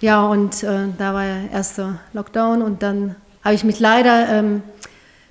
Ja, 0.00 0.24
und 0.26 0.62
äh, 0.62 0.86
da 0.96 1.12
war 1.12 1.24
der 1.24 1.50
erste 1.52 1.98
Lockdown 2.12 2.62
und 2.62 2.82
dann 2.82 3.16
habe 3.42 3.54
ich 3.56 3.64
mich 3.64 3.80
leider 3.80 4.28
ähm, 4.28 4.62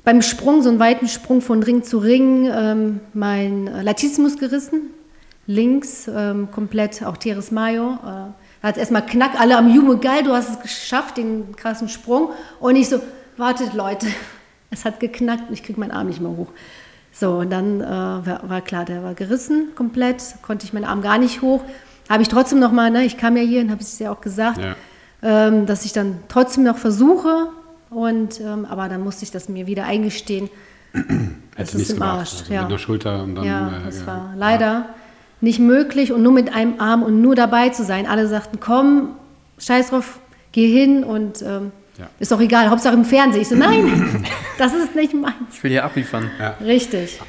beim 0.04 0.22
Sprung, 0.22 0.62
so 0.62 0.70
einen 0.70 0.80
weiten 0.80 1.08
Sprung 1.08 1.42
von 1.42 1.64
Ring 1.64 1.84
zu 1.84 2.00
Ring, 2.00 2.50
ähm, 2.54 3.00
mein 3.14 3.68
Latissimus 3.68 4.38
gerissen. 4.38 4.90
Links 5.46 6.10
ähm, 6.14 6.50
komplett, 6.52 7.04
auch 7.04 7.16
Teres 7.16 7.52
Mayo. 7.52 7.94
Äh, 7.94 8.32
da 8.62 8.68
hat 8.68 8.76
es 8.76 8.80
erstmal 8.80 9.06
knack, 9.06 9.40
alle 9.40 9.58
am 9.58 9.74
Jubel, 9.74 9.98
geil, 10.00 10.24
du 10.24 10.34
hast 10.34 10.50
es 10.50 10.60
geschafft, 10.60 11.16
den 11.16 11.56
krassen 11.56 11.88
Sprung. 11.88 12.32
Und 12.60 12.76
ich 12.76 12.90
so, 12.90 13.00
wartet 13.38 13.74
Leute, 13.74 14.08
es 14.70 14.84
hat 14.84 15.00
geknackt 15.00 15.48
und 15.48 15.54
ich 15.54 15.64
kriege 15.64 15.80
meinen 15.80 15.92
Arm 15.92 16.08
nicht 16.08 16.20
mehr 16.20 16.32
hoch. 16.32 16.48
So, 17.14 17.38
und 17.38 17.50
dann 17.50 17.80
äh, 17.80 17.86
war, 17.86 18.50
war 18.50 18.62
klar, 18.62 18.84
der 18.84 19.02
war 19.04 19.14
gerissen 19.14 19.70
komplett, 19.76 20.36
konnte 20.42 20.66
ich 20.66 20.74
meinen 20.74 20.86
Arm 20.86 21.02
gar 21.02 21.18
nicht 21.18 21.42
hoch. 21.42 21.64
Habe 22.10 22.22
ich 22.24 22.30
trotzdem 22.30 22.60
noch 22.60 22.72
mal, 22.72 22.90
ne, 22.90 23.04
ich 23.06 23.18
kam 23.18 23.36
ja 23.38 23.44
hier 23.44 23.62
und 23.62 23.72
habe 23.72 23.82
es 23.82 24.00
ja 24.00 24.12
auch 24.12 24.22
gesagt, 24.22 24.60
Ja. 24.60 24.76
ähm, 25.22 25.66
dass 25.66 25.86
ich 25.86 25.94
dann 25.94 26.20
trotzdem 26.30 26.64
noch 26.64 26.78
versuche. 26.78 27.48
Und, 27.90 28.40
ähm, 28.42 28.66
aber 28.70 28.90
dann 28.90 29.02
musste 29.02 29.24
ich 29.24 29.32
das 29.32 29.48
mir 29.50 29.66
wieder 29.68 29.86
eingestehen. 29.86 30.50
Es 30.94 31.02
Hätte 31.02 31.62
ist 31.62 31.74
nichts 31.76 31.90
im. 31.94 32.02
Arsch, 32.02 32.34
Also 32.42 32.54
ja. 32.54 32.62
Mit 32.64 32.70
einer 32.70 32.80
Schulter 32.80 33.24
und 33.24 33.36
dann. 33.36 33.46
ja, 33.46 33.68
äh, 33.70 33.86
das 33.86 34.00
ja. 34.02 34.08
war 34.08 34.34
leider 34.36 34.90
nicht 35.40 35.60
möglich 35.60 36.12
und 36.12 36.22
nur 36.24 36.32
mit 36.34 36.54
einem 36.54 36.80
Arm 36.80 37.04
und 37.04 37.22
nur 37.22 37.36
dabei 37.36 37.70
zu 37.70 37.84
sein. 37.84 38.06
Alle 38.08 38.28
sagten, 38.28 38.60
komm, 38.60 39.10
scheiß 39.60 39.90
drauf, 39.92 40.20
geh 40.52 40.68
hin 40.70 41.04
und 41.04 41.42
ähm, 41.44 41.72
Ja. 41.98 42.08
ist 42.20 42.32
doch 42.32 42.42
egal, 42.42 42.70
Hauptsache 42.70 42.94
im 42.96 43.06
Fernsehen. 43.06 43.42
Ich 43.44 43.48
so, 43.50 43.56
nein, 43.56 44.26
das 44.58 44.74
ist 44.74 44.96
nicht 44.96 45.14
meins. 45.14 45.34
Ich 45.54 45.64
will 45.64 45.72
hier 45.72 45.86
abliefern. 45.86 46.30
Richtig. 46.64 47.20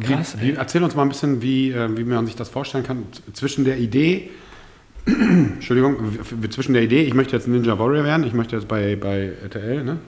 Krass, 0.00 0.36
Wie, 0.40 0.48
wie, 0.48 0.52
erzähl 0.52 0.82
uns 0.82 0.94
mal 0.94 1.02
ein 1.02 1.08
bisschen, 1.08 1.42
wie, 1.42 1.70
äh, 1.70 1.96
wie 1.96 2.04
man 2.04 2.26
sich 2.26 2.36
das 2.36 2.48
vorstellen 2.48 2.84
kann. 2.84 3.04
Zwischen 3.32 3.64
der 3.64 3.78
Idee, 3.78 4.30
Entschuldigung, 5.06 5.96
zwischen 6.50 6.72
der 6.72 6.82
Idee, 6.82 7.02
ich 7.02 7.14
möchte 7.14 7.36
jetzt 7.36 7.46
Ninja 7.46 7.78
Warrior 7.78 8.04
werden, 8.04 8.26
ich 8.26 8.32
möchte 8.32 8.56
jetzt 8.56 8.68
bei, 8.68 8.96
bei 8.96 9.32
RTL, 9.42 9.84
ne? 9.84 9.98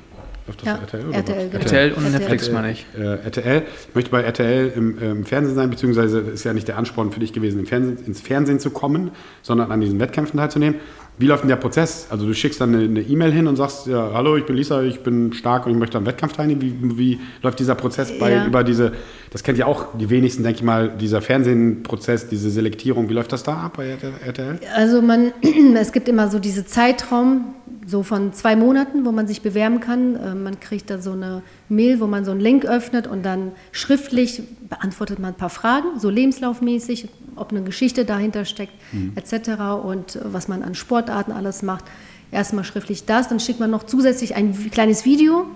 Läuft 0.47 0.63
das 0.63 0.67
Ja, 0.67 0.77
RTL? 0.77 1.07
Oder 1.07 1.17
RTL, 1.17 1.49
genau. 1.51 1.65
RTL 1.65 1.93
und. 1.93 2.13
Netflix, 2.13 2.51
meine 2.51 2.71
ich. 2.71 2.87
Äh, 2.97 3.03
RTL. 3.25 3.63
Ich 3.89 3.95
möchte 3.95 4.11
bei 4.11 4.23
RTL 4.23 4.73
im, 4.77 4.99
im 4.99 5.25
Fernsehen 5.25 5.57
sein, 5.57 5.71
beziehungsweise 5.71 6.21
ist 6.21 6.45
ja 6.45 6.53
nicht 6.53 6.69
der 6.69 6.79
Ansporn 6.79 7.11
für 7.11 7.19
dich 7.21 7.33
gewesen, 7.33 7.59
im 7.59 7.67
Fernsehen, 7.67 7.99
ins 8.07 8.21
Fernsehen 8.21 8.61
zu 8.61 8.71
kommen, 8.71 9.11
sondern 9.43 9.73
an 9.73 9.81
diesen 9.81 9.99
Wettkämpfen 9.99 10.39
teilzunehmen. 10.39 10.77
Wie 11.19 11.27
läuft 11.27 11.43
denn 11.45 11.49
der 11.49 11.57
Prozess? 11.57 12.09
Also 12.11 12.27
du 12.27 12.35
schickst 12.35 12.61
dann 12.61 12.75
eine 12.75 13.01
E-Mail 13.01 13.33
hin 13.33 13.47
und 13.47 13.57
sagst, 13.57 13.87
ja, 13.87 14.11
hallo, 14.13 14.37
ich 14.37 14.45
bin 14.45 14.55
Lisa, 14.55 14.83
ich 14.83 15.01
bin 15.01 15.33
stark 15.33 15.65
und 15.65 15.73
ich 15.73 15.79
möchte 15.79 15.97
am 15.97 16.05
Wettkampf 16.05 16.35
teilnehmen. 16.35 16.61
Wie, 16.61 16.99
wie 16.99 17.21
läuft 17.43 17.59
dieser 17.59 17.75
Prozess 17.75 18.19
bei, 18.19 18.33
Ja. 18.33 18.47
über 18.47 18.63
diese, 18.63 18.93
das 19.31 19.43
kennt 19.43 19.57
ja 19.57 19.65
auch 19.65 19.97
die 19.99 20.11
wenigsten, 20.11 20.43
denke 20.43 20.59
ich 20.59 20.63
mal, 20.63 20.91
dieser 20.91 21.23
Fernsehprozess, 21.23 22.29
diese 22.29 22.51
Selektierung, 22.51 23.09
wie 23.09 23.15
läuft 23.15 23.33
das 23.33 23.43
da 23.43 23.55
ab 23.57 23.79
bei 23.79 23.97
RTL? 24.27 24.59
Also 24.75 25.01
man, 25.01 25.33
es 25.77 25.93
gibt 25.93 26.07
immer 26.09 26.29
so 26.29 26.39
diese 26.39 26.67
Zeitraum, 26.67 27.47
so 27.87 28.03
von 28.03 28.33
zwei 28.35 28.55
Monaten, 28.57 29.07
wo 29.07 29.13
man 29.13 29.27
sich 29.27 29.43
bewerben 29.43 29.81
kann. 29.81 30.17
Äh, 30.17 30.35
Man 30.35 30.59
kriegt 30.61 30.91
da 30.91 30.99
so 30.99 31.13
eine 31.13 31.43
Mail, 31.69 32.01
wo 32.01 32.07
man 32.09 32.25
so 32.25 32.33
einen 32.33 32.41
Link 32.41 32.67
öffnet 32.67 33.07
und 33.07 33.25
dann 33.25 33.53
schriftlich 33.73 34.43
beantwortet 34.69 35.19
man 35.21 35.31
ein 35.33 35.37
paar 35.37 35.51
Fragen, 35.51 35.99
so 35.99 36.11
lebenslaufmäßig, 36.11 37.09
ob 37.37 37.51
eine 37.51 37.63
Geschichte 37.63 38.05
dahinter 38.05 38.45
steckt, 38.45 38.75
etc. 39.15 39.51
und 39.85 40.17
äh, 40.17 40.21
was 40.25 40.49
man 40.49 40.63
an 40.63 40.75
Sportarten 40.75 41.33
alles 41.33 41.63
macht. 41.63 41.85
Erstmal 42.33 42.65
schriftlich 42.65 43.05
das, 43.05 43.29
dann 43.29 43.39
schickt 43.39 43.61
man 43.61 43.71
noch 43.71 43.85
zusätzlich 43.85 44.35
ein 44.35 44.71
kleines 44.71 45.05
Video 45.05 45.47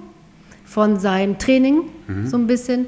von 0.65 1.01
seinem 1.01 1.37
Training, 1.39 1.83
so 2.27 2.37
ein 2.37 2.47
bisschen. 2.47 2.87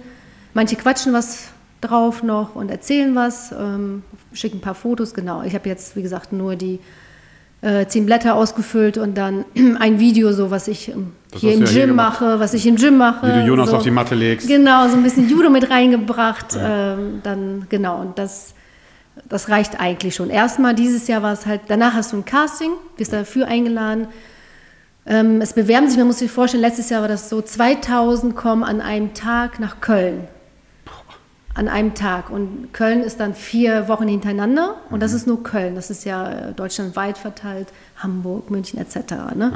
Manche 0.55 0.77
quatschen 0.77 1.13
was 1.13 1.49
drauf 1.81 2.23
noch 2.23 2.55
und 2.55 2.71
erzählen 2.71 3.15
was, 3.15 3.53
ähm, 3.53 4.05
schicken 4.33 4.59
ein 4.59 4.61
paar 4.61 4.77
Fotos, 4.77 5.15
genau. 5.15 5.43
Ich 5.43 5.55
habe 5.55 5.69
jetzt, 5.69 5.97
wie 5.97 6.03
gesagt, 6.03 6.33
nur 6.33 6.55
die 6.55 6.79
äh, 7.61 7.87
zehn 7.87 8.07
Blätter 8.07 8.35
ausgefüllt 8.35 8.99
und 8.99 9.17
dann 9.17 9.45
ein 9.79 9.99
Video, 10.01 10.33
so 10.33 10.51
was 10.51 10.69
ich 10.69 10.89
ähm, 10.89 11.13
Das 11.31 11.41
hier 11.41 11.55
im 11.55 11.61
ja 11.61 11.67
hier 11.67 11.81
Gym 11.81 11.91
gemacht. 11.91 12.21
mache, 12.21 12.41
was 12.41 12.55
ich 12.55 12.67
im 12.67 12.77
Gym 12.77 12.99
mache. 12.99 13.27
Wie 13.27 13.41
du 13.41 13.47
Jonas 13.47 13.71
so. 13.71 13.77
auf 13.77 13.83
die 13.83 13.91
Matte 13.91 14.15
legst. 14.15 14.49
Genau, 14.49 14.89
so 14.89 14.97
ein 14.97 15.03
bisschen 15.03 15.29
Judo 15.29 15.51
mit 15.51 15.71
reingebracht. 15.71 16.57
Ähm, 16.59 17.21
dann, 17.23 17.67
genau, 17.69 18.01
und 18.01 18.19
das, 18.19 18.55
das 19.29 19.49
reicht 19.49 19.81
eigentlich 19.81 20.15
schon. 20.15 20.31
Erstmal 20.31 20.75
dieses 20.75 21.09
Jahr 21.09 21.23
war 21.23 21.33
es 21.33 21.47
halt, 21.47 21.63
danach 21.69 21.95
hast 21.95 22.13
du 22.13 22.19
ein 22.19 22.25
Casting, 22.25 22.73
wirst 22.97 23.13
dafür 23.13 23.47
eingeladen. 23.47 24.09
Ähm, 25.05 25.41
es 25.41 25.53
bewerben 25.53 25.89
sich, 25.89 25.99
man 25.99 26.07
muss 26.07 26.19
sich 26.19 26.31
vorstellen, 26.31 26.63
letztes 26.63 26.91
Jahr 26.91 27.01
war 27.01 27.09
das 27.09 27.29
so, 27.29 27.43
2000 27.43 28.37
kommen 28.37 28.63
an 28.63 28.81
einem 28.81 29.15
Tag 29.15 29.59
nach 29.59 29.81
Köln. 29.81 30.29
An 31.55 31.69
einem 31.69 31.95
Tag. 31.95 32.31
Und 32.31 32.73
Köln 32.73 33.03
ist 33.03 33.21
dann 33.21 33.35
vier 33.35 33.89
Wochen 33.89 34.09
hintereinander. 34.09 34.77
Und 34.91 35.01
das 35.01 35.13
ist 35.13 35.27
nur 35.27 35.43
Köln. 35.43 35.75
Das 35.75 35.91
ist 35.91 36.05
ja 36.05 36.31
äh, 36.31 36.53
deutschlandweit 36.53 37.19
verteilt, 37.19 37.69
Hamburg, 37.97 38.51
München 38.51 38.79
etc. 38.79 39.35
Ne? 39.35 39.53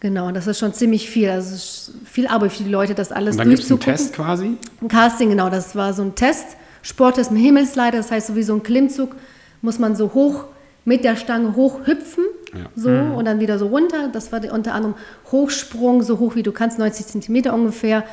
Genau, 0.00 0.28
und 0.28 0.34
das 0.34 0.46
ist 0.46 0.58
schon 0.58 0.72
ziemlich 0.72 1.08
viel. 1.08 1.30
Also 1.30 1.92
viel 2.04 2.26
Arbeit 2.26 2.52
für 2.52 2.64
die 2.64 2.70
Leute, 2.70 2.94
das 2.94 3.12
alles 3.12 3.34
Und 3.34 3.38
dann 3.38 3.50
gibt 3.50 3.62
es 3.62 3.70
einen. 3.70 3.80
Test 3.80 4.14
quasi. 4.14 4.56
Ein 4.82 4.88
Casting, 4.88 5.30
genau, 5.30 5.50
das 5.50 5.76
war 5.76 5.92
so 5.92 6.02
ein 6.02 6.14
Test. 6.14 6.56
Sporttest 6.82 7.30
mit 7.30 7.42
Himmelsleiter, 7.42 7.98
das 7.98 8.10
heißt, 8.10 8.28
so 8.28 8.36
wie 8.36 8.42
so 8.42 8.54
ein 8.54 8.62
Klimmzug 8.62 9.14
muss 9.62 9.78
man 9.78 9.94
so 9.96 10.14
hoch 10.14 10.44
mit 10.84 11.04
der 11.04 11.16
Stange 11.16 11.54
hoch 11.56 11.86
hüpfen, 11.86 12.24
Ja. 12.54 12.60
so 12.74 12.90
und 12.90 13.26
dann 13.26 13.38
wieder 13.40 13.58
so 13.58 13.66
runter. 13.66 14.08
Das 14.12 14.32
war 14.32 14.40
die- 14.40 14.48
unter 14.48 14.72
anderem 14.74 14.94
Hochsprung, 15.30 16.02
so 16.02 16.18
hoch 16.18 16.34
wie 16.36 16.42
du 16.42 16.52
kannst, 16.52 16.78
90 16.78 17.06
Zentimeter 17.06 17.52
ungefähr. 17.52 18.04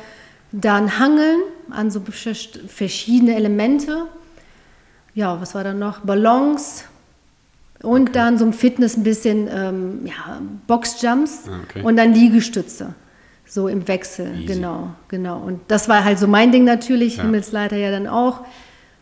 Dann 0.52 0.98
Hangeln 0.98 1.40
an 1.70 1.90
so 1.90 2.00
verschiedene 2.68 3.34
Elemente. 3.36 4.02
Ja, 5.14 5.40
was 5.40 5.54
war 5.54 5.64
dann 5.64 5.78
noch? 5.78 6.00
Ballons. 6.00 6.84
Und 7.82 8.16
dann 8.16 8.38
so 8.38 8.44
ein 8.44 8.52
Fitness 8.52 8.96
ein 8.96 9.02
bisschen, 9.04 9.48
ähm, 9.50 10.00
ja, 10.04 10.40
Boxjumps 10.66 11.44
Ah, 11.48 11.60
okay. 11.64 11.82
und 11.82 11.96
dann 11.96 12.12
Liegestütze. 12.12 12.94
So 13.48 13.66
im 13.68 13.88
Wechsel, 13.88 14.34
Easy. 14.34 14.44
genau, 14.44 14.90
genau. 15.08 15.38
Und 15.38 15.60
das 15.68 15.88
war 15.88 16.04
halt 16.04 16.18
so 16.18 16.26
mein 16.26 16.52
Ding 16.52 16.64
natürlich, 16.64 17.16
Ja. 17.16 17.22
Himmelsleiter 17.22 17.76
ja 17.76 17.90
dann 17.90 18.06
auch. 18.06 18.42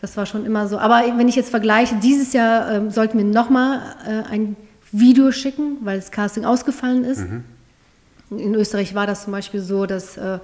Das 0.01 0.17
war 0.17 0.25
schon 0.27 0.47
immer 0.47 0.69
so. 0.69 0.79
Aber 0.79 1.03
wenn 1.17 1.29
ich 1.29 1.35
jetzt 1.35 1.51
vergleiche, 1.51 1.97
dieses 2.03 2.33
Jahr 2.33 2.71
ähm, 2.71 2.91
sollten 2.91 3.19
wir 3.19 3.25
nochmal 3.25 3.81
äh, 4.07 4.33
ein 4.33 4.57
Video 4.93 5.33
schicken, 5.33 5.79
weil 5.83 5.97
das 5.99 6.11
Casting 6.11 6.45
ausgefallen 6.45 7.03
ist. 7.05 7.21
Mhm. 7.29 7.45
In 8.31 8.55
Österreich 8.55 8.95
war 8.95 9.07
das 9.07 9.25
zum 9.25 9.33
Beispiel 9.33 9.61
so, 9.61 9.87
dass 9.87 10.17
äh, 10.17 10.39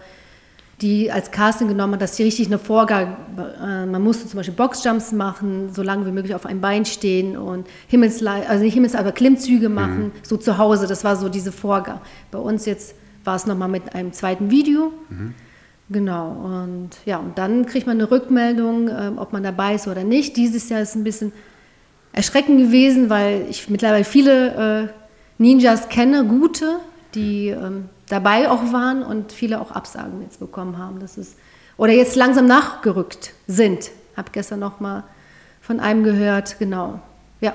die 0.80 1.12
als 1.12 1.30
Casting 1.30 1.68
genommen 1.68 1.94
hat, 1.94 2.03
dass 2.03 2.16
die 2.16 2.24
richtig 2.24 2.46
eine 2.48 2.59
Vorgabe, 2.59 3.16
äh, 3.62 3.86
man 3.86 4.03
musste 4.03 4.26
zum 4.26 4.38
Beispiel 4.38 4.55
Boxjumps 4.55 5.12
machen, 5.12 5.70
so 5.72 5.82
lange 5.82 6.07
wie 6.07 6.11
möglich 6.11 6.34
auf 6.34 6.44
einem 6.44 6.61
Bein 6.61 6.84
stehen 6.84 7.36
und 7.36 7.66
Himmelslei 7.86 8.48
also 8.48 8.64
nicht 8.64 8.74
Himmels, 8.74 8.94
aber 8.96 9.12
Klimmzüge 9.12 9.68
machen, 9.68 10.11
so 10.22 10.36
zu 10.36 10.59
Hause. 10.59 10.86
Das 10.88 11.05
war 11.05 11.14
so 11.16 11.28
diese 11.28 11.53
Vorgabe. 11.53 12.00
Bei 12.32 12.38
uns 12.38 12.66
jetzt 12.66 12.94
war 13.25 13.37
es 13.37 13.47
nochmal 13.47 13.68
mit 13.68 13.95
einem 13.95 14.12
zweiten 14.12 14.51
Video. 14.51 14.93
Genau, 15.91 16.31
und 16.31 16.91
ja, 17.05 17.18
und 17.18 17.37
dann 17.37 17.66
kriegt 17.66 17.87
man 17.87 17.99
eine 17.99 18.11
Rückmeldung, 18.11 18.89
ähm, 18.89 19.18
ob 19.18 19.33
man 19.33 19.43
dabei 19.43 19.75
ist 19.75 19.87
oder 19.89 20.05
nicht. 20.05 20.37
Dieses 20.37 20.68
Jahr 20.68 20.81
ist 20.81 20.95
ein 20.95 21.05
bisschen 21.05 21.33
erschreckend 22.12 22.59
gewesen, 22.59 23.11
weil 23.11 23.47
ich 23.51 23.68
mittlerweile 23.68 24.05
viele 24.05 24.85
äh, 24.85 24.89
Ninjas 25.39 25.89
kenne, 25.89 26.25
gute, 26.25 26.79
die 27.14 27.49
ähm, 27.49 27.89
dabei 28.09 28.51
auch 28.51 28.73
waren 28.73 29.03
und 29.03 29.33
viele 29.33 29.61
auch 29.61 29.70
Absagen 29.70 30.23
jetzt 30.23 30.41
bekommen 30.41 30.79
haben. 30.79 31.01
Das 31.01 31.18
ist, 31.18 31.37
oder 31.77 31.93
jetzt 31.93 32.16
langsam 32.16 32.47
nachgerückt 32.47 33.33
sind. 33.47 33.91
Habe 34.16 34.31
gestern 34.33 34.61
noch 34.61 34.81
mal 34.81 35.05
von 35.61 35.81
einem 35.81 36.05
gehört, 36.05 36.59
genau. 36.59 37.01
Ja, 37.41 37.55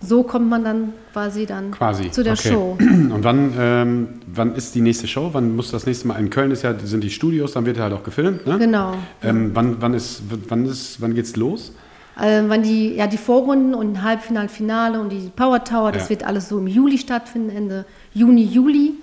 so 0.00 0.22
kommt 0.22 0.48
man 0.48 0.64
dann 0.64 0.92
quasi 1.12 1.46
dann 1.46 1.70
Quasi. 1.72 2.10
zu 2.10 2.22
der 2.22 2.32
okay. 2.32 2.50
Show. 2.50 2.76
Und 2.80 3.22
wann, 3.22 3.52
ähm, 3.58 4.08
wann 4.26 4.54
ist 4.54 4.74
die 4.74 4.80
nächste 4.80 5.06
Show? 5.06 5.30
Wann 5.32 5.54
muss 5.54 5.70
das 5.70 5.86
nächste 5.86 6.08
Mal? 6.08 6.18
In 6.18 6.30
Köln 6.30 6.50
ist 6.50 6.62
ja, 6.62 6.74
sind 6.78 7.04
die 7.04 7.10
Studios, 7.10 7.52
dann 7.52 7.66
wird 7.66 7.78
halt 7.78 7.92
auch 7.92 8.02
gefilmt. 8.02 8.46
Ne? 8.46 8.58
Genau. 8.58 8.94
Ähm, 9.22 9.50
wann, 9.54 9.76
wann, 9.80 9.94
ist, 9.94 10.22
wann, 10.48 10.64
ist, 10.64 11.00
wann 11.00 11.14
geht's 11.14 11.36
los? 11.36 11.72
Ähm, 12.20 12.46
wann 12.48 12.62
die, 12.62 12.94
ja, 12.94 13.06
die 13.06 13.16
Vorrunden 13.18 13.74
und 13.74 14.02
Halbfinale, 14.02 14.48
Finale 14.48 15.00
und 15.00 15.10
die 15.10 15.30
Power 15.34 15.64
Tower, 15.64 15.92
das 15.92 16.04
Ja. 16.04 16.10
wird 16.10 16.24
alles 16.24 16.48
so 16.48 16.58
im 16.58 16.66
Juli 16.66 16.98
stattfinden, 16.98 17.50
Ende 17.50 17.84
Juni, 18.14 18.44
Juli. 18.44 18.94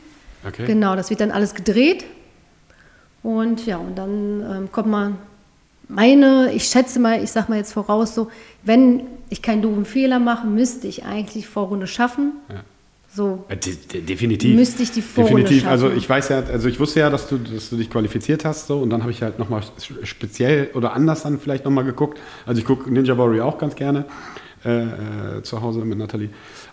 Okay. 0.47 0.65
Genau, 0.65 0.95
das 0.95 1.09
wird 1.09 1.21
dann 1.21 1.31
alles 1.31 1.53
gedreht. 1.53 2.05
Und 3.23 3.65
ja, 3.65 3.77
und 3.77 3.97
dann 3.97 4.41
ähm, 4.41 4.71
kommt 4.71 4.87
man, 4.87 5.17
meine, 5.89 6.51
ich 6.53 6.65
schätze 6.65 6.99
mal, 6.99 7.23
ich 7.23 7.31
sag 7.31 7.49
mal 7.49 7.57
jetzt 7.57 7.73
voraus 7.73 8.13
so, 8.15 8.29
wenn 8.63 9.01
ich 9.29 9.41
keinen 9.41 9.61
doofen 9.61 9.85
Fehler 9.85 10.19
mache, 10.19 10.47
müsste 10.47 10.87
ich 10.87 11.05
eigentlich 11.05 11.47
Vorrunde 11.47 11.87
schaffen. 11.87 12.33
Ja. 12.49 12.63
So, 13.13 13.45
Äh, 13.47 13.57
de- 13.57 13.75
de- 13.75 14.01
definitiv. 14.01 14.55
Müsste 14.55 14.83
ich 14.83 14.91
die 14.91 15.01
Vorrunde 15.01 15.43
Definitiv. 15.43 15.67
Also 15.67 15.85
schaffen. 15.87 15.97
ich 15.97 16.09
weiß 16.09 16.29
ja, 16.29 16.43
also 16.43 16.67
ich 16.67 16.79
wusste 16.79 16.99
ja, 16.99 17.09
dass 17.09 17.27
du, 17.27 17.37
dass 17.37 17.69
du 17.69 17.77
dich 17.77 17.89
qualifiziert 17.89 18.45
hast 18.45 18.67
so 18.67 18.77
und 18.79 18.89
dann 18.89 19.01
habe 19.01 19.11
ich 19.11 19.21
halt 19.23 19.39
nochmal 19.39 19.61
speziell 20.03 20.69
oder 20.75 20.93
anders 20.93 21.23
dann 21.23 21.39
vielleicht 21.39 21.65
nochmal 21.65 21.83
geguckt. 21.85 22.19
Also 22.45 22.59
ich 22.59 22.65
gucke 22.67 22.91
Ninja 22.91 23.17
Warrior 23.17 23.45
auch 23.45 23.57
ganz 23.57 23.75
gerne 23.75 24.05
äh, 24.65 24.83
äh, 25.37 25.41
zu 25.43 25.61
Hause 25.61 25.79
mit 25.85 25.97
Nathalie 25.97 26.29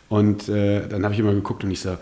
und 0.09 0.49
äh, 0.49 0.87
dann 0.89 1.05
habe 1.05 1.15
ich 1.15 1.21
immer 1.21 1.33
geguckt 1.33 1.65
und 1.65 1.71
ich 1.71 1.81
so, 1.81 1.97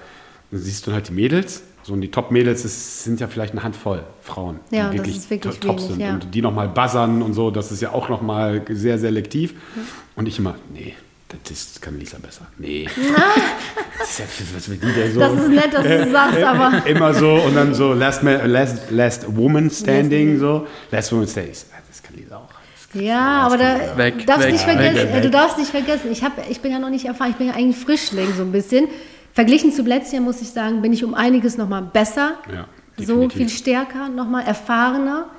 siehst 0.51 0.87
du 0.87 0.93
halt 0.93 1.09
die 1.09 1.13
Mädels, 1.13 1.63
so 1.85 1.93
und 1.95 2.01
die 2.01 2.11
Top-Mädels 2.11 3.05
sind 3.05 3.21
ja 3.21 3.27
vielleicht 3.27 3.53
eine 3.53 3.63
Handvoll 3.63 4.03
Frauen, 4.23 4.61
Ja, 4.71 4.91
die 4.91 4.97
das 4.99 5.07
wirklich, 5.07 5.17
ist 5.17 5.31
wirklich 5.31 5.59
to- 5.61 5.67
top 5.67 5.77
wenig, 5.79 5.91
sind 5.91 6.01
ja. 6.01 6.13
und 6.15 6.35
die 6.35 6.43
nochmal 6.43 6.69
buzzern 6.69 7.23
und 7.23 7.35
so, 7.35 7.51
das 7.51 7.73
ist 7.73 7.83
ja 7.83 7.91
auch 7.93 8.09
nochmal 8.09 8.63
sehr 8.71 8.99
selektiv 8.99 9.55
und 10.15 10.29
ich 10.29 10.39
immer, 10.39 10.55
nee, 10.73 10.95
das 11.49 11.81
kann 11.81 11.99
Lisa 11.99 12.19
besser. 12.19 12.47
Nee. 12.59 12.87
Das 13.99 14.09
ist 14.09 14.19
ja, 14.19 14.25
was 14.57 14.69
will 14.69 14.79
die 14.79 14.93
denn 14.93 15.13
so? 15.13 15.21
das 15.21 15.33
ist 15.35 15.49
nett, 15.49 15.73
dass 15.73 15.83
du 15.85 15.99
das 15.99 16.11
sagst, 16.13 16.43
aber 16.43 16.87
Immer 16.87 17.15
so 17.15 17.35
und 17.35 17.55
dann 17.55 17.73
so 17.75 17.93
Last, 17.93 18.23
Man, 18.23 18.51
last, 18.51 18.91
last 18.91 19.37
Woman 19.37 19.71
Standing, 19.71 20.39
so. 20.39 20.67
Last 20.91 21.13
Woman 21.13 21.29
Standing. 21.29 21.53
Das 21.89 22.03
kann 22.03 22.17
Lisa 22.17 22.37
auch. 22.37 22.49
Kann- 22.93 23.03
Ja, 23.03 23.43
aber 23.47 23.59
da 23.59 23.97
Weg, 23.97 24.27
darfst 24.27 24.45
weg, 24.47 24.53
nicht 24.53 24.67
weg, 24.67 24.75
vergessen, 24.79 25.09
weg, 25.13 25.15
äh, 25.15 25.21
du 25.21 25.31
darfst 25.31 25.57
nicht 25.59 25.71
vergessen, 25.71 26.11
ich, 26.11 26.25
hab, 26.25 26.33
ich 26.51 26.61
bin 26.61 26.73
ja 26.73 26.79
noch 26.79 26.91
nicht 26.91 27.05
erfahren, 27.05 27.31
ich 27.31 27.37
bin 27.37 27.47
ja 27.49 27.55
eigentlich 27.55 27.77
Frischling 27.77 28.29
so 28.37 28.43
ein 28.43 28.51
bisschen. 28.53 28.89
Verglichen 29.33 29.73
zu 29.73 29.83
letztes 29.83 30.13
Jahr 30.13 30.23
muss 30.23 30.43
ich 30.43 30.51
sagen, 30.51 30.83
bin 30.83 30.93
ich 30.93 31.05
um 31.05 31.15
einiges 31.15 31.57
nochmal 31.57 31.83
besser, 31.83 32.35
Ja, 32.53 32.67
so 33.05 33.29
viel 33.29 33.49
stärker, 33.49 34.09
nochmal 34.09 34.45
erfahrener, 34.45 35.31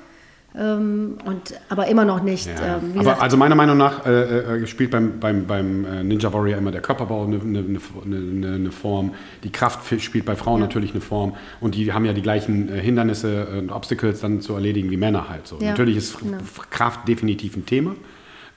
ähm, 0.56 1.18
und, 1.24 1.54
aber 1.68 1.88
immer 1.88 2.04
noch 2.04 2.22
nicht. 2.22 2.46
Ja. 2.46 2.76
Ähm, 2.76 2.92
Aber 2.92 3.00
gesagt, 3.00 3.22
also 3.22 3.36
meiner 3.36 3.56
Meinung 3.56 3.76
nach 3.76 4.06
äh, 4.06 4.62
äh, 4.62 4.66
spielt 4.68 4.92
beim, 4.92 5.18
beim, 5.18 5.46
beim 5.46 5.84
äh, 5.84 6.04
Ninja 6.04 6.32
Warrior 6.32 6.58
immer 6.58 6.70
der 6.70 6.80
Körperbau 6.80 7.24
eine, 7.24 7.40
eine, 7.40 7.80
eine, 8.04 8.54
eine, 8.54 8.70
Form. 8.70 9.14
Die 9.42 9.50
Kraft 9.50 10.00
spielt 10.00 10.24
bei 10.24 10.36
Frauen 10.36 10.60
Ja. 10.60 10.66
natürlich 10.66 10.92
eine 10.92 11.00
Form. 11.00 11.34
Und 11.60 11.74
die 11.74 11.92
haben 11.92 12.04
ja 12.04 12.12
die 12.12 12.22
gleichen 12.22 12.68
äh, 12.68 12.80
Hindernisse 12.80 13.48
und 13.58 13.72
Obstacles 13.72 14.20
dann 14.20 14.40
zu 14.40 14.54
erledigen 14.54 14.90
wie 14.90 14.96
Männer 14.96 15.28
halt 15.28 15.48
so. 15.48 15.58
Ja, 15.58 15.70
Natürlich 15.70 15.96
ist 15.96 16.20
genau. 16.20 16.38
Kraft 16.70 17.08
definitiv 17.08 17.56
ein 17.56 17.66
Thema. 17.66 17.96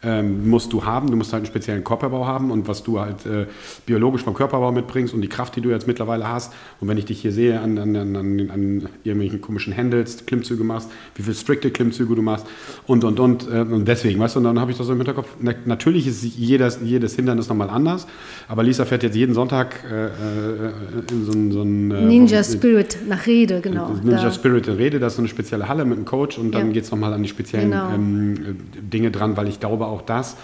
Ähm, 0.04 0.48
musst 0.48 0.72
du 0.74 0.86
haben, 0.86 1.10
du 1.10 1.18
musst 1.18 1.34
halt 1.34 1.42
einen 1.42 1.48
speziellen 1.48 1.84
Körperbau 1.84 2.28
haben 2.28 2.52
und 2.52 2.68
was 2.68 2.84
du 2.84 3.00
halt 3.00 3.26
äh, 3.26 3.48
biologisch 3.88 4.24
vom 4.24 4.36
Körperbau 4.36 4.72
mitbringst 4.72 5.12
und 5.12 5.22
die 5.22 5.28
Kraft, 5.28 5.56
die 5.56 5.62
du 5.62 5.70
jetzt 5.72 5.88
mittlerweile 5.88 6.28
hast. 6.28 6.54
Und 6.80 6.88
wenn 6.88 7.00
ich 7.00 7.06
dich 7.06 7.20
hier 7.22 7.32
sehe 7.32 7.60
an, 7.60 7.80
an, 7.80 7.96
an, 7.96 8.16
an, 8.16 8.90
irgendwelchen 9.04 9.42
komischen 9.42 9.76
Handles, 9.76 10.26
Klimmzüge 10.28 10.64
machst, 10.64 10.92
wie 11.16 11.24
viel 11.24 11.34
strikte 11.34 11.72
Klimmzüge 11.72 12.14
du 12.14 12.22
machst 12.22 12.46
und 12.86 13.04
und 13.04 13.20
und. 13.20 13.48
Äh, 13.52 13.62
und 13.62 13.88
deswegen, 13.88 14.20
weißt 14.20 14.36
du, 14.36 14.40
und 14.40 14.46
dann 14.46 14.60
habe 14.60 14.70
ich 14.70 14.78
das 14.78 14.86
so 14.86 14.94
im 14.94 15.00
Hinterkopf. 15.00 15.30
Na, 15.40 15.54
natürlich 15.66 16.06
ist 16.06 16.24
jedes, 16.24 16.80
jedes 16.84 17.16
Hindernis 17.16 17.50
nochmal 17.50 17.72
anders, 17.72 18.06
aber 18.48 18.62
Lisa 18.62 18.86
fährt 18.86 19.02
jetzt 19.02 19.16
jeden 19.16 19.34
Sonntag 19.34 19.84
äh, 19.92 20.06
äh, 20.06 20.72
in 21.12 21.26
so 21.26 21.32
ein. 21.34 21.52
So 21.52 21.62
äh, 21.62 21.66
Ninja 22.06 22.38
in- 22.38 22.44
Spirit 22.44 23.00
nach 23.10 23.26
Rede, 23.26 23.62
genau. 23.62 23.90
Ninja 24.04 24.22
da. 24.26 24.32
Spirit 24.32 24.68
in 24.68 24.76
Rede, 24.76 25.00
das 25.00 25.14
ist 25.14 25.18
so 25.18 25.22
eine 25.24 25.30
spezielle 25.30 25.68
Halle 25.68 25.86
mit 25.86 25.98
einem 25.98 26.06
Coach 26.06 26.38
und 26.38 26.54
dann 26.54 26.68
Ja. 26.68 26.74
geht 26.74 26.84
es 26.84 26.92
nochmal 26.92 27.14
an 27.14 27.24
die 27.24 27.30
speziellen 27.30 27.72
Genau. 27.72 27.90
ähm, 27.96 28.34
äh, 28.36 28.82
Dinge 28.82 29.10
dran, 29.10 29.36
weil 29.36 29.48
ich 29.48 29.60
glaube 29.60 29.87
auch 29.88 30.02
das, 30.02 30.38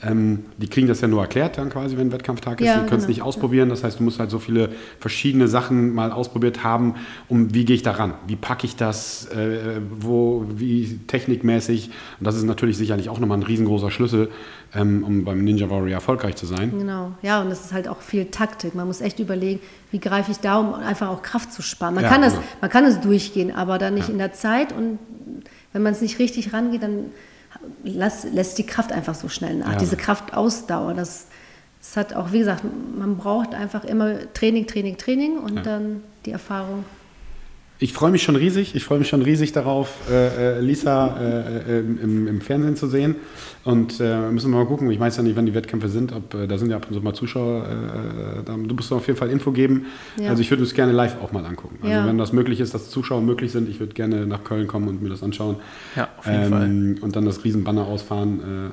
ähm, 0.00 0.44
die 0.58 0.68
kriegen 0.68 0.86
das 0.86 1.00
ja 1.00 1.08
nur 1.08 1.22
erklärt 1.22 1.58
dann 1.58 1.70
quasi, 1.70 1.96
wenn 1.96 2.12
Wettkampftag 2.12 2.60
ist. 2.60 2.68
Ja, 2.68 2.74
die 2.74 2.86
können 2.86 3.00
es 3.00 3.06
genau. 3.06 3.08
nicht 3.08 3.22
ausprobieren. 3.22 3.68
Das 3.68 3.82
heißt, 3.82 3.98
du 3.98 4.04
musst 4.04 4.20
halt 4.20 4.30
so 4.30 4.38
viele 4.38 4.68
verschiedene 5.00 5.48
Sachen 5.48 5.92
mal 5.92 6.12
ausprobiert 6.12 6.62
haben, 6.62 6.94
um 7.28 7.52
wie 7.52 7.64
gehe 7.64 7.74
ich 7.74 7.82
da 7.82 7.90
ran? 7.92 8.14
Wie 8.28 8.36
packe 8.36 8.64
ich 8.64 8.76
das? 8.76 9.26
Äh, 9.26 9.80
wo, 9.98 10.44
wie 10.54 11.00
technikmäßig? 11.08 11.90
Und 12.20 12.24
das 12.24 12.36
ist 12.36 12.44
natürlich 12.44 12.76
sicherlich 12.76 13.08
auch 13.08 13.18
nochmal 13.18 13.38
ein 13.38 13.42
riesengroßer 13.42 13.90
Schlüssel, 13.90 14.30
ähm, 14.72 15.02
um 15.02 15.24
beim 15.24 15.42
Ninja 15.42 15.68
Warrior 15.68 15.94
erfolgreich 15.94 16.36
zu 16.36 16.46
sein. 16.46 16.70
Genau, 16.78 17.10
ja, 17.22 17.40
und 17.42 17.50
es 17.50 17.64
ist 17.64 17.72
halt 17.72 17.88
auch 17.88 18.00
viel 18.00 18.26
Taktik. 18.26 18.76
Man 18.76 18.86
muss 18.86 19.00
echt 19.00 19.18
überlegen, 19.18 19.58
wie 19.90 19.98
greife 19.98 20.30
ich 20.30 20.38
da, 20.38 20.58
um 20.58 20.74
einfach 20.74 21.08
auch 21.08 21.22
Kraft 21.22 21.52
zu 21.52 21.60
sparen. 21.60 21.96
Man, 21.96 22.04
Ja, 22.04 22.10
kann, 22.10 22.22
es, 22.22 22.34
genau. 22.34 22.44
man 22.60 22.70
kann 22.70 22.84
es 22.84 23.00
durchgehen, 23.00 23.52
aber 23.52 23.78
dann 23.78 23.94
nicht 23.94 24.06
Ja. 24.06 24.12
in 24.12 24.18
der 24.18 24.32
Zeit. 24.32 24.72
Und 24.72 25.00
wenn 25.72 25.82
man 25.82 25.90
es 25.92 26.00
nicht 26.02 26.20
richtig 26.20 26.52
rangeht, 26.52 26.84
dann 26.84 27.06
lass, 27.84 28.24
lässt 28.24 28.58
die 28.58 28.66
Kraft 28.66 28.92
einfach 28.92 29.14
so 29.14 29.28
schnell 29.28 29.54
nach. 29.56 29.72
Ja. 29.72 29.78
Diese 29.78 29.96
Kraftausdauer, 29.96 30.94
das, 30.94 31.26
das 31.80 31.96
hat 31.96 32.14
auch, 32.14 32.32
wie 32.32 32.38
gesagt, 32.40 32.62
man 32.96 33.16
braucht 33.16 33.54
einfach 33.54 33.84
immer 33.84 34.32
Training, 34.34 34.66
Training, 34.66 34.96
Training 34.96 35.38
und 35.38 35.56
Ja. 35.56 35.62
dann 35.62 36.02
die 36.26 36.32
Erfahrung. 36.32 36.84
Ich 37.80 37.92
freue 37.92 38.10
mich 38.10 38.24
schon 38.24 38.34
riesig. 38.34 38.74
Ich 38.74 38.84
freue 38.84 38.98
mich 38.98 39.08
schon 39.08 39.22
riesig 39.22 39.52
darauf, 39.52 40.10
äh, 40.10 40.56
äh 40.56 40.60
Lisa 40.60 41.16
äh, 41.16 41.76
äh, 41.76 41.80
im, 41.80 42.26
im, 42.26 42.40
Fernsehen 42.40 42.74
zu 42.74 42.88
sehen. 42.88 43.14
Und 43.64 44.00
äh, 44.00 44.30
müssen 44.30 44.50
wir 44.50 44.58
mal 44.58 44.66
gucken. 44.66 44.90
Ich 44.90 44.98
weiß 44.98 45.16
ja 45.16 45.22
nicht, 45.22 45.36
wann 45.36 45.46
die 45.46 45.54
Wettkämpfe 45.54 45.88
sind. 45.88 46.12
Ob, 46.12 46.34
äh, 46.34 46.48
da 46.48 46.58
sind 46.58 46.70
ja 46.70 46.76
ab 46.76 46.86
und 46.88 46.94
zu 46.94 47.00
mal 47.00 47.14
Zuschauer. 47.14 47.66
da, 48.44 48.56
du 48.56 48.74
musst 48.74 48.92
auf 48.92 49.06
jeden 49.06 49.18
Fall 49.18 49.30
Info 49.30 49.52
geben. 49.52 49.86
Ja. 50.20 50.30
Also 50.30 50.42
ich 50.42 50.50
würde 50.50 50.64
es 50.64 50.74
gerne 50.74 50.92
live 50.92 51.16
auch 51.22 51.30
mal 51.30 51.44
angucken. 51.46 51.78
Also 51.80 51.94
ja. 51.94 52.06
wenn 52.06 52.18
das 52.18 52.32
möglich 52.32 52.58
ist, 52.58 52.74
dass 52.74 52.90
Zuschauer 52.90 53.20
möglich 53.20 53.52
sind, 53.52 53.68
ich 53.68 53.78
würde 53.78 53.94
gerne 53.94 54.26
nach 54.26 54.42
Köln 54.42 54.66
kommen 54.66 54.88
und 54.88 55.00
mir 55.00 55.10
das 55.10 55.22
anschauen. 55.22 55.56
Ja, 55.94 56.08
auf 56.18 56.26
jeden 56.26 56.42
ähm, 56.42 56.50
Fall. 56.50 57.04
Und 57.04 57.14
dann 57.14 57.24
das 57.24 57.44
Riesenbanner 57.44 57.86
ausfahren. 57.86 58.72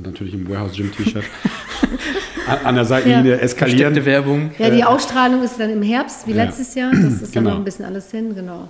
Und 0.00 0.06
natürlich 0.06 0.34
im 0.34 0.48
Warehouse 0.48 0.76
Gym 0.76 0.90
T-Shirt. 0.92 1.24
an 2.64 2.74
der 2.74 2.84
Seitenlinie 2.84 3.32
ja. 3.32 3.38
eskalieren. 3.38 4.04
Werbung. 4.04 4.50
Ja, 4.58 4.70
die 4.70 4.84
Ausstrahlung 4.84 5.42
ist 5.42 5.58
dann 5.60 5.70
im 5.70 5.82
Herbst, 5.82 6.26
wie 6.26 6.32
ja. 6.32 6.44
letztes 6.44 6.74
Jahr. 6.74 6.90
Das 6.90 7.20
ist 7.20 7.32
genau. 7.32 7.34
dann 7.34 7.44
noch 7.44 7.60
ein 7.60 7.64
bisschen 7.64 7.84
alles 7.84 8.10
hin, 8.10 8.34
genau. 8.34 8.68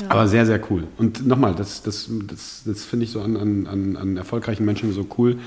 Ja. 0.00 0.10
Aber 0.10 0.28
sehr, 0.28 0.44
sehr 0.44 0.60
cool. 0.70 0.84
Und 0.98 1.26
nochmal, 1.26 1.54
das, 1.54 1.82
das, 1.82 2.10
das, 2.28 2.62
das 2.66 2.84
finde 2.84 3.04
ich 3.04 3.10
so 3.10 3.22
an, 3.22 3.36
an, 3.66 3.96
an 3.96 4.16
erfolgreichen 4.16 4.64
Menschen 4.64 4.92
so 4.92 5.06
cool. 5.16 5.38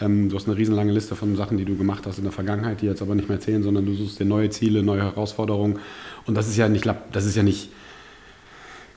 Ähm, 0.00 0.30
du 0.30 0.36
hast 0.36 0.48
eine 0.48 0.56
riesenlange 0.56 0.92
Liste 0.92 1.14
von 1.14 1.36
Sachen, 1.36 1.58
die 1.58 1.66
du 1.66 1.76
gemacht 1.76 2.04
hast 2.06 2.16
in 2.16 2.24
der 2.24 2.32
Vergangenheit, 2.32 2.80
die 2.80 2.86
jetzt 2.86 3.02
aber 3.02 3.14
nicht 3.14 3.28
mehr 3.28 3.40
zählen, 3.40 3.62
sondern 3.62 3.84
du 3.84 3.94
suchst 3.94 4.18
dir 4.18 4.24
neue 4.24 4.48
Ziele, 4.48 4.82
neue 4.82 5.02
Herausforderungen. 5.02 5.78
Und 6.26 6.34
das 6.34 6.48
ist 6.48 6.56
ja 6.56 6.68
nicht, 6.68 6.88
das 7.12 7.26
ist 7.26 7.36
ja 7.36 7.42
nicht 7.42 7.68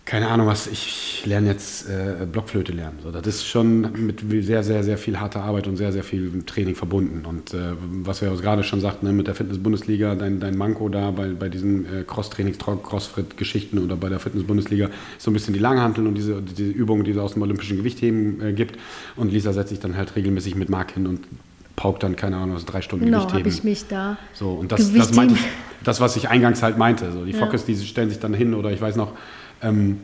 keine 0.05 0.27
Ahnung 0.27 0.45
was, 0.45 0.67
ich 0.67 1.23
lerne 1.25 1.47
jetzt 1.47 1.89
äh, 1.89 2.27
Blockflöte 2.31 2.71
lernen. 2.71 2.99
So, 3.01 3.09
das 3.09 3.25
ist 3.25 3.47
schon 3.47 4.05
mit 4.05 4.23
sehr, 4.45 4.63
sehr, 4.63 4.83
sehr 4.83 4.99
viel 4.99 5.19
harter 5.19 5.43
Arbeit 5.43 5.65
und 5.65 5.77
sehr, 5.77 5.91
sehr 5.91 6.03
viel 6.03 6.43
Training 6.45 6.75
verbunden. 6.75 7.25
Und 7.25 7.55
äh, 7.55 7.73
was 8.03 8.21
wir 8.21 8.29
gerade 8.35 8.63
schon 8.63 8.81
sagten, 8.81 9.07
ne, 9.07 9.13
mit 9.13 9.25
der 9.25 9.33
Fitness-Bundesliga, 9.33 10.13
dein, 10.13 10.39
dein 10.39 10.57
Manko 10.57 10.89
da 10.89 11.09
bei, 11.09 11.29
bei 11.29 11.49
diesen 11.49 11.85
äh, 11.85 12.03
Cross-Trainings, 12.03 12.59
Crossfit-Geschichten 12.59 13.79
oder 13.79 13.95
bei 13.95 14.09
der 14.09 14.19
Fitness-Bundesliga 14.19 14.89
ist 15.17 15.23
so 15.23 15.31
ein 15.31 15.33
bisschen 15.33 15.55
die 15.55 15.59
Langhantel 15.59 16.05
und 16.05 16.13
diese, 16.13 16.39
diese 16.39 16.69
Übungen, 16.69 17.03
die 17.03 17.11
es 17.11 17.17
aus 17.17 17.33
dem 17.33 17.41
olympischen 17.41 17.77
Gewichtheben 17.77 18.41
äh, 18.41 18.53
gibt. 18.53 18.77
Und 19.15 19.31
Lisa 19.31 19.53
setzt 19.53 19.69
sich 19.69 19.79
dann 19.79 19.97
halt 19.97 20.15
regelmäßig 20.15 20.53
mit 20.55 20.69
Mark 20.69 20.91
hin 20.91 21.07
und 21.07 21.21
paukt 21.75 22.03
dann, 22.03 22.15
keine 22.15 22.37
Ahnung, 22.37 22.55
was 22.55 22.65
drei 22.65 22.83
Stunden 22.83 23.05
genau, 23.05 23.25
Gewichtheben. 23.25 23.43
Genau, 23.43 23.55
habe 23.55 23.57
ich 23.57 23.81
mich 23.81 23.87
da 23.87 24.17
So, 24.33 24.51
und 24.51 24.71
das, 24.71 24.93
das 24.93 25.13
meinte 25.13 25.33
ich, 25.33 25.41
das, 25.83 25.99
was 25.99 26.15
ich 26.15 26.29
eingangs 26.29 26.61
halt 26.61 26.77
meinte. 26.77 27.11
So, 27.11 27.25
die 27.25 27.31
ja. 27.31 27.39
Fockes, 27.39 27.65
die 27.65 27.75
stellen 27.75 28.09
sich 28.09 28.19
dann 28.19 28.35
hin 28.35 28.53
oder 28.53 28.71
ich 28.71 28.79
weiß 28.79 28.95
noch, 28.95 29.13
ähm, 29.65 29.99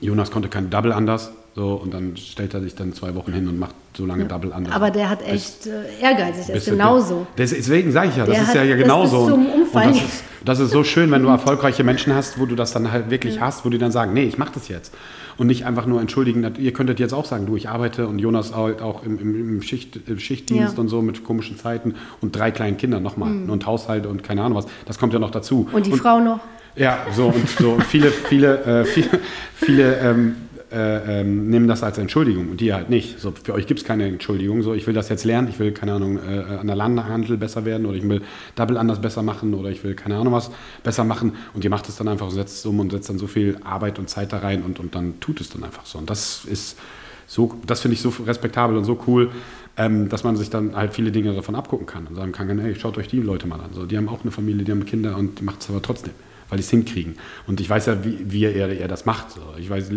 Jonas 0.00 0.30
konnte 0.30 0.48
kein 0.48 0.70
Double 0.70 0.92
anders. 0.92 1.32
So, 1.54 1.74
und 1.74 1.92
dann 1.92 2.16
stellt 2.16 2.54
er 2.54 2.60
sich 2.60 2.76
dann 2.76 2.92
zwei 2.92 3.16
Wochen 3.16 3.32
hin 3.32 3.48
und 3.48 3.58
macht 3.58 3.74
so 3.96 4.06
lange 4.06 4.22
ja. 4.22 4.28
Double 4.28 4.52
anders. 4.52 4.72
Aber 4.72 4.92
der 4.92 5.10
hat 5.10 5.26
echt 5.26 5.66
äh, 5.66 6.00
ehrgeizig, 6.00 6.54
ist 6.54 6.66
genauso. 6.66 7.26
Deswegen 7.36 7.90
sage 7.90 8.10
ich 8.10 8.16
ja, 8.16 8.26
das 8.26 8.36
der 8.36 8.44
ist 8.44 8.54
ja, 8.54 8.62
ja 8.62 8.76
genauso. 8.76 9.22
Und, 9.22 9.46
und 9.46 9.74
das, 9.74 9.96
ist, 9.96 10.24
das 10.44 10.60
ist 10.60 10.70
so 10.70 10.84
schön, 10.84 11.10
wenn 11.10 11.22
du 11.22 11.28
erfolgreiche 11.28 11.82
Menschen 11.82 12.14
hast, 12.14 12.38
wo 12.38 12.46
du 12.46 12.54
das 12.54 12.72
dann 12.72 12.92
halt 12.92 13.10
wirklich 13.10 13.36
ja. 13.36 13.40
hast, 13.40 13.64
wo 13.64 13.70
die 13.70 13.78
dann 13.78 13.90
sagen, 13.90 14.12
nee, 14.12 14.22
ich 14.22 14.38
mache 14.38 14.52
das 14.54 14.68
jetzt. 14.68 14.94
Und 15.36 15.48
nicht 15.48 15.66
einfach 15.66 15.86
nur 15.86 16.00
entschuldigen, 16.00 16.48
ihr 16.58 16.72
könntet 16.72 17.00
jetzt 17.00 17.12
auch 17.12 17.24
sagen, 17.24 17.46
du, 17.46 17.56
ich 17.56 17.68
arbeite 17.68 18.06
und 18.06 18.20
Jonas 18.20 18.54
halt 18.54 18.80
auch 18.80 19.04
im, 19.04 19.18
im, 19.18 19.56
im, 19.56 19.62
Schicht, 19.62 19.98
im 20.06 20.20
Schichtdienst 20.20 20.74
ja. 20.74 20.80
und 20.80 20.88
so 20.88 21.02
mit 21.02 21.24
komischen 21.24 21.58
Zeiten 21.58 21.94
und 22.20 22.36
drei 22.36 22.52
kleinen 22.52 22.76
Kindern 22.76 23.02
nochmal 23.02 23.30
mhm. 23.30 23.50
und 23.50 23.66
Haushalt 23.66 24.06
und 24.06 24.22
keine 24.22 24.42
Ahnung 24.42 24.58
was. 24.58 24.66
Das 24.86 24.98
kommt 24.98 25.12
ja 25.12 25.18
noch 25.18 25.30
dazu. 25.32 25.68
Und 25.72 25.86
die 25.86 25.92
und, 25.92 25.98
Frau 25.98 26.20
noch. 26.20 26.40
Ja, 26.76 27.06
so 27.12 27.28
und 27.28 27.48
so 27.48 27.78
viele, 27.80 28.10
viele, 28.10 28.64
äh, 28.64 28.84
viele, 28.84 29.20
viele 29.54 29.96
ähm, 29.98 30.36
äh, 30.70 31.20
ähm, 31.20 31.48
nehmen 31.48 31.66
das 31.66 31.82
als 31.82 31.96
Entschuldigung 31.96 32.50
und 32.50 32.60
die 32.60 32.74
halt 32.74 32.90
nicht. 32.90 33.18
So, 33.18 33.32
für 33.32 33.54
euch 33.54 33.66
gibt 33.66 33.80
es 33.80 33.86
keine 33.86 34.06
Entschuldigung. 34.06 34.62
So, 34.62 34.74
ich 34.74 34.86
will 34.86 34.92
das 34.92 35.08
jetzt 35.08 35.24
lernen, 35.24 35.48
ich 35.48 35.58
will, 35.58 35.72
keine 35.72 35.94
Ahnung, 35.94 36.18
äh, 36.18 36.58
an 36.58 36.66
der 36.66 36.76
Landhandel 36.76 37.38
besser 37.38 37.64
werden 37.64 37.86
oder 37.86 37.96
ich 37.96 38.06
will 38.06 38.20
Double 38.54 38.76
anders 38.76 39.00
besser 39.00 39.22
machen 39.22 39.54
oder 39.54 39.70
ich 39.70 39.82
will, 39.82 39.94
keine 39.94 40.16
Ahnung 40.16 40.34
was, 40.34 40.50
besser 40.82 41.04
machen 41.04 41.36
und 41.54 41.64
ihr 41.64 41.70
macht 41.70 41.88
es 41.88 41.96
dann 41.96 42.06
einfach, 42.06 42.30
setzt 42.30 42.58
es 42.58 42.66
um 42.66 42.80
und 42.80 42.92
setzt 42.92 43.08
dann 43.08 43.18
so 43.18 43.26
viel 43.26 43.56
Arbeit 43.64 43.98
und 43.98 44.10
Zeit 44.10 44.32
da 44.32 44.38
rein 44.38 44.62
und, 44.62 44.78
und 44.78 44.94
dann 44.94 45.20
tut 45.20 45.40
es 45.40 45.48
dann 45.48 45.64
einfach 45.64 45.86
so. 45.86 45.98
Und 45.98 46.10
das 46.10 46.44
ist 46.44 46.78
so, 47.26 47.54
das 47.66 47.80
finde 47.80 47.94
ich 47.94 48.02
so 48.02 48.12
respektabel 48.26 48.76
und 48.76 48.84
so 48.84 48.98
cool, 49.06 49.30
ähm, 49.78 50.10
dass 50.10 50.22
man 50.22 50.36
sich 50.36 50.50
dann 50.50 50.76
halt 50.76 50.92
viele 50.92 51.12
Dinge 51.12 51.32
davon 51.32 51.54
abgucken 51.54 51.86
kann 51.86 52.06
und 52.08 52.14
sagen 52.14 52.32
kann, 52.32 52.58
hey, 52.58 52.74
schaut 52.74 52.98
euch 52.98 53.08
die 53.08 53.20
Leute 53.20 53.46
mal 53.46 53.60
an. 53.60 53.70
So, 53.72 53.86
die 53.86 53.96
haben 53.96 54.08
auch 54.10 54.20
eine 54.20 54.32
Familie, 54.32 54.64
die 54.64 54.72
haben 54.72 54.84
Kinder 54.84 55.16
und 55.16 55.40
die 55.40 55.44
macht 55.44 55.62
es 55.62 55.70
aber 55.70 55.80
trotzdem 55.80 56.12
weil 56.48 56.56
die 56.56 56.62
es 56.62 56.70
hinkriegen. 56.70 57.16
Und 57.46 57.60
ich 57.60 57.68
weiß 57.68 57.86
ja, 57.86 58.04
wie, 58.04 58.18
wie 58.28 58.44
er, 58.44 58.68
er 58.68 58.88
das 58.88 59.04
macht. 59.04 59.26
Ich 59.58 59.68
weiß, 59.68 59.90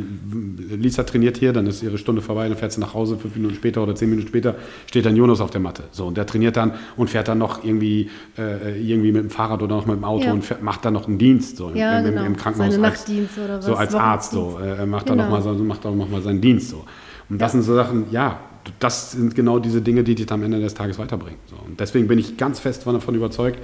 Lisa 0.70 1.04
trainiert 1.04 1.38
hier, 1.38 1.54
dann 1.54 1.68
ist 1.68 1.82
ihre 1.82 1.98
Stunde 1.98 2.22
vorbei, 2.22 2.48
dann 2.48 2.58
fährt 2.58 2.74
sie 2.74 2.82
nach 2.82 2.94
Hause, 2.94 3.18
fünf 3.18 3.36
Minuten 3.36 3.56
später 3.56 3.82
oder 3.84 3.96
zehn 3.96 4.10
Minuten 4.10 4.28
später 4.28 4.56
steht 4.86 5.06
dann 5.06 5.16
Jonas 5.16 5.42
auf 5.42 5.50
der 5.50 5.62
Matte. 5.62 5.84
So, 5.92 6.08
und 6.08 6.18
der 6.18 6.26
trainiert 6.26 6.58
dann 6.58 6.74
und 6.98 7.10
fährt 7.10 7.28
dann 7.28 7.38
noch 7.38 7.64
irgendwie, 7.64 8.10
äh, 8.38 8.80
irgendwie 8.82 9.12
mit 9.12 9.24
dem 9.24 9.30
Fahrrad 9.30 9.64
oder 9.64 9.76
noch 9.76 9.86
mit 9.86 9.96
dem 9.96 10.04
Auto 10.04 10.26
ja. 10.26 10.34
und 10.34 10.44
fährt, 10.44 10.62
macht 10.62 10.84
dann 10.86 10.94
noch 10.94 11.08
einen 11.08 11.18
Dienst 11.18 11.58
so, 11.58 11.72
ja, 11.74 12.00
im, 12.00 12.06
genau. 12.06 12.26
im, 12.26 12.36
Krankenhaus. 12.36 12.74
Seine 12.74 12.88
Nachtdienst 12.88 13.38
oder 13.38 13.58
was? 13.58 13.66
So 13.66 13.76
als 13.76 13.96
Arzt. 13.96 14.32
So, 14.32 14.60
äh, 14.60 14.86
macht 14.86 15.06
genau. 15.06 15.24
dann 15.24 15.32
nochmal 15.32 15.56
macht 15.56 15.86
dann 15.86 15.98
noch 15.98 16.10
mal 16.10 16.22
seinen 16.22 16.42
Dienst. 16.42 16.70
So. 16.70 16.84
Und 17.30 17.42
das 17.42 17.54
sind 17.54 17.62
so 17.62 17.74
Sachen, 17.76 18.06
ja, 18.12 18.40
das 18.80 19.12
sind 19.12 19.36
genau 19.36 19.60
diese 19.60 19.82
Dinge, 19.82 20.04
die 20.04 20.16
dich 20.16 20.32
am 20.32 20.44
Ende 20.44 20.60
des 20.60 20.74
Tages 20.74 21.00
weiterbringen. 21.00 21.40
So. 21.50 21.56
Und 21.66 21.80
deswegen 21.80 22.08
bin 22.08 22.20
ich 22.20 22.38
ganz 22.38 22.60
fest 22.60 22.86
davon 22.86 23.16
überzeugt, 23.16 23.60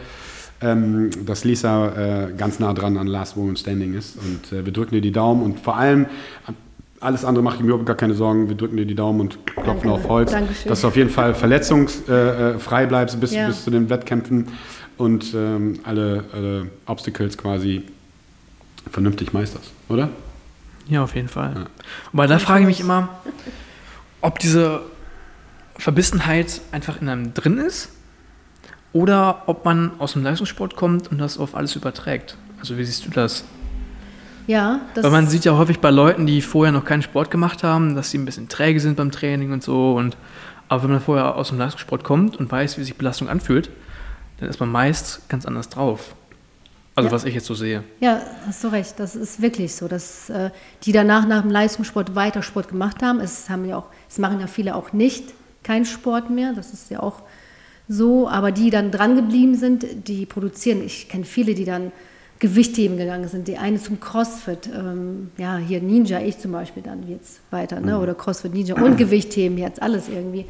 ähm, 0.61 1.11
dass 1.25 1.43
Lisa 1.43 2.27
äh, 2.27 2.33
ganz 2.33 2.59
nah 2.59 2.73
dran 2.73 2.97
an 2.97 3.07
Last 3.07 3.37
Woman 3.37 3.55
Standing 3.55 3.93
ist. 3.93 4.17
Und 4.17 4.51
äh, 4.51 4.65
wir 4.65 4.73
drücken 4.73 4.95
dir 4.95 5.01
die 5.01 5.11
Daumen 5.11 5.43
und 5.43 5.59
vor 5.59 5.77
allem, 5.77 6.07
alles 6.99 7.23
andere 7.23 7.43
mache 7.43 7.57
ich 7.57 7.61
mir 7.61 7.67
überhaupt 7.67 7.85
gar 7.85 7.95
keine 7.95 8.15
Sorgen. 8.15 8.49
Wir 8.49 8.55
drücken 8.55 8.77
dir 8.77 8.85
die 8.85 8.95
Daumen 8.95 9.21
und 9.21 9.45
klopfen 9.45 9.89
Danke. 9.89 9.91
auf 9.91 10.09
Holz, 10.09 10.31
Dankeschön. 10.31 10.69
dass 10.69 10.81
du 10.81 10.87
auf 10.87 10.95
jeden 10.95 11.11
Fall 11.11 11.35
verletzungsfrei 11.35 12.85
bleibst 12.87 13.19
bis, 13.19 13.33
ja. 13.33 13.47
bis 13.47 13.63
zu 13.63 13.69
den 13.69 13.89
Wettkämpfen 13.89 14.47
und 14.97 15.33
ähm, 15.35 15.79
alle, 15.83 16.23
alle, 16.33 16.71
Obstacles 16.87 17.37
quasi 17.37 17.83
vernünftig 18.89 19.31
meisterst, 19.33 19.71
oder? 19.89 20.09
Ja, 20.87 21.03
auf 21.03 21.15
jeden 21.15 21.27
Fall. 21.27 21.51
Ja. 21.53 21.65
Aber 22.13 22.25
da 22.25 22.39
frage 22.39 22.61
ich 22.61 22.67
mich 22.67 22.79
immer, 22.79 23.09
ob 24.21 24.39
diese 24.39 24.81
Verbissenheit 25.77 26.61
einfach 26.71 26.99
in 26.99 27.09
einem 27.09 27.33
drin 27.35 27.59
ist 27.59 27.89
oder 28.93 29.43
ob 29.45 29.65
man 29.65 29.91
aus 29.99 30.13
dem 30.13 30.23
Leistungssport 30.23 30.75
kommt 30.75 31.11
und 31.11 31.17
das 31.17 31.37
auf 31.37 31.55
alles 31.55 31.75
überträgt. 31.75 32.37
Also 32.59 32.77
wie 32.77 32.83
siehst 32.83 33.05
du 33.05 33.09
das? 33.09 33.43
Ja, 34.47 34.79
das 34.93 35.03
Weil 35.03 35.11
man 35.11 35.27
sieht 35.27 35.43
ja 35.43 35.57
häufig 35.57 35.79
bei 35.79 35.91
Leuten, 35.91 36.25
die 36.25 36.41
vorher 36.41 36.71
noch 36.71 36.85
keinen 36.85 37.01
Sport 37.01 37.29
gemacht 37.29 37.63
haben, 37.63 37.95
dass 37.95 38.11
sie 38.11 38.17
ein 38.17 38.25
bisschen 38.25 38.47
träge 38.47 38.79
sind 38.79 38.95
beim 38.95 39.11
Training 39.11 39.51
und 39.51 39.61
so. 39.61 39.93
Und, 39.93 40.15
aber 40.69 40.83
wenn 40.83 40.91
man 40.91 41.01
vorher 41.01 41.35
aus 41.35 41.49
dem 41.49 41.57
Leistungssport 41.57 42.03
kommt 42.03 42.37
und 42.37 42.49
weiß, 42.49 42.77
wie 42.77 42.83
sich 42.83 42.97
Belastung 42.97 43.27
anfühlt, 43.27 43.69
dann 44.39 44.49
ist 44.49 44.59
man 44.59 44.71
meist 44.71 45.27
ganz 45.27 45.45
anders 45.45 45.67
drauf. 45.67 46.15
Also 46.95 47.09
ja. 47.09 47.13
was 47.13 47.25
ich 47.25 47.35
jetzt 47.35 47.45
so 47.45 47.53
sehe. 47.53 47.83
Ja, 47.99 48.21
hast 48.47 48.63
du 48.63 48.69
recht. 48.69 48.99
Das 48.99 49.15
ist 49.15 49.41
wirklich 49.41 49.75
so, 49.75 49.87
dass 49.87 50.29
äh, 50.29 50.49
die 50.83 50.93
danach 50.93 51.27
nach 51.27 51.41
dem 51.41 51.51
Leistungssport 51.51 52.15
weiter 52.15 52.41
Sport 52.41 52.69
gemacht 52.69 53.03
haben. 53.03 53.19
Es 53.19 53.49
haben 53.49 53.65
ja 53.65 53.77
auch, 53.77 53.85
es 54.09 54.17
machen 54.17 54.39
ja 54.39 54.47
viele 54.47 54.73
auch 54.73 54.93
nicht 54.93 55.25
keinen 55.61 55.85
Sport 55.85 56.29
mehr. 56.29 56.53
Das 56.53 56.71
ist 56.73 56.89
ja 56.89 57.01
auch 57.01 57.21
so, 57.89 58.27
aber 58.27 58.51
die 58.51 58.69
dann 58.69 58.91
dran 58.91 59.15
geblieben 59.15 59.55
sind, 59.55 59.85
die 60.07 60.25
produzieren. 60.25 60.83
Ich 60.83 61.07
kenne 61.07 61.23
viele, 61.23 61.53
die 61.53 61.65
dann 61.65 61.91
Gewichtheben 62.39 62.97
gegangen 62.97 63.27
sind. 63.27 63.47
Die 63.47 63.57
eine 63.57 63.81
zum 63.81 63.99
CrossFit, 63.99 64.69
ähm, 64.73 65.31
ja, 65.37 65.57
hier 65.57 65.81
Ninja, 65.81 66.19
ich 66.19 66.37
zum 66.37 66.51
Beispiel 66.51 66.83
dann 66.83 67.07
jetzt 67.07 67.39
weiter, 67.49 67.79
ne? 67.79 67.95
Mhm. 67.95 68.03
oder 68.03 68.13
CrossFit 68.13 68.53
Ninja 68.53 68.75
und 68.75 68.97
Gewichtheben, 68.97 69.57
jetzt 69.57 69.81
alles 69.81 70.09
irgendwie. 70.09 70.45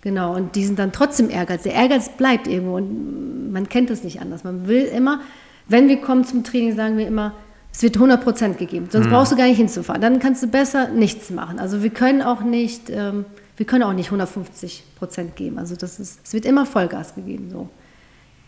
Genau, 0.00 0.34
und 0.34 0.54
die 0.56 0.64
sind 0.64 0.78
dann 0.78 0.92
trotzdem 0.92 1.28
Ehrgeiz. 1.28 1.64
Der 1.64 1.74
Ehrgeiz 1.74 2.08
bleibt 2.10 2.46
irgendwo 2.46 2.76
und 2.76 3.52
man 3.52 3.68
kennt 3.68 3.90
es 3.90 4.04
nicht 4.04 4.20
anders. 4.20 4.44
Man 4.44 4.66
will 4.66 4.84
immer, 4.84 5.20
wenn 5.68 5.88
wir 5.88 6.00
kommen 6.00 6.24
zum 6.24 6.44
Training, 6.44 6.74
sagen 6.74 6.96
wir 6.96 7.06
immer, 7.06 7.34
es 7.72 7.82
wird 7.82 7.96
100 7.96 8.22
Prozent 8.22 8.58
gegeben. 8.58 8.88
Sonst 8.90 9.06
mhm. 9.06 9.10
brauchst 9.10 9.32
du 9.32 9.36
gar 9.36 9.46
nicht 9.46 9.58
hinzufahren. 9.58 10.00
Dann 10.00 10.20
kannst 10.20 10.42
du 10.42 10.46
besser 10.46 10.88
nichts 10.88 11.30
machen. 11.30 11.58
Also 11.58 11.82
wir 11.82 11.90
können 11.90 12.22
auch 12.22 12.40
nicht. 12.40 12.90
Ähm, 12.90 13.26
wir 13.58 13.66
können 13.66 13.82
auch 13.82 13.92
nicht 13.92 14.06
150 14.06 14.84
Prozent 14.96 15.36
geben. 15.36 15.58
Also 15.58 15.74
das 15.76 15.98
ist, 15.98 16.20
es 16.24 16.32
wird 16.32 16.46
immer 16.46 16.64
Vollgas 16.64 17.16
gegeben. 17.16 17.50
So. 17.50 17.68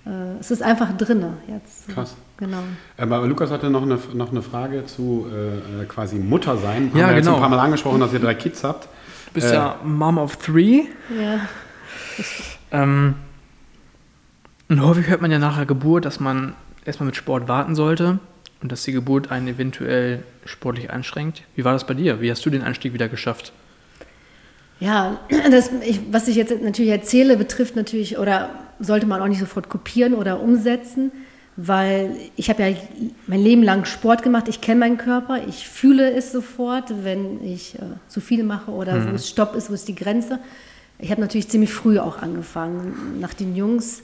Äh, 0.06 0.38
es 0.38 0.52
ist 0.52 0.62
einfach 0.62 0.96
drinne 0.96 1.34
jetzt. 1.48 1.88
Krass. 1.88 2.16
Genau. 2.36 2.62
Aber 2.96 3.26
Lukas 3.26 3.50
hatte 3.50 3.68
noch 3.70 3.82
eine, 3.82 3.98
noch 4.14 4.30
eine 4.30 4.40
Frage 4.40 4.86
zu 4.86 5.26
äh, 5.28 5.84
quasi 5.86 6.16
Mutter 6.16 6.56
sein. 6.56 6.90
Haben 6.90 6.98
ja, 6.98 7.08
wir 7.08 7.16
genau. 7.16 7.16
jetzt 7.16 7.28
ein 7.28 7.40
paar 7.40 7.48
Mal 7.48 7.58
angesprochen, 7.58 8.00
dass 8.00 8.12
ihr 8.12 8.20
drei 8.20 8.34
Kids 8.34 8.62
habt. 8.62 8.84
Du 8.84 9.32
bist 9.34 9.48
äh, 9.48 9.54
ja 9.54 9.80
Mom 9.84 10.16
of 10.16 10.36
Three. 10.36 10.84
Ja. 11.20 11.40
ähm, 12.70 13.16
und 14.68 14.84
häufig 14.84 15.08
hört 15.08 15.20
man 15.20 15.32
ja 15.32 15.40
nach 15.40 15.56
der 15.56 15.66
Geburt, 15.66 16.04
dass 16.04 16.20
man 16.20 16.54
erstmal 16.84 17.06
mit 17.06 17.16
Sport 17.16 17.48
warten 17.48 17.74
sollte 17.74 18.20
und 18.62 18.70
dass 18.70 18.84
die 18.84 18.92
Geburt 18.92 19.32
einen 19.32 19.48
eventuell 19.48 20.22
sportlich 20.44 20.90
einschränkt. 20.90 21.42
Wie 21.56 21.64
war 21.64 21.72
das 21.72 21.84
bei 21.84 21.94
dir? 21.94 22.20
Wie 22.20 22.30
hast 22.30 22.46
du 22.46 22.50
den 22.50 22.62
Einstieg 22.62 22.92
wieder 22.92 23.08
geschafft? 23.08 23.52
Ja, 24.80 25.20
das, 25.50 25.70
ich, 25.86 26.00
was 26.10 26.28
ich 26.28 26.36
jetzt 26.36 26.62
natürlich 26.62 26.90
erzähle, 26.90 27.36
betrifft 27.36 27.76
natürlich 27.76 28.18
oder 28.18 28.50
sollte 28.80 29.06
man 29.06 29.20
auch 29.20 29.28
nicht 29.28 29.40
sofort 29.40 29.68
kopieren 29.68 30.14
oder 30.14 30.40
umsetzen, 30.40 31.12
weil 31.56 32.16
ich 32.36 32.48
habe 32.48 32.62
ja 32.62 32.76
mein 33.26 33.40
Leben 33.40 33.62
lang 33.62 33.84
Sport 33.84 34.22
gemacht, 34.22 34.48
ich 34.48 34.60
kenne 34.62 34.80
meinen 34.80 34.96
Körper, 34.96 35.40
ich 35.46 35.68
fühle 35.68 36.10
es 36.12 36.32
sofort, 36.32 37.04
wenn 37.04 37.44
ich 37.44 37.74
äh, 37.74 37.80
zu 38.08 38.20
viel 38.20 38.42
mache 38.42 38.70
oder 38.70 38.94
mhm. 38.94 39.10
wo 39.10 39.14
es 39.16 39.28
Stopp 39.28 39.54
ist, 39.54 39.68
wo 39.68 39.74
ist 39.74 39.86
die 39.86 39.94
Grenze. 39.94 40.38
Ich 40.98 41.10
habe 41.10 41.20
natürlich 41.20 41.48
ziemlich 41.48 41.72
früh 41.72 41.98
auch 41.98 42.22
angefangen. 42.22 43.18
Nach 43.20 43.34
den 43.34 43.54
Jungs 43.54 44.02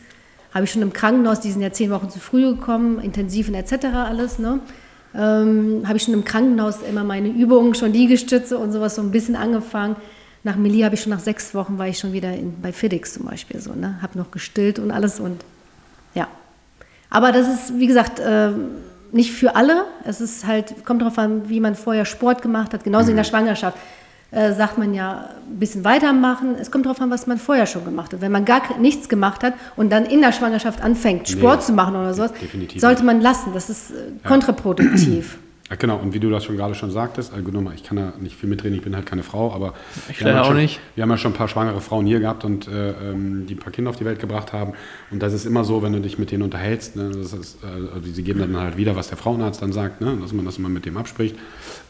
habe 0.52 0.64
ich 0.64 0.70
schon 0.70 0.82
im 0.82 0.92
Krankenhaus, 0.92 1.40
die 1.40 1.50
sind 1.50 1.62
ja 1.62 1.72
zehn 1.72 1.90
Wochen 1.90 2.10
zu 2.10 2.18
früh 2.18 2.54
gekommen, 2.54 3.00
intensiv 3.00 3.48
und 3.48 3.54
etc. 3.54 3.86
alles. 3.94 4.38
Ne? 4.38 4.60
ähm, 5.16 5.82
habe 5.86 5.96
ich 5.96 6.02
schon 6.02 6.14
im 6.14 6.24
Krankenhaus 6.24 6.82
immer 6.82 7.04
meine 7.04 7.28
Übungen, 7.28 7.74
schon 7.74 7.92
Liegestütze 7.92 8.58
und 8.58 8.72
sowas 8.72 8.96
so 8.96 9.02
ein 9.02 9.10
bisschen 9.10 9.36
angefangen. 9.36 9.96
Nach 10.44 10.56
Melie 10.56 10.84
habe 10.84 10.94
ich 10.94 11.02
schon 11.02 11.10
nach 11.10 11.20
sechs 11.20 11.54
Wochen 11.54 11.78
war 11.78 11.88
ich 11.88 11.98
schon 11.98 12.12
wieder 12.12 12.32
in, 12.32 12.60
bei 12.60 12.72
FedEx 12.72 13.14
zum 13.14 13.26
Beispiel 13.26 13.60
so, 13.60 13.74
ne? 13.74 13.98
Habe 14.00 14.18
noch 14.18 14.30
gestillt 14.30 14.78
und 14.78 14.90
alles 14.90 15.20
und 15.20 15.42
ja. 16.14 16.28
Aber 17.10 17.32
das 17.32 17.48
ist, 17.48 17.78
wie 17.78 17.86
gesagt, 17.86 18.20
äh, 18.20 18.50
nicht 19.12 19.32
für 19.32 19.56
alle. 19.56 19.84
Es 20.04 20.20
ist 20.20 20.46
halt, 20.46 20.84
kommt 20.84 21.02
darauf 21.02 21.18
an, 21.18 21.48
wie 21.48 21.60
man 21.60 21.74
vorher 21.74 22.04
Sport 22.04 22.42
gemacht 22.42 22.72
hat, 22.74 22.84
genauso 22.84 23.10
in 23.10 23.16
der 23.16 23.24
Schwangerschaft 23.24 23.76
äh, 24.32 24.52
sagt 24.52 24.76
man 24.76 24.92
ja, 24.92 25.30
ein 25.48 25.58
bisschen 25.58 25.84
weitermachen. 25.84 26.56
Es 26.60 26.70
kommt 26.70 26.84
darauf 26.84 27.00
an, 27.00 27.10
was 27.10 27.26
man 27.26 27.38
vorher 27.38 27.66
schon 27.66 27.84
gemacht 27.84 28.12
hat. 28.12 28.20
Wenn 28.20 28.32
man 28.32 28.44
gar 28.44 28.78
nichts 28.78 29.08
gemacht 29.08 29.42
hat 29.42 29.54
und 29.76 29.90
dann 29.90 30.04
in 30.04 30.20
der 30.20 30.32
Schwangerschaft 30.32 30.82
anfängt, 30.82 31.28
Sport 31.28 31.60
Nee, 31.60 31.66
zu 31.66 31.72
machen 31.72 31.94
oder 31.94 32.12
sowas, 32.12 32.32
sollte 32.76 33.04
man 33.04 33.20
lassen. 33.20 33.52
Das 33.54 33.70
ist 33.70 33.92
äh, 33.92 33.94
kontraproduktiv. 34.26 35.34
Ja, 35.34 35.45
genau, 35.74 35.96
und 35.96 36.14
wie 36.14 36.20
du 36.20 36.30
das 36.30 36.44
schon 36.44 36.56
gerade 36.56 36.76
schon 36.76 36.92
sagtest, 36.92 37.32
also 37.32 37.50
nochmal, 37.50 37.74
ich 37.74 37.82
kann 37.82 37.96
da 37.96 38.12
nicht 38.20 38.36
viel 38.36 38.48
mitreden, 38.48 38.76
ich 38.76 38.84
bin 38.84 38.94
halt 38.94 39.04
keine 39.04 39.24
Frau, 39.24 39.52
aber 39.52 39.74
Ich 40.08 40.20
wir 40.20 40.28
haben 40.28 40.36
ja 40.36 40.42
auch 40.42 40.46
schon, 40.46 40.56
nicht. 40.56 40.80
Wir 40.94 41.02
haben 41.02 41.10
ja 41.10 41.18
schon 41.18 41.32
ein 41.32 41.36
paar 41.36 41.48
schwangere 41.48 41.80
Frauen 41.80 42.06
hier 42.06 42.20
gehabt 42.20 42.44
und 42.44 42.68
äh, 42.68 42.90
ähm, 42.90 43.46
die 43.46 43.54
ein 43.54 43.58
paar 43.58 43.72
Kinder 43.72 43.90
auf 43.90 43.96
die 43.96 44.04
Welt 44.04 44.20
gebracht 44.20 44.52
haben. 44.52 44.74
Und 45.10 45.20
das 45.22 45.32
ist 45.32 45.44
immer 45.44 45.64
so, 45.64 45.82
wenn 45.82 45.92
du 45.92 46.00
dich 46.00 46.18
mit 46.18 46.30
denen 46.30 46.44
unterhältst, 46.44 46.94
ne, 46.94 47.08
ist, 47.08 47.32
äh, 47.32 47.94
also 47.94 48.12
sie 48.12 48.22
geben 48.22 48.38
dann 48.38 48.56
halt 48.56 48.76
wieder, 48.76 48.94
was 48.94 49.08
der 49.08 49.18
Frauenarzt 49.18 49.60
dann 49.60 49.72
sagt, 49.72 50.00
ne, 50.00 50.16
dass 50.20 50.32
man 50.32 50.44
das 50.44 50.58
immer 50.58 50.68
mit 50.68 50.86
dem 50.86 50.96
abspricht. 50.96 51.34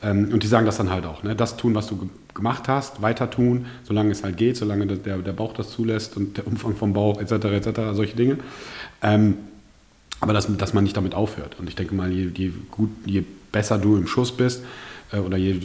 Ähm, 0.02 0.30
und 0.32 0.42
die 0.42 0.46
sagen 0.46 0.64
das 0.64 0.78
dann 0.78 0.90
halt 0.90 1.04
auch, 1.04 1.22
ne, 1.22 1.36
das 1.36 1.58
tun, 1.58 1.74
was 1.74 1.86
du 1.86 1.96
ge 1.96 2.08
gemacht 2.32 2.68
hast, 2.68 3.00
weiter 3.00 3.30
tun, 3.30 3.64
solange 3.84 4.10
es 4.10 4.22
halt 4.22 4.36
geht, 4.36 4.58
solange 4.58 4.86
der, 4.86 5.16
der 5.16 5.32
Bauch 5.32 5.54
das 5.54 5.70
zulässt 5.70 6.18
und 6.18 6.36
der 6.36 6.46
Umfang 6.46 6.76
vom 6.76 6.92
Bauch 6.92 7.18
etc. 7.18 7.46
etc. 7.46 7.80
solche 7.94 8.14
Dinge. 8.14 8.36
Ähm, 9.02 9.38
aber 10.20 10.34
dass, 10.34 10.54
dass 10.56 10.74
man 10.74 10.84
nicht 10.84 10.96
damit 10.96 11.14
aufhört. 11.14 11.56
Und 11.58 11.68
ich 11.68 11.76
denke 11.76 11.94
mal, 11.94 12.10
je, 12.10 12.30
je, 12.34 12.52
gut, 12.70 12.90
je 13.04 13.24
besser 13.56 13.78
du 13.78 13.96
im 13.96 14.06
Schuss 14.06 14.36
bist 14.36 14.62
äh, 15.12 15.18
oder 15.18 15.38
je 15.38 15.60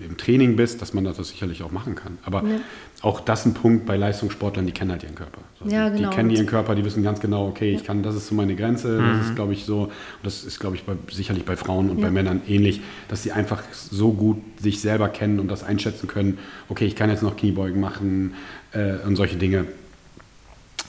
im 0.00 0.16
Training 0.16 0.56
bist, 0.56 0.80
dass 0.82 0.92
man 0.94 1.04
das 1.04 1.16
sicherlich 1.18 1.62
auch 1.62 1.70
machen 1.70 1.94
kann. 1.94 2.18
Aber 2.24 2.42
Ja. 2.42 2.56
auch 3.02 3.20
das 3.20 3.44
ein 3.46 3.54
Punkt 3.54 3.86
bei 3.86 3.96
Leistungssportlern, 3.96 4.66
die 4.66 4.72
kennen 4.72 4.90
halt 4.90 5.02
ihren 5.04 5.14
Körper. 5.14 5.38
So, 5.62 5.68
Ja, 5.70 5.88
die, 5.88 5.98
genau. 5.98 6.10
die 6.10 6.16
kennen 6.16 6.30
ihren 6.30 6.46
Körper, 6.46 6.74
die 6.74 6.84
wissen 6.84 7.02
ganz 7.04 7.20
genau, 7.20 7.46
okay, 7.46 7.72
ich 7.72 7.84
kann, 7.84 8.02
das 8.02 8.16
ist 8.16 8.26
so 8.28 8.34
meine 8.34 8.56
Grenze. 8.56 8.88
Das 9.00 9.18
ist, 9.28 9.36
glaube 9.36 9.52
ich, 9.52 9.64
so, 9.66 9.92
das 10.24 10.42
ist, 10.42 10.58
glaube 10.58 10.74
ich, 10.74 10.82
bei, 10.84 10.94
sicherlich 11.12 11.44
bei 11.44 11.54
Frauen 11.56 11.90
und 11.90 12.00
bei 12.00 12.08
Ja. 12.08 12.12
Männern 12.12 12.40
ähnlich, 12.48 12.80
dass 13.08 13.22
sie 13.22 13.30
einfach 13.30 13.62
so 13.72 14.12
gut 14.12 14.38
sich 14.60 14.80
selber 14.80 15.08
kennen 15.08 15.38
und 15.38 15.46
das 15.48 15.62
einschätzen 15.62 16.08
können, 16.08 16.38
okay, 16.68 16.86
ich 16.86 16.96
kann 16.96 17.08
jetzt 17.10 17.22
noch 17.22 17.36
Kniebeugen 17.36 17.80
machen 17.80 18.34
äh, 18.72 18.94
und 19.06 19.14
solche 19.16 19.36
Dinge 19.36 19.66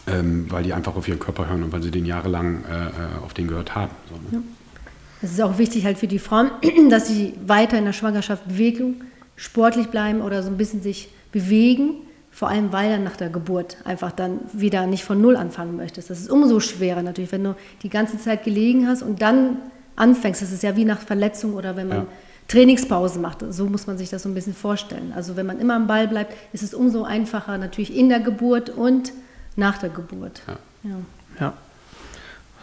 ähm, 0.08 0.46
weil 0.50 0.64
die 0.64 0.74
einfach 0.74 0.96
auf 0.96 1.08
ihren 1.08 1.20
Körper 1.20 1.48
hören 1.50 1.64
und 1.64 1.72
weil 1.72 1.82
sie 1.82 1.90
den 1.92 2.06
jahrelang 2.06 2.64
äh, 2.70 2.88
äh, 2.88 2.92
auf 3.26 3.34
den 3.34 3.48
gehört 3.48 3.74
haben. 3.76 3.92
So, 4.10 4.16
ne? 4.38 4.44
Es 5.26 5.32
ist 5.32 5.42
auch 5.42 5.58
wichtig 5.58 5.86
halt 5.86 5.98
für 5.98 6.08
die 6.08 6.20
Frauen, 6.20 6.52
dass 6.90 7.08
sie 7.08 7.34
weiter 7.46 7.80
in 7.80 7.86
der 7.86 7.94
Schwangerschaft 7.94 8.48
Bewegung, 8.48 9.02
sportlich 9.36 9.88
bleiben 9.88 10.22
oder 10.22 10.44
so 10.44 10.50
ein 10.50 10.58
bisschen 10.58 10.84
sich 10.84 11.10
bewegen. 11.32 11.96
Vor 12.30 12.50
allem, 12.50 12.72
weil 12.72 12.92
dann 12.92 13.04
nach 13.04 13.16
der 13.16 13.30
Geburt 13.30 13.78
einfach 13.86 14.12
dann 14.12 14.40
wieder 14.54 14.86
nicht 14.86 15.04
von 15.04 15.20
Null 15.20 15.36
anfangen 15.36 15.78
möchtest. 15.78 16.10
Das 16.12 16.20
ist 16.20 16.30
umso 16.30 16.60
schwerer 16.60 17.02
natürlich, 17.02 17.32
wenn 17.32 17.44
du 17.44 17.56
die 17.82 17.90
ganze 17.90 18.20
Zeit 18.20 18.44
gelegen 18.44 18.88
hast 18.88 19.02
und 19.02 19.22
dann 19.22 19.58
anfängst. 19.96 20.42
Das 20.44 20.52
ist 20.52 20.62
ja 20.62 20.76
wie 20.76 20.86
nach 20.86 21.00
Verletzung 21.00 21.56
oder 21.56 21.76
wenn 21.76 21.88
man 21.88 21.98
Ja. 22.00 22.08
Trainingspause 22.48 23.18
macht. 23.18 23.44
So 23.50 23.66
muss 23.66 23.88
man 23.88 23.98
sich 23.98 24.12
das 24.12 24.22
so 24.22 24.30
ein 24.30 24.36
bisschen 24.36 24.54
vorstellen. 24.54 25.12
Also 25.16 25.36
wenn 25.36 25.48
man 25.48 25.60
immer 25.60 25.76
am 25.76 25.88
Ball 25.88 26.08
bleibt, 26.08 26.34
ist 26.54 26.62
es 26.62 26.76
umso 26.76 27.04
einfacher 27.04 27.58
natürlich 27.58 27.96
in 27.98 28.10
der 28.10 28.20
Geburt 28.20 28.70
und 28.70 29.12
nach 29.56 29.80
der 29.80 29.90
Geburt. 29.90 30.44
Ja. 30.48 30.58
Ja. 30.84 30.98
Ja. 31.40 31.54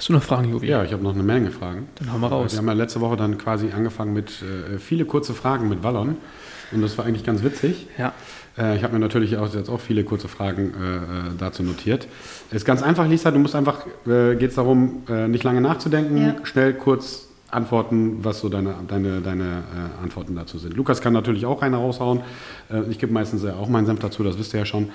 Hast 0.02 0.08
du 0.08 0.14
noch 0.14 0.22
Fragen, 0.24 0.50
Jovi? 0.50 0.66
Ja, 0.66 0.82
ich 0.82 0.92
habe 0.92 1.04
noch 1.04 1.14
eine 1.14 1.22
Menge 1.22 1.52
Fragen. 1.52 1.86
Dann 1.94 2.12
hau 2.12 2.18
mal 2.18 2.26
raus. 2.26 2.50
Wir 2.50 2.58
haben 2.58 2.66
ja 2.66 2.72
letzte 2.72 3.00
Woche 3.00 3.14
dann 3.14 3.38
quasi 3.38 3.70
angefangen 3.70 4.12
mit 4.12 4.42
äh, 4.42 4.80
viele 4.80 5.04
kurze 5.04 5.32
Fragen 5.32 5.68
mit 5.68 5.84
Wallon. 5.84 6.16
Und 6.72 6.82
das 6.82 6.98
war 6.98 7.04
eigentlich 7.04 7.22
ganz 7.22 7.44
witzig. 7.44 7.86
Ja. 7.96 8.12
Äh, 8.58 8.76
ich 8.76 8.82
habe 8.82 8.94
mir 8.94 8.98
natürlich 8.98 9.36
auch 9.36 9.54
jetzt 9.54 9.70
auch 9.70 9.78
viele 9.78 10.02
kurze 10.02 10.26
Fragen 10.26 10.74
äh, 10.74 10.96
äh, 10.96 11.00
dazu 11.38 11.62
notiert. 11.62 12.08
Ist 12.50 12.64
ganz 12.64 12.82
einfach, 12.82 13.06
Lisa. 13.06 13.30
Du 13.30 13.38
musst 13.38 13.54
einfach, 13.54 13.86
äh, 14.04 14.34
geht 14.34 14.50
es 14.50 14.56
darum, 14.56 15.04
äh, 15.08 15.28
nicht 15.28 15.44
lange 15.44 15.60
nachzudenken, 15.60 16.16
Ja. 16.16 16.34
schnell 16.42 16.74
kurz 16.74 17.28
antworten, 17.52 18.24
was 18.24 18.40
so 18.40 18.48
deine, 18.48 18.74
deine, 18.88 19.20
deine 19.20 19.44
äh, 20.00 20.02
Antworten 20.02 20.34
dazu 20.34 20.58
sind. 20.58 20.76
Lukas 20.76 21.00
kann 21.00 21.12
natürlich 21.12 21.46
auch 21.46 21.62
eine 21.62 21.76
raushauen. 21.76 22.22
Äh, 22.72 22.90
ich 22.90 22.98
gebe 22.98 23.12
meistens 23.12 23.44
ja 23.44 23.54
auch 23.54 23.68
meinen 23.68 23.86
Senf 23.86 24.00
dazu, 24.00 24.24
das 24.24 24.36
wisst 24.36 24.52
ihr 24.52 24.58
ja 24.58 24.66
schon. 24.66 24.90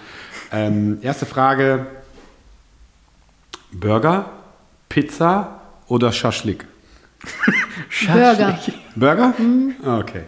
Ähm, 0.52 0.98
erste 1.02 1.26
Frage: 1.26 1.86
Burger, 3.72 4.32
Pizza 4.90 5.62
oder 5.88 6.12
Schaschlik? 6.12 6.66
Burger. 8.14 8.60
Burger? 8.96 9.34
Ah, 9.84 10.00
Okay. 10.00 10.22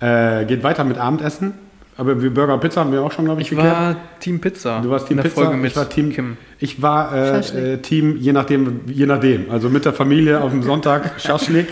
Äh, 0.00 0.44
geht 0.44 0.62
weiter 0.62 0.84
mit 0.84 0.96
Abendessen. 0.96 1.54
Aber 1.96 2.22
wie 2.22 2.28
Burger 2.28 2.54
und 2.54 2.60
Pizza 2.60 2.82
haben 2.82 2.92
wir 2.92 3.02
auch 3.02 3.10
schon, 3.10 3.24
glaube 3.24 3.42
ich, 3.42 3.50
Ich 3.50 3.58
war 3.58 3.96
Team 4.20 4.40
Pizza. 4.40 4.80
Du 4.80 4.90
warst 4.90 5.08
Team 5.08 5.18
in 5.18 5.22
der 5.24 5.30
Pizza, 5.30 5.42
Folge 5.42 5.56
mit 5.56 5.72
ich 5.72 5.76
war 5.76 5.88
Team 5.88 6.10
Kim. 6.12 6.36
Ich 6.60 6.80
war 6.80 7.12
äh, 7.12 7.72
äh, 7.72 7.78
Team, 7.78 8.16
je 8.18 8.32
nachdem, 8.32 8.82
je 8.86 9.04
nachdem. 9.06 9.50
Also 9.50 9.68
mit 9.68 9.84
der 9.84 9.92
Familie 9.92 10.40
auf 10.40 10.52
dem 10.52 10.62
Sonntag 10.62 11.14
Schaschlik, 11.20 11.66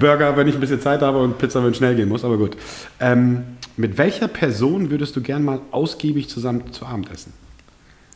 Burger, 0.00 0.36
wenn 0.36 0.48
ich 0.48 0.54
ein 0.54 0.60
bisschen 0.60 0.80
Zeit 0.80 1.00
habe 1.02 1.18
und 1.18 1.38
Pizza, 1.38 1.62
wenn 1.62 1.70
es 1.70 1.76
schnell 1.76 1.94
gehen 1.94 2.08
muss. 2.08 2.24
Aber 2.24 2.38
gut. 2.38 2.56
Ähm, 2.98 3.44
mit 3.76 3.98
welcher 3.98 4.26
Person 4.26 4.90
würdest 4.90 5.14
du 5.14 5.20
gern 5.20 5.44
mal 5.44 5.60
ausgiebig 5.70 6.28
zusammen 6.28 6.72
zu 6.72 6.84
Abend 6.84 7.12
essen? 7.12 7.32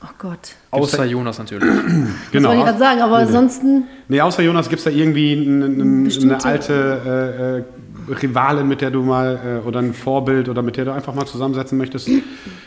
Oh 0.02 0.08
Gott. 0.18 0.54
Außer 0.70 1.04
Jonas 1.04 1.38
natürlich. 1.38 1.64
Das 2.32 2.42
wollte 2.42 2.58
ich 2.58 2.64
gerade 2.64 2.78
sagen, 2.78 3.00
aber 3.00 3.18
Nee, 3.18 3.26
ansonsten 3.26 3.84
Nee, 4.08 4.20
außer 4.20 4.42
Jonas, 4.42 4.68
gibt 4.68 4.78
es 4.80 4.84
da 4.84 4.90
irgendwie 4.90 5.32
eine 5.32 6.44
alte 6.44 7.62
äh, 8.08 8.10
äh, 8.12 8.14
Rivalin, 8.14 8.68
mit 8.68 8.82
der 8.82 8.90
du 8.90 9.02
mal, 9.02 9.60
äh, 9.64 9.66
oder 9.66 9.80
ein 9.80 9.94
Vorbild, 9.94 10.48
oder 10.48 10.62
mit 10.62 10.76
der 10.76 10.84
du 10.84 10.92
einfach 10.92 11.14
mal 11.14 11.26
zusammensetzen 11.26 11.78
möchtest? 11.78 12.08
Äh, 12.08 12.20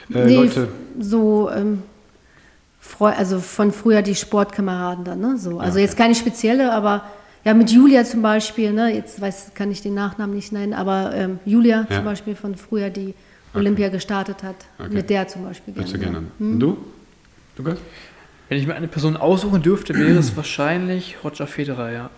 nee, 0.10 0.36
Leute, 0.36 0.68
so 1.00 1.50
ähm, 1.56 1.84
Freu 2.82 3.12
also 3.16 3.40
von 3.40 3.72
früher 3.72 4.02
die 4.02 4.16
Sportkameraden 4.16 5.04
dann, 5.06 5.20
ne? 5.20 5.38
So. 5.38 5.60
Also 5.60 5.74
okay. 5.74 5.82
jetzt 5.82 5.96
keine 5.98 6.16
spezielle, 6.16 6.74
aber 6.74 7.04
ja, 7.46 7.54
mit 7.54 7.70
Julia 7.70 8.04
zum 8.04 8.22
Beispiel, 8.24 8.74
ne? 8.74 8.94
Jetzt 8.94 9.22
weiß, 9.22 9.52
kann 9.54 9.70
ich 9.72 9.82
den 9.82 9.94
Nachnamen 9.94 10.36
nicht 10.36 10.52
nennen, 10.52 10.74
aber 10.74 11.12
ähm, 11.14 11.40
Julia 11.46 11.86
Ja. 11.90 11.98
zum 11.98 12.06
Beispiel 12.06 12.36
von 12.36 12.56
früher, 12.56 12.90
die 12.90 13.14
Olympia 13.54 13.90
gestartet 13.90 14.44
hat, 14.44 14.56
Okay. 14.80 14.94
mit 14.94 15.10
der 15.10 15.28
zum 15.28 15.44
Beispiel 15.46 15.76
würdest 15.76 15.94
du 15.94 16.00
gerne. 16.00 16.14
gerne. 16.20 16.28
ja. 16.40 16.46
Hm? 16.46 16.54
Und 16.54 16.60
du? 16.60 16.78
Lukas? 17.60 17.78
Wenn 18.48 18.58
ich 18.58 18.66
mir 18.66 18.74
eine 18.76 18.88
Person 18.88 19.16
aussuchen 19.18 19.62
dürfte, 19.62 19.94
wäre 19.94 20.18
es 20.18 20.36
wahrscheinlich 20.36 21.18
Roger 21.24 21.46
Federer, 21.46 21.92
ja. 21.92 22.10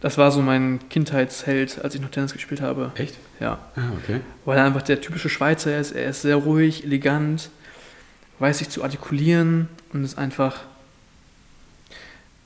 Das 0.00 0.18
war 0.18 0.30
so 0.30 0.42
mein 0.42 0.80
Kindheitsheld, 0.90 1.82
als 1.82 1.94
ich 1.94 2.00
noch 2.00 2.10
Tennis 2.10 2.34
gespielt 2.34 2.60
habe. 2.60 2.92
Echt? 2.94 3.16
Ja. 3.40 3.58
Ah, 3.74 3.80
okay. 4.02 4.20
Weil 4.44 4.58
er 4.58 4.64
einfach 4.66 4.82
der 4.82 5.00
typische 5.00 5.30
Schweizer 5.30 5.76
ist. 5.78 5.92
Er 5.92 6.10
ist 6.10 6.20
sehr 6.22 6.36
ruhig, 6.36 6.84
elegant, 6.84 7.48
weiß 8.38 8.58
sich 8.58 8.68
zu 8.68 8.84
artikulieren 8.84 9.68
und 9.92 10.04
ist 10.04 10.18
einfach 10.18 10.60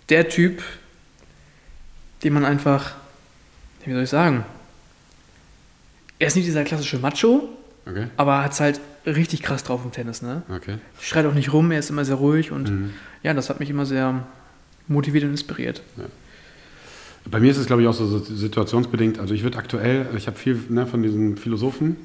der 0.08 0.28
Typ, 0.28 0.62
den 2.22 2.32
man 2.32 2.44
einfach, 2.44 2.92
wie 3.84 3.92
soll 3.92 4.04
ich 4.04 4.10
sagen, 4.10 4.44
er 6.20 6.28
ist 6.28 6.36
nicht 6.36 6.46
dieser 6.46 6.64
klassische 6.64 6.98
Macho, 6.98 7.48
Okay. 7.86 8.06
aber 8.18 8.44
hat 8.44 8.52
es 8.52 8.60
halt 8.60 8.80
richtig 9.14 9.42
krass 9.42 9.64
drauf 9.64 9.80
im 9.84 9.92
Tennis, 9.92 10.22
ne? 10.22 10.42
Okay. 10.54 10.76
Schreit 11.00 11.26
auch 11.26 11.34
nicht 11.34 11.52
rum, 11.52 11.70
er 11.70 11.78
ist 11.78 11.90
immer 11.90 12.04
sehr 12.04 12.16
ruhig 12.16 12.50
und 12.52 12.70
Mhm. 12.70 12.90
ja, 13.22 13.34
das 13.34 13.50
hat 13.50 13.60
mich 13.60 13.70
immer 13.70 13.86
sehr 13.86 14.24
motiviert 14.86 15.24
und 15.24 15.30
inspiriert. 15.30 15.82
Bei 17.30 17.40
mir 17.40 17.50
ist 17.50 17.58
es, 17.58 17.66
glaube 17.66 17.82
ich, 17.82 17.88
auch 17.88 17.92
so 17.94 18.18
situationsbedingt. 18.18 19.18
Also 19.18 19.34
ich 19.34 19.42
würde 19.42 19.58
aktuell, 19.58 20.06
ich 20.16 20.26
habe 20.26 20.36
viel 20.38 20.58
ne, 20.70 20.86
von 20.86 21.02
diesen 21.02 21.36
Philosophen. 21.36 21.96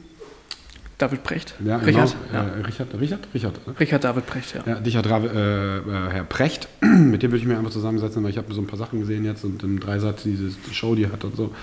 David 0.97 1.23
Precht. 1.23 1.55
Ja, 1.65 1.77
Richard, 1.77 2.15
genau, 2.29 2.43
ja. 2.43 2.49
Richard, 2.65 2.87
Richard, 2.99 3.27
Richard. 3.33 3.67
Ne? 3.67 3.73
Richard 3.79 4.03
David 4.03 4.25
Precht, 4.25 4.53
ja. 4.55 4.63
Ja, 4.65 4.77
Richard 4.77 5.05
äh, 5.05 5.77
äh, 5.77 5.81
Herr 6.11 6.23
Precht, 6.23 6.67
mit 6.81 7.23
dem 7.23 7.31
würde 7.31 7.41
ich 7.41 7.45
mir 7.45 7.57
einfach 7.57 7.71
zusammensetzen, 7.71 8.23
weil 8.23 8.29
ich 8.29 8.37
habe 8.37 8.53
so 8.53 8.61
ein 8.61 8.67
paar 8.67 8.77
Sachen 8.77 8.99
gesehen 8.99 9.25
jetzt 9.25 9.43
und 9.43 9.63
im 9.63 9.79
Dreisatz 9.79 10.23
diese 10.23 10.51
Show, 10.71 10.95
die 10.95 11.03
er 11.03 11.11
hat 11.11 11.23
und 11.23 11.35
so. 11.35 11.53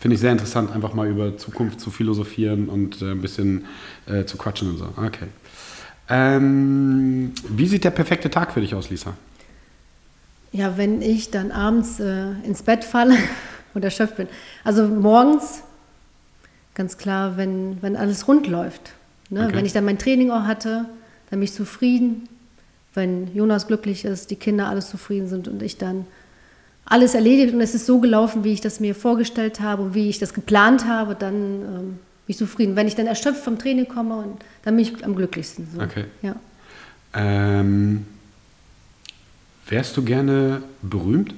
Finde 0.00 0.14
ich 0.14 0.20
sehr 0.20 0.32
interessant, 0.32 0.70
einfach 0.70 0.94
mal 0.94 1.08
über 1.08 1.36
Zukunft 1.36 1.80
zu 1.80 1.90
philosophieren 1.90 2.68
und 2.68 3.02
äh, 3.02 3.12
ein 3.12 3.20
bisschen 3.20 3.66
äh, 4.06 4.24
zu 4.24 4.36
quatschen 4.38 4.70
und 4.70 4.78
so. 4.78 4.88
Okay. 4.96 5.26
Ähm, 6.08 7.32
wie 7.48 7.66
sieht 7.66 7.84
der 7.84 7.90
perfekte 7.90 8.30
Tag 8.30 8.52
für 8.52 8.60
dich 8.60 8.74
aus, 8.74 8.90
Lisa? 8.90 9.14
Ja, 10.52 10.78
wenn 10.78 11.02
ich 11.02 11.30
dann 11.30 11.50
abends 11.50 12.00
äh, 12.00 12.30
ins 12.44 12.62
Bett 12.62 12.84
falle 12.84 13.16
und 13.74 13.84
erschöpft 13.84 14.16
bin. 14.16 14.28
Also 14.64 14.86
morgens, 14.86 15.62
ganz 16.74 16.96
klar, 16.96 17.36
wenn, 17.36 17.82
wenn 17.82 17.96
alles 17.96 18.28
rund 18.28 18.46
läuft. 18.46 18.92
Ne? 19.30 19.46
Okay. 19.46 19.56
Wenn 19.56 19.66
ich 19.66 19.72
dann 19.72 19.84
mein 19.84 19.98
Training 19.98 20.30
auch 20.30 20.44
hatte, 20.44 20.86
dann 21.28 21.40
bin 21.40 21.42
ich 21.42 21.52
zufrieden. 21.52 22.28
Wenn 22.94 23.34
Jonas 23.34 23.66
glücklich 23.66 24.04
ist, 24.04 24.30
die 24.30 24.36
Kinder 24.36 24.68
alles 24.68 24.88
zufrieden 24.88 25.28
sind 25.28 25.48
und 25.48 25.62
ich 25.62 25.76
dann 25.76 26.06
alles 26.88 27.14
erledigt 27.14 27.54
und 27.54 27.60
es 27.60 27.74
ist 27.74 27.86
so 27.86 28.00
gelaufen, 28.00 28.44
wie 28.44 28.52
ich 28.52 28.60
das 28.60 28.80
mir 28.80 28.94
vorgestellt 28.94 29.60
habe 29.60 29.82
und 29.82 29.94
wie 29.94 30.08
ich 30.08 30.18
das 30.18 30.32
geplant 30.32 30.86
habe, 30.86 31.14
dann 31.14 31.34
ähm, 31.34 31.60
bin 31.60 31.98
ich 32.28 32.38
zufrieden. 32.38 32.76
Wenn 32.76 32.88
ich 32.88 32.94
dann 32.94 33.06
erschöpft 33.06 33.44
vom 33.44 33.58
Training 33.58 33.88
komme, 33.88 34.16
und, 34.16 34.36
dann 34.64 34.76
bin 34.76 34.84
ich 34.84 35.04
am 35.04 35.14
glücklichsten. 35.14 35.68
So. 35.74 35.82
Okay. 35.82 36.04
Ja. 36.22 36.36
Ähm, 37.14 38.06
wärst 39.68 39.96
du 39.96 40.02
gerne 40.02 40.62
berühmt? 40.82 41.34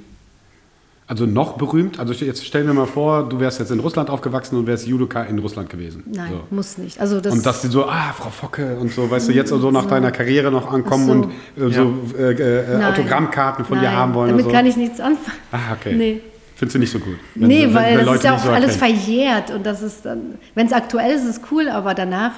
Also 1.11 1.27
noch 1.27 1.55
berühmt? 1.59 1.99
Also 1.99 2.13
jetzt 2.13 2.47
stellen 2.47 2.69
wir 2.69 2.73
mal 2.73 2.87
vor, 2.87 3.29
du 3.29 3.41
wärst 3.41 3.59
jetzt 3.59 3.73
in 3.73 3.81
Russland 3.81 4.09
aufgewachsen 4.11 4.57
und 4.57 4.69
wärst 4.69 4.87
Judoka 4.87 5.25
in 5.25 5.41
Russland 5.41 5.69
gewesen. 5.69 6.05
Nein, 6.07 6.31
so. 6.31 6.55
muss 6.55 6.79
nicht. 6.79 7.01
Also 7.01 7.21
das 7.21 7.33
Und 7.33 7.45
dass 7.45 7.63
die 7.63 7.67
so, 7.67 7.87
ah, 7.87 8.15
Frau 8.17 8.31
Focke 8.31 8.77
und 8.77 8.93
so, 8.93 9.11
weißt 9.11 9.29
du, 9.29 9.33
jetzt 9.33 9.49
so 9.49 9.71
nach 9.73 9.87
deiner 9.87 10.13
Karriere 10.13 10.53
noch 10.53 10.73
ankommen 10.73 11.33
so. 11.57 11.65
und 11.65 11.73
äh, 11.73 11.75
so 11.75 11.95
äh, 12.17 12.79
äh. 12.79 12.85
Autogrammkarten 12.85 13.65
von 13.65 13.81
dir 13.81 13.87
Nein, 13.87 13.97
haben 13.97 14.15
wollen. 14.15 14.29
Damit 14.31 14.45
und 14.45 14.53
so. 14.53 14.57
kann 14.57 14.67
ich 14.67 14.77
nichts 14.77 15.01
anfangen. 15.01 15.37
Ah, 15.51 15.73
okay. 15.73 15.97
Nee. 15.97 16.21
Findest 16.55 16.77
du 16.77 16.79
nicht 16.79 16.93
so 16.93 17.01
gut? 17.01 17.17
wenn- 17.35 17.49
nee, 17.49 17.63
wenn- 17.65 17.75
weil 17.75 17.91
wenn 17.91 17.97
das 17.97 18.07
Leute 18.07 18.19
ist 18.19 18.25
ja 18.27 18.35
auch 18.37 18.45
so 18.45 18.51
alles 18.51 18.77
verjährt 18.77 19.51
und 19.51 19.67
das 19.67 19.83
ist 19.83 20.05
dann, 20.05 20.39
wenn 20.55 20.69
es 20.69 20.73
aktuell 20.73 21.13
ist, 21.17 21.25
ist 21.25 21.39
es 21.39 21.41
cool, 21.51 21.69
aber 21.69 21.95
danach, 21.95 22.35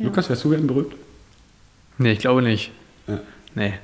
Lukas, 0.00 0.28
wärst 0.28 0.42
du 0.42 0.50
gern 0.50 0.66
berühmt? 0.66 0.92
Nee, 1.98 2.12
ich 2.14 2.18
glaube 2.18 2.42
nicht. 2.42 2.72
Ja. 3.06 3.20
Nee. 3.54 3.74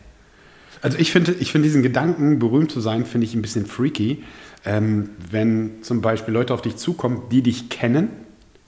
Also 0.85 0.99
ich 0.99 1.11
finde, 1.13 1.33
ich 1.33 1.51
finde 1.51 1.67
diesen 1.67 1.83
Gedanken, 1.83 2.39
berühmt 2.39 2.71
zu 2.71 2.79
sein, 2.81 3.07
finde 3.07 3.27
ich 3.27 3.35
ein 3.35 3.41
bisschen 3.41 3.65
freaky. 3.65 4.23
Ähm, 4.67 5.09
wenn 5.31 5.83
zum 5.83 6.03
Beispiel 6.03 6.35
Leute 6.35 6.53
auf 6.53 6.61
dich 6.61 6.77
zukommen, 6.77 7.23
die 7.31 7.41
dich 7.43 7.71
kennen, 7.71 8.09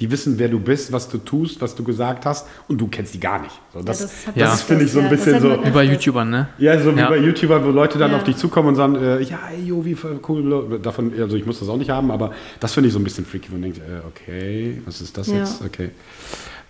die 0.00 0.10
wissen, 0.10 0.38
wer 0.38 0.48
du 0.48 0.58
bist, 0.58 0.92
was 0.92 1.10
du 1.10 1.18
tust, 1.18 1.60
was 1.60 1.74
du 1.74 1.84
gesagt 1.84 2.24
hast 2.24 2.46
und 2.68 2.78
du 2.80 2.86
kennst 2.88 3.12
die 3.12 3.20
gar 3.20 3.40
nicht. 3.42 3.60
So, 3.74 3.82
das 3.82 3.98
das 4.00 4.26
hat 4.28 4.40
das 4.40 4.54
ist, 4.54 4.62
finde 4.62 4.84
ich, 4.84 4.92
so 4.92 4.98
ein 5.00 5.04
ja, 5.06 5.10
bisschen 5.10 5.40
so. 5.40 5.58
Wie 5.62 5.70
bei. 5.70 5.84
YouTubern, 5.84 6.30
ne? 6.30 6.48
Ja, 6.58 6.78
so 6.82 6.94
wie 6.96 7.00
Ja. 7.00 7.08
bei 7.10 7.18
YouTubern, 7.18 7.62
wo 7.64 7.70
Leute 7.70 7.98
dann 7.98 8.10
Ja. 8.12 8.16
auf 8.16 8.24
dich 8.24 8.36
zukommen 8.38 8.68
und 8.68 8.76
sagen, 8.76 8.96
äh, 8.96 9.20
ja, 9.22 9.38
ey, 9.54 9.64
jo, 9.66 9.84
wie 9.84 9.94
cool. 10.26 10.78
Davon, 10.82 11.12
also 11.20 11.36
ich 11.36 11.44
muss 11.44 11.58
das 11.60 11.68
auch 11.68 11.76
nicht 11.78 11.90
haben, 11.90 12.10
aber 12.10 12.32
das 12.60 12.72
finde 12.72 12.88
ich 12.88 12.92
so 12.94 12.98
ein 12.98 13.04
bisschen 13.04 13.26
freaky, 13.26 13.48
wo 13.50 13.52
man 13.56 13.62
denkt, 13.62 13.78
äh, 13.78 14.06
okay, 14.06 14.80
was 14.86 15.02
ist 15.02 15.16
das 15.18 15.26
Ja. 15.28 15.34
jetzt? 15.38 15.62
Okay. 15.62 15.90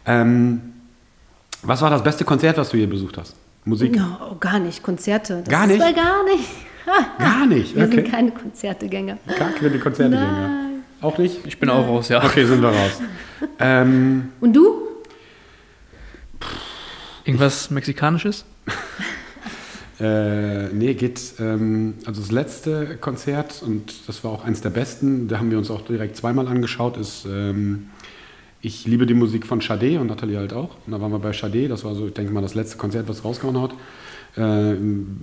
Ähm, 0.07 0.61
was 1.63 1.83
war 1.83 1.91
das 1.91 2.03
beste 2.03 2.25
Konzert, 2.25 2.59
was 2.59 2.71
du 2.71 2.77
hier 2.79 2.89
besucht 2.91 3.17
hast? 3.19 3.35
Musik? 3.67 3.97
Ja, 3.97 4.29
oh, 4.31 4.37
gar 4.39 4.61
nicht. 4.61 4.83
Konzerte. 4.83 5.43
Das 5.45 5.49
Gar 5.49 5.65
ist 5.65 5.71
nicht? 5.73 5.81
Bei 5.81 5.93
gar 5.93 6.25
nicht. 6.25 6.49
Gar 7.19 7.47
nicht. 7.47 7.75
Wir 7.75 7.85
Okay. 7.85 7.97
sind 7.97 8.11
keine 8.13 8.31
Konzertegänger. 8.31 9.19
Gar 9.27 9.51
keine 9.51 9.77
Konzertegänger. 9.81 10.49
Nein. 10.49 10.85
Auch 11.01 11.19
nicht? 11.19 11.45
Ich 11.45 11.59
bin 11.59 11.69
auch 11.69 11.85
raus, 11.85 12.09
ja. 12.09 12.25
Okay, 12.25 12.45
sind 12.45 12.63
wir 12.63 12.69
raus. 12.69 13.01
ähm, 13.59 14.29
Und 14.41 14.55
du? 14.55 14.83
Irgendwas 17.25 17.73
Mexikanisches? 17.73 18.45
äh, 20.01 20.69
nee, 20.69 20.95
geht, 20.95 21.21
ähm, 21.41 21.95
also 22.07 22.21
das 22.21 22.31
letzte 22.31 22.97
Konzert, 22.99 23.65
und 23.67 24.07
das 24.07 24.23
war 24.23 24.31
auch 24.31 24.45
eins 24.45 24.61
der 24.61 24.71
besten, 24.71 25.27
da 25.27 25.39
haben 25.39 25.51
wir 25.51 25.59
uns 25.59 25.73
auch 25.73 25.81
direkt 25.81 26.17
zweimal 26.17 26.47
angeschaut, 26.47 26.97
ist 26.99 27.27
ähm, 27.29 27.89
Ich 28.67 28.85
liebe 28.85 29.07
die 29.07 29.15
Musik 29.15 29.47
von 29.47 29.61
Sade 29.61 30.01
und 30.01 30.09
Nathalie 30.09 30.39
halt 30.39 30.53
auch. 30.53 30.71
Und 30.85 30.93
da 30.93 31.01
waren 31.01 31.13
wir 31.13 31.21
bei 31.21 31.33
Sade, 31.33 31.69
das 31.69 31.85
war 31.85 31.95
so, 31.95 32.09
ich 32.09 32.15
denke 32.15 32.33
mal, 32.33 32.41
das 32.41 32.57
letzte 32.57 32.77
Konzert, 32.77 33.09
was 33.09 33.25
rausgehauen 33.25 33.61
hat. 33.61 33.71
Äh, 34.37 34.75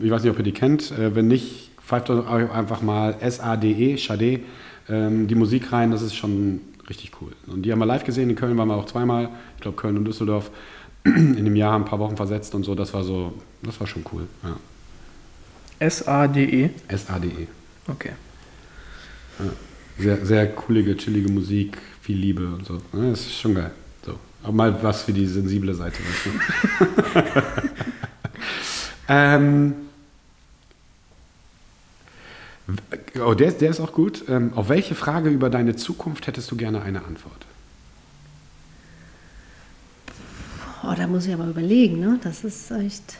ich 0.01 0.09
weiß 0.09 0.23
nicht, 0.23 0.31
ob 0.31 0.37
ihr 0.37 0.45
die 0.45 0.53
kennt. 0.53 0.91
Äh, 0.91 1.13
wenn 1.13 1.27
nicht, 1.27 1.71
pfeift 1.85 2.09
euch 2.09 2.49
einfach 2.51 2.81
mal 2.81 3.17
S-A-D-E, 3.19 3.97
Sade, 3.97 4.39
ähm, 4.87 5.27
die 5.27 5.35
Musik 5.35 5.73
rein, 5.73 5.91
das 5.91 6.01
ist 6.01 6.15
schon 6.15 6.61
richtig 6.87 7.11
cool. 7.19 7.33
Und 7.47 7.63
die 7.63 7.73
haben 7.73 7.79
wir 7.79 7.85
live 7.85 8.05
gesehen, 8.05 8.29
in 8.29 8.37
Köln 8.37 8.57
waren 8.57 8.69
wir 8.69 8.75
auch 8.75 8.85
zweimal, 8.85 9.27
ich 9.57 9.61
glaube 9.61 9.75
Köln 9.75 9.97
und 9.97 10.05
Düsseldorf, 10.05 10.49
in 11.03 11.43
dem 11.43 11.57
Jahr 11.57 11.75
ein 11.75 11.83
paar 11.83 11.99
Wochen 11.99 12.15
versetzt 12.15 12.55
und 12.55 12.63
so, 12.63 12.75
das 12.75 12.93
war 12.93 13.03
so, 13.03 13.33
das 13.61 13.77
war 13.77 13.87
schon 13.87 14.05
cool. 14.13 14.25
Ja. 14.41 14.55
S-A-D-E. 15.79 16.69
S-A-D-E. 16.87 17.47
Okay. 17.91 18.11
Sehr, 19.97 20.25
sehr 20.25 20.47
coolige, 20.47 20.95
chillige 20.95 21.29
Musik, 21.29 21.77
viel 22.03 22.17
Liebe 22.17 22.45
und 22.45 22.65
so. 22.65 22.81
Ja, 22.93 23.09
das 23.09 23.21
ist 23.21 23.39
schon 23.39 23.55
geil. 23.55 23.71
So. 24.05 24.19
Aber 24.43 24.51
mal 24.51 24.83
was 24.83 25.03
für 25.03 25.13
die 25.13 25.25
sensible 25.25 25.73
Seite. 25.73 25.99
Weißt 26.03 26.25
du? 27.15 27.21
ähm, 29.07 29.73
oh, 33.25 33.33
der, 33.33 33.51
der 33.51 33.69
ist 33.69 33.79
auch 33.79 33.93
gut. 33.93 34.25
Ähm, 34.27 34.51
auf 34.55 34.67
welche 34.67 34.95
Frage 34.95 35.29
über 35.29 35.49
deine 35.49 35.77
Zukunft 35.77 36.27
hättest 36.27 36.51
du 36.51 36.57
gerne 36.57 36.81
eine 36.81 37.05
Antwort? 37.05 37.45
Oh, 40.83 40.93
da 40.97 41.07
muss 41.07 41.25
ich 41.25 41.33
aber 41.33 41.47
überlegen, 41.47 42.01
ne? 42.01 42.19
Das 42.21 42.43
ist 42.43 42.69
echt. 42.71 43.15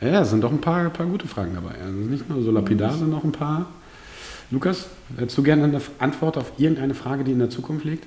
Ja, 0.00 0.22
es 0.22 0.30
sind 0.30 0.40
doch 0.40 0.50
ein 0.50 0.62
paar, 0.62 0.88
paar 0.88 1.04
gute 1.04 1.28
Fragen 1.28 1.54
dabei. 1.54 1.74
Also 1.78 1.98
nicht 1.98 2.28
nur 2.30 2.42
so 2.42 2.50
lapidar, 2.50 2.96
sind 2.96 3.10
noch 3.10 3.24
ein 3.24 3.32
paar. 3.32 3.66
Lukas, 4.50 4.86
hättest 5.18 5.36
du 5.36 5.42
gerne 5.42 5.64
eine 5.64 5.80
Antwort 5.98 6.38
auf 6.38 6.52
irgendeine 6.56 6.94
Frage, 6.94 7.24
die 7.24 7.32
in 7.32 7.38
der 7.38 7.50
Zukunft 7.50 7.84
liegt? 7.84 8.06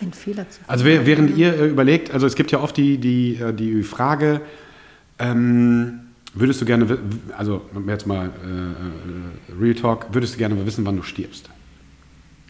Ein 0.00 0.12
Fehler 0.12 0.48
zu 0.50 0.60
Also 0.66 0.84
während 0.84 1.36
ihr 1.36 1.54
überlegt, 1.64 2.10
also 2.12 2.26
es 2.26 2.34
gibt 2.34 2.52
ja 2.52 2.60
oft 2.60 2.76
die, 2.76 2.98
die, 2.98 3.36
äh, 3.36 3.52
die 3.54 3.82
Frage, 3.82 4.42
ähm, 5.18 6.00
würdest 6.34 6.60
du 6.60 6.66
gerne, 6.66 6.98
also 7.36 7.62
jetzt 7.88 8.06
mal 8.06 8.26
äh, 8.44 9.58
äh, 9.58 9.62
Real 9.62 9.74
Talk, 9.74 10.06
würdest 10.12 10.34
du 10.34 10.38
gerne 10.38 10.66
wissen, 10.66 10.84
wann 10.84 10.96
du 10.96 11.02
stirbst? 11.02 11.48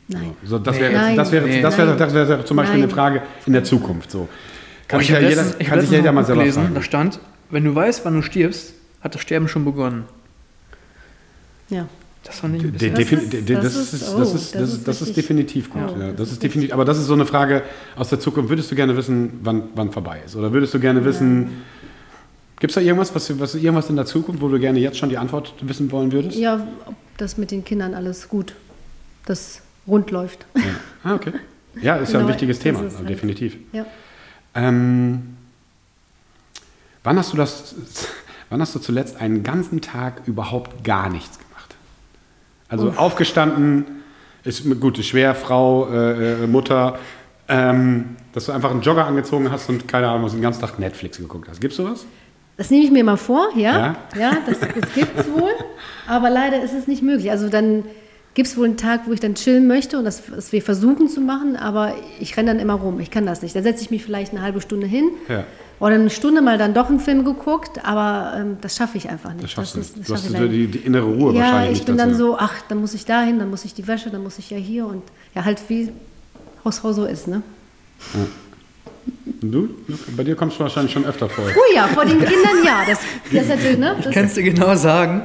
Nein. 0.08 0.32
So, 0.44 0.58
das 0.58 0.76
Nee. 0.76 0.82
wäre 0.82 1.16
das 1.16 1.32
wäre 1.32 1.60
das 1.62 1.78
wäre 1.78 1.96
das 1.96 2.14
wäre 2.14 2.44
zum 2.44 2.56
Beispiel 2.56 2.74
eine 2.78 2.86
Nein. 2.86 2.94
Frage 2.94 3.22
in 3.46 3.52
der 3.52 3.64
Zukunft. 3.64 4.10
So 4.10 4.28
kann 4.88 4.98
Oh, 4.98 5.00
sich 5.00 5.10
ich 5.10 5.14
ja 5.20 5.28
jeder, 5.28 5.44
kann 5.44 5.80
sich 5.80 5.90
jeder 5.90 6.12
mal 6.12 6.24
selber 6.24 6.42
gelesen, 6.42 6.62
fragen. 6.62 6.74
da 6.74 6.82
stand, 6.82 7.20
wenn 7.50 7.64
du 7.64 7.74
weißt, 7.74 8.04
wann 8.04 8.14
du 8.14 8.22
stirbst, 8.22 8.74
hat 9.00 9.14
das 9.14 9.22
Sterben 9.22 9.48
schon 9.48 9.64
begonnen. 9.64 10.04
Ja. 11.68 11.88
Das 12.26 12.40
fand 12.40 12.56
ich 12.56 12.62
ein 12.64 12.72
bisschen... 12.72 12.94
defin- 12.94 13.18
ist- 13.18 13.50
das 13.50 13.62
Das 13.74 13.92
ist- 13.94 14.14
oh, 14.14 14.18
das 14.18 14.34
ist 14.34 14.54
das 14.54 14.60
das 14.60 14.72
ist 14.74 14.88
das 14.88 15.02
ist 15.02 15.16
definitiv 15.16 15.70
gut. 15.70 15.82
oh, 15.86 15.98
ja, 16.00 16.08
das 16.08 16.16
Das 16.16 16.32
ist 16.32 16.42
definitiv. 16.42 16.72
Aber 16.74 16.84
das 16.84 16.98
ist 16.98 17.06
so 17.06 17.12
eine 17.14 17.24
Frage 17.26 17.62
aus 17.96 18.08
der 18.08 18.18
Zukunft. 18.20 18.50
Würdest 18.50 18.70
du 18.70 18.74
gerne 18.74 18.96
wissen, 18.96 19.38
wann 19.42 19.64
wann 19.74 19.92
vorbei 19.92 20.22
ist? 20.24 20.34
Oder 20.36 20.52
würdest 20.52 20.74
du 20.74 20.80
gerne 20.80 21.04
wissen? 21.04 21.62
Gibt 22.58 22.70
es 22.70 22.74
da 22.74 22.80
irgendwas, 22.80 23.14
was, 23.14 23.38
was 23.38 23.54
irgendwas 23.54 23.90
in 23.90 23.96
der 23.96 24.06
Zukunft, 24.06 24.40
wo 24.40 24.48
du 24.48 24.58
gerne 24.58 24.78
jetzt 24.78 24.96
schon 24.98 25.08
die 25.10 25.18
Antwort 25.18 25.52
wissen 25.60 25.90
wollen 25.92 26.10
würdest? 26.10 26.38
Ja, 26.38 26.66
ob 26.86 26.94
das 27.18 27.36
mit 27.36 27.50
den 27.50 27.64
Kindern 27.64 27.92
alles 27.94 28.28
gut, 28.28 28.54
das 29.26 29.60
rund 29.86 30.10
läuft. 30.10 30.46
Ja. 30.56 30.62
Ah, 31.04 31.14
okay. 31.14 31.32
Ja, 31.82 31.96
ist 31.96 32.12
ja 32.12 32.18
ein 32.18 32.22
Genau, 32.24 32.28
wichtiges 32.32 32.56
das 32.58 32.62
Thema, 32.62 32.78
halt- 32.80 33.08
definitiv. 33.08 33.56
Ja. 33.72 33.84
Ähm, 34.54 35.36
wann 37.04 37.18
hast 37.18 37.32
du 37.34 37.36
das, 37.36 37.74
wann 38.48 38.60
hast 38.62 38.74
du 38.74 38.78
zuletzt 38.78 39.16
einen 39.20 39.42
ganzen 39.42 39.82
Tag 39.82 40.22
überhaupt 40.26 40.82
gar 40.82 41.10
nichts 41.10 41.36
gemacht? 41.38 41.45
Also 42.68 42.92
aufgestanden, 42.96 43.84
ist 44.44 44.64
gut, 44.80 44.98
ist 44.98 45.06
schwer, 45.06 45.34
Frau, 45.34 45.88
äh, 45.88 46.44
äh, 46.44 46.46
Mutter, 46.46 46.98
ähm, 47.48 48.16
dass 48.32 48.46
du 48.46 48.52
einfach 48.52 48.70
einen 48.70 48.82
Jogger 48.82 49.06
angezogen 49.06 49.50
hast 49.50 49.68
und 49.68 49.86
keine 49.88 50.08
Ahnung, 50.08 50.24
was 50.24 50.32
den 50.32 50.42
ganzen 50.42 50.60
Tag 50.60 50.78
Netflix 50.78 51.18
geguckt 51.18 51.48
hast. 51.48 51.60
Gibt's 51.60 51.76
sowas? 51.76 52.06
Das 52.56 52.70
nehme 52.70 52.84
ich 52.84 52.90
mir 52.90 53.04
mal 53.04 53.16
vor, 53.16 53.48
ja. 53.54 53.78
Ja? 53.78 53.96
Ja, 54.18 54.38
das, 54.46 54.60
das 54.60 54.94
gibt 54.94 55.18
es 55.18 55.30
wohl. 55.30 55.50
Aber 56.06 56.30
leider 56.30 56.62
ist 56.62 56.72
es 56.72 56.86
nicht 56.86 57.02
möglich. 57.02 57.30
Also 57.30 57.48
dann 57.48 57.84
gibt 58.34 58.48
es 58.48 58.56
wohl 58.56 58.66
einen 58.66 58.76
Tag, 58.76 59.02
wo 59.06 59.12
ich 59.12 59.20
dann 59.20 59.34
chillen 59.34 59.66
möchte 59.66 59.98
und 59.98 60.04
das, 60.04 60.22
das 60.26 60.52
wir 60.52 60.62
versuchen 60.62 61.08
zu 61.08 61.20
machen, 61.20 61.56
aber 61.56 61.94
ich 62.20 62.36
renne 62.36 62.52
dann 62.52 62.60
immer 62.60 62.74
rum. 62.74 63.00
Ich 63.00 63.10
kann 63.10 63.26
das 63.26 63.42
nicht. 63.42 63.54
Da 63.56 63.62
setze 63.62 63.82
ich 63.82 63.90
mich 63.90 64.04
vielleicht 64.04 64.32
eine 64.32 64.42
halbe 64.42 64.60
Stunde 64.60 64.86
hin 64.86 65.10
Ja. 65.28 65.44
Oder 65.78 65.94
eine 65.96 66.10
Stunde 66.10 66.40
mal 66.42 66.56
dann 66.58 66.72
doch 66.74 66.88
einen 66.88 67.00
Film 67.00 67.24
geguckt, 67.24 67.84
aber 67.84 68.32
ähm, 68.38 68.56
das 68.60 68.76
schaffe 68.76 68.96
ich 68.98 69.08
einfach 69.08 69.32
nicht. 69.32 69.44
Das 69.44 69.50
schaffst 69.52 69.74
du 69.76 69.80
ist- 69.80 69.96
nicht. 69.96 70.00
das 70.00 70.06
Du 70.08 70.14
hast 70.14 70.22
ich 70.24 70.28
so 70.30 70.34
leider 70.34 70.48
die, 70.48 70.66
die 70.68 70.78
innere 70.78 71.04
Ruhe 71.06 71.34
ja, 71.34 71.40
wahrscheinlich 71.40 71.72
ich 71.72 71.78
nicht 71.80 71.86
bin 71.86 71.96
dann 71.98 72.10
dazu. 72.10 72.18
so, 72.18 72.38
ach, 72.38 72.54
dann 72.68 72.78
muss 72.80 72.94
ich 72.94 73.04
dahin, 73.04 73.38
dann 73.38 73.50
muss 73.50 73.64
ich 73.64 73.74
die 73.74 73.86
Wäsche, 73.86 74.10
dann 74.10 74.22
muss 74.22 74.38
ich 74.38 74.48
ja 74.50 74.56
hier 74.56 74.86
und 74.86 75.02
ja, 75.34 75.44
halt 75.44 75.60
wie 75.68 75.90
Hausfrau 76.64 76.92
so 76.92 77.04
ist, 77.04 77.28
ne? 77.28 77.42
Und 79.42 79.52
du? 79.52 79.68
Bei 80.16 80.24
dir 80.24 80.34
kommst 80.34 80.56
du 80.58 80.60
wahrscheinlich 80.62 80.92
schon 80.92 81.04
öfter 81.04 81.28
vor. 81.28 81.44
Oh 81.46 81.74
ja, 81.74 81.86
vor 81.88 82.04
den 82.04 82.18
Kindern 82.18 82.64
ja, 82.64 82.80
das, 82.88 83.00
das 83.32 83.42
ist 83.42 83.48
natürlich, 83.50 83.78
ne? 83.78 83.96
Das 84.02 84.14
Kannst 84.14 84.36
du 84.36 84.42
genau 84.42 84.74
sagen? 84.74 85.22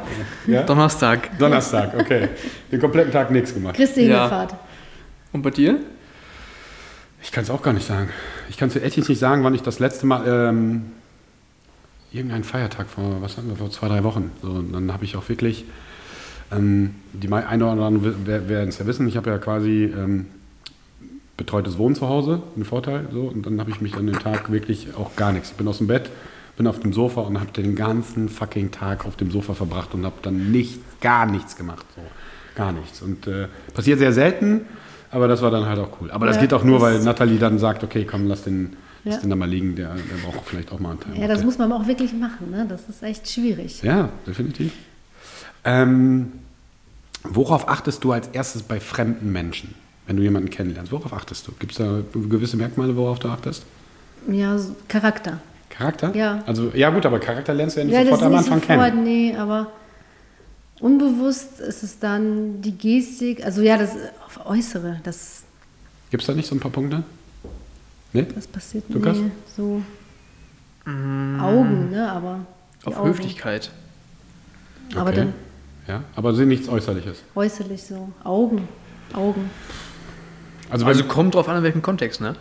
Ja? 0.48 0.64
Donnerstag. 0.64 1.38
Donnerstag, 1.40 1.94
okay. 1.98 2.28
Den 2.72 2.80
kompletten 2.80 3.12
Tag 3.12 3.32
nichts 3.32 3.54
gemacht. 3.54 3.76
Christi 3.76 4.02
Ja. 4.02 4.16
Himmelfahrt. 4.26 4.56
Und 5.32 5.42
bei 5.44 5.50
dir? 5.50 5.80
Ich 7.24 7.32
kann 7.32 7.44
es 7.44 7.50
auch 7.50 7.62
gar 7.62 7.74
nicht 7.74 7.88
sagen. 7.88 8.10
Ich 8.52 8.58
kann 8.58 8.68
es 8.68 8.76
echt 8.76 8.98
nicht 9.08 9.18
sagen, 9.18 9.46
wann 9.46 9.56
ich 9.56 9.62
das 9.62 9.80
letzte 9.80 10.06
Mal 10.06 10.26
ähm, 10.28 10.82
irgendeinen 12.12 12.44
Feiertag 12.44 12.88
vor, 12.90 13.22
was 13.22 13.38
hatten 13.38 13.48
wir, 13.48 13.56
vor 13.56 13.72
zwei, 13.72 13.88
drei 13.88 14.04
Wochen. 14.04 14.30
So, 14.42 14.50
und 14.50 14.74
dann 14.74 14.92
habe 14.92 15.06
ich 15.06 15.16
auch 15.16 15.30
wirklich, 15.30 15.64
ähm, 16.52 16.94
die 17.14 17.30
mei- 17.30 17.48
eine 17.48 17.64
oder 17.72 17.84
andere 17.84 18.14
wer- 18.26 18.50
werden 18.50 18.68
es 18.68 18.78
ja 18.78 18.86
wissen, 18.86 19.08
ich 19.08 19.16
habe 19.16 19.30
ja 19.30 19.38
quasi 19.38 19.86
ähm, 19.86 20.26
betreutes 21.38 21.78
Wohnen 21.78 21.96
zu 21.96 22.10
Hause, 22.10 22.44
ein 22.58 22.66
Vorteil. 22.66 23.08
So, 23.14 23.22
und 23.22 23.46
dann 23.46 23.58
habe 23.62 23.72
ich 23.72 23.80
mich 23.80 23.96
an 23.96 24.06
den 24.06 24.20
Tag 24.20 24.52
wirklich 24.52 24.96
auch 24.98 25.16
gar 25.16 25.32
nichts. 25.32 25.52
Ich 25.52 25.56
bin 25.56 25.66
aus 25.70 25.78
dem 25.78 25.88
Bett, 25.88 26.10
bin 26.58 26.68
auf 26.68 26.82
dem 26.82 26.92
Sofa 26.92 27.22
und 27.22 27.40
habe 27.40 27.54
den 27.54 27.78
ganzen 27.78 28.28
fucking 28.28 28.72
Tag 28.72 29.06
auf 29.06 29.16
dem 29.16 29.32
Sofa 29.32 29.54
verbracht 29.54 29.94
und 29.94 30.04
habe 30.06 30.16
dann 30.24 30.52
nicht, 30.52 30.78
gar 31.00 31.26
nichts 31.26 31.56
gemacht. 31.56 31.86
So, 31.96 32.02
gar 32.56 32.74
nichts. 32.74 33.02
Und 33.02 33.28
äh, 33.28 33.48
passiert 33.74 34.00
sehr 34.00 34.12
selten, 34.12 34.66
aber 35.12 35.28
das 35.28 35.42
war 35.42 35.52
dann 35.52 35.66
halt 35.66 35.80
auch 35.80 35.90
cool. 36.02 36.10
Aber 36.12 36.26
das 36.26 36.38
Ja, 36.38 36.42
geht 36.44 36.54
auch 36.54 36.64
nur, 36.64 36.82
weil 36.82 37.00
Nathalie 37.00 37.38
dann 37.38 37.60
sagt, 37.60 37.84
okay, 37.84 38.06
komm, 38.10 38.28
lass 38.28 38.44
den, 38.44 38.76
lass 39.04 39.16
Ja. 39.16 39.22
den 39.22 39.30
da 39.30 39.36
mal 39.36 39.50
liegen, 39.50 39.76
der, 39.76 39.90
der 39.96 40.30
braucht 40.32 40.46
vielleicht 40.48 40.72
auch 40.72 40.80
mal 40.80 40.92
einen 40.92 41.00
Teil. 41.00 41.20
Ja, 41.20 41.28
das 41.28 41.44
muss 41.44 41.58
man 41.58 41.72
auch 41.72 41.86
wirklich 41.88 42.14
machen, 42.14 42.50
ne? 42.52 42.66
Das 42.68 42.88
ist 42.90 43.04
echt 43.04 43.30
schwierig. 43.30 43.82
Ja, 43.84 44.10
definitiv. 44.26 44.72
Ähm, 45.64 46.32
worauf 47.24 47.68
achtest 47.70 48.04
du 48.04 48.12
als 48.12 48.28
erstes 48.30 48.64
bei 48.64 48.80
fremden 48.80 49.32
Menschen, 49.32 49.76
wenn 50.08 50.18
du 50.18 50.24
jemanden 50.24 50.50
kennenlernst? 50.50 50.92
Worauf 50.92 51.14
achtest 51.14 51.48
du? 51.48 51.52
Gibt 51.60 51.74
es 51.74 51.78
da 51.78 52.00
gewisse 52.14 52.58
Merkmale, 52.58 52.96
worauf 52.96 53.20
du 53.20 53.28
achtest? 53.30 53.64
Ja, 54.28 54.58
so 54.58 54.76
Charakter. 54.88 55.40
Charakter? 55.70 56.16
Ja. 56.16 56.44
Also, 56.46 56.72
ja 56.74 56.90
gut, 56.90 57.06
aber 57.06 57.20
Charakter 57.20 57.54
lernst 57.54 57.76
du 57.76 57.82
ja 57.82 57.86
nicht 57.86 57.94
Ja, 57.96 58.02
das 58.02 58.10
sofort 58.20 58.22
ist 58.22 58.26
am 58.26 58.32
nicht 58.34 58.52
Anfang 58.52 58.60
sofort, 58.78 58.92
kennen. 58.92 59.04
nee, 59.04 59.36
aber 59.36 59.68
unbewusst 60.82 61.60
ist 61.60 61.84
es 61.84 62.00
dann 62.00 62.62
die 62.62 62.78
Gestik, 62.78 63.46
also 63.46 63.62
ja, 63.62 63.78
das 63.78 63.92
auf 64.26 64.46
Äußere, 64.46 65.00
das, 65.04 65.44
Gibt 66.10 66.24
es 66.24 66.28
da 66.28 66.34
nicht 66.34 66.48
so 66.48 66.56
ein 66.56 66.60
paar 66.60 66.72
Punkte? 66.72 67.04
Nee? 68.14 68.26
das 68.36 68.48
passiert 68.48 68.84
Lukas? 68.90 69.18
nee, 69.18 69.32
so 69.56 69.82
Augen, 70.86 71.92
ne, 71.92 72.12
aber 72.12 72.40
Auf 72.84 72.98
Augen. 72.98 73.10
Höflichkeit. 73.10 73.72
Aber 74.96 75.10
Okay. 75.12 75.16
dann 75.18 75.34
Ja, 75.88 76.04
aber 76.16 76.34
sind 76.34 76.50
nichts 76.50 76.68
Äußerliches. 76.68 77.20
äußerlich 77.36 77.84
so, 77.84 78.12
Augen, 78.24 78.68
Augen. 79.14 79.50
Also, 80.70 80.86
Also 80.86 81.04
kommt 81.06 81.36
drauf 81.36 81.48
an, 81.48 81.58
in 81.58 81.64
welchem 81.64 81.82
Kontext, 81.82 82.20
ne? 82.22 82.36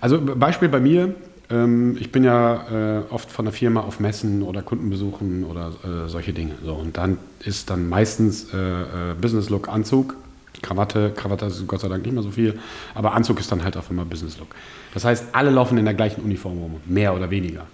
also 0.00 0.20
Beispiel 0.20 0.68
bei 0.68 0.80
mir, 0.80 1.14
ähm, 1.50 1.96
ich 1.98 2.12
bin 2.12 2.24
ja 2.24 3.00
äh, 3.00 3.02
oft 3.10 3.30
von 3.30 3.44
der 3.44 3.52
Firma 3.52 3.80
auf 3.80 4.00
Messen 4.00 4.42
oder 4.42 4.62
Kundenbesuchen 4.62 5.44
oder 5.44 5.72
äh, 5.84 6.08
solche 6.08 6.32
Dinge. 6.32 6.54
So, 6.64 6.74
und 6.74 6.96
dann 6.96 7.18
ist 7.44 7.70
dann 7.70 7.88
meistens 7.88 8.52
äh, 8.52 8.56
äh, 8.56 9.14
Business 9.20 9.50
Look 9.50 9.68
Anzug, 9.68 10.16
Krawatte, 10.62 11.12
Krawatte 11.14 11.46
ist 11.46 11.66
Gott 11.66 11.80
sei 11.80 11.88
Dank 11.88 12.04
nicht 12.04 12.12
mehr 12.12 12.22
so 12.22 12.30
viel, 12.30 12.58
aber 12.94 13.14
Anzug 13.14 13.40
ist 13.40 13.50
dann 13.50 13.64
halt 13.64 13.76
auch 13.76 13.90
immer 13.90 14.04
Business 14.04 14.38
Look. 14.38 14.48
Das 14.94 15.04
heißt, 15.04 15.26
alle 15.32 15.50
laufen 15.50 15.78
in 15.78 15.84
der 15.84 15.94
gleichen 15.94 16.22
Uniform 16.22 16.58
rum, 16.58 16.80
mehr 16.86 17.14
oder 17.14 17.30
weniger. 17.30 17.66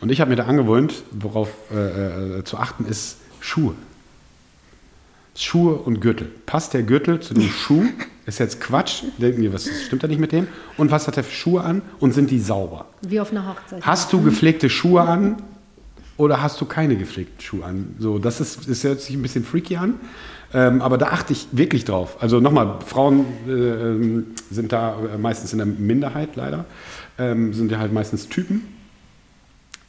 Und 0.00 0.10
ich 0.10 0.20
habe 0.20 0.30
mir 0.30 0.36
da 0.36 0.44
angewöhnt, 0.44 1.02
worauf 1.10 1.50
äh, 1.72 2.38
äh, 2.38 2.44
zu 2.44 2.58
achten 2.58 2.84
ist, 2.84 3.18
Schuhe. 3.40 3.74
Schuhe 5.36 5.74
und 5.74 6.00
Gürtel. 6.00 6.30
Passt 6.46 6.74
der 6.74 6.82
Gürtel 6.82 7.20
zu 7.20 7.34
dem 7.34 7.48
Schuh? 7.48 7.84
Ist 8.26 8.38
jetzt 8.38 8.60
Quatsch. 8.60 9.02
Denken 9.18 9.42
die, 9.42 9.52
was 9.52 9.68
stimmt 9.86 10.02
da 10.02 10.06
nicht 10.06 10.20
mit 10.20 10.32
dem? 10.32 10.46
Und 10.78 10.90
was 10.90 11.06
hat 11.06 11.16
der 11.16 11.24
für 11.24 11.32
Schuhe 11.34 11.62
an? 11.62 11.82
Und 12.00 12.14
sind 12.14 12.30
die 12.30 12.38
sauber? 12.38 12.86
Wie 13.10 13.20
auf 13.20 13.30
einer 13.30 13.48
Hochzeit. 13.48 13.84
Hast 13.84 14.12
du 14.12 14.22
gepflegte 14.22 14.70
Schuhe 14.70 15.02
an 15.02 15.36
oder 16.16 16.42
hast 16.42 16.60
du 16.60 16.64
keine 16.64 16.96
gepflegten 16.96 17.40
Schuhe 17.40 17.64
an? 17.64 17.96
So, 17.98 18.18
das 18.18 18.40
ist, 18.40 18.68
ist 18.68 18.84
hört 18.84 19.00
sich 19.00 19.16
ein 19.16 19.22
bisschen 19.22 19.44
freaky 19.44 19.76
an. 19.76 19.94
Ähm, 20.52 20.82
aber 20.82 20.98
da 20.98 21.06
achte 21.06 21.32
ich 21.32 21.48
wirklich 21.50 21.84
drauf. 21.84 22.18
Also 22.20 22.38
nochmal, 22.38 22.78
Frauen 22.86 23.26
äh, 23.48 23.50
ähm, 23.50 24.26
sind 24.50 24.72
da 24.72 24.96
äh, 25.14 25.18
meistens 25.18 25.52
in 25.52 25.58
der 25.58 25.66
Minderheit 25.66 26.36
leider. 26.36 26.64
Ähm, 27.18 27.52
sind 27.52 27.72
ja 27.72 27.78
halt 27.78 27.92
meistens 27.92 28.28
Typen. 28.28 28.73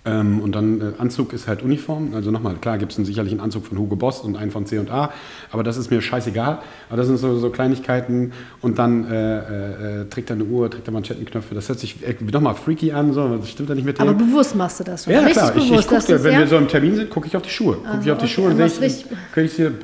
Ähm, 0.05 0.39
und 0.39 0.53
dann 0.53 0.81
äh, 0.81 0.83
Anzug 0.99 1.33
ist 1.33 1.47
halt 1.47 1.63
Uniform. 1.63 2.13
Also 2.13 2.29
nochmal, 2.29 2.55
klar 2.55 2.77
gibt 2.77 2.97
es 2.97 3.05
sicherlich 3.07 3.31
einen 3.31 3.41
Anzug 3.41 3.65
von 3.65 3.77
Hugo 3.77 3.95
Boss 3.95 4.19
und 4.21 4.35
einen 4.37 4.51
von 4.51 4.65
C&A, 4.65 5.11
aber 5.51 5.63
das 5.63 5.77
ist 5.77 5.89
mir 5.89 5.99
scheißegal. 6.01 6.59
Aber 6.89 6.97
das 6.97 7.07
sind 7.07 7.17
so, 7.17 7.37
so 7.39 7.49
Kleinigkeiten. 7.49 8.31
Und 8.61 8.77
dann 8.77 9.09
äh, 9.11 10.01
äh, 10.01 10.05
trägt 10.05 10.29
er 10.29 10.35
eine 10.35 10.43
Uhr, 10.45 10.69
trägt 10.69 10.87
er 10.87 10.93
Manschettenknöpfe. 10.93 11.55
Das 11.55 11.67
hört 11.69 11.79
sich 11.79 12.05
äh, 12.07 12.15
nochmal 12.31 12.53
freaky 12.55 12.91
an. 12.91 13.13
So. 13.13 13.37
Das 13.37 13.49
stimmt 13.49 13.69
ja 13.69 13.75
nicht 13.75 13.85
mit 13.85 13.97
dem. 13.97 14.07
aber 14.07 14.13
bewusst 14.17 14.55
machst 14.55 14.79
du 14.79 14.83
das 14.83 15.05
schon. 15.05 15.13
Ja, 15.13 15.19
richtig 15.21 15.37
klar. 15.41 15.55
Ich, 15.55 15.63
ich 15.63 15.69
bewusst. 15.71 15.89
guck, 15.89 16.05
du's- 16.05 16.23
wenn 16.23 16.33
ja? 16.33 16.39
wir 16.39 16.47
so 16.47 16.57
im 16.57 16.67
Termin 16.67 16.95
sind, 16.95 17.09
gucke 17.09 17.27
ich 17.27 17.35
auf 17.35 17.41
die 17.43 17.49
Schuhe. 17.49 17.75
Gucke 17.75 17.87
ich 17.89 17.95
Also, 17.97 18.11
auf 18.11 18.17
die 18.19 18.25
okay, 18.25 18.33
Schuhe 18.33 18.49
und 18.51 18.57
sehe 18.57 18.87
ich, 18.87 19.05
ich 19.05 19.05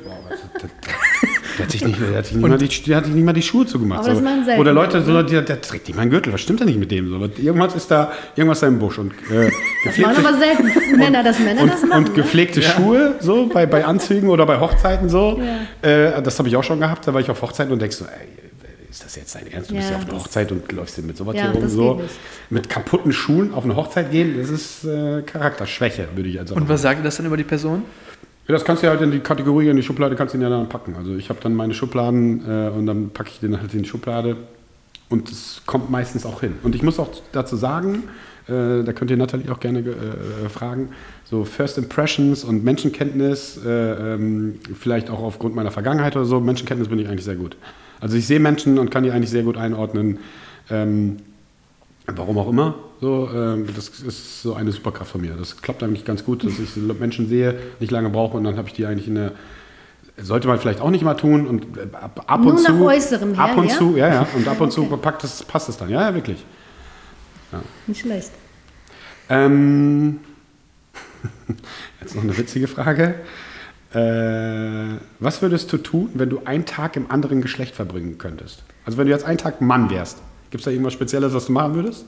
boah, 0.04 0.18
was, 0.28 0.38
der, 1.58 1.64
hat 1.66 1.72
sich 1.72 1.84
nicht, 1.84 2.00
der 2.00 2.18
hat 2.18 2.26
sich 2.26 2.36
nicht, 2.36 2.48
mal 2.48 2.58
die, 2.58 2.68
der 2.82 2.96
hat 2.96 3.04
sich 3.06 3.14
nicht 3.14 3.24
mal 3.24 3.32
die 3.32 3.42
Schuhe 3.42 3.66
zugemacht. 3.66 4.00
Aber 4.00 4.08
das 4.10 4.18
so. 4.18 4.24
machen 4.24 4.44
selten 4.44 4.60
Oder 4.60 4.72
Leute, 4.72 5.02
so, 5.02 5.22
der, 5.22 5.42
der 5.42 5.60
trägt 5.60 5.88
nicht 5.88 5.96
meinen 5.96 6.10
Gürtel. 6.10 6.32
Was 6.32 6.40
stimmt 6.40 6.60
denn 6.60 6.66
nicht 6.68 6.78
mit 6.78 6.90
dem? 6.90 7.08
So, 7.10 7.18
irgendwas 7.42 7.74
ist 7.74 7.90
da, 7.90 8.12
irgendwas 8.36 8.60
da 8.60 8.66
im 8.68 8.78
Busch. 8.78 8.98
Und, 8.98 9.12
äh, 9.30 9.50
Das 9.84 9.98
machen 9.98 10.24
aber 10.26 10.38
selten 10.38 10.96
Männer, 10.96 11.22
dass 11.22 11.38
Männer 11.38 11.66
das 11.66 11.82
und, 11.82 11.88
machen. 11.88 12.04
und 12.04 12.08
ne? 12.10 12.14
gepflegte 12.22 12.62
Schuhe, 12.62 13.14
so 13.20 13.46
bei, 13.46 13.66
bei 13.66 13.84
Anzügen 13.84 14.28
oder 14.28 14.46
bei 14.46 14.58
Hochzeiten 14.60 15.08
so. 15.08 15.40
Ja. 15.82 15.88
Äh, 15.88 16.22
das 16.22 16.38
habe 16.38 16.48
ich 16.48 16.56
auch 16.56 16.64
schon 16.64 16.80
gehabt. 16.80 17.06
Da 17.06 17.14
war 17.14 17.20
ich 17.20 17.30
auf 17.30 17.40
Hochzeiten 17.42 17.72
und 17.72 17.80
denkst 17.82 17.96
so, 17.96 18.04
ey, 18.04 18.28
ist 18.90 19.04
das 19.04 19.16
jetzt 19.16 19.34
dein 19.34 19.50
Ernst? 19.50 19.70
Du 19.70 19.74
bist 19.74 19.86
Ja, 19.88 19.92
ja 19.92 19.96
auf 19.98 20.02
einer 20.04 20.12
das- 20.14 20.24
Hochzeit 20.24 20.52
und 20.52 20.70
läufst 20.72 20.98
mit 21.02 21.16
sowas 21.16 21.34
Ja, 21.34 21.44
hier 21.44 21.50
rum. 21.52 21.62
das 21.62 21.72
So. 21.72 22.02
Mit 22.50 22.68
kaputten 22.68 23.10
Schuhen 23.12 23.54
auf 23.54 23.64
eine 23.64 23.74
Hochzeit 23.74 24.10
gehen, 24.10 24.34
das 24.38 24.50
ist 24.50 24.84
äh, 24.84 25.22
Charakterschwäche, 25.22 26.08
würde 26.14 26.28
ich 26.28 26.38
also 26.38 26.54
Und 26.54 26.68
was 26.68 26.82
sagt 26.82 27.00
ihr 27.00 27.04
das 27.04 27.16
dann 27.16 27.24
über 27.24 27.38
die 27.38 27.44
Person? 27.44 27.84
Ja, 28.46 28.54
das 28.54 28.64
kannst 28.64 28.82
du 28.82 28.88
halt 28.88 29.00
in 29.00 29.10
die 29.10 29.20
Kategorie, 29.20 29.68
in 29.68 29.76
die 29.76 29.82
Schublade 29.82 30.16
kannst 30.16 30.34
du 30.34 30.38
ihn 30.38 30.42
ja 30.42 30.48
dann 30.50 30.68
packen. 30.68 30.94
Also 30.96 31.14
ich 31.16 31.28
habe 31.28 31.40
dann 31.42 31.54
meine 31.54 31.74
Schubladen 31.74 32.42
äh, 32.48 32.70
und 32.70 32.86
dann 32.86 33.10
packe 33.10 33.30
ich 33.30 33.40
den 33.40 33.60
halt 33.60 33.72
in 33.74 33.82
die 33.82 33.88
Schublade 33.88 34.36
und 35.08 35.30
es 35.30 35.62
kommt 35.66 35.90
meistens 35.90 36.26
auch 36.26 36.40
hin. 36.40 36.54
Und 36.62 36.74
ich 36.74 36.82
muss 36.82 36.98
auch 36.98 37.10
dazu 37.32 37.56
sagen, 37.56 38.04
äh, 38.48 38.82
da 38.82 38.92
könnt 38.92 39.10
ihr 39.10 39.16
Nathalie 39.16 39.50
auch 39.52 39.60
gerne 39.60 39.80
äh, 39.80 40.48
fragen, 40.48 40.88
so 41.24 41.44
First 41.44 41.78
Impressions 41.78 42.44
und 42.44 42.64
Menschenkenntnis, 42.64 43.60
äh, 43.64 43.68
ähm, 44.14 44.58
vielleicht 44.78 45.10
auch 45.10 45.22
aufgrund 45.22 45.54
meiner 45.54 45.70
Vergangenheit 45.70 46.16
oder 46.16 46.24
so, 46.24 46.40
Menschenkenntnis 46.40 46.88
bin 46.88 46.98
ich 46.98 47.08
eigentlich 47.08 47.24
sehr 47.24 47.36
gut. 47.36 47.56
Also 48.00 48.16
ich 48.16 48.26
sehe 48.26 48.40
Menschen 48.40 48.78
und 48.78 48.90
kann 48.90 49.04
die 49.04 49.12
eigentlich 49.12 49.30
sehr 49.30 49.44
gut 49.44 49.56
einordnen. 49.56 50.18
Ähm, 50.68 51.18
Warum 52.06 52.38
auch 52.38 52.48
immer. 52.48 52.74
So, 53.02 53.28
ähm, 53.34 53.66
das 53.74 53.88
ist 53.88 54.42
so 54.42 54.54
eine 54.54 54.70
Superkraft 54.70 55.10
von 55.10 55.22
mir. 55.22 55.34
Das 55.34 55.60
klappt 55.60 55.82
eigentlich 55.82 56.04
ganz 56.04 56.24
gut, 56.24 56.44
dass 56.44 56.52
ich 56.60 56.76
Menschen 56.76 57.28
sehe, 57.28 57.58
nicht 57.80 57.90
lange 57.90 58.08
brauche 58.10 58.36
und 58.36 58.44
dann 58.44 58.56
habe 58.56 58.68
ich 58.68 58.74
die 58.74 58.86
eigentlich 58.86 59.08
in 59.08 59.16
der. 59.16 59.32
Sollte 60.16 60.46
man 60.46 60.60
vielleicht 60.60 60.80
auch 60.80 60.90
nicht 60.90 61.02
mal 61.02 61.14
tun 61.14 61.48
und 61.48 61.76
äh, 61.76 61.88
ab, 61.96 62.22
ab 62.28 62.40
Nur 62.42 62.52
und 62.52 62.62
nach 62.62 62.70
zu. 62.70 62.84
Äußerem 62.84 63.34
her, 63.34 63.42
ab 63.42 63.56
und 63.56 63.68
ja? 63.68 63.74
zu, 63.76 63.96
ja, 63.96 64.08
ja. 64.08 64.26
Und 64.36 64.46
ab 64.46 64.60
und 64.60 64.70
zu 64.70 64.84
Okay. 64.84 64.96
packt 65.02 65.24
das, 65.24 65.42
passt 65.42 65.68
es 65.68 65.76
dann. 65.76 65.88
Ja, 65.88 66.02
ja, 66.02 66.14
wirklich. 66.14 66.44
Nicht 67.88 68.02
schlecht. 68.02 68.30
Ähm, 69.28 70.20
jetzt 72.00 72.14
noch 72.14 72.22
eine 72.22 72.38
witzige 72.38 72.68
Frage. 72.68 73.16
Äh, 73.92 74.98
was 75.18 75.42
würdest 75.42 75.72
du 75.72 75.78
tun, 75.78 76.10
wenn 76.14 76.30
du 76.30 76.42
einen 76.44 76.66
Tag 76.66 76.94
im 76.94 77.10
anderen 77.10 77.42
Geschlecht 77.42 77.74
verbringen 77.74 78.16
könntest? 78.18 78.62
Also 78.86 78.96
wenn 78.96 79.06
du 79.06 79.12
jetzt 79.12 79.24
einen 79.24 79.38
Tag 79.38 79.60
Mann 79.60 79.90
wärst, 79.90 80.18
gibt 80.50 80.60
es 80.60 80.66
da 80.66 80.70
irgendwas 80.70 80.92
Spezielles, 80.92 81.34
was 81.34 81.46
du 81.46 81.52
machen 81.52 81.74
würdest? 81.74 82.06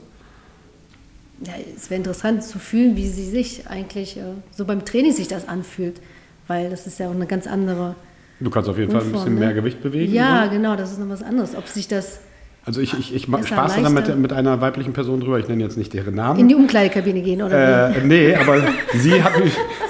Ja, 1.43 1.53
es 1.75 1.89
wäre 1.89 1.97
interessant 1.97 2.43
zu 2.43 2.59
fühlen, 2.59 2.95
wie 2.95 3.07
sie 3.07 3.29
sich 3.29 3.67
eigentlich 3.67 4.17
äh, 4.17 4.21
so 4.51 4.65
beim 4.65 4.85
Training 4.85 5.11
sich 5.11 5.27
das 5.27 5.47
anfühlt, 5.47 5.99
weil 6.47 6.69
das 6.69 6.87
ist 6.87 6.99
ja 6.99 7.09
auch 7.09 7.15
eine 7.15 7.25
ganz 7.25 7.45
andere. 7.45 7.95
Du 8.39 8.49
kannst 8.49 8.69
auf 8.69 8.77
jeden 8.77 8.91
Fall 8.91 9.01
ein 9.01 9.11
Grundform, 9.11 9.25
bisschen 9.25 9.39
ne? 9.39 9.45
mehr 9.45 9.53
Gewicht 9.53 9.81
bewegen. 9.81 10.13
Ja, 10.13 10.45
ne? 10.45 10.51
genau, 10.51 10.75
das 10.75 10.91
ist 10.91 10.99
noch 10.99 11.09
was 11.09 11.23
anderes. 11.23 11.55
Ob 11.55 11.67
sich 11.67 11.87
das 11.87 12.19
Also 12.65 12.79
ich, 12.79 12.97
ich, 12.97 13.13
ich 13.13 13.23
spaße 13.23 13.81
da 13.81 13.89
mit, 13.89 14.17
mit 14.17 14.31
einer 14.31 14.61
weiblichen 14.61 14.93
Person 14.93 15.19
drüber, 15.19 15.39
ich 15.39 15.47
nenne 15.47 15.63
jetzt 15.63 15.77
nicht 15.77 15.93
deren 15.93 16.09
in 16.09 16.15
Namen. 16.15 16.47
die 16.47 16.55
Umkleidekabine 16.55 17.21
gehen 17.21 17.41
oder? 17.41 17.95
Äh, 17.95 18.01
nee, 18.03 18.33
aber 18.33 18.61
sie, 18.93 19.21
hat, 19.21 19.33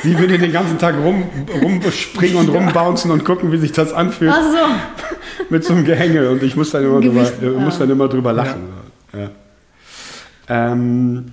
sie 0.02 0.18
würde 0.18 0.40
den 0.40 0.52
ganzen 0.52 0.80
Tag 0.80 0.96
rum, 1.04 1.24
rumspringen 1.62 2.38
und 2.38 2.50
rumbouncen 2.50 3.12
und 3.12 3.24
gucken, 3.24 3.52
wie 3.52 3.58
sich 3.58 3.72
das 3.72 3.94
anfühlt 3.94 4.34
Ach 4.34 4.42
so. 4.42 5.46
mit 5.50 5.64
so 5.64 5.74
einem 5.74 5.86
Gehänge. 5.86 6.30
Und 6.32 6.42
ich 6.42 6.56
muss 6.56 6.72
dann 6.72 6.84
immer, 6.84 7.02
drüber, 7.02 7.24
Gewicht, 7.24 7.60
muss 7.60 7.76
ja. 7.76 7.80
dann 7.82 7.92
immer 7.92 8.08
drüber 8.08 8.34
lachen. 8.34 8.64
Ja. 9.14 9.30
Ähm, 10.48 11.26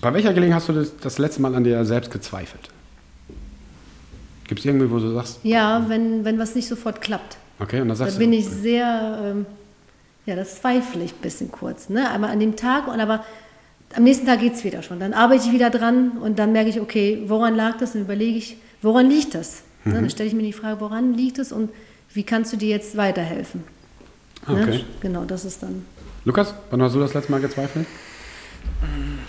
bei 0.00 0.12
welcher 0.14 0.32
Gelegenheit 0.32 0.60
hast 0.62 0.68
du 0.68 0.72
das, 0.72 0.96
das 0.98 1.18
letzte 1.18 1.42
Mal 1.42 1.54
an 1.54 1.64
dir 1.64 1.84
selbst 1.84 2.10
gezweifelt? 2.10 2.68
Gibt 4.46 4.60
es 4.60 4.66
irgendwie, 4.66 4.90
wo 4.90 4.98
du 4.98 5.12
sagst, 5.14 5.40
Ja, 5.42 5.84
wenn, 5.88 6.24
wenn 6.24 6.38
was 6.38 6.54
nicht 6.54 6.66
sofort 6.68 7.00
klappt. 7.00 7.36
okay, 7.60 7.76
und 7.80 7.88
dann 7.88 7.96
Da 7.98 8.06
sagst 8.06 8.18
bin 8.18 8.32
du, 8.32 8.38
ich 8.38 8.46
sehr, 8.48 9.20
ähm, 9.24 9.46
ja, 10.26 10.34
das 10.36 10.60
zweifle 10.60 11.04
ich 11.04 11.12
ein 11.12 11.20
bisschen 11.22 11.52
kurz. 11.52 11.88
Ne? 11.88 12.10
Einmal 12.10 12.30
an 12.30 12.40
dem 12.40 12.56
Tag 12.56 12.88
und 12.88 12.98
aber 13.00 13.24
am 13.96 14.04
nächsten 14.04 14.26
Tag 14.26 14.40
geht 14.40 14.54
es 14.54 14.64
wieder 14.64 14.82
schon. 14.82 15.00
Dann 15.00 15.12
arbeite 15.14 15.44
ich 15.46 15.52
wieder 15.52 15.70
dran 15.70 16.12
und 16.20 16.38
dann 16.38 16.52
merke 16.52 16.70
ich, 16.70 16.80
okay, 16.80 17.22
woran 17.26 17.54
lag 17.54 17.78
das? 17.78 17.92
Dann 17.92 18.02
überlege 18.02 18.38
ich, 18.38 18.56
woran 18.82 19.08
liegt 19.08 19.34
das? 19.34 19.62
Ne? 19.84 19.92
Mhm. 19.92 19.94
Dann 19.96 20.10
stelle 20.10 20.28
ich 20.28 20.34
mir 20.34 20.42
die 20.42 20.52
Frage, 20.52 20.80
woran 20.80 21.14
liegt 21.14 21.38
es 21.38 21.52
und 21.52 21.70
wie 22.12 22.22
kannst 22.24 22.52
du 22.52 22.56
dir 22.56 22.68
jetzt 22.70 22.96
weiterhelfen? 22.96 23.62
Ne? 24.48 24.62
okay. 24.62 24.84
Genau, 25.00 25.24
das 25.24 25.44
ist 25.44 25.62
dann. 25.62 25.84
Lukas, 26.24 26.54
wann 26.70 26.82
hast 26.82 26.94
du 26.94 27.00
das 27.00 27.14
letzte 27.14 27.30
Mal 27.30 27.40
gezweifelt? 27.40 27.86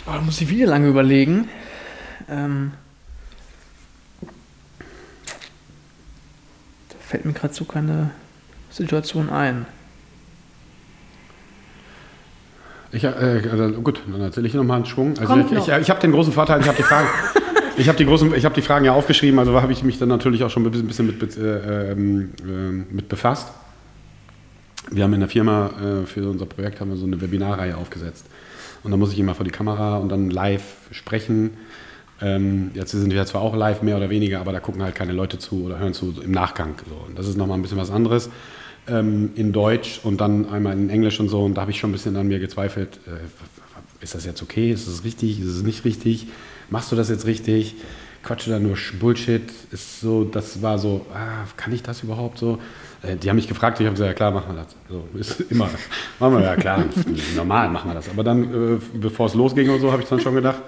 Oh, 0.05 0.11
da 0.13 0.21
muss 0.21 0.41
ich 0.41 0.49
wieder 0.49 0.67
lange 0.67 0.87
überlegen. 0.87 1.47
Ähm, 2.29 2.71
da 6.89 6.95
fällt 6.99 7.25
mir 7.25 7.33
gerade 7.33 7.53
so 7.53 7.65
keine 7.65 8.11
Situation 8.69 9.29
ein. 9.29 9.65
Ich, 12.91 13.03
äh, 13.03 13.07
also 13.07 13.69
gut, 13.81 14.01
dann 14.11 14.21
erzähle 14.21 14.47
ich 14.47 14.53
nochmal 14.53 14.77
einen 14.77 14.85
Schwung. 14.85 15.11
Also 15.11 15.25
Kommt 15.25 15.51
ich, 15.51 15.57
ich, 15.57 15.67
ich 15.67 15.89
habe 15.89 16.01
den 16.01 16.11
großen 16.11 16.33
Vorteil, 16.33 16.59
ich 16.59 16.67
habe 16.67 16.77
die 16.77 16.83
Fragen, 16.83 17.07
ich 17.77 17.87
habe 17.87 17.97
die 17.97 18.05
großen, 18.05 18.33
ich 18.35 18.43
habe 18.43 18.55
die 18.55 18.61
Fragen 18.61 18.85
ja 18.85 18.93
aufgeschrieben, 18.93 19.39
also 19.39 19.61
habe 19.61 19.71
ich 19.71 19.83
mich 19.83 19.97
dann 19.97 20.09
natürlich 20.09 20.43
auch 20.43 20.49
schon 20.49 20.65
ein 20.65 20.87
bisschen, 20.87 21.07
mit, 21.07 21.37
äh, 21.37 21.91
äh, 21.91 21.95
mit 21.95 23.07
befasst. 23.07 23.47
Wir 24.89 25.03
haben 25.03 25.13
in 25.13 25.21
der 25.21 25.29
Firma 25.29 25.69
äh, 25.81 26.05
für 26.05 26.29
unser 26.29 26.45
Projekt 26.45 26.81
haben 26.81 26.89
wir 26.89 26.97
so 26.97 27.05
eine 27.05 27.21
Webinarreihe 27.21 27.77
aufgesetzt. 27.77 28.25
Und 28.83 28.91
da 28.91 28.97
muss 28.97 29.13
ich 29.13 29.19
immer 29.19 29.35
vor 29.35 29.45
die 29.45 29.51
Kamera 29.51 29.97
und 29.97 30.09
dann 30.09 30.29
live 30.29 30.63
sprechen. 30.91 31.51
Ähm, 32.21 32.71
jetzt 32.73 32.91
sind 32.91 33.11
wir 33.11 33.25
zwar 33.25 33.41
auch 33.41 33.55
live, 33.55 33.81
mehr 33.81 33.97
oder 33.97 34.09
weniger, 34.09 34.39
aber 34.39 34.51
da 34.51 34.59
gucken 34.59 34.83
halt 34.83 34.95
keine 34.95 35.11
Leute 35.11 35.39
zu 35.39 35.65
oder 35.65 35.79
hören 35.79 35.93
zu 35.93 36.13
im 36.23 36.31
Nachgang. 36.31 36.75
So. 36.87 36.95
Und 37.07 37.17
das 37.17 37.27
ist 37.27 37.37
nochmal 37.37 37.57
ein 37.57 37.61
bisschen 37.61 37.77
was 37.77 37.91
anderes. 37.91 38.29
Ähm, 38.87 39.31
in 39.35 39.53
Deutsch 39.53 39.99
und 40.03 40.21
dann 40.21 40.49
einmal 40.49 40.73
in 40.73 40.89
Englisch 40.89 41.19
und 41.19 41.29
so. 41.29 41.43
Und 41.43 41.55
da 41.55 41.61
habe 41.61 41.71
ich 41.71 41.79
schon 41.79 41.89
ein 41.89 41.93
bisschen 41.93 42.15
an 42.15 42.27
mir 42.27 42.39
gezweifelt. 42.39 42.99
Äh, 43.07 44.03
ist 44.03 44.15
das 44.15 44.25
jetzt 44.25 44.41
okay? 44.41 44.71
Ist 44.71 44.87
das 44.87 45.03
richtig? 45.03 45.39
Ist 45.39 45.47
es 45.47 45.63
nicht 45.63 45.85
richtig? 45.85 46.27
Machst 46.69 46.91
du 46.91 46.95
das 46.95 47.09
jetzt 47.09 47.25
richtig? 47.25 47.75
Quatsche 48.23 48.49
da 48.49 48.59
nur 48.59 48.77
Bullshit? 48.99 49.43
Ist 49.71 50.01
so, 50.01 50.23
das 50.23 50.61
war 50.61 50.79
so, 50.79 51.05
ah, 51.13 51.45
kann 51.57 51.73
ich 51.73 51.83
das 51.83 52.03
überhaupt 52.03 52.37
so? 52.37 52.59
Äh, 53.03 53.15
die 53.15 53.29
haben 53.29 53.35
mich 53.37 53.47
gefragt, 53.47 53.79
ich 53.79 53.85
habe 53.85 53.93
gesagt, 53.95 54.09
ja 54.09 54.13
klar, 54.13 54.31
machen 54.31 54.55
wir 54.55 54.63
das. 54.63 54.75
So, 54.89 55.07
ist 55.17 55.51
immer, 55.51 55.69
machen 56.19 56.33
wir 56.37 56.43
ja 56.43 56.55
klar, 56.55 56.83
normal 57.35 57.69
machen 57.69 57.89
wir 57.89 57.95
das. 57.95 58.09
Aber 58.09 58.23
dann, 58.23 58.43
äh, 58.43 58.79
bevor 58.93 59.25
es 59.27 59.33
losging 59.33 59.69
oder 59.69 59.79
so, 59.79 59.91
habe 59.91 60.03
ich 60.03 60.07
dann 60.09 60.19
schon 60.19 60.35
gedacht, 60.35 60.61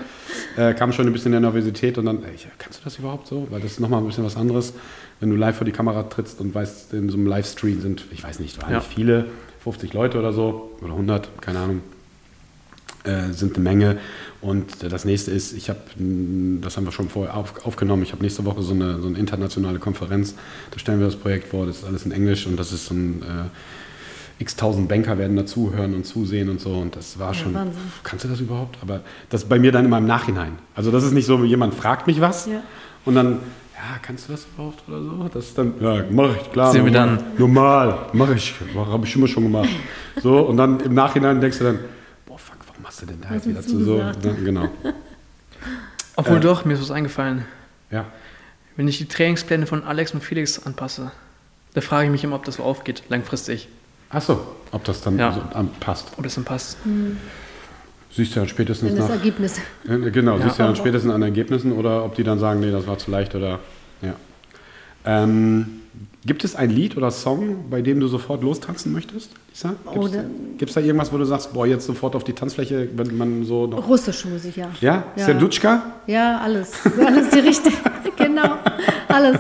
äh, 0.58 0.74
kam 0.74 0.92
schon 0.94 1.06
ein 1.06 1.14
bisschen 1.14 1.32
der 1.32 1.42
Nervosität 1.42 1.98
und 1.98 2.06
dann, 2.06 2.24
ey, 2.24 2.36
kannst 2.58 2.80
du 2.80 2.84
das 2.84 2.98
überhaupt 2.98 3.28
so? 3.28 3.48
Weil 3.52 3.62
das 3.62 3.72
ist 3.74 3.80
nochmal 3.80 4.00
ein 4.02 4.08
bisschen 4.08 4.24
was 4.26 4.36
anderes, 4.36 4.74
wenn 5.20 5.30
du 5.30 5.36
live 5.36 5.56
vor 5.58 5.66
die 5.66 5.72
Kamera 5.72 6.04
trittst 6.04 6.42
und 6.42 6.54
weißt, 6.56 6.94
in 6.94 7.10
so 7.10 7.18
einem 7.18 7.28
Livestream 7.28 7.82
sind, 7.82 8.06
ich 8.12 8.24
weiß 8.24 8.40
nicht, 8.40 8.62
waren 8.62 8.72
Ja. 8.72 8.78
nicht 8.80 8.92
viele, 8.92 9.26
50 9.64 9.94
Leute 9.94 10.20
oder 10.20 10.34
so, 10.34 10.72
oder 10.82 10.92
100, 10.94 11.30
keine 11.42 11.60
Ahnung 11.60 11.82
äh, 13.04 13.32
sind 13.32 13.56
eine 13.56 13.64
Menge. 13.64 13.98
Und 14.42 14.84
das 14.92 15.06
nächste 15.06 15.32
ist, 15.32 15.54
ich 15.54 15.70
habe, 15.70 15.80
das 16.62 16.76
haben 16.78 16.86
wir 16.86 16.92
schon 16.92 17.10
vorher 17.10 17.36
auf, 17.38 17.66
aufgenommen, 17.66 18.04
ich 18.04 18.12
habe 18.12 18.22
nächste 18.24 18.44
Woche 18.46 18.62
so 18.62 18.74
eine, 18.74 19.00
so 19.00 19.08
eine 19.08 19.18
internationale 19.18 19.80
Konferenz, 19.80 20.36
da 20.72 20.80
stellen 20.80 21.00
wir 21.00 21.06
das 21.08 21.16
Projekt 21.16 21.48
vor, 21.50 21.66
das 21.66 21.78
ist 21.80 21.86
alles 21.86 22.06
in 22.06 22.12
Englisch 22.12 22.46
und 22.48 22.58
das 22.58 22.72
ist 22.74 22.86
so 22.88 22.94
ein 22.94 23.22
äh, 23.22 24.42
x 24.42 24.56
tausend 24.56 24.90
Banker 24.90 25.18
werden 25.18 25.38
dazuhören 25.38 25.94
und 25.94 26.06
zusehen 26.06 26.50
und 26.50 26.60
so 26.60 26.72
und 26.74 26.96
das 26.96 27.20
war 27.20 27.34
schon, 27.34 27.54
Wahnsinn. 27.54 27.82
kannst 28.04 28.26
du 28.26 28.30
das 28.30 28.40
überhaupt? 28.42 28.78
Aber 28.82 29.02
das 29.30 29.44
ist 29.44 29.50
bei 29.50 29.60
mir 29.60 29.72
dann 29.72 29.86
immer 29.86 30.00
im 30.00 30.08
Nachhinein. 30.08 30.54
Also 30.76 30.92
das 30.92 31.04
ist 31.04 31.12
nicht 31.14 31.26
so, 31.26 31.44
jemand 31.46 31.74
fragt 31.76 32.08
mich 32.08 32.20
was 32.20 32.48
Ja. 32.48 32.62
und 33.06 33.16
dann, 33.16 33.34
ja, 33.76 34.00
kannst 34.02 34.28
du 34.28 34.34
das 34.34 34.46
überhaupt 34.54 34.84
oder 34.90 35.02
so? 35.02 35.30
Das 35.34 35.46
ist 35.46 35.58
dann, 35.58 35.74
ja, 35.80 36.04
mach 36.12 36.36
ich, 36.36 36.52
klar. 36.52 36.72
Sehen 36.72 36.84
wir 36.86 36.92
normal. 36.92 37.18
dann. 37.18 37.38
Normal, 37.38 37.98
mache 38.14 38.34
ich, 38.34 38.56
habe 38.76 39.06
ich 39.06 39.16
immer 39.16 39.28
schon 39.28 39.44
gemacht. 39.44 39.70
So, 40.22 40.40
und 40.40 40.58
dann 40.58 40.80
im 40.82 40.94
Nachhinein 40.94 41.40
denkst 41.40 41.60
du 41.60 41.64
dann, 41.66 41.80
hast 42.94 43.02
du 43.02 43.06
denn 43.08 43.22
da 43.22 43.34
jetzt 43.34 43.48
wieder 43.48 43.62
zu 43.62 43.84
so? 43.84 43.98
Ne, 43.98 44.14
genau. 44.44 44.70
Obwohl 46.16 46.38
Äh. 46.38 46.42
doch, 46.42 46.64
mir 46.64 46.74
ist 46.76 46.82
was 46.82 46.92
eingefallen. 46.92 47.44
Ja. 47.90 48.06
Wenn 48.76 48.88
ich 48.88 49.00
die 49.00 49.06
Trainingspläne 49.08 49.66
von 49.66 49.84
Alex 49.84 50.14
und 50.14 50.24
Felix 50.24 50.64
anpasse, 50.64 51.12
da 51.74 51.82
frage 51.82 52.06
ich 52.06 52.12
mich 52.12 52.24
immer, 52.24 52.36
ob 52.36 52.46
das 52.46 52.56
so 52.56 52.64
aufgeht, 52.64 53.04
langfristig. 53.10 53.68
Achso, 54.10 54.40
ob 54.72 54.84
das 54.84 55.02
dann 55.02 55.18
Ja. 55.18 55.32
so 55.34 55.42
an- 55.58 55.70
passt. 55.80 56.12
Ob 56.18 56.24
das 56.24 56.36
dann 56.36 56.44
passt. 56.44 56.78
Siehst 58.16 58.36
du 58.36 58.42
ja 58.42 58.48
spätestens 58.48 58.90
Wenn 58.92 58.98
das 58.98 59.08
nach. 59.10 59.16
Ergebnis. 59.16 59.58
Äh, 59.88 60.12
Genau, 60.12 60.38
Ja. 60.38 60.44
siehst 60.44 60.60
du 60.60 60.62
ja 60.64 60.68
dann 60.68 60.76
spätestens 60.76 61.12
an 61.12 61.24
Ergebnissen 61.24 61.72
oder 61.72 62.06
ob 62.06 62.14
die 62.16 62.24
dann 62.24 62.38
sagen, 62.38 62.60
nee, 62.60 62.70
das 62.72 62.86
war 62.86 63.00
zu 63.00 63.10
leicht 63.10 63.34
oder. 63.34 63.60
Ja. 64.04 64.14
Ähm, 65.06 65.82
gibt 66.26 66.44
es 66.44 66.56
ein 66.56 66.70
Lied 66.70 66.96
oder 66.96 67.10
Song, 67.10 67.72
bei 67.72 67.82
dem 67.82 68.00
du 68.00 68.08
sofort 68.08 68.44
lostanzen 68.44 68.92
möchtest? 68.94 69.32
Gibt 69.62 69.98
Oder- 69.98 70.24
es 70.66 70.74
da 70.74 70.82
irgendwas, 70.82 71.14
wo 71.14 71.18
du 71.18 71.26
sagst, 71.26 71.54
boah, 71.54 71.68
jetzt 71.68 71.86
sofort 71.86 72.16
auf 72.16 72.24
die 72.24 72.34
Tanzfläche, 72.34 72.88
wenn 72.96 73.16
man 73.16 73.44
so 73.46 73.68
noch. 73.68 73.88
Russische 73.88 74.28
Musik, 74.28 74.58
ja. 74.58 74.70
Ja? 74.82 75.04
Ja. 75.16 75.26
Serdutschka? 75.26 75.84
Ja, 76.08 76.40
alles. 76.44 76.72
Alles 77.06 77.30
die 77.30 77.40
richtige. 77.40 77.76
genau. 78.18 78.56
Alles. 79.08 79.38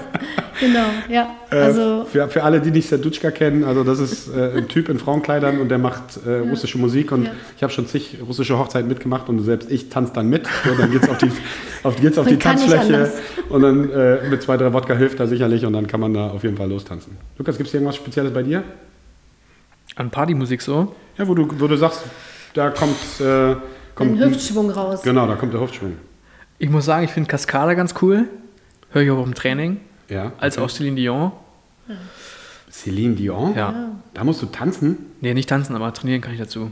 Genau. 0.60 0.86
Ja. 1.10 1.36
Also. 1.50 2.04
Äh, 2.04 2.06
für, 2.06 2.30
für 2.30 2.44
alle, 2.44 2.62
die 2.62 2.70
nicht 2.70 2.88
Serdutschka 2.88 3.32
kennen, 3.32 3.64
also 3.64 3.84
das 3.84 4.00
ist 4.00 4.30
äh, 4.30 4.58
ein 4.58 4.68
Typ 4.68 4.88
in 4.88 5.00
Frauenkleidern 5.00 5.60
und 5.60 5.70
der 5.70 5.80
macht 5.80 6.20
äh, 6.28 6.48
russische 6.48 6.78
Musik 6.78 7.12
und 7.12 7.26
Ja. 7.26 7.32
ich 7.58 7.64
habe 7.64 7.74
schon 7.74 7.88
zig 7.88 8.18
russische 8.26 8.58
Hochzeiten 8.60 8.88
mitgemacht 8.88 9.30
und 9.30 9.40
selbst 9.40 9.72
ich 9.72 9.90
tanze 9.90 10.14
dann 10.14 10.30
mit. 10.30 10.46
So, 10.64 10.76
dann 10.76 10.92
geht's 10.92 11.10
auf 11.10 11.18
die, 11.18 11.32
auf, 11.82 11.96
geht's 12.00 12.18
auf 12.20 12.28
die 12.28 12.38
Tanzfläche 12.38 13.12
und 13.50 13.64
dann 13.64 13.90
äh, 13.90 14.30
mit 14.30 14.44
zwei, 14.44 14.58
drei 14.58 14.72
Wodka 14.74 14.94
hilft 14.94 15.20
da 15.20 15.26
sicherlich 15.26 15.66
und 15.66 15.74
dann 15.74 15.88
kann 15.88 16.00
man 16.00 16.14
da 16.14 16.30
auf 16.30 16.44
jeden 16.44 16.56
Fall 16.56 16.70
lostanzen. 16.70 17.18
Lukas, 17.40 17.58
gibt 17.58 17.68
es 17.70 17.74
irgendwas 17.74 17.96
Spezielles 17.96 18.32
bei 18.32 18.44
dir? 18.44 18.64
An 19.96 20.10
Partymusik 20.10 20.62
so? 20.62 20.96
Ja, 21.18 21.28
wo 21.28 21.36
du, 21.36 21.48
wo 21.60 21.68
du 21.68 21.78
sagst, 21.78 22.04
da 22.54 22.70
kommt, 22.72 22.98
äh, 23.20 23.56
kommt 23.96 24.12
Ein 24.12 24.30
Hüftschwung 24.30 24.70
raus. 24.70 25.02
Genau, 25.04 25.28
da 25.28 25.36
kommt 25.36 25.54
der 25.54 25.62
Hüftschwung. 25.62 25.98
Ich 26.58 26.70
muss 26.70 26.86
sagen, 26.86 27.06
ich 27.06 27.12
finde 27.12 27.30
Cascada 27.30 27.74
ganz 27.74 27.94
cool. 28.02 28.28
Höre 28.92 29.02
ich 29.04 29.12
auch 29.12 29.26
im 29.26 29.34
Training. 29.34 29.80
Ja. 30.10 30.34
Als 30.40 30.58
auch 30.58 30.70
Celine 30.70 30.96
Dion. 30.96 31.32
Celine 32.72 33.16
Dion? 33.16 33.56
Ja. 33.56 33.92
Da 34.14 34.24
musst 34.24 34.42
du 34.42 34.46
tanzen? 34.48 34.98
Nee, 35.22 35.34
nicht 35.34 35.50
tanzen, 35.50 35.76
aber 35.76 35.94
trainieren 35.94 36.22
kann 36.22 36.34
ich 36.34 36.40
dazu. 36.40 36.72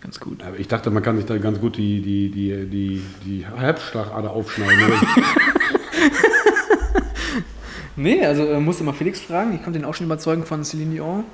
Ganz 0.00 0.20
gut. 0.20 0.42
Aber 0.42 0.58
ich 0.58 0.68
dachte, 0.68 0.90
man 0.90 1.02
kann 1.02 1.16
sich 1.16 1.26
da 1.26 1.38
ganz 1.38 1.60
gut 1.60 1.76
die, 1.76 2.02
die, 2.02 2.30
die, 2.30 2.66
die, 2.66 3.02
die 3.24 3.46
Halbschlagader 3.46 4.30
aufschneiden. 4.30 4.92
Nee, 7.96 8.24
also 8.24 8.44
äh, 8.44 8.58
musste 8.60 8.82
mal 8.84 8.92
Felix 8.92 9.20
fragen. 9.20 9.54
Ich 9.54 9.62
konnte 9.62 9.78
ihn 9.78 9.84
auch 9.84 9.94
schon 9.94 10.06
überzeugen 10.06 10.44
von 10.44 10.64
Celine 10.64 10.90
Dion. 10.90 11.24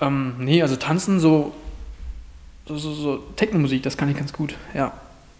Ähm, 0.00 0.34
nee, 0.38 0.62
also 0.62 0.76
tanzen, 0.76 1.20
so, 1.20 1.52
so, 2.66 2.76
so, 2.76 2.92
so 2.92 3.16
Techno-Musik, 3.36 3.82
das 3.82 3.96
kann 3.96 4.08
ich 4.10 4.16
ganz 4.16 4.32
gut. 4.32 4.54
Ja, 4.74 4.92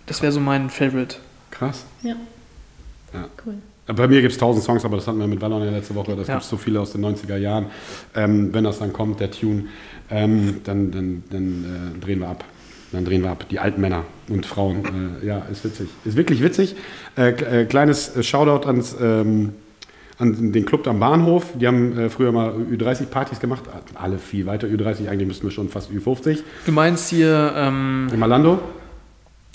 das 0.07 0.23
wäre 0.23 0.33
so 0.33 0.41
mein 0.41 0.71
Favorite. 0.71 1.17
Krass. 1.51 1.85
Ja. 2.03 2.15
Ja. 3.13 3.29
Cool. 3.45 3.55
Bei 3.87 4.09
mir 4.09 4.21
gibt 4.21 4.33
es 4.33 4.39
tausend 4.39 4.65
Songs, 4.65 4.85
aber 4.85 4.97
das 4.97 5.07
hatten 5.07 5.19
wir 5.21 5.29
mit 5.29 5.41
Wallon 5.41 5.63
ja 5.63 5.71
letzte 5.71 5.95
Woche. 5.95 6.17
Das 6.17 6.27
Ja. 6.27 6.35
gibt 6.35 6.45
es 6.45 6.51
so 6.51 6.57
viele 6.57 6.81
aus 6.81 6.93
den 6.93 7.03
90er 7.05 7.37
Jahren. 7.37 7.67
Ähm, 8.17 8.53
wenn 8.53 8.65
das 8.65 8.81
dann 8.81 8.93
kommt, 8.93 9.21
der 9.21 9.31
Tune, 9.31 9.67
ähm, 10.11 10.61
dann, 10.65 10.91
dann, 10.91 11.23
dann 11.31 11.95
äh, 11.97 12.05
drehen 12.05 12.19
wir 12.21 12.29
ab. 12.29 12.45
Dann 12.93 13.05
drehen 13.05 13.23
wir 13.23 13.31
ab. 13.31 13.47
Die 13.49 13.61
alten 13.61 13.81
Männer 13.81 14.05
und 14.29 14.45
Frauen. 14.45 15.19
Äh, 15.23 15.27
ja, 15.27 15.39
ist 15.51 15.65
witzig. 15.65 15.89
Ist 16.05 16.17
wirklich 16.17 16.43
witzig. 16.43 16.75
Äh, 17.17 17.63
äh, 17.63 17.65
kleines 17.67 18.17
äh, 18.17 18.23
Shoutout 18.25 18.67
ans, 18.67 18.97
ähm, 19.01 19.55
an 20.19 20.53
den 20.53 20.65
Club 20.65 20.87
am 20.89 20.99
Bahnhof. 21.01 21.53
Die 21.61 21.67
haben 21.67 21.99
äh, 21.99 22.09
früher 22.11 22.33
mal 22.33 22.53
Ü30-Partys 22.55 23.41
gemacht. 23.41 23.65
Alle 23.95 24.19
viel 24.19 24.47
weiter 24.47 24.67
Ü30. 24.67 25.09
Eigentlich 25.09 25.29
müssten 25.29 25.45
wir 25.45 25.51
schon 25.51 25.69
fast 25.69 25.91
Ü50. 25.91 26.39
Du 26.65 26.73
meinst 26.73 27.09
hier, 27.11 27.53
ähm, 27.57 28.09
In 28.13 28.19
Malando? 28.19 28.59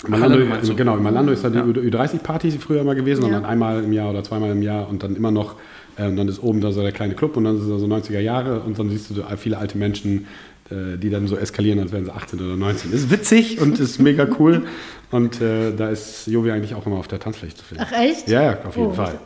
Malando 0.08 0.38
Malando 0.44 0.66
du? 0.68 0.74
genau, 0.76 0.96
in 0.96 1.02
Malando 1.02 1.32
ist 1.32 1.44
da 1.44 1.48
die 1.50 1.58
Ja. 1.58 1.64
Ü30-Party 1.64 2.50
früher 2.52 2.82
mal 2.84 2.94
gewesen 2.94 3.22
und 3.24 3.30
Ja. 3.30 3.36
dann 3.40 3.44
einmal 3.44 3.84
im 3.84 3.92
Jahr 3.92 4.10
oder 4.10 4.24
zweimal 4.24 4.50
im 4.50 4.62
Jahr 4.62 4.88
und 4.88 5.02
dann 5.02 5.14
immer 5.14 5.30
noch, 5.30 5.54
äh, 5.96 6.06
und 6.08 6.16
dann 6.16 6.26
ist 6.28 6.42
oben 6.42 6.60
da 6.60 6.72
so 6.72 6.82
der 6.82 6.90
kleine 6.92 7.14
Club 7.14 7.36
und 7.36 7.44
dann 7.44 7.56
ist 7.56 7.62
es 7.62 7.68
so 7.80 7.86
90er 7.86 8.18
Jahre 8.20 8.60
und 8.60 8.78
dann 8.78 8.90
siehst 8.90 9.10
du 9.10 9.14
so 9.14 9.22
viele 9.36 9.58
alte 9.58 9.78
Menschen, 9.78 10.26
äh, 10.70 10.96
die 10.98 11.08
dann 11.10 11.28
so 11.28 11.36
eskalieren, 11.36 11.78
als 11.78 11.92
wären 11.92 12.04
sie 12.04 12.12
18 12.12 12.40
oder 12.40 12.56
19. 12.56 12.92
Ist 12.92 13.10
witzig 13.12 13.60
und 13.60 13.78
ist 13.78 14.00
mega 14.00 14.26
cool 14.40 14.62
und 15.12 15.40
äh, 15.40 15.72
da 15.76 15.88
ist 15.90 16.26
Jovi 16.26 16.50
eigentlich 16.50 16.74
auch 16.74 16.84
immer 16.86 16.96
auf 16.96 17.06
der 17.08 17.20
Tanzfläche 17.20 17.54
zu 17.54 17.64
finden. 17.64 17.84
Ach, 17.86 17.92
echt? 17.92 18.28
Ja, 18.28 18.42
ja, 18.42 18.58
auf 18.66 18.76
jeden 18.76 18.88
Oh, 18.90 18.94
Fall. 18.94 19.20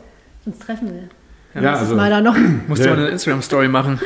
Sonst 0.44 0.60
treffen 0.60 0.88
wir. 0.88 1.08
Ja, 1.56 1.62
Das 1.72 1.80
also, 1.80 1.92
ist 1.92 1.96
mal 1.96 2.10
da 2.10 2.20
noch. 2.20 2.36
musst 2.68 2.84
Ja. 2.84 2.90
du 2.90 2.96
mal 2.96 3.02
eine 3.04 3.12
Instagram-Story 3.12 3.68
machen. 3.68 3.98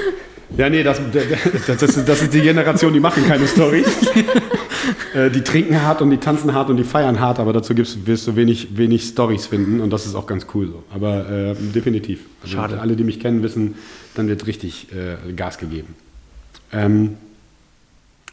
ja 0.57 0.69
nee, 0.71 0.83
das, 0.83 1.01
das, 1.13 1.79
das, 1.79 1.97
ist, 1.97 2.09
das 2.09 2.23
ist 2.23 2.33
die 2.35 2.41
Generation, 2.41 2.93
die 2.93 3.01
machen 3.01 3.27
keine 3.27 3.47
Storys. 3.47 3.87
Äh, 5.15 5.31
die 5.31 5.43
trinken 5.43 5.83
hart 5.83 6.01
und 6.03 6.11
die 6.11 6.17
tanzen 6.17 6.55
hart 6.55 6.71
und 6.71 6.77
die 6.77 6.85
feiern 6.85 7.21
hart, 7.21 7.39
aber 7.39 7.53
dazu 7.53 7.75
gibt's, 7.75 7.99
wirst 8.07 8.27
du 8.29 8.37
wenig, 8.37 8.77
wenig 8.79 9.05
Stories 9.05 9.47
finden 9.47 9.81
und 9.81 9.91
das 9.91 10.07
ist 10.07 10.15
auch 10.15 10.27
ganz 10.27 10.47
cool 10.55 10.69
so. 10.69 10.85
Aber 10.95 11.29
äh, 11.29 11.55
definitiv. 11.55 12.21
Also 12.43 12.57
Schade. 12.57 12.81
Alle, 12.81 12.97
die 12.97 13.05
mich 13.05 13.21
kennen, 13.21 13.43
wissen, 13.43 13.75
dann 14.15 14.29
wird 14.29 14.47
richtig 14.47 14.87
äh, 14.93 15.33
Gas 15.33 15.59
gegeben. 15.59 15.95
Ähm, 16.73 17.17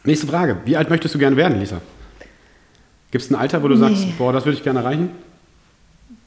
nächste 0.04 0.26
Frage. 0.28 0.58
Wie 0.64 0.76
alt 0.76 0.88
möchtest 0.88 1.14
du 1.14 1.18
gerne 1.18 1.36
werden, 1.36 1.58
Lisa? 1.60 1.80
Gibt 3.10 3.24
es 3.24 3.30
ein 3.30 3.34
Alter, 3.34 3.62
wo 3.62 3.68
du 3.68 3.74
Nee. 3.74 3.80
sagst, 3.80 4.16
boah, 4.16 4.32
das 4.32 4.44
würde 4.46 4.56
ich 4.56 4.64
gerne 4.64 4.78
erreichen? 4.80 5.10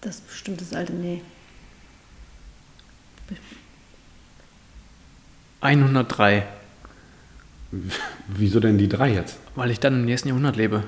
Das 0.02 0.16
ist 0.16 0.28
bestimmt 0.28 0.62
das 0.62 0.74
alte. 0.74 0.94
Nee. 0.94 1.22
103, 5.62 6.44
Wieso 8.28 8.60
denn 8.60 8.78
die 8.78 8.90
drei 8.90 9.14
jetzt? 9.14 9.38
weil 9.56 9.70
ich 9.72 9.80
dann 9.80 9.94
im 9.96 10.06
nächsten 10.06 10.28
Jahrhundert 10.30 10.56
lebe. 10.58 10.84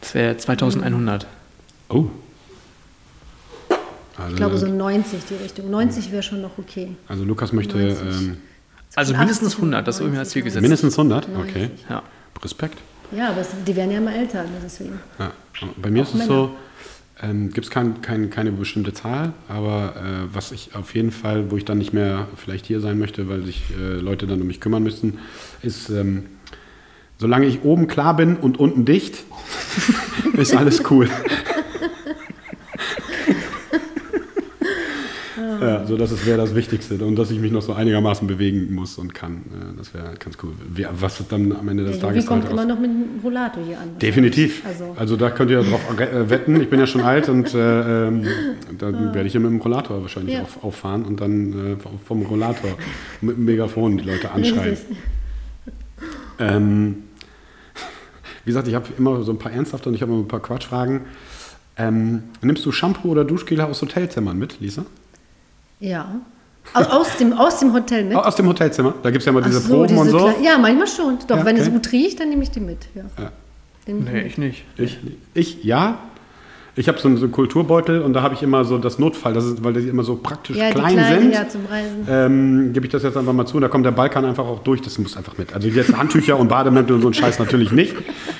Das 0.00 0.14
wäre 0.14 0.36
2100. 0.36 1.26
Oh. 1.88 2.06
Also, 4.16 4.30
Ich 4.30 4.36
glaube 4.36 4.58
so 4.58 4.66
90 4.66 5.20
die 5.28 5.34
Richtung. 5.34 5.70
90 5.70 6.12
wäre 6.12 6.22
schon 6.22 6.40
noch 6.42 6.56
okay. 6.58 6.94
also 7.08 7.24
Lukas 7.24 7.52
möchte 7.52 7.76
90. 7.78 8.02
ähm, 8.02 8.36
Also 8.94 9.12
80 9.12 9.18
mindestens 9.18 9.54
und 9.54 9.60
100, 9.74 9.88
das 9.88 10.00
ich 10.00 10.06
mir 10.06 10.18
als 10.18 10.30
Ziel 10.30 10.42
90. 10.42 10.44
gesetzt. 10.44 10.62
mindestens 10.62 10.98
100? 10.98 11.28
90. 11.28 11.50
Okay. 11.50 11.70
Ja. 11.88 12.02
Respekt. 12.42 12.78
Ja, 13.12 13.28
aber 13.30 13.44
die 13.66 13.76
werden 13.76 13.90
ja 13.90 13.98
immer 13.98 14.14
älter, 14.14 14.44
deswegen. 14.64 14.98
Ja. 15.18 15.32
Bei 15.76 15.90
mir 15.90 16.02
Auch 16.02 16.14
ist 16.14 16.20
es 16.22 16.26
so, 16.26 16.50
ähm, 17.22 17.50
gibt 17.52 17.66
es 17.66 17.70
kein, 17.70 18.00
kein, 18.02 18.30
keine 18.30 18.52
bestimmte 18.52 18.92
Zahl, 18.92 19.32
aber 19.48 19.94
äh, 19.96 20.34
was 20.34 20.52
ich 20.52 20.74
auf 20.74 20.94
jeden 20.94 21.10
Fall, 21.10 21.50
wo 21.50 21.56
ich 21.56 21.64
dann 21.64 21.78
nicht 21.78 21.92
mehr 21.92 22.28
vielleicht 22.36 22.66
hier 22.66 22.80
sein 22.80 22.98
möchte, 22.98 23.28
weil 23.28 23.42
sich 23.42 23.62
äh, 23.78 24.00
Leute 24.00 24.26
dann 24.26 24.40
um 24.40 24.46
mich 24.46 24.60
kümmern 24.60 24.82
müssten, 24.82 25.18
ist, 25.62 25.90
ähm, 25.90 26.26
solange 27.18 27.46
ich 27.46 27.62
oben 27.62 27.86
klar 27.88 28.16
bin 28.16 28.36
und 28.36 28.58
unten 28.58 28.84
dicht, 28.84 29.24
ist 30.34 30.56
alles 30.56 30.90
cool. 30.90 31.08
Ja, 35.60 35.86
so 35.86 35.96
das 35.96 36.24
wäre 36.26 36.38
das 36.38 36.54
Wichtigste 36.54 36.94
und 37.04 37.16
dass 37.16 37.30
ich 37.30 37.38
mich 37.38 37.52
noch 37.52 37.62
so 37.62 37.72
einigermaßen 37.72 38.26
bewegen 38.26 38.72
muss 38.74 38.98
und 38.98 39.14
kann. 39.14 39.42
Äh, 39.52 39.76
das 39.76 39.92
wäre 39.94 40.14
ganz 40.18 40.36
cool. 40.42 40.52
Wie, 40.74 40.86
was 40.90 41.22
dann 41.28 41.52
am 41.52 41.68
Ende 41.68 41.84
des 41.84 41.98
Der 41.98 42.08
Tages 42.08 42.26
kommt 42.26 42.44
halt 42.44 42.52
immer 42.52 42.64
noch 42.64 42.78
mit 42.80 42.90
dem 42.90 43.20
Rollator 43.22 43.62
hier 43.64 43.78
an. 43.78 43.98
Definitiv. 44.00 44.62
Also, 44.66 44.94
Also 44.96 45.16
da 45.16 45.30
könnt 45.30 45.50
ihr 45.50 45.62
drauf 45.62 45.80
re- 45.98 46.10
äh, 46.10 46.30
wetten. 46.30 46.60
Ich 46.60 46.70
bin 46.70 46.80
ja 46.80 46.86
schon 46.86 47.02
alt 47.02 47.28
und 47.28 47.54
äh, 47.54 48.08
ähm, 48.08 48.24
dann 48.78 49.14
werde 49.14 49.26
ich 49.26 49.34
ja 49.34 49.40
mit 49.40 49.50
dem 49.50 49.60
Rollator 49.60 50.00
wahrscheinlich 50.02 50.34
Ja. 50.36 50.42
auf, 50.42 50.64
auffahren 50.64 51.04
und 51.04 51.20
dann 51.20 51.74
äh, 51.74 51.76
vom 52.06 52.22
Rollator 52.22 52.70
mit 53.20 53.36
dem 53.36 53.44
Megafon 53.44 53.98
die 53.98 54.04
Leute 54.04 54.30
anschreien. 54.30 54.76
Ähm, 56.38 56.94
wie 58.44 58.50
gesagt, 58.50 58.66
ich 58.68 58.74
habe 58.74 58.86
immer 58.96 59.22
so 59.22 59.32
ein 59.32 59.38
paar 59.38 59.52
ernsthafte 59.52 59.88
und 59.90 59.94
ich 59.94 60.02
habe 60.02 60.12
immer 60.12 60.22
ein 60.22 60.28
paar 60.28 60.40
Quatschfragen. 60.40 61.02
Ähm, 61.76 62.22
nimmst 62.42 62.64
du 62.66 62.72
Shampoo 62.72 63.08
oder 63.10 63.24
Duschgel 63.24 63.60
aus 63.60 63.80
Hotelzimmern 63.82 64.38
mit, 64.38 64.60
Lisa? 64.60 64.84
Ja, 65.80 66.20
Aus, 66.74 67.16
dem, 67.16 67.32
aus 67.32 67.58
dem 67.58 67.72
Hotel 67.72 68.04
mit? 68.04 68.16
Aus 68.16 68.36
dem 68.36 68.46
Hotelzimmer. 68.46 68.94
Da 69.02 69.10
gibt 69.10 69.22
es 69.22 69.26
ja 69.26 69.30
immer 69.32 69.40
diese 69.42 69.60
so, 69.60 69.74
Proben 69.74 69.88
diese 69.88 70.00
und 70.00 70.08
so. 70.10 70.18
kleinen- 70.18 70.44
Ja, 70.44 70.58
manchmal 70.58 70.86
schon. 70.86 71.18
Doch, 71.26 71.38
Ja, 71.38 71.44
wenn 71.44 71.56
es 71.56 71.62
okay. 71.62 71.72
gut 71.72 71.92
riecht, 71.92 72.20
dann 72.20 72.28
nehme 72.28 72.42
ich 72.42 72.50
die 72.50 72.60
mit. 72.60 72.86
Ja. 72.94 73.02
Ja. 73.18 73.32
Nee, 73.92 74.20
ich 74.22 74.38
nicht. 74.38 74.64
Ich, 74.76 74.98
ich 75.34 75.64
ja. 75.64 75.98
Ich 76.80 76.88
habe 76.88 76.98
so 76.98 77.08
einen, 77.08 77.18
so 77.18 77.28
Kulturbeutel 77.28 78.00
und 78.00 78.14
da 78.14 78.22
habe 78.22 78.34
ich 78.34 78.42
immer 78.42 78.64
so 78.64 78.78
das 78.78 78.98
Notfall, 78.98 79.34
das 79.34 79.44
ist, 79.44 79.62
weil 79.62 79.74
die 79.74 79.86
immer 79.86 80.02
so 80.02 80.16
praktisch 80.16 80.56
ja, 80.56 80.70
klein 80.70 80.94
kleinen, 80.94 81.22
sind. 81.24 81.34
ja, 81.34 81.46
zum 81.46 81.66
Reisen. 81.66 82.06
ähm, 82.08 82.72
gebe 82.72 82.86
ich 82.86 82.92
das 82.92 83.02
jetzt 83.02 83.18
einfach 83.18 83.34
mal 83.34 83.44
zu. 83.44 83.56
Und 83.56 83.60
da 83.60 83.68
kommt 83.68 83.84
der 83.84 83.90
Balkan 83.90 84.24
einfach 84.24 84.46
auch 84.46 84.60
durch. 84.60 84.80
Das 84.80 84.98
muss 84.98 85.14
einfach 85.14 85.36
mit. 85.36 85.52
Also 85.52 85.68
jetzt 85.68 85.94
Handtücher 85.94 86.38
und 86.38 86.48
Bademäntel 86.48 86.96
und 86.96 87.02
so 87.02 87.08
ein 87.08 87.12
Scheiß 87.12 87.38
natürlich 87.38 87.70
nicht. 87.70 87.94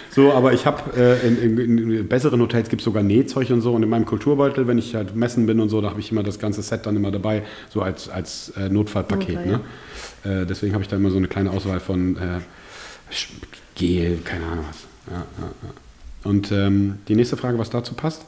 So, 0.08 0.32
aber 0.32 0.54
ich 0.54 0.64
habe 0.64 0.82
äh, 0.96 1.26
in, 1.26 1.58
in, 1.58 1.92
in 1.92 2.08
besseren 2.08 2.40
Hotels 2.40 2.70
gibt 2.70 2.80
es 2.80 2.84
sogar 2.84 3.02
Nähzeug 3.02 3.50
und 3.50 3.60
so. 3.60 3.74
Und 3.74 3.82
in 3.82 3.90
meinem 3.90 4.06
Kulturbeutel, 4.06 4.66
wenn 4.66 4.78
ich 4.78 4.94
halt 4.94 5.14
messen 5.14 5.44
bin 5.44 5.60
und 5.60 5.68
so, 5.68 5.82
da 5.82 5.90
habe 5.90 6.00
ich 6.00 6.10
immer 6.10 6.22
das 6.22 6.38
ganze 6.38 6.62
Set 6.62 6.86
dann 6.86 6.96
immer 6.96 7.10
dabei, 7.10 7.42
so 7.68 7.82
als, 7.82 8.08
als 8.08 8.54
äh, 8.56 8.70
Notfallpaket. 8.70 9.46
Notfall, 9.46 9.60
ne? 10.24 10.42
äh, 10.42 10.46
deswegen 10.46 10.72
habe 10.72 10.82
ich 10.82 10.88
da 10.88 10.96
immer 10.96 11.10
so 11.10 11.18
eine 11.18 11.28
kleine 11.28 11.50
Auswahl 11.50 11.78
von 11.78 12.16
äh, 12.16 12.40
Gel, 13.74 14.18
keine 14.24 14.46
Ahnung 14.46 14.64
was. 14.66 14.86
Ja, 15.12 15.18
ja, 15.18 15.44
ja. 15.62 15.79
Und 16.24 16.52
ähm, 16.52 16.98
die 17.08 17.14
nächste 17.16 17.36
Frage, 17.36 17.58
was 17.58 17.70
dazu 17.70 17.94
passt. 17.94 18.24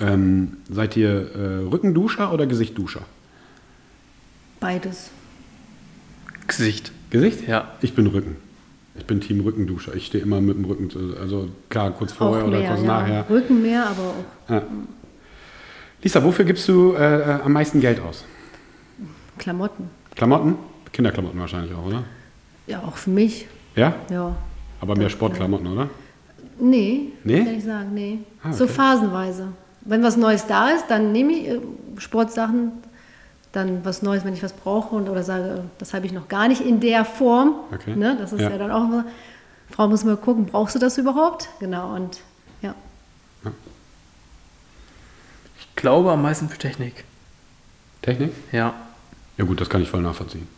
Ähm, 0.00 0.58
seid 0.70 0.96
ihr 0.96 1.34
äh, 1.34 1.56
Rückenduscher 1.68 2.32
oder 2.32 2.46
Gesichtduscher? 2.46 3.02
Beides. 4.60 5.10
Gesicht. 6.46 6.92
Gesicht? 7.10 7.46
Ja. 7.48 7.72
Ich 7.80 7.94
bin 7.94 8.06
Rücken. 8.06 8.36
Ich 8.96 9.04
bin 9.06 9.20
Team 9.20 9.40
Rückenduscher. 9.40 9.94
Ich 9.94 10.06
stehe 10.06 10.22
immer 10.22 10.40
mit 10.40 10.56
dem 10.56 10.64
Rücken, 10.64 10.90
zu- 10.90 11.16
also 11.20 11.48
klar, 11.68 11.90
kurz 11.92 12.12
vorher 12.12 12.44
auch 12.44 12.48
oder 12.48 12.58
mehr, 12.58 12.68
kurz 12.70 12.80
ja. 12.82 12.86
nachher. 12.86 13.30
Rücken 13.30 13.62
mehr, 13.62 13.86
aber 13.86 14.02
auch 14.02 14.50
Ja. 14.50 14.62
Lisa, 16.02 16.22
wofür 16.22 16.44
gibst 16.44 16.68
du 16.68 16.92
äh, 16.94 17.20
äh, 17.20 17.40
am 17.42 17.52
meisten 17.52 17.80
Geld 17.80 18.00
aus? 18.00 18.24
Klamotten. 19.36 19.90
Klamotten? 20.14 20.54
Kinderklamotten 20.92 21.38
wahrscheinlich 21.40 21.74
auch, 21.74 21.86
oder? 21.86 22.04
Ja, 22.66 22.82
auch 22.82 22.96
für 22.96 23.10
mich. 23.10 23.46
Ja? 23.76 23.94
Ja. 24.10 24.36
Aber 24.80 24.96
mehr 24.96 25.10
Sportklamotten, 25.10 25.66
oder? 25.66 25.90
Nee, 26.60 27.12
Nee? 27.24 27.44
kann 27.44 27.54
ich 27.54 27.64
sagen, 27.64 27.94
nee. 27.94 28.18
Ah, 28.42 28.52
So 28.52 28.64
okay. 28.64 28.72
phasenweise. 28.74 29.48
Wenn 29.82 30.02
was 30.02 30.16
Neues 30.16 30.46
da 30.46 30.68
ist, 30.70 30.86
dann 30.88 31.12
nehme 31.12 31.32
ich 31.32 31.48
äh, 31.48 31.60
Sportsachen, 31.98 32.72
dann 33.52 33.84
was 33.84 34.02
Neues, 34.02 34.24
wenn 34.24 34.34
ich 34.34 34.42
was 34.42 34.52
brauche 34.52 34.94
und, 34.94 35.08
oder 35.08 35.22
sage, 35.22 35.64
das 35.78 35.94
habe 35.94 36.04
ich 36.06 36.12
noch 36.12 36.28
gar 36.28 36.48
nicht 36.48 36.60
in 36.60 36.80
der 36.80 37.04
Form. 37.04 37.54
Okay. 37.72 37.96
Ne? 37.96 38.16
Das 38.18 38.32
ist 38.32 38.40
Ja. 38.40 38.50
ja. 38.50 38.58
dann 38.58 38.70
auch 38.70 38.84
immer, 38.84 39.04
Frau 39.70 39.88
muss 39.88 40.04
mal 40.04 40.16
gucken, 40.16 40.46
brauchst 40.46 40.74
du 40.74 40.78
das 40.78 40.98
überhaupt? 40.98 41.48
Genau, 41.60 41.94
und 41.94 42.20
ja. 42.62 42.74
Ich 45.58 45.74
glaube 45.76 46.10
am 46.12 46.22
meisten 46.22 46.48
für 46.48 46.58
Technik. 46.58 47.04
Technik? 48.02 48.32
Ja. 48.52 48.74
Ja 49.36 49.44
gut, 49.44 49.60
das 49.60 49.68
kann 49.68 49.82
ich 49.82 49.88
voll 49.88 50.02
nachvollziehen. 50.02 50.48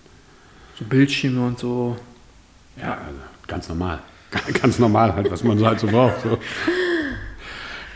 So 0.79 0.85
Bildschirme 0.85 1.47
und 1.47 1.59
so. 1.59 1.97
Ja, 2.81 2.93
also 2.95 3.19
ganz 3.47 3.69
normal. 3.69 4.01
Ganz 4.61 4.79
normal 4.79 5.15
halt, 5.15 5.31
was 5.31 5.43
man 5.45 5.59
so 5.59 5.67
halt 5.67 5.81
so 5.81 5.87
braucht. 5.87 6.23
So. 6.23 6.39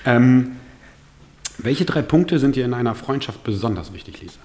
Ähm, 0.05 0.57
welche 1.59 1.85
drei 1.85 2.03
Punkte 2.03 2.39
sind 2.39 2.57
dir 2.57 2.65
in 2.65 2.75
einer 2.75 2.95
Freundschaft 2.95 3.45
besonders 3.45 3.93
wichtig, 3.93 4.21
Lisa? 4.21 4.39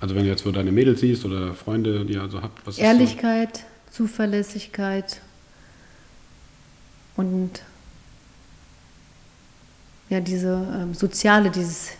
Also 0.00 0.14
wenn 0.14 0.24
du 0.24 0.28
jetzt 0.28 0.44
so 0.44 0.52
deine 0.52 0.72
Mädels 0.72 1.00
siehst 1.00 1.24
oder 1.24 1.54
Freunde, 1.54 2.04
die 2.04 2.14
ihr 2.14 2.28
so 2.28 2.42
habt, 2.42 2.66
was 2.66 2.76
ist 2.76 2.82
Ehrlichkeit, 2.84 3.64
Zuverlässigkeit 3.90 5.20
und 7.16 7.62
ja, 10.10 10.20
diese 10.20 10.66
ähm, 10.78 10.94
soziale, 10.94 11.50
dieses 11.50 11.92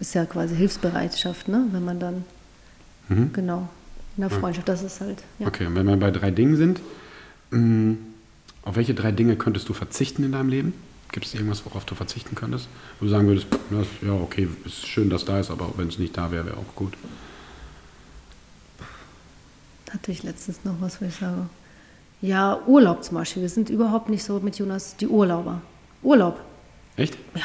ist 0.00 0.14
ja 0.14 0.24
quasi 0.26 0.56
Hilfsbereitschaft, 0.56 1.48
ne? 1.48 1.64
wenn 1.70 1.84
man 1.84 2.00
dann 2.00 2.24
Mhm. 3.08 3.32
genau 3.32 3.68
in 4.16 4.22
der 4.22 4.30
Freundschaft, 4.30 4.68
das 4.68 4.82
ist 4.82 5.00
halt 5.00 5.20
so? 5.20 5.24
ja. 5.44 5.46
Okay, 5.46 5.66
und 5.66 5.74
wenn 5.76 5.86
wir 5.86 5.96
bei 5.96 6.10
drei 6.10 6.30
Dingen 6.30 6.56
sind, 6.56 6.80
auf 7.50 8.76
welche 8.76 8.94
drei 8.94 9.12
Dinge 9.12 9.36
könntest 9.36 9.68
du 9.68 9.72
verzichten 9.72 10.22
in 10.24 10.32
deinem 10.32 10.48
Leben? 10.48 10.74
Gibt 11.10 11.24
es 11.24 11.34
irgendwas, 11.34 11.64
worauf 11.64 11.84
du 11.86 11.94
verzichten 11.94 12.34
könntest? 12.34 12.68
Wo 13.00 13.06
du 13.06 13.10
sagen 13.10 13.26
würdest, 13.26 13.46
ja, 14.02 14.12
okay, 14.12 14.48
ist 14.66 14.86
schön, 14.86 15.08
dass 15.08 15.24
da 15.24 15.40
ist, 15.40 15.50
aber 15.50 15.72
wenn 15.76 15.88
es 15.88 15.98
nicht 15.98 16.16
da 16.16 16.30
wäre, 16.30 16.44
wäre 16.46 16.56
auch 16.56 16.74
gut. 16.74 16.92
hatte 19.92 20.12
ich 20.12 20.22
letztens 20.22 20.64
noch 20.64 20.74
was, 20.80 21.00
wo 21.00 21.06
ich 21.06 21.14
sage. 21.14 21.46
Ja, 22.20 22.58
Urlaub 22.66 23.04
zum 23.04 23.16
Beispiel. 23.16 23.42
Wir 23.42 23.48
sind 23.48 23.70
überhaupt 23.70 24.08
nicht 24.08 24.24
so 24.24 24.40
mit 24.40 24.58
Jonas 24.58 24.96
die 24.96 25.06
Urlauber. 25.06 25.62
Urlaub, 26.02 26.40
Echt? 26.96 27.16
ja, 27.34 27.42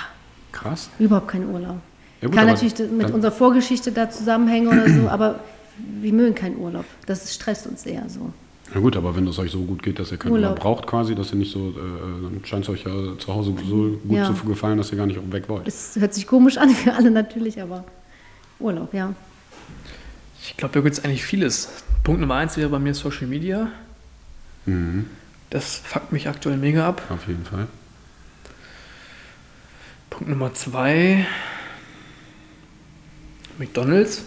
Krass. 0.51 0.89
überhaupt 0.99 1.27
kein 1.27 1.47
Urlaub. 1.47 1.77
Ja 2.21 2.27
gut, 2.27 2.37
Kann 2.37 2.47
natürlich 2.47 2.77
mit 2.91 3.11
unserer 3.11 3.31
Vorgeschichte 3.31 3.91
da 3.91 4.09
zusammenhängen 4.09 4.67
oder 4.67 4.89
so, 4.89 5.09
aber 5.09 5.39
wir 5.77 6.13
mögen 6.13 6.35
keinen 6.35 6.57
Urlaub. 6.57 6.85
Das 7.05 7.33
stresst 7.33 7.67
uns 7.67 7.85
eher 7.85 8.07
so. 8.09 8.31
Na 8.73 8.79
gut, 8.79 8.97
aber 8.97 9.15
wenn 9.15 9.27
es 9.27 9.37
euch 9.37 9.51
so 9.51 9.59
gut 9.63 9.83
geht, 9.83 9.99
dass 9.99 10.11
ihr 10.11 10.17
keinen 10.17 10.31
Urlaub. 10.31 10.51
Urlaub 10.51 10.59
braucht 10.61 10.87
quasi, 10.87 11.13
dass 11.13 11.29
ihr 11.31 11.35
nicht 11.37 11.51
so, 11.51 11.69
äh, 11.69 11.73
dann 12.23 12.41
scheint 12.43 12.63
es 12.63 12.69
euch 12.69 12.83
ja 12.85 13.17
zu 13.19 13.33
Hause 13.33 13.53
so 13.67 13.99
gut 14.07 14.17
Ja. 14.17 14.33
zu 14.33 14.43
gefallen, 14.45 14.77
dass 14.77 14.91
ihr 14.91 14.97
gar 14.97 15.05
nicht 15.05 15.19
weg 15.31 15.47
wollt. 15.47 15.67
Es 15.67 15.95
hört 15.95 16.13
sich 16.13 16.25
komisch 16.25 16.57
an 16.57 16.69
für 16.69 16.93
alle 16.93 17.11
natürlich, 17.11 17.61
aber 17.61 17.83
Urlaub, 18.59 18.93
ja. 18.93 19.13
Ich 20.41 20.57
glaube, 20.57 20.73
da 20.73 20.81
gibt 20.81 20.93
es 20.97 21.03
eigentlich 21.05 21.23
vieles. 21.23 21.69
Punkt 22.03 22.19
Nummer 22.19 22.35
eins 22.35 22.57
wäre 22.57 22.69
bei 22.69 22.79
mir 22.79 22.93
Social 22.95 23.27
Media. 23.27 23.67
Mhm, 24.65 25.05
Das 25.51 25.75
fuckt 25.75 26.11
mich 26.11 26.27
aktuell 26.27 26.57
mega 26.57 26.87
ab. 26.89 27.01
auf 27.09 27.27
jeden 27.27 27.45
Fall. 27.45 27.67
Punkt 30.09 30.29
Nummer 30.29 30.53
zwei. 30.53 31.25
McDonalds. 33.59 34.23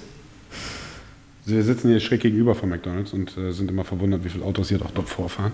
Wir 1.46 1.62
sitzen 1.62 1.88
hier 1.90 2.00
schräg 2.00 2.22
gegenüber 2.22 2.56
von 2.56 2.68
McDonalds 2.68 3.12
und 3.12 3.36
äh, 3.38 3.52
sind 3.52 3.70
immer 3.70 3.84
verwundert, 3.84 4.24
wie 4.24 4.28
viele 4.28 4.44
Autos 4.44 4.68
hier 4.68 4.78
doch 4.78 4.90
dort 4.90 5.08
vorfahren. 5.08 5.52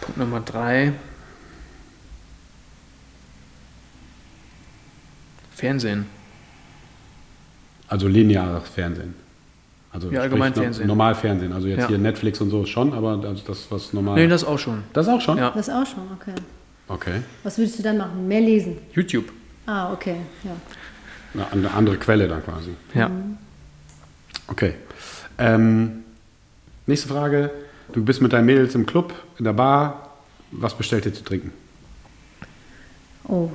Punkt 0.00 0.16
Nummer 0.18 0.40
drei. 0.40 0.92
Fernsehen. 5.54 6.06
Also 7.88 8.06
lineares 8.06 8.68
Fernsehen. 8.68 9.14
Also 9.92 10.10
Ja, 10.12 10.20
allgemein 10.20 10.52
sprich, 10.52 10.62
Fernsehen. 10.62 10.86
Normal 10.86 11.14
Fernsehen. 11.16 11.52
Also 11.52 11.66
jetzt 11.66 11.80
Ja. 11.80 11.88
hier 11.88 11.98
Netflix 11.98 12.40
und 12.40 12.50
so 12.50 12.64
schon, 12.64 12.92
aber 12.92 13.20
also 13.24 13.42
das, 13.44 13.66
was 13.70 13.92
normal. 13.92 14.14
Nee, 14.14 14.28
das 14.28 14.44
auch 14.44 14.58
schon. 14.58 14.84
das 14.92 15.08
auch 15.08 15.20
schon? 15.20 15.38
Ja. 15.38 15.50
Das 15.50 15.68
auch 15.68 15.86
schon, 15.86 16.04
okay. 16.14 16.34
Okay. 16.86 17.22
Was 17.42 17.58
würdest 17.58 17.78
du 17.80 17.82
dann 17.82 17.96
machen? 17.98 18.28
Mehr 18.28 18.40
lesen? 18.40 18.76
YouTube. 18.94 19.32
Ah, 19.66 19.92
okay, 19.92 20.16
ja. 20.44 20.52
Eine, 21.34 21.52
eine 21.52 21.74
andere 21.74 21.96
Quelle 21.96 22.28
dann 22.28 22.44
quasi. 22.44 22.70
Ja. 22.94 23.10
Okay. 24.46 24.74
Ähm, 25.38 26.04
nächste 26.86 27.08
Frage. 27.08 27.50
Du 27.92 28.04
bist 28.04 28.20
mit 28.20 28.32
deinen 28.32 28.46
Mädels 28.46 28.74
im 28.74 28.84
Club, 28.86 29.14
in 29.38 29.44
der 29.44 29.52
Bar. 29.52 30.10
Was 30.50 30.74
bestellt 30.76 31.06
ihr 31.06 31.14
zu 31.14 31.24
trinken? 31.24 31.52
Oh. 33.24 33.50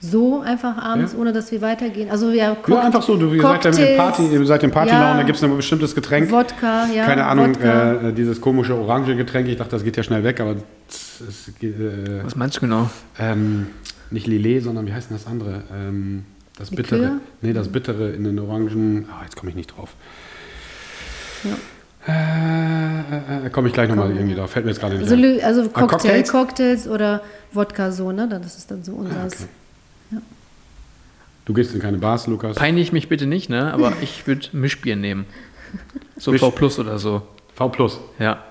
So 0.00 0.40
einfach 0.42 0.78
abends, 0.78 1.12
Ja? 1.12 1.18
ohne 1.18 1.32
dass 1.32 1.50
wir 1.50 1.60
weitergehen. 1.60 2.08
Also 2.10 2.30
ja, 2.30 2.54
Cock 2.54 2.68
Ja, 2.68 2.82
einfach 2.82 3.02
so. 3.02 3.16
Du, 3.16 3.32
ihr 3.34 3.42
seid, 3.42 3.64
ja 3.64 3.70
Cocktails, 3.70 3.96
Party, 3.96 4.26
ihr 4.28 4.46
seid 4.46 4.62
im 4.62 4.70
Partylaune, 4.70 5.04
ja, 5.04 5.16
da 5.16 5.22
gibt 5.24 5.36
es 5.38 5.42
ein 5.44 5.56
bestimmtes 5.56 5.94
Getränk. 5.94 6.30
Wodka, 6.30 6.86
ja. 6.94 7.04
Keine 7.04 7.24
Ahnung, 7.26 7.56
äh, 7.56 8.12
dieses 8.12 8.40
komische 8.40 8.76
orange 8.76 9.16
Getränk. 9.16 9.48
Ich 9.48 9.56
dachte, 9.56 9.72
das 9.72 9.82
geht 9.82 9.96
ja 9.96 10.04
schnell 10.04 10.22
weg, 10.22 10.38
aber 10.40 10.56
es, 10.88 11.50
geht, 11.58 11.80
äh, 11.80 12.24
Was 12.24 12.36
meinst 12.36 12.58
du 12.58 12.60
genau? 12.60 12.88
ähm, 13.18 13.66
nicht 14.10 14.28
Lillet, 14.28 14.62
sondern 14.62 14.86
wie 14.86 14.92
heißt 14.92 15.10
denn 15.10 15.16
das 15.16 15.26
andere? 15.26 15.62
Ähm, 15.74 16.24
das 16.58 16.70
Likör? 16.70 16.98
Bittere. 16.98 17.20
Nee, 17.42 17.52
das 17.52 17.68
Bittere 17.68 18.10
in 18.10 18.24
den 18.24 18.38
Orangen. 18.38 19.06
Ah, 19.10 19.22
jetzt 19.24 19.36
komme 19.36 19.50
ich 19.50 19.56
nicht 19.56 19.76
drauf. 19.76 19.90
Ja. 21.44 21.56
Äh, 22.12 23.46
äh, 23.46 23.50
komme 23.50 23.68
ich 23.68 23.74
gleich 23.74 23.88
nochmal 23.88 24.10
irgendwie 24.10 24.34
drauf. 24.34 24.50
Fällt 24.50 24.64
mir 24.64 24.70
jetzt 24.72 24.80
gerade 24.80 24.96
nicht 24.96 25.10
also, 25.10 25.14
ein. 25.14 25.40
Also 25.44 25.62
Ah, 25.62 25.64
Cocktail, 25.64 25.86
Cocktails? 25.88 26.30
Cocktails 26.32 26.88
oder 26.88 27.22
Wodka 27.52 27.90
so, 27.92 28.12
ne? 28.12 28.28
Das 28.28 28.56
ist 28.56 28.70
dann 28.70 28.82
so 28.82 28.92
unseres. 28.92 29.42
Ah, 29.42 29.44
okay. 30.12 30.22
Du 31.44 31.54
gehst 31.54 31.74
in 31.74 31.80
keine 31.80 31.98
Bars, 31.98 32.26
Lukas. 32.26 32.56
Peinlich 32.56 32.92
mich 32.92 33.08
bitte 33.08 33.26
nicht, 33.26 33.48
ne? 33.48 33.72
Aber 33.72 33.92
ich 34.02 34.26
würde 34.26 34.48
Mischbier 34.52 34.96
nehmen. 34.96 35.26
So 36.16 36.30
Misch- 36.32 36.40
V 36.40 36.50
Plus 36.50 36.78
oder 36.78 36.98
so. 36.98 37.22
V 37.54 37.68
Plus. 37.68 38.00
Ja. 38.18 38.42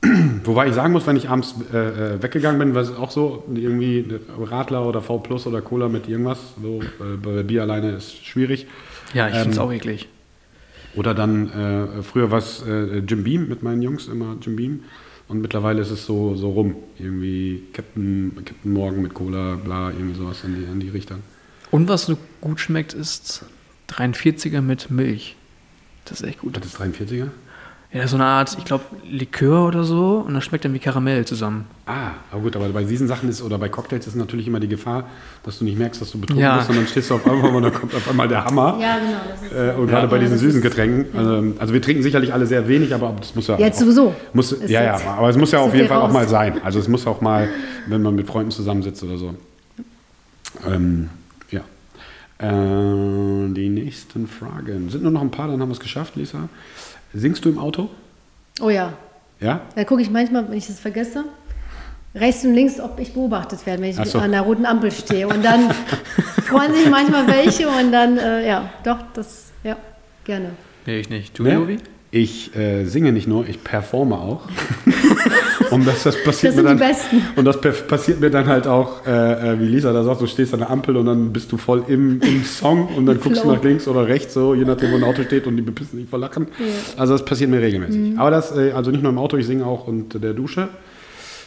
Wobei 0.44 0.68
ich 0.68 0.74
sagen 0.74 0.92
muss, 0.92 1.06
wenn 1.06 1.16
ich 1.16 1.28
abends 1.28 1.54
äh, 1.72 1.76
äh, 2.14 2.22
weggegangen 2.22 2.58
bin, 2.58 2.74
war 2.74 2.82
es 2.82 2.94
auch 2.94 3.10
so, 3.10 3.44
irgendwie 3.52 4.04
Radler 4.38 4.86
oder 4.86 5.02
V 5.02 5.18
Plus 5.18 5.46
oder 5.46 5.60
Cola 5.60 5.88
mit 5.88 6.08
irgendwas. 6.08 6.38
So, 6.62 6.80
äh, 6.82 7.16
bei 7.20 7.42
Bier 7.42 7.62
alleine 7.62 7.92
ist 7.92 8.24
schwierig. 8.24 8.66
Ja, 9.12 9.28
ich 9.28 9.34
finde 9.34 9.50
es 9.50 9.56
Ähm, 9.56 9.62
auch 9.62 9.72
eklig. 9.72 10.08
Oder 10.94 11.14
dann, 11.14 11.50
äh, 11.50 12.02
früher 12.02 12.30
war 12.30 12.38
es 12.38 12.62
äh, 12.66 12.98
Jim 12.98 13.24
Beam 13.24 13.48
mit 13.48 13.62
meinen 13.62 13.82
Jungs, 13.82 14.06
immer 14.08 14.36
Jim 14.40 14.56
Beam. 14.56 14.80
Und 15.26 15.42
mittlerweile 15.42 15.82
ist 15.82 15.90
es 15.90 16.06
so, 16.06 16.34
so 16.36 16.50
rum. 16.50 16.76
Irgendwie 16.98 17.64
Captain, 17.72 18.32
Captain 18.36 18.72
Morgan 18.72 19.02
mit 19.02 19.14
Cola, 19.14 19.56
bla, 19.56 19.90
irgendwie 19.90 20.18
sowas 20.18 20.42
in 20.44 20.54
die, 20.54 20.64
in 20.64 20.80
die 20.80 20.88
Richtung. 20.88 21.18
Und 21.70 21.88
was 21.88 22.06
so 22.06 22.16
gut 22.40 22.60
schmeckt, 22.60 22.94
ist 22.94 23.44
43er 23.90 24.62
mit 24.62 24.90
Milch. 24.90 25.36
Das 26.06 26.20
ist 26.20 26.26
echt 26.26 26.40
gut. 26.40 26.56
Das 26.56 26.64
ist 26.64 26.80
43er? 26.80 27.28
Ja, 27.90 28.06
so 28.06 28.16
eine 28.16 28.26
Art, 28.26 28.54
ich 28.58 28.66
glaube, 28.66 28.84
Likör 29.10 29.66
oder 29.66 29.82
so 29.82 30.22
und 30.26 30.34
das 30.34 30.44
schmeckt 30.44 30.62
dann 30.66 30.74
wie 30.74 30.78
Karamell 30.78 31.24
zusammen. 31.24 31.64
Ah, 31.86 32.10
aber 32.30 32.42
gut, 32.42 32.54
aber 32.54 32.68
bei 32.68 32.84
diesen 32.84 33.08
Sachen 33.08 33.30
ist 33.30 33.40
oder 33.40 33.56
bei 33.56 33.70
Cocktails 33.70 34.06
ist 34.06 34.14
natürlich 34.14 34.46
immer 34.46 34.60
die 34.60 34.68
Gefahr, 34.68 35.04
dass 35.42 35.58
du 35.58 35.64
nicht 35.64 35.78
merkst, 35.78 35.98
dass 36.02 36.10
du 36.10 36.20
betrunken 36.20 36.44
Ja. 36.44 36.58
bist 36.58 36.68
und 36.68 36.76
dann 36.76 36.86
stehst 36.86 37.08
du 37.08 37.14
auf 37.14 37.26
einmal 37.26 37.54
und 37.54 37.62
dann 37.62 37.72
kommt 37.72 37.94
auf 37.94 38.06
einmal 38.10 38.28
der 38.28 38.44
Hammer. 38.44 38.76
Ja, 38.78 38.98
genau. 38.98 39.10
Das 39.30 39.42
ist, 39.42 39.52
Äh, 39.56 39.80
und 39.80 39.86
gerade 39.88 40.06
bei 40.06 40.16
Ja, 40.16 40.22
diesen 40.22 40.36
süßen 40.36 40.58
ist- 40.58 40.62
Getränken. 40.62 41.18
Also, 41.18 41.54
also 41.58 41.72
wir 41.72 41.80
trinken 41.80 42.02
sicherlich 42.02 42.30
alle 42.34 42.44
sehr 42.44 42.68
wenig, 42.68 42.92
aber 42.92 43.14
das 43.18 43.34
muss 43.34 43.46
ja. 43.46 43.58
Jetzt 43.58 43.76
auch, 43.76 43.80
sowieso. 43.84 44.14
Muss, 44.34 44.52
Ist 44.52 44.68
ja, 44.68 44.82
ja, 44.82 45.00
aber 45.16 45.30
es 45.30 45.38
muss 45.38 45.50
ja 45.52 45.60
auf 45.60 45.74
jeden 45.74 45.88
Fall 45.88 45.96
auch 45.96 46.04
raus. 46.08 46.12
mal 46.12 46.28
sein. 46.28 46.60
Also 46.62 46.80
es 46.80 46.88
muss 46.88 47.06
auch 47.06 47.22
mal, 47.22 47.48
wenn 47.86 48.02
man 48.02 48.14
mit 48.14 48.26
Freunden 48.26 48.50
zusammensitzt 48.50 49.02
oder 49.02 49.16
so. 49.16 49.34
Ähm, 50.66 51.08
ja. 51.50 51.60
Äh, 52.38 53.48
die 53.54 53.70
nächsten 53.70 54.26
Fragen. 54.26 54.90
Sind 54.90 55.02
nur 55.04 55.12
noch 55.12 55.22
ein 55.22 55.30
paar, 55.30 55.48
dann 55.48 55.58
haben 55.62 55.70
wir 55.70 55.72
es 55.72 55.80
geschafft, 55.80 56.16
Lisa. 56.16 56.50
Singst 57.14 57.44
du 57.44 57.48
im 57.48 57.58
Auto? 57.58 57.88
oh 58.60 58.70
ja. 58.70 58.92
Ja? 59.40 59.60
Da 59.76 59.84
gucke 59.84 60.02
ich 60.02 60.10
manchmal, 60.10 60.48
wenn 60.48 60.58
ich 60.58 60.66
das 60.66 60.80
vergesse, 60.80 61.24
rechts 62.14 62.44
und 62.44 62.54
links, 62.54 62.80
ob 62.80 62.98
ich 62.98 63.14
beobachtet 63.14 63.64
werde, 63.66 63.82
wenn 63.82 63.90
ich 63.90 63.96
so. 63.96 64.18
an 64.18 64.32
der 64.32 64.40
roten 64.40 64.66
Ampel 64.66 64.90
stehe. 64.90 65.28
Und 65.28 65.44
dann 65.44 65.70
freuen 66.44 66.74
sich 66.74 66.90
manchmal 66.90 67.26
welche 67.28 67.68
und 67.68 67.92
dann, 67.92 68.18
äh, 68.18 68.46
ja, 68.48 68.70
doch, 68.82 68.98
das, 69.14 69.52
ja, 69.62 69.76
gerne. 70.24 70.50
Nee, 70.86 71.00
ich 71.00 71.08
nicht. 71.08 71.38
Du, 71.38 71.44
Ne? 71.44 71.54
Jovi? 71.54 71.78
Ich 72.10 72.56
äh, 72.56 72.86
singe 72.86 73.12
nicht 73.12 73.28
nur, 73.28 73.46
ich 73.46 73.62
performe 73.62 74.16
auch. 74.16 74.40
und 75.70 75.86
das, 75.86 76.04
das 76.04 76.22
passiert 76.24 76.56
Das 76.56 76.62
mir 76.62 76.74
die 76.74 76.78
dann. 76.78 76.94
Und 77.36 77.44
das 77.44 77.60
passiert 77.60 78.20
mir 78.20 78.30
dann 78.30 78.46
halt 78.46 78.66
auch, 78.66 79.06
äh, 79.06 79.52
äh, 79.52 79.60
wie 79.60 79.66
Lisa 79.66 79.92
da 79.92 80.02
sagt, 80.02 80.22
du 80.22 80.26
stehst 80.26 80.54
an 80.54 80.60
der 80.60 80.70
Ampel 80.70 80.96
und 80.96 81.04
dann 81.04 81.34
bist 81.34 81.52
du 81.52 81.58
voll 81.58 81.84
im, 81.88 82.22
im 82.22 82.44
Song 82.44 82.88
und 82.96 83.04
dann 83.04 83.20
guckst 83.20 83.44
du 83.44 83.48
nach 83.48 83.62
links 83.62 83.86
oder 83.86 84.06
rechts, 84.06 84.32
so 84.32 84.54
je 84.54 84.64
nachdem, 84.64 84.92
wo 84.92 84.96
ein 84.96 85.04
Auto 85.04 85.22
steht 85.22 85.46
und 85.46 85.56
die 85.56 85.62
bepissen 85.62 85.98
sich 85.98 86.08
vor 86.08 86.18
Lachen. 86.18 86.46
Also 86.96 87.12
das 87.12 87.24
passiert 87.26 87.50
mir 87.50 87.60
regelmäßig. 87.60 88.12
Mhm. 88.12 88.18
Aber 88.18 88.30
das, 88.30 88.56
äh, 88.56 88.72
also 88.72 88.90
nicht 88.90 89.02
nur 89.02 89.12
im 89.12 89.18
Auto, 89.18 89.36
ich 89.36 89.46
singe 89.46 89.66
auch 89.66 89.86
unter 89.86 90.18
der 90.18 90.32
Dusche. 90.32 90.68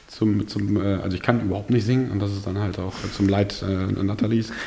Zum, 0.07 0.47
zum, 0.47 0.77
äh, 0.77 0.97
also 1.01 1.15
ich 1.15 1.23
kann 1.23 1.41
überhaupt 1.41 1.71
nicht 1.71 1.85
singen 1.87 2.11
und 2.11 2.21
das 2.21 2.31
ist 2.33 2.45
dann 2.45 2.59
halt 2.59 2.77
auch 2.77 2.93
zum 3.15 3.27
Leid 3.27 3.63
äh, 3.67 4.03
Nathalies. 4.03 4.51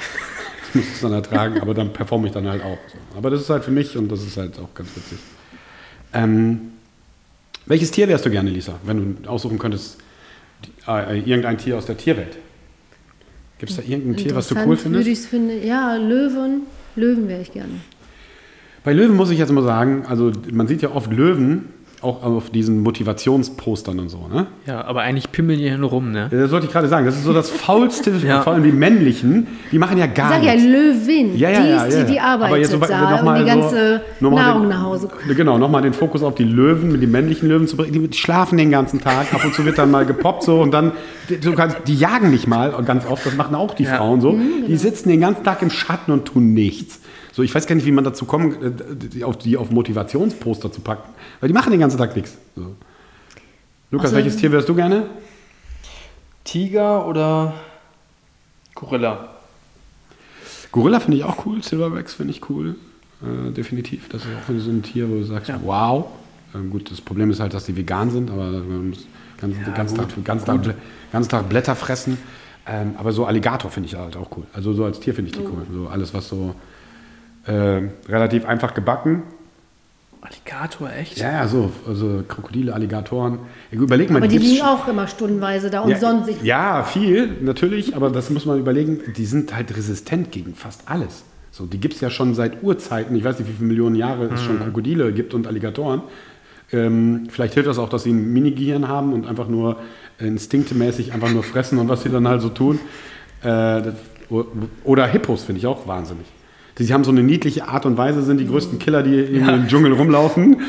Ich 0.76 0.80
muss 0.80 0.92
es 0.92 1.00
dann 1.02 1.12
ertragen, 1.12 1.60
aber 1.60 1.72
dann 1.72 1.92
performe 1.92 2.26
ich 2.26 2.32
dann 2.32 2.48
halt 2.48 2.64
auch. 2.64 2.78
So. 2.88 3.16
Aber 3.16 3.30
das 3.30 3.42
ist 3.42 3.48
halt 3.48 3.62
für 3.62 3.70
mich 3.70 3.96
und 3.96 4.10
das 4.10 4.24
ist 4.24 4.36
halt 4.36 4.58
auch 4.58 4.74
ganz 4.74 4.88
witzig. 4.96 5.18
Ähm, 6.14 6.60
welches 7.66 7.90
Tier 7.90 8.08
wärst 8.08 8.24
du 8.24 8.30
gerne, 8.30 8.50
Lisa, 8.50 8.78
wenn 8.84 9.22
du 9.22 9.28
aussuchen 9.28 9.58
könntest, 9.58 9.98
die, 10.64 10.70
äh, 10.90 11.18
irgendein 11.18 11.58
Tier 11.58 11.76
aus 11.76 11.86
der 11.86 11.96
Tierwelt? 11.96 12.36
Gibt 13.58 13.70
es 13.70 13.76
da 13.76 13.82
irgendein 13.82 14.16
Tier, 14.16 14.34
was 14.34 14.48
du 14.48 14.54
cool 14.56 14.66
Würde 14.66 14.82
findest? 14.82 15.06
ich 15.08 15.18
finde, 15.20 15.58
ja, 15.64 15.96
Löwen, 15.96 16.62
Löwen 16.96 17.28
wäre 17.28 17.40
ich 17.40 17.52
gerne. 17.52 17.74
Bei 18.82 18.92
Löwen 18.92 19.16
muss 19.16 19.30
ich 19.30 19.38
jetzt 19.38 19.50
mal 19.50 19.64
sagen, 19.64 20.04
also 20.06 20.30
man 20.52 20.66
sieht 20.66 20.82
ja 20.82 20.90
oft 20.90 21.10
Löwen 21.10 21.70
auch 22.04 22.22
auf 22.22 22.50
diesen 22.50 22.80
Motivationspostern 22.82 23.98
und 23.98 24.08
so, 24.08 24.28
ne? 24.32 24.46
Ja, 24.66 24.84
aber 24.84 25.00
eigentlich 25.02 25.32
pimmeln 25.32 25.58
die 25.58 25.68
hier 25.68 25.78
nur 25.78 25.90
rum, 25.90 26.12
ne? 26.12 26.28
Das 26.30 26.50
wollte 26.50 26.66
ich 26.66 26.72
gerade 26.72 26.88
sagen. 26.88 27.06
Das 27.06 27.16
ist 27.16 27.24
so 27.24 27.32
das 27.32 27.50
faulste, 27.64 28.12
Ja. 28.24 28.42
vor 28.42 28.52
allem 28.52 28.62
die 28.64 28.72
männlichen, 28.72 29.46
die 29.72 29.78
machen 29.78 29.98
ja 29.98 30.04
Ich 30.06 30.14
gar 30.14 30.30
sag 30.30 30.42
ja 30.42 30.52
nichts. 30.54 30.68
Löwin, 30.68 31.36
Ja, 31.36 31.50
ja, 31.50 31.60
die 31.62 31.68
ja, 31.68 31.84
ist 31.84 31.94
ja, 31.94 32.00
die, 32.04 32.10
die 32.10 32.16
ja. 32.16 32.22
Aber 32.34 32.44
arbeitet 32.46 32.70
jetzt 32.70 32.80
so, 32.82 32.86
da 32.88 33.10
noch 33.22 33.22
und 33.32 33.38
die 33.38 33.44
ganze 33.44 34.02
so, 34.20 34.30
Nahrung 34.30 34.62
den, 34.62 34.68
nach 34.70 34.82
Hause 34.82 35.08
kommt. 35.08 35.36
Genau, 35.36 35.58
nochmal 35.58 35.82
den 35.82 35.92
Fokus 35.94 36.22
auf 36.22 36.34
die 36.34 36.44
Löwen, 36.44 36.92
mit 36.92 37.02
die 37.02 37.06
männlichen 37.06 37.48
Löwen 37.48 37.66
zu 37.66 37.76
bringen. 37.76 37.92
Die, 37.92 38.08
die 38.08 38.18
schlafen 38.18 38.58
den 38.58 38.70
ganzen 38.70 39.00
Tag, 39.00 39.32
ab 39.32 39.44
und 39.44 39.54
zu 39.54 39.64
wird 39.64 39.78
dann 39.78 39.90
mal 39.90 40.04
gepoppt 40.06 40.42
so 40.44 40.60
und 40.60 40.72
dann, 40.72 40.92
die, 41.28 41.38
du 41.40 41.54
kannst, 41.54 41.78
die 41.86 41.94
jagen 41.96 42.30
nicht 42.30 42.46
mal 42.46 42.70
und 42.74 42.84
ganz 42.86 43.06
oft, 43.06 43.24
das 43.26 43.36
machen 43.36 43.54
auch 43.54 43.74
die 43.74 43.84
Ja. 43.84 43.96
Frauen 43.96 44.20
so. 44.20 44.32
Mhm, 44.32 44.62
Die 44.62 44.66
genau. 44.68 44.78
sitzen 44.78 45.08
den 45.08 45.20
ganzen 45.20 45.44
Tag 45.44 45.62
im 45.62 45.70
Schatten 45.70 46.12
und 46.12 46.24
tun 46.26 46.52
nichts. 46.54 47.00
So, 47.34 47.42
ich 47.42 47.52
weiß 47.52 47.66
gar 47.66 47.74
nicht, 47.74 47.84
wie 47.84 47.90
man 47.90 48.04
dazu 48.04 48.26
kommt, 48.26 48.62
äh, 48.62 48.70
die 48.94 49.24
auf, 49.24 49.36
die 49.38 49.56
auf 49.56 49.70
Motivationsposter 49.72 50.70
zu 50.70 50.80
packen, 50.82 51.12
weil 51.40 51.48
die 51.48 51.52
machen 51.52 51.72
den 51.72 51.80
ganzen 51.80 51.98
Tag 51.98 52.14
nichts. 52.14 52.36
So. 52.54 52.76
Lukas, 53.90 54.06
Also- 54.06 54.16
welches 54.16 54.36
Tier 54.36 54.52
wärst 54.52 54.68
du 54.68 54.74
gerne? 54.76 55.08
Tiger 56.44 57.06
oder 57.08 57.54
Gorilla? 58.74 59.30
Gorilla 60.70 61.00
finde 61.00 61.16
ich 61.18 61.24
auch 61.24 61.44
cool, 61.46 61.60
Silverbacks 61.62 62.14
finde 62.14 62.32
ich 62.32 62.48
cool, 62.50 62.76
äh, 63.22 63.50
definitiv. 63.52 64.08
Das 64.10 64.22
ist 64.22 64.28
auch 64.28 64.54
so 64.56 64.70
ein 64.70 64.82
Tier, 64.82 65.08
wo 65.08 65.14
du 65.14 65.24
sagst, 65.24 65.48
Ja. 65.48 65.58
wow. 65.64 66.06
Ähm, 66.54 66.70
gut, 66.70 66.88
das 66.90 67.00
Problem 67.00 67.30
ist 67.30 67.40
halt, 67.40 67.52
dass 67.54 67.64
die 67.66 67.76
vegan 67.76 68.10
sind, 68.10 68.30
aber 68.30 68.44
man 68.44 68.90
muss 68.90 69.06
ganz, 69.40 69.56
Ja, 69.56 69.72
ganz, 69.72 69.94
Tag, 69.94 70.24
ganz, 70.24 70.44
Tag, 70.44 70.60
ganz 71.12 71.28
Tag 71.28 71.48
Blätter 71.48 71.74
fressen. 71.74 72.16
Ähm, 72.66 72.94
aber 72.96 73.12
so 73.12 73.26
Alligator 73.26 73.70
finde 73.72 73.88
ich 73.88 73.96
halt 73.96 74.16
auch 74.16 74.30
cool. 74.36 74.44
Also 74.52 74.72
so 74.72 74.84
als 74.84 75.00
Tier 75.00 75.14
finde 75.14 75.30
ich 75.30 75.36
die 75.36 75.42
cool. 75.44 75.66
So 75.72 75.88
alles, 75.88 76.14
was 76.14 76.28
so 76.28 76.54
äh, 77.46 77.82
relativ 78.08 78.46
einfach 78.46 78.74
gebacken. 78.74 79.22
Alligator, 80.20 80.90
echt? 80.90 81.18
Ja, 81.18 81.32
ja, 81.32 81.48
so. 81.48 81.70
Also 81.86 82.22
Krokodile, 82.26 82.72
Alligatoren. 82.72 83.40
Überleg 83.70 84.10
mal, 84.10 84.18
Aber 84.18 84.28
die 84.28 84.36
gibt's 84.36 84.52
liegen 84.52 84.64
auch 84.64 84.88
immer 84.88 85.06
stundenweise 85.06 85.68
da 85.68 85.80
und 85.80 85.90
ja, 85.90 85.98
sonnen 85.98 86.24
sich. 86.24 86.40
Ja, 86.42 86.82
viel, 86.82 87.28
natürlich, 87.42 87.94
aber 87.94 88.08
das 88.08 88.30
muss 88.30 88.46
man 88.46 88.58
überlegen, 88.58 89.00
die 89.14 89.26
sind 89.26 89.54
halt 89.54 89.76
resistent 89.76 90.32
gegen 90.32 90.54
fast 90.54 90.82
alles. 90.86 91.24
So, 91.50 91.66
die 91.66 91.78
gibt 91.78 91.94
es 91.94 92.00
ja 92.00 92.08
schon 92.08 92.34
seit 92.34 92.62
Urzeiten, 92.62 93.14
ich 93.14 93.22
weiß 93.22 93.38
nicht, 93.38 93.48
wie 93.48 93.52
viele 93.52 93.68
Millionen 93.68 93.96
Jahre 93.96 94.24
es 94.32 94.42
schon 94.42 94.58
Krokodile 94.58 95.12
gibt 95.12 95.34
und 95.34 95.46
Alligatoren. 95.46 96.02
Ähm, 96.72 97.28
vielleicht 97.28 97.54
hilft 97.54 97.68
das 97.68 97.78
auch, 97.78 97.90
dass 97.90 98.04
sie 98.04 98.10
ein 98.10 98.32
Mini-Gehirn 98.32 98.88
haben 98.88 99.12
und 99.12 99.26
einfach 99.26 99.46
nur 99.46 99.76
instinktemäßig 100.18 101.12
einfach 101.12 101.30
nur 101.30 101.42
fressen 101.42 101.78
und 101.78 101.88
was 101.88 102.02
sie 102.02 102.08
dann 102.08 102.26
halt 102.26 102.40
so 102.40 102.48
tun. 102.48 102.80
Äh, 103.42 103.44
das, 103.46 103.94
oder 104.84 105.06
Hippos 105.06 105.44
finde 105.44 105.58
ich 105.58 105.66
auch 105.66 105.86
wahnsinnig. 105.86 106.26
Die 106.78 106.92
haben 106.92 107.04
so 107.04 107.10
eine 107.10 107.22
niedliche 107.22 107.68
Art 107.68 107.86
und 107.86 107.96
Weise, 107.96 108.22
sind 108.22 108.38
die 108.38 108.46
größten 108.46 108.78
Killer, 108.78 109.02
die 109.02 109.18
im 109.20 109.46
Ja. 109.46 109.66
Dschungel 109.66 109.92
rumlaufen. 109.92 110.60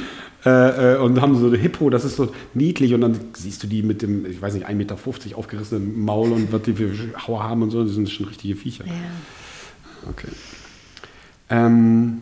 Äh, 0.46 0.94
äh, 0.94 0.98
und 1.00 1.20
haben 1.22 1.36
so 1.40 1.48
eine 1.48 1.58
Hippo, 1.58 1.90
das 1.90 2.06
ist 2.06 2.18
so 2.18 2.32
niedlich 2.54 2.94
und 2.94 3.02
dann 3.02 3.20
siehst 3.34 3.64
du 3.64 3.68
die 3.68 3.82
mit 3.82 4.04
dem, 4.04 4.28
ich 4.28 4.40
weiß 4.40 4.54
nicht, 4.54 4.68
1,50 4.68 4.74
Meter 4.76 4.96
aufgerissenen 5.38 6.00
Maul 6.00 6.34
und 6.34 6.54
was 6.54 6.62
die 6.62 6.74
für 6.74 6.92
Hauer 7.26 7.42
haben 7.44 7.64
und 7.64 7.72
so, 7.72 7.84
die 7.84 7.92
sind 7.92 8.08
schon 8.12 8.28
richtige 8.28 8.56
Viecher. 8.56 8.86
Ja. 8.86 8.94
Okay. 10.08 10.28
Ähm, 11.50 12.22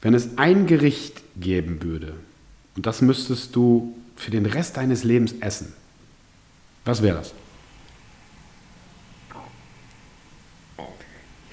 wenn 0.00 0.14
es 0.14 0.38
ein 0.38 0.68
Gericht 0.68 1.22
geben 1.40 1.82
würde 1.82 2.12
und 2.76 2.86
das 2.86 3.02
müsstest 3.02 3.56
du 3.56 3.92
für 4.14 4.30
den 4.30 4.46
Rest 4.46 4.76
deines 4.76 5.02
Lebens 5.02 5.34
essen, 5.40 5.72
was 6.84 7.02
wäre 7.02 7.16
das? 7.18 7.34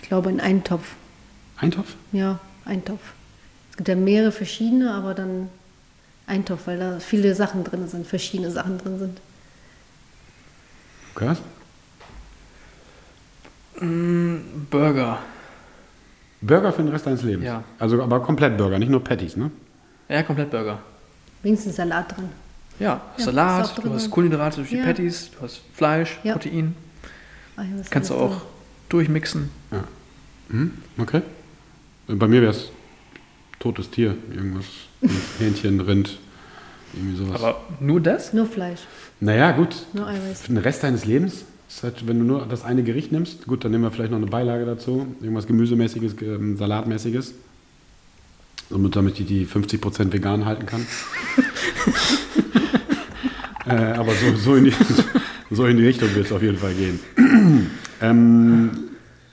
Glaube 0.10 0.30
in 0.30 0.40
einen 0.40 0.64
Topf. 0.64 0.95
Eintopf? 1.57 1.95
Ja, 2.11 2.40
Eintopf. 2.65 3.02
Es 3.72 3.77
gibt 3.77 3.88
ja 3.90 3.95
mehrere 3.95 4.31
verschiedene, 4.31 4.94
aber 4.94 5.14
dann 5.14 5.49
Eintopf, 6.27 6.68
weil 6.68 6.77
da 6.80 6.99
viele 6.99 7.34
Sachen 7.36 7.64
drin 7.64 7.88
sind, 7.88 8.06
verschiedene 8.06 8.52
Sachen 8.52 8.77
drin 8.77 8.99
sind. 8.99 9.22
Lukas? 11.15 11.38
Burger. 14.69 15.19
Burger 16.41 16.72
für 16.73 16.81
den 16.84 16.90
Rest 16.91 17.06
deines 17.06 17.23
Lebens? 17.23 17.45
Ja. 17.45 17.64
Also 17.80 18.02
aber 18.02 18.19
komplett 18.22 18.57
Burger, 18.57 18.77
nicht 18.80 18.90
nur 18.90 19.03
Patties, 19.03 19.36
ne? 19.38 19.52
Ja, 20.07 20.23
komplett 20.23 20.52
Burger. 20.52 20.80
Wenigstens 21.44 21.76
Salat 21.77 22.15
drin. 22.15 22.30
Ja, 22.80 23.02
Ja, 23.18 23.23
Salat, 23.26 23.77
du 23.84 23.94
hast 23.94 24.10
Kohlenhydrate 24.10 24.57
durch 24.57 24.69
die 24.69 24.77
Ja. 24.77 24.86
Patties, 24.86 25.31
du 25.31 25.41
hast 25.44 25.61
Fleisch, 25.73 26.18
Ja. 26.23 26.34
Protein. 26.34 26.76
Ah, 27.57 27.64
Kannst 27.90 28.10
du 28.10 28.15
auch 28.15 28.31
drin. 28.38 28.41
durchmixen. 28.90 29.49
Ja. 29.72 29.84
Hm, 30.50 30.74
okay. 30.98 31.22
Bei 32.08 32.28
mir 32.28 32.42
wäre 32.42 32.52
es 32.52 32.72
totes 33.60 33.90
Tier, 33.90 34.16
irgendwas. 34.34 34.66
Hähnchen, 35.40 35.80
Rind, 35.82 36.18
irgendwie 36.94 37.18
sowas. 37.18 37.42
Aber 37.42 37.62
nur 37.80 38.02
das? 38.02 38.34
Nur 38.34 38.46
Fleisch. 38.46 38.82
naja, 39.20 39.52
gut. 39.52 39.76
Nur 39.94 40.08
Eiweiß. 40.08 40.42
Für 40.42 40.54
den 40.54 40.58
Rest 40.58 40.84
deines 40.84 41.06
Lebens, 41.06 41.46
halt, 41.84 42.08
wenn 42.08 42.20
du 42.20 42.26
nur 42.26 42.46
das 42.46 42.64
eine 42.64 42.84
Gericht 42.84 43.12
nimmst, 43.12 43.46
gut, 43.46 43.64
dann 43.64 43.72
nehmen 43.72 43.84
wir 43.84 43.92
vielleicht 43.92 44.12
noch 44.12 44.18
eine 44.18 44.28
Beilage 44.28 44.66
dazu, 44.66 45.16
irgendwas 45.22 45.48
Gemüsemäßiges, 45.48 46.16
ähm, 46.22 46.58
Salatmäßiges. 46.58 47.34
Somit, 48.70 48.96
damit 48.96 49.20
ich 49.20 49.26
die 49.26 49.48
50% 49.48 50.12
vegan 50.12 50.46
halten 50.46 50.68
kann. 50.68 50.86
äh, 53.66 53.72
aber 53.72 54.14
so, 54.14 54.36
so, 54.36 54.56
in 54.56 54.66
die, 54.66 54.74
so 55.50 55.66
in 55.66 55.78
die 55.78 55.88
Richtung 55.88 56.14
wird 56.14 56.28
es 56.28 56.32
auf 56.32 56.44
jeden 56.44 56.58
Fall 56.58 56.76
gehen. 56.76 57.00
ähm, 58.02 58.70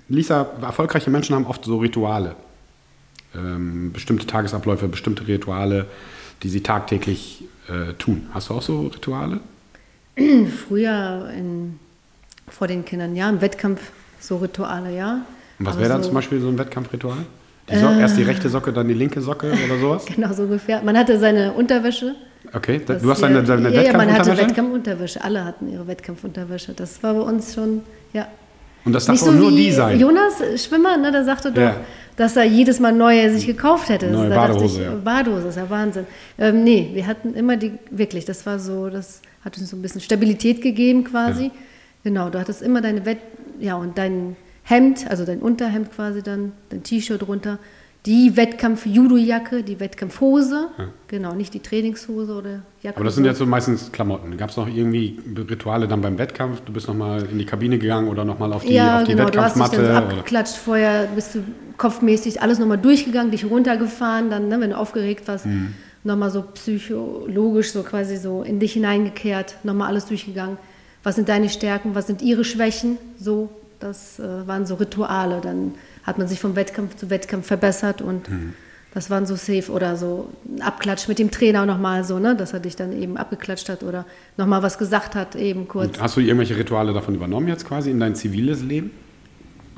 Lisa, 0.08 0.46
erfolgreiche 0.62 1.10
Menschen 1.10 1.34
haben 1.34 1.46
oft 1.46 1.64
so 1.64 1.78
Rituale. 1.78 2.36
Ähm, 3.34 3.92
bestimmte 3.92 4.26
Tagesabläufe, 4.26 4.88
bestimmte 4.88 5.26
Rituale, 5.26 5.86
die 6.42 6.48
sie 6.48 6.62
tagtäglich 6.62 7.44
äh, 7.68 7.92
tun. 7.94 8.26
Hast 8.32 8.48
du 8.50 8.54
auch 8.54 8.62
so 8.62 8.82
Rituale? 8.86 9.40
Früher 10.68 11.30
in, 11.36 11.78
vor 12.48 12.66
den 12.68 12.84
Kindern, 12.84 13.14
ja, 13.16 13.28
im 13.28 13.40
Wettkampf 13.40 13.80
so 14.20 14.36
Rituale, 14.38 14.94
ja. 14.96 15.22
Und 15.58 15.66
was 15.66 15.78
wäre 15.78 15.88
dann 15.90 16.02
so- 16.02 16.08
zum 16.08 16.14
Beispiel 16.14 16.40
so 16.40 16.48
ein 16.48 16.58
Wettkampfritual? 16.58 17.18
Die 17.68 17.76
so 17.78 17.86
erst 17.88 18.16
die 18.16 18.22
rechte 18.22 18.48
Socke, 18.48 18.72
dann 18.72 18.86
die 18.86 18.94
linke 18.94 19.20
Socke 19.20 19.52
oder 19.66 19.78
sowas? 19.80 20.04
Genau 20.14 20.32
so 20.32 20.44
ungefähr. 20.44 20.82
Man 20.82 20.96
hatte 20.96 21.18
seine 21.18 21.52
Unterwäsche. 21.52 22.14
Okay, 22.52 22.80
da, 22.86 22.94
du 22.94 23.10
hast 23.10 23.22
deine, 23.22 23.42
deine 23.42 23.74
ja, 23.74 23.82
ja, 23.82 23.92
man 23.96 24.08
hatte 24.12 24.30
Wettkampfunterwäsche? 24.30 24.48
Wettkampfunterwäsche. 24.48 25.24
Alle 25.24 25.44
hatten 25.44 25.68
ihre 25.72 25.86
Wettkampfunterwäsche. 25.88 26.74
Das 26.74 27.02
war 27.02 27.14
bei 27.14 27.20
uns 27.22 27.54
schon, 27.54 27.82
ja. 28.12 28.28
Und 28.86 28.92
das 28.92 29.04
darf 29.04 29.18
so 29.18 29.30
nur 29.32 29.50
wie 29.50 29.56
die 29.56 29.72
sein. 29.72 29.98
Jonas 30.00 30.34
Schwimmer, 30.64 30.96
ne, 30.96 31.12
der 31.12 31.24
sagte 31.24 31.52
doch, 31.52 31.60
Ja. 31.60 31.76
dass 32.16 32.36
er 32.36 32.44
jedes 32.44 32.80
Mal 32.80 32.92
neue 32.92 33.30
sich 33.30 33.46
gekauft 33.46 33.88
hätte. 33.90 34.06
Neue 34.06 34.30
da 34.30 34.36
Badehose, 34.46 34.64
ich, 34.64 34.86
ja. 34.86 34.94
Badehose, 34.94 35.48
ist 35.48 35.56
ja 35.56 35.68
Wahnsinn. 35.68 36.06
Ähm, 36.38 36.64
nee, 36.64 36.90
wir 36.94 37.06
hatten 37.06 37.34
immer 37.34 37.56
die, 37.56 37.72
wirklich, 37.90 38.24
das 38.24 38.46
war 38.46 38.58
so, 38.58 38.88
das 38.88 39.20
hat 39.44 39.58
uns 39.58 39.68
so 39.70 39.76
ein 39.76 39.82
bisschen 39.82 40.00
Stabilität 40.00 40.62
gegeben 40.62 41.04
quasi. 41.04 41.50
Genau, 42.04 42.30
du 42.30 42.38
hattest 42.38 42.62
immer 42.62 42.80
deine 42.80 43.04
Wett, 43.04 43.18
ja, 43.60 43.74
und 43.74 43.98
dein 43.98 44.36
Hemd, 44.62 45.10
also 45.10 45.24
dein 45.24 45.40
Unterhemd 45.40 45.92
quasi 45.92 46.22
dann, 46.22 46.52
dein 46.70 46.82
T-Shirt 46.82 47.22
drunter, 47.22 47.58
die 48.06 48.36
Wettkampf-Judo-Jacke, 48.36 49.62
die 49.62 49.80
Wettkampfhose, 49.80 50.68
genau, 51.08 51.34
nicht 51.34 51.52
die 51.54 51.60
Trainingshose 51.60 52.32
oder 52.34 52.60
Jacke. 52.82 52.96
Aber 52.96 53.04
das 53.04 53.16
sind 53.16 53.24
jetzt 53.24 53.38
so 53.38 53.46
meistens 53.46 53.90
Klamotten. 53.90 54.36
Gab 54.36 54.50
es 54.50 54.56
noch 54.56 54.68
irgendwie 54.68 55.18
Rituale 55.36 55.88
dann 55.88 56.00
beim 56.00 56.16
Wettkampf? 56.16 56.60
Du 56.64 56.72
bist 56.72 56.86
nochmal 56.88 57.24
in 57.30 57.38
die 57.38 57.44
Kabine 57.46 57.78
gegangen 57.78 58.08
oder 58.08 58.24
nochmal 58.24 58.52
auf 58.52 58.64
die, 58.64 58.74
ja, 58.74 58.98
auf 58.98 59.04
die 59.04 59.12
genau, 59.12 59.28
du 59.28 59.40
hast 59.40 59.56
dich 59.56 59.62
dann 59.62 59.70
so 59.70 59.76
Wettkampfmatte? 59.78 60.18
abgeklatscht 60.18 60.56
vorher, 60.56 61.08
bist 61.14 61.34
du 61.34 61.40
kopfmäßig 61.76 62.40
alles 62.40 62.58
nochmal 62.58 62.78
durchgegangen, 62.78 63.30
dich 63.32 63.44
runtergefahren, 63.44 64.30
dann, 64.30 64.48
ne, 64.48 64.60
wenn 64.60 64.70
du 64.70 64.78
aufgeregt 64.78 65.26
warst, 65.28 65.46
Mhm. 65.46 65.74
nochmal 66.04 66.30
so 66.30 66.42
psychologisch, 66.54 67.72
so 67.72 67.82
quasi 67.82 68.16
so 68.16 68.42
in 68.42 68.60
dich 68.60 68.72
hineingekehrt, 68.74 69.56
nochmal 69.64 69.88
alles 69.88 70.06
durchgegangen. 70.06 70.56
Was 71.02 71.16
sind 71.16 71.28
deine 71.28 71.48
Stärken, 71.48 71.94
was 71.94 72.06
sind 72.06 72.22
ihre 72.22 72.44
Schwächen? 72.44 72.98
So, 73.18 73.50
das 73.78 74.18
äh, 74.18 74.46
waren 74.46 74.64
so 74.66 74.76
Rituale. 74.76 75.40
Dann 75.42 75.74
hat 76.06 76.18
man 76.18 76.28
sich 76.28 76.40
vom 76.40 76.54
Wettkampf 76.56 76.96
zu 76.96 77.10
Wettkampf 77.10 77.46
verbessert 77.46 78.00
und 78.00 78.30
Mhm. 78.30 78.52
das 78.94 79.10
waren 79.10 79.26
so 79.26 79.34
safe 79.36 79.70
oder 79.70 79.96
so 79.96 80.30
ein 80.48 80.62
Abklatsch 80.62 81.08
mit 81.08 81.18
dem 81.18 81.30
Trainer 81.30 81.66
nochmal 81.66 82.04
so, 82.04 82.18
ne, 82.18 82.34
dass 82.36 82.52
er 82.52 82.60
dich 82.60 82.76
dann 82.76 82.92
eben 82.92 83.16
abgeklatscht 83.16 83.68
hat 83.68 83.82
oder 83.82 84.06
nochmal 84.36 84.62
was 84.62 84.78
gesagt 84.78 85.14
hat, 85.14 85.34
eben 85.34 85.68
kurz. 85.68 85.96
Und 85.96 86.02
hast 86.02 86.16
du 86.16 86.20
irgendwelche 86.20 86.56
Rituale 86.56 86.92
davon 86.92 87.14
übernommen 87.14 87.48
jetzt 87.48 87.66
quasi 87.66 87.90
in 87.90 88.00
dein 88.00 88.14
ziviles 88.14 88.62
Leben? 88.62 88.90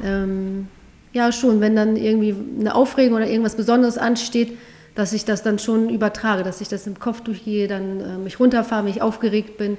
Ähm, 0.05 0.69
ja, 1.13 1.33
schon, 1.33 1.61
wenn 1.61 1.75
dann 1.75 1.97
irgendwie 1.97 2.35
eine 2.61 2.75
Aufregung 2.75 3.17
oder 3.17 3.27
irgendwas 3.27 3.57
Besonderes 3.57 3.99
ansteht, 3.99 4.57
dass 4.95 5.13
ich 5.13 5.25
das 5.25 5.43
dann 5.43 5.59
schon 5.59 5.89
übertrage, 5.91 6.43
dass 6.43 6.61
ich 6.61 6.69
das 6.69 6.87
im 6.87 6.99
Kopf 6.99 7.21
durchgehe, 7.23 7.67
dann 7.69 8.01
äh, 8.01 8.19
mich 8.19 8.39
runterfahre, 8.39 8.85
wenn 8.85 8.91
ich 8.93 9.01
aufgeregt 9.03 9.57
bin. 9.57 9.77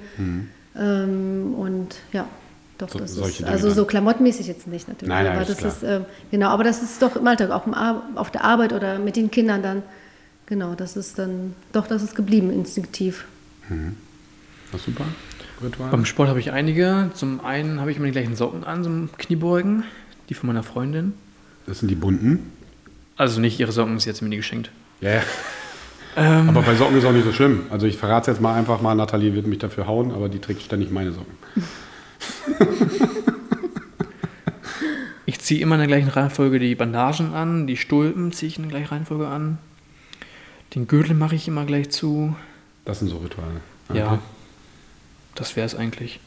Ähm, 0.77 1.53
und 1.57 1.95
ja, 2.13 2.27
doch, 2.79 2.87
Mhm. 2.87 2.91
So- 2.93 2.99
das 2.99 3.11
solche 3.13 3.29
ist, 3.31 3.39
Dinge 3.41 3.51
also 3.51 3.67
dann. 3.67 3.75
so 3.75 3.85
klamottenmäßig 3.85 4.47
jetzt 4.47 4.65
nicht 4.67 4.87
natürlich. 4.87 5.09
Nein, 5.09 5.25
nein, 5.25 5.33
aber 5.33 5.41
ist 5.43 5.49
das 5.49 5.57
klar. 5.59 5.71
ist, 5.71 5.83
ähm, 5.83 6.05
genau, 6.31 6.47
aber 6.49 6.63
das 6.63 6.81
ist 6.81 7.01
doch 7.01 7.15
im 7.15 7.27
Alltag, 7.27 7.51
auch 7.51 7.67
im 7.67 7.73
Ar 7.73 8.03
auf 8.15 8.31
der 8.31 8.43
Arbeit 8.43 8.73
oder 8.73 8.97
mit 8.99 9.15
den 9.15 9.29
Kindern 9.29 9.61
dann. 9.61 9.83
Genau, 10.47 10.73
das 10.73 10.97
ist 10.97 11.19
dann, 11.19 11.53
doch, 11.73 11.85
das 11.85 12.01
ist 12.01 12.15
geblieben, 12.15 12.51
instinktiv. 12.51 13.25
Das 14.71 14.81
ist 14.81 14.85
super. 14.85 15.03
Ritual. 15.63 15.89
Beim 15.91 16.05
Sport 16.05 16.29
habe 16.29 16.39
ich 16.39 16.51
einige. 16.51 17.11
Zum 17.13 17.43
einen 17.45 17.79
habe 17.81 17.91
ich 17.91 17.97
immer 17.97 18.07
die 18.07 18.13
gleichen 18.13 18.35
Socken 18.35 18.63
an, 18.63 18.83
so 18.83 18.89
Kniebeugen, 19.17 19.83
die 20.29 20.33
von 20.33 20.47
meiner 20.47 20.63
Freundin. 20.63 21.13
Das 21.67 21.79
sind 21.79 21.89
die 21.89 21.95
bunten. 21.95 22.51
Also 23.17 23.39
nicht 23.41 23.59
ihre 23.59 23.71
Socken, 23.71 23.99
sie 23.99 24.09
hat 24.09 24.15
sie 24.15 24.23
mir 24.23 24.29
nie 24.29 24.37
geschenkt. 24.37 24.71
Ja, 25.01 25.11
ja. 25.15 25.21
Ähm, 26.17 26.49
Aber 26.49 26.63
bei 26.63 26.73
Socken 26.75 26.97
ist 26.97 27.05
auch 27.05 27.11
nicht 27.11 27.23
so 27.23 27.31
schlimm. 27.31 27.67
Also 27.69 27.85
ich 27.85 27.95
verrate 27.95 28.31
es 28.31 28.37
jetzt 28.37 28.41
mal 28.41 28.55
einfach 28.55 28.81
mal, 28.81 28.95
Nathalie 28.95 29.35
wird 29.35 29.45
mich 29.45 29.59
dafür 29.59 29.85
hauen, 29.85 30.11
aber 30.11 30.27
die 30.27 30.39
trägt 30.39 30.63
ständig 30.63 30.89
meine 30.89 31.11
Socken. 31.11 31.31
Ich 35.25 35.39
ziehe 35.39 35.61
immer 35.61 35.75
in 35.75 35.79
der 35.79 35.87
gleichen 35.87 36.09
Reihenfolge 36.09 36.59
die 36.59 36.73
Bandagen 36.75 37.33
an, 37.33 37.67
die 37.67 37.77
Stulpen 37.77 38.31
ziehe 38.31 38.47
ich 38.47 38.57
in 38.57 38.63
der 38.63 38.71
gleichen 38.71 38.87
Reihenfolge 38.93 39.27
an. 39.27 39.57
Den 40.75 40.87
Gürtel 40.87 41.15
mache 41.15 41.35
ich 41.35 41.47
immer 41.47 41.65
gleich 41.65 41.89
zu. 41.91 42.35
Das 42.85 42.99
sind 42.99 43.09
so 43.09 43.17
Rituale. 43.17 43.61
Ja, 43.93 44.13
Okay. 44.13 44.19
das 45.35 45.55
wäre 45.55 45.65
es 45.65 45.75
eigentlich. 45.75 46.19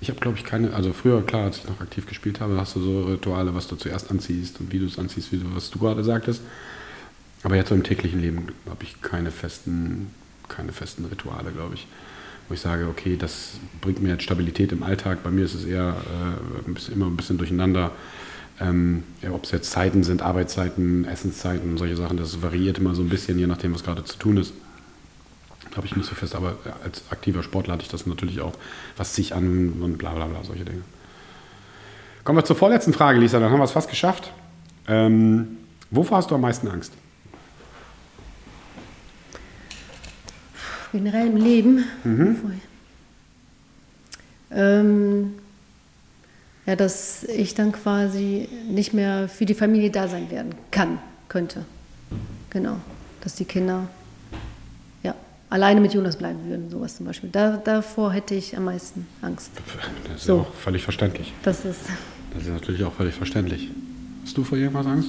Ich 0.00 0.10
habe, 0.10 0.20
glaube 0.20 0.36
ich, 0.38 0.44
keine, 0.44 0.74
also 0.74 0.92
früher, 0.92 1.24
klar, 1.24 1.44
als 1.44 1.58
ich 1.58 1.68
noch 1.68 1.80
aktiv 1.80 2.06
gespielt 2.06 2.40
habe, 2.40 2.56
hast 2.58 2.76
du 2.76 2.80
so 2.80 3.04
Rituale, 3.04 3.54
was 3.54 3.66
du 3.66 3.76
zuerst 3.76 4.10
anziehst 4.10 4.60
und 4.60 4.70
wie 4.72 4.78
du 4.78 4.86
es 4.86 4.98
anziehst, 4.98 5.32
wie 5.32 5.38
du, 5.38 5.44
was 5.54 5.70
du 5.70 5.78
gerade 5.78 6.04
sagtest. 6.04 6.42
Aber 7.42 7.56
jetzt 7.56 7.68
so 7.70 7.74
im 7.74 7.82
täglichen 7.82 8.20
Leben 8.20 8.48
habe 8.68 8.82
ich 8.84 9.00
keine 9.02 9.30
festen, 9.30 10.08
keine 10.48 10.72
festen 10.72 11.04
Rituale, 11.06 11.50
glaube 11.50 11.74
ich. 11.74 11.86
Wo 12.48 12.54
ich 12.54 12.60
sage, 12.60 12.86
okay, 12.88 13.16
das 13.16 13.52
bringt 13.80 14.00
mir 14.02 14.10
jetzt 14.10 14.22
Stabilität 14.22 14.72
im 14.72 14.82
Alltag. 14.82 15.22
Bei 15.24 15.30
mir 15.30 15.44
ist 15.44 15.54
es 15.54 15.64
eher 15.64 15.96
äh, 15.96 16.92
immer 16.92 17.06
ein 17.06 17.16
bisschen 17.16 17.38
durcheinander. 17.38 17.92
Ähm, 18.60 19.02
ja, 19.20 19.32
Ob 19.32 19.44
es 19.44 19.50
jetzt 19.50 19.70
Zeiten 19.70 20.02
sind, 20.02 20.22
Arbeitszeiten, 20.22 21.04
Essenszeiten, 21.04 21.76
solche 21.76 21.96
Sachen, 21.96 22.16
das 22.16 22.42
variiert 22.42 22.78
immer 22.78 22.94
so 22.94 23.02
ein 23.02 23.08
bisschen, 23.08 23.38
je 23.38 23.46
nachdem, 23.46 23.74
was 23.74 23.84
gerade 23.84 24.04
zu 24.04 24.16
tun 24.16 24.36
ist. 24.36 24.54
Habe 25.76 25.86
ich 25.86 25.94
nicht 25.94 26.08
so 26.08 26.14
fest, 26.14 26.34
aber 26.34 26.56
als 26.82 27.02
aktiver 27.10 27.42
Sportler 27.42 27.74
hatte 27.74 27.82
ich 27.82 27.90
das 27.90 28.06
natürlich 28.06 28.40
auch, 28.40 28.54
was 28.96 29.14
sich 29.14 29.34
an 29.34 29.74
und 29.82 29.98
bla 29.98 30.14
bla 30.14 30.24
bla, 30.26 30.42
solche 30.42 30.64
Dinge. 30.64 30.80
Kommen 32.24 32.38
wir 32.38 32.44
zur 32.44 32.56
vorletzten 32.56 32.94
Frage, 32.94 33.20
Lisa, 33.20 33.38
dann 33.38 33.50
haben 33.50 33.60
wir 33.60 33.64
es 33.64 33.72
fast 33.72 33.90
geschafft. 33.90 34.32
Ähm, 34.88 35.58
wovor 35.90 36.16
hast 36.16 36.30
du 36.30 36.34
am 36.34 36.40
meisten 36.40 36.68
Angst? 36.68 36.92
Generell 40.96 41.26
im 41.26 41.36
Leben. 41.36 41.84
Mhm. 42.04 42.36
Ähm, 44.50 45.32
ja, 46.64 46.74
dass 46.74 47.24
ich 47.24 47.54
dann 47.54 47.72
quasi 47.72 48.48
nicht 48.70 48.94
mehr 48.94 49.28
für 49.28 49.44
die 49.44 49.52
Familie 49.54 49.90
da 49.90 50.08
sein 50.08 50.30
werden 50.30 50.54
kann, 50.70 50.98
könnte. 51.28 51.64
Genau. 52.50 52.78
Dass 53.20 53.34
die 53.34 53.44
Kinder 53.44 53.88
ja, 55.02 55.14
alleine 55.50 55.80
mit 55.82 55.92
Jonas 55.92 56.16
bleiben 56.16 56.38
würden, 56.48 56.70
sowas 56.70 56.96
zum 56.96 57.04
Beispiel. 57.06 57.28
Da, 57.30 57.58
davor 57.58 58.12
hätte 58.12 58.34
ich 58.34 58.56
am 58.56 58.64
meisten 58.64 59.06
Angst. 59.20 59.50
Das 60.08 60.16
ist 60.16 60.24
So. 60.24 60.40
auch 60.40 60.54
völlig 60.54 60.82
verständlich. 60.82 61.34
Das 61.42 61.64
ist. 61.66 61.80
Das 62.32 62.42
ist 62.44 62.48
natürlich 62.50 62.82
auch 62.84 62.92
völlig 62.94 63.14
verständlich. 63.14 63.70
Hast 64.24 64.36
du 64.36 64.44
vor 64.44 64.56
irgendwas 64.56 64.86
Angst? 64.86 65.08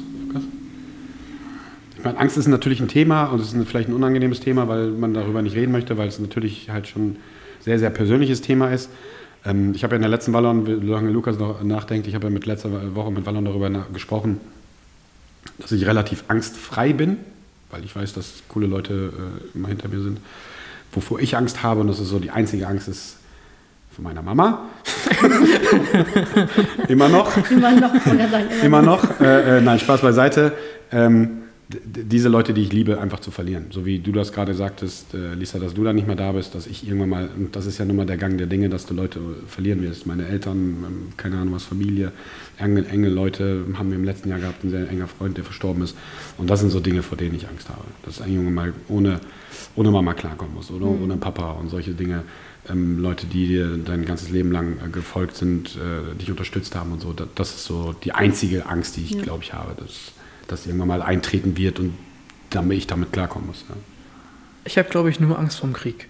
Ich 1.97 2.03
meine, 2.03 2.19
Angst 2.19 2.37
ist 2.37 2.47
natürlich 2.47 2.79
ein 2.79 2.87
Thema 2.87 3.25
und 3.25 3.41
es 3.41 3.53
ist 3.53 3.67
vielleicht 3.67 3.89
ein 3.89 3.95
unangenehmes 3.95 4.39
Thema, 4.39 4.67
weil 4.67 4.89
man 4.89 5.15
darüber 5.15 5.41
nicht 5.41 5.55
reden 5.55 5.71
möchte, 5.71 5.97
weil 5.97 6.07
es 6.07 6.19
natürlich 6.19 6.69
halt 6.69 6.87
schon 6.87 7.07
ein 7.07 7.17
sehr, 7.61 7.79
sehr 7.79 7.89
persönliches 7.89 8.41
Thema 8.41 8.69
ist. 8.69 8.91
Ähm, 9.43 9.73
ich 9.73 9.83
habe 9.83 9.93
ja 9.93 9.95
in 9.95 10.03
der 10.03 10.11
letzten 10.11 10.31
Wallon, 10.31 10.63
solange 10.65 11.09
Lukas 11.09 11.39
noch 11.39 11.63
nachdenkt, 11.63 12.05
ich 12.05 12.13
habe 12.13 12.25
ja 12.25 12.29
mit 12.29 12.45
letzter 12.45 12.69
Woche 12.95 13.11
mit 13.11 13.25
Wallon 13.25 13.45
darüber 13.45 13.71
gesprochen, 13.91 14.39
dass 15.57 15.71
ich 15.71 15.87
relativ 15.87 16.25
angstfrei 16.27 16.93
bin, 16.93 17.17
weil 17.71 17.83
ich 17.83 17.95
weiß, 17.95 18.13
dass 18.13 18.43
coole 18.47 18.67
Leute 18.67 19.11
äh, 19.53 19.57
immer 19.57 19.69
hinter 19.69 19.87
mir 19.87 20.01
sind. 20.01 20.19
Wovor 20.91 21.19
ich 21.19 21.35
Angst 21.35 21.63
habe, 21.63 21.81
und 21.81 21.87
das 21.87 21.99
ist 21.99 22.09
so 22.09 22.19
die 22.19 22.29
einzige 22.29 22.67
Angst, 22.67 22.87
ist 22.87 23.17
von 23.95 24.03
meiner 24.03 24.21
Mama. 24.21 24.69
immer 26.87 27.09
noch. 27.09 27.35
Immer 27.49 27.71
noch, 27.71 27.91
Immer 28.63 28.81
noch. 28.83 29.19
Äh, 29.19 29.57
äh, 29.57 29.61
nein, 29.61 29.79
Spaß 29.79 30.01
beiseite. 30.01 30.53
Ähm, 30.91 31.46
diese 31.69 32.29
Leute, 32.29 32.53
die 32.53 32.61
ich 32.61 32.71
liebe, 32.71 32.99
einfach 32.99 33.19
zu 33.19 33.29
verlieren. 33.29 33.65
So 33.71 33.85
wie 33.85 33.99
du 33.99 34.13
das 34.13 34.31
gerade 34.31 34.53
sagtest, 34.53 35.13
äh, 35.13 35.33
Lisa, 35.33 35.59
dass 35.59 35.73
du 35.73 35.83
da 35.83 35.91
nicht 35.91 36.07
mehr 36.07 36.15
da 36.15 36.31
bist, 36.31 36.55
dass 36.55 36.65
ich 36.65 36.87
irgendwann 36.87 37.09
mal, 37.09 37.29
und 37.35 37.57
das 37.57 37.65
ist 37.65 37.77
ja 37.77 37.83
nun 37.83 37.97
mal 37.97 38.05
der 38.05 38.15
Gang 38.15 38.37
der 38.37 38.47
Dinge, 38.47 38.69
dass 38.69 38.85
du 38.85 38.93
Leute 38.93 39.19
verlieren 39.47 39.81
wirst. 39.81 40.05
Meine 40.05 40.27
Eltern, 40.27 40.57
ähm, 40.57 41.13
keine 41.17 41.37
Ahnung 41.37 41.55
was, 41.55 41.65
Familie, 41.65 42.13
enge, 42.57 42.87
enge 42.87 43.09
Leute 43.09 43.65
haben 43.77 43.89
wir 43.89 43.97
im 43.97 44.05
letzten 44.05 44.29
Jahr 44.29 44.39
gehabt, 44.39 44.63
ein 44.63 44.69
sehr 44.69 44.89
enger 44.89 45.07
Freund, 45.07 45.35
der 45.35 45.43
verstorben 45.43 45.83
ist. 45.83 45.97
Und 46.37 46.49
das 46.49 46.61
sind 46.61 46.69
so 46.69 46.79
Dinge, 46.79 47.03
vor 47.03 47.17
denen 47.17 47.35
ich 47.35 47.49
Angst 47.49 47.67
habe. 47.67 47.83
Dass 48.03 48.21
ein 48.21 48.33
Junge 48.33 48.51
mal 48.51 48.73
ohne, 48.87 49.19
ohne 49.75 49.91
Mama 49.91 50.13
klarkommen 50.13 50.53
muss 50.53 50.71
oder 50.71 50.85
ohne 50.85 51.17
Papa 51.17 51.51
und 51.51 51.69
solche 51.69 51.91
Dinge. 51.91 52.23
Ähm, 52.69 52.99
Leute, 52.99 53.27
die 53.27 53.45
dir 53.45 53.77
dein 53.77 54.05
ganzes 54.05 54.29
Leben 54.29 54.53
lang 54.53 54.77
äh, 54.85 54.89
gefolgt 54.89 55.35
sind, 55.35 55.75
äh, 55.75 56.15
dich 56.15 56.31
unterstützt 56.31 56.75
haben 56.75 56.93
und 56.93 57.01
so. 57.01 57.11
Da, 57.11 57.27
das 57.35 57.55
ist 57.55 57.65
so 57.65 57.93
die 58.05 58.13
einzige 58.13 58.67
Angst, 58.67 58.95
die 58.95 59.03
ich, 59.03 59.21
glaube 59.21 59.43
ich, 59.43 59.53
habe, 59.53 59.75
dass 59.77 60.13
das 60.47 60.65
irgendwann 60.65 60.87
mal 60.87 61.01
eintreten 61.01 61.57
wird 61.57 61.79
und 61.79 61.97
damit 62.49 62.77
ich 62.77 62.87
damit 62.87 63.11
klarkommen 63.11 63.47
muss. 63.47 63.65
Ja. 63.69 63.75
Ich 64.65 64.77
habe, 64.77 64.89
glaube 64.89 65.09
ich, 65.09 65.19
nur 65.19 65.37
Angst 65.37 65.59
vorm 65.59 65.73
Krieg. 65.73 66.07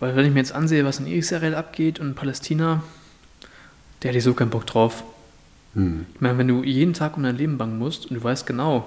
Weil 0.00 0.16
wenn 0.16 0.26
ich 0.26 0.32
mir 0.32 0.40
jetzt 0.40 0.52
ansehe, 0.52 0.84
was 0.84 0.98
in 0.98 1.06
Israel 1.06 1.54
abgeht 1.54 1.98
und 1.98 2.08
in 2.08 2.14
Palästina, 2.14 2.82
da 4.00 4.08
hätte 4.08 4.18
ich 4.18 4.24
so 4.24 4.34
keinen 4.34 4.50
Bock 4.50 4.66
drauf. 4.66 5.04
Hm. 5.74 6.06
Ich 6.14 6.20
meine, 6.20 6.38
wenn 6.38 6.48
du 6.48 6.62
jeden 6.62 6.92
Tag 6.92 7.16
um 7.16 7.22
dein 7.22 7.36
Leben 7.36 7.56
bangen 7.58 7.78
musst 7.78 8.06
und 8.06 8.16
du 8.16 8.22
weißt 8.22 8.46
genau, 8.46 8.86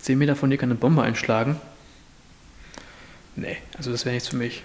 10 0.00 0.18
Meter 0.18 0.36
von 0.36 0.50
dir 0.50 0.58
kann 0.58 0.70
eine 0.70 0.78
Bombe 0.78 1.02
einschlagen, 1.02 1.56
nee, 3.36 3.56
also 3.76 3.90
das 3.90 4.04
wäre 4.04 4.14
nichts 4.14 4.28
für 4.28 4.36
mich. 4.36 4.62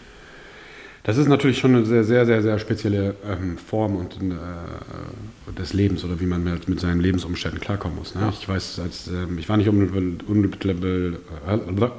Das 1.08 1.18
ist 1.18 1.30
natürlich 1.30 1.58
schon 1.58 1.74
eine 1.74 1.86
sehr, 1.86 2.04
sehr, 2.04 2.26
sehr, 2.26 2.42
sehr 2.42 2.60
spezielle 2.60 3.16
ähm, 3.26 3.58
Form 3.58 3.96
und, 3.96 4.18
äh, 4.18 5.54
des 5.58 5.72
Lebens 5.72 6.04
oder 6.04 6.20
wie 6.20 6.26
man 6.26 6.44
mit, 6.44 6.68
mit 6.68 6.82
seinen 6.82 7.00
Lebensumständen 7.00 7.62
klarkommen 7.62 7.98
muss. 7.98 8.14
Ne? 8.14 8.30
Ich 8.38 8.50
weiß, 8.50 8.80
als, 8.80 9.08
ähm, 9.08 9.38
ich 9.38 9.48
war 9.48 9.56
nicht 9.56 9.70
unmittelbar, 9.70 10.28
unmittelbar, 10.28 11.88
äh, 11.88 11.92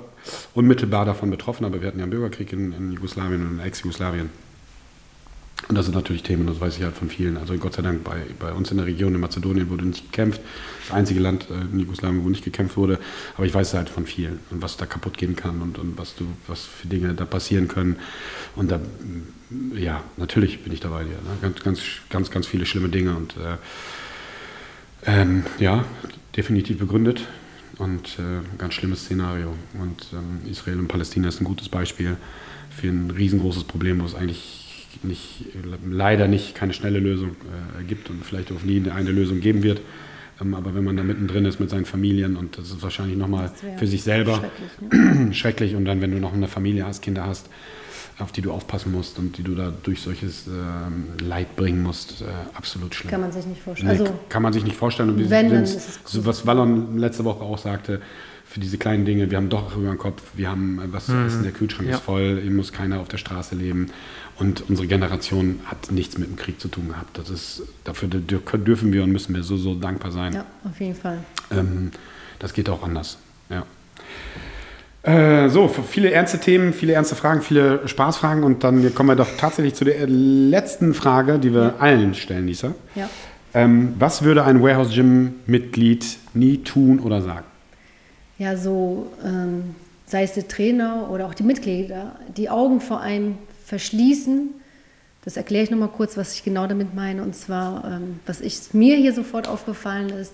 unmittelbar 0.52 1.06
davon 1.06 1.30
betroffen, 1.30 1.64
aber 1.64 1.80
wir 1.80 1.89
hatten 1.89 1.98
ja 1.98 2.05
einen 2.05 2.10
Bürgerkrieg 2.10 2.52
in, 2.52 2.74
in 2.74 2.93
Jugoslawien 2.93 3.47
und 3.47 3.59
in 3.59 3.60
Ex-Jugoslawien. 3.60 4.28
Und 5.66 5.74
das 5.74 5.86
sind 5.86 5.94
natürlich 5.94 6.22
Themen, 6.22 6.47
das 6.47 6.60
weiß 6.60 6.78
ich 6.78 6.85
halt 6.85 6.97
von 6.97 7.10
vielen. 7.10 7.36
Also 7.36 7.55
Gott 7.56 7.74
sei 7.74 7.82
Dank 7.82 8.05
bei, 8.05 8.22
bei 8.39 8.52
uns 8.52 8.70
in 8.70 8.76
der 8.76 8.86
Region 8.86 9.14
in 9.14 9.20
Mazedonien 9.20 9.68
wurde 9.68 9.86
nicht 9.86 10.05
gekämpft. 10.12 10.40
Das 10.86 10.97
einzige 10.97 11.20
Land 11.20 11.48
äh, 11.51 11.60
in 11.72 11.80
Jugoslawien, 11.80 12.24
wo 12.24 12.28
nicht 12.28 12.44
gekämpft 12.44 12.76
wurde. 12.76 12.98
Aber 13.36 13.44
ich 13.44 13.52
weiß 13.52 13.74
halt 13.74 13.90
von 13.90 14.06
vielen 14.06 14.39
und 14.51 14.62
was 14.62 14.76
da 14.76 14.86
kaputt 14.86 15.18
gehen 15.18 15.36
kann 15.36 15.60
und, 15.60 15.78
und 15.78 15.98
was, 15.98 16.14
du, 16.14 16.26
was 16.47 16.64
für 16.64 16.86
Dinge 16.86 17.12
da 17.12 17.24
passieren 17.24 17.68
können. 17.68 17.97
Und 18.56 18.70
da, 18.70 18.80
ja, 19.74 20.02
natürlich 20.16 20.62
bin 20.62 20.72
ich 20.72 20.80
dabei 20.80 21.05
dir. 21.05 21.10
Ne? 21.10 21.36
Ganz, 21.43 21.62
ganz, 21.62 21.80
ganz, 22.09 22.30
ganz 22.30 22.47
viele 22.47 22.64
schlimme 22.64 22.89
Dinge 22.89 23.14
und 23.16 23.36
äh, 23.36 23.56
ähm, 25.06 25.44
ja, 25.59 25.85
definitiv 26.36 26.78
begründet 26.78 27.26
und 27.78 28.18
äh, 28.18 28.56
ganz 28.59 28.74
schlimmes 28.74 29.05
Szenario. 29.05 29.55
Und 29.74 30.06
ähm, 30.12 30.51
Israel 30.51 30.78
und 30.78 30.89
Palästina 30.89 31.28
ist 31.28 31.40
ein 31.40 31.44
gutes 31.44 31.68
Beispiel 31.68 32.16
für 32.70 32.89
ein 32.89 33.10
riesengroßes 33.10 33.64
Problem, 33.64 34.01
wo 34.01 34.06
es 34.06 34.14
eigentlich 34.14 34.68
nicht, 35.04 35.44
leider 35.88 36.28
nicht 36.28 36.54
keine 36.54 36.72
schnelle 36.72 36.98
Lösung 36.98 37.30
äh, 37.30 37.84
gibt 37.84 38.10
und 38.10 38.24
vielleicht 38.24 38.52
auch 38.52 38.62
nie 38.62 38.82
eine 38.90 39.10
Lösung 39.10 39.40
geben 39.40 39.62
wird. 39.62 39.80
Ähm, 40.40 40.54
aber 40.54 40.74
wenn 40.74 40.84
man 40.84 40.96
da 40.96 41.02
mittendrin 41.02 41.44
ist 41.44 41.60
mit 41.60 41.70
seinen 41.70 41.84
Familien 41.84 42.36
und 42.36 42.58
das 42.58 42.70
ist 42.70 42.82
wahrscheinlich 42.82 43.16
nochmal 43.16 43.50
für 43.76 43.86
sich 43.86 44.02
selber 44.02 44.36
schrecklich, 44.36 44.92
ne? 44.92 45.32
schrecklich, 45.34 45.74
und 45.74 45.84
dann, 45.84 46.00
wenn 46.00 46.10
du 46.10 46.18
noch 46.18 46.32
eine 46.32 46.48
Familie 46.48 46.86
hast, 46.86 47.02
Kinder 47.02 47.26
hast, 47.26 47.48
auf 48.18 48.32
die 48.32 48.42
du 48.42 48.52
aufpassen 48.52 48.92
musst 48.92 49.18
und 49.18 49.38
die 49.38 49.42
du 49.42 49.54
da 49.54 49.72
durch 49.82 50.00
solches 50.00 50.48
äh, 50.48 51.24
Leid 51.24 51.54
bringen 51.56 51.82
musst, 51.82 52.22
äh, 52.22 52.24
absolut 52.54 52.94
schlimm. 52.94 53.10
Kann 53.10 53.20
man 53.20 53.32
sich 53.32 53.46
nicht 53.46 53.62
vorstellen. 53.62 53.92
Nee, 53.92 54.00
also, 54.00 54.18
kann 54.28 54.42
man 54.42 54.52
sich 54.52 54.64
nicht 54.64 54.76
vorstellen. 54.76 55.10
Und 55.10 55.30
wenn, 55.30 55.50
dann 55.50 55.62
ist 55.62 55.76
es 55.76 56.00
so, 56.04 56.26
was 56.26 56.46
Wallon 56.46 56.98
letzte 56.98 57.24
Woche 57.24 57.44
auch 57.44 57.58
sagte, 57.58 58.00
für 58.48 58.60
diese 58.60 58.78
kleinen 58.78 59.04
Dinge, 59.04 59.30
wir 59.30 59.36
haben 59.36 59.50
doch 59.50 59.76
über 59.76 59.90
den 59.90 59.98
Kopf, 59.98 60.22
wir 60.34 60.48
haben 60.48 60.80
was 60.86 61.06
zu 61.06 61.12
mhm. 61.12 61.26
essen, 61.26 61.42
der 61.42 61.52
Kühlschrank 61.52 61.88
ja. 61.88 61.96
ist 61.96 62.02
voll, 62.02 62.40
hier 62.40 62.50
muss 62.50 62.72
keiner 62.72 63.00
auf 63.00 63.08
der 63.08 63.18
Straße 63.18 63.54
leben. 63.54 63.90
Und 64.38 64.64
unsere 64.68 64.86
Generation 64.86 65.60
hat 65.66 65.90
nichts 65.90 66.16
mit 66.16 66.28
dem 66.28 66.36
Krieg 66.36 66.60
zu 66.60 66.68
tun 66.68 66.88
gehabt. 66.88 67.18
Das 67.18 67.28
ist, 67.28 67.62
dafür 67.84 68.08
dürfen 68.08 68.92
wir 68.92 69.02
und 69.02 69.10
müssen 69.10 69.34
wir 69.34 69.42
so, 69.42 69.56
so 69.56 69.74
dankbar 69.74 70.12
sein. 70.12 70.32
Ja, 70.32 70.44
auf 70.64 70.80
jeden 70.80 70.94
Fall. 70.94 71.18
Ähm, 71.50 71.90
das 72.38 72.52
geht 72.52 72.70
auch 72.70 72.84
anders. 72.84 73.18
Ja. 73.50 73.64
Äh, 75.02 75.48
so, 75.48 75.68
viele 75.68 76.12
ernste 76.12 76.38
Themen, 76.38 76.72
viele 76.72 76.92
ernste 76.92 77.16
Fragen, 77.16 77.42
viele 77.42 77.86
Spaßfragen 77.86 78.44
und 78.44 78.64
dann 78.64 78.94
kommen 78.94 79.08
wir 79.08 79.16
doch 79.16 79.28
tatsächlich 79.36 79.74
zu 79.74 79.84
der 79.84 80.06
letzten 80.06 80.94
Frage, 80.94 81.38
die 81.38 81.52
wir 81.52 81.62
ja. 81.62 81.74
allen 81.80 82.14
stellen, 82.14 82.46
Lisa. 82.46 82.74
Ja. 82.94 83.10
Ähm, 83.54 83.94
was 83.98 84.22
würde 84.22 84.44
ein 84.44 84.62
Warehouse 84.62 84.94
Gym 84.94 85.34
Mitglied 85.46 86.04
nie 86.34 86.58
tun 86.58 87.00
oder 87.00 87.22
sagen? 87.22 87.44
Ja, 88.39 88.56
so 88.56 89.10
ähm, 89.24 89.74
sei 90.06 90.23
es 90.23 90.35
der 90.35 90.48
Trainer 90.48 91.10
oder 91.10 91.27
auch 91.27 91.35
die 91.35 91.43
Mitglieder, 91.43 92.16
die 92.36 92.48
Augen 92.48 92.81
vor 92.81 93.01
einem 93.01 93.36
verschließen. 93.65 94.51
Das 95.24 95.36
erkläre 95.36 95.65
ich 95.65 95.70
nochmal 95.70 95.89
kurz, 95.89 96.16
was 96.16 96.35
ich 96.35 96.44
genau 96.44 96.66
damit 96.66 96.94
meine. 96.94 97.23
Und 97.23 97.35
zwar, 97.35 97.85
ähm, 97.85 98.20
was 98.27 98.40
ich, 98.40 98.73
mir 98.73 98.97
hier 98.97 99.12
sofort 99.12 99.48
aufgefallen 99.48 100.10
ist, 100.10 100.32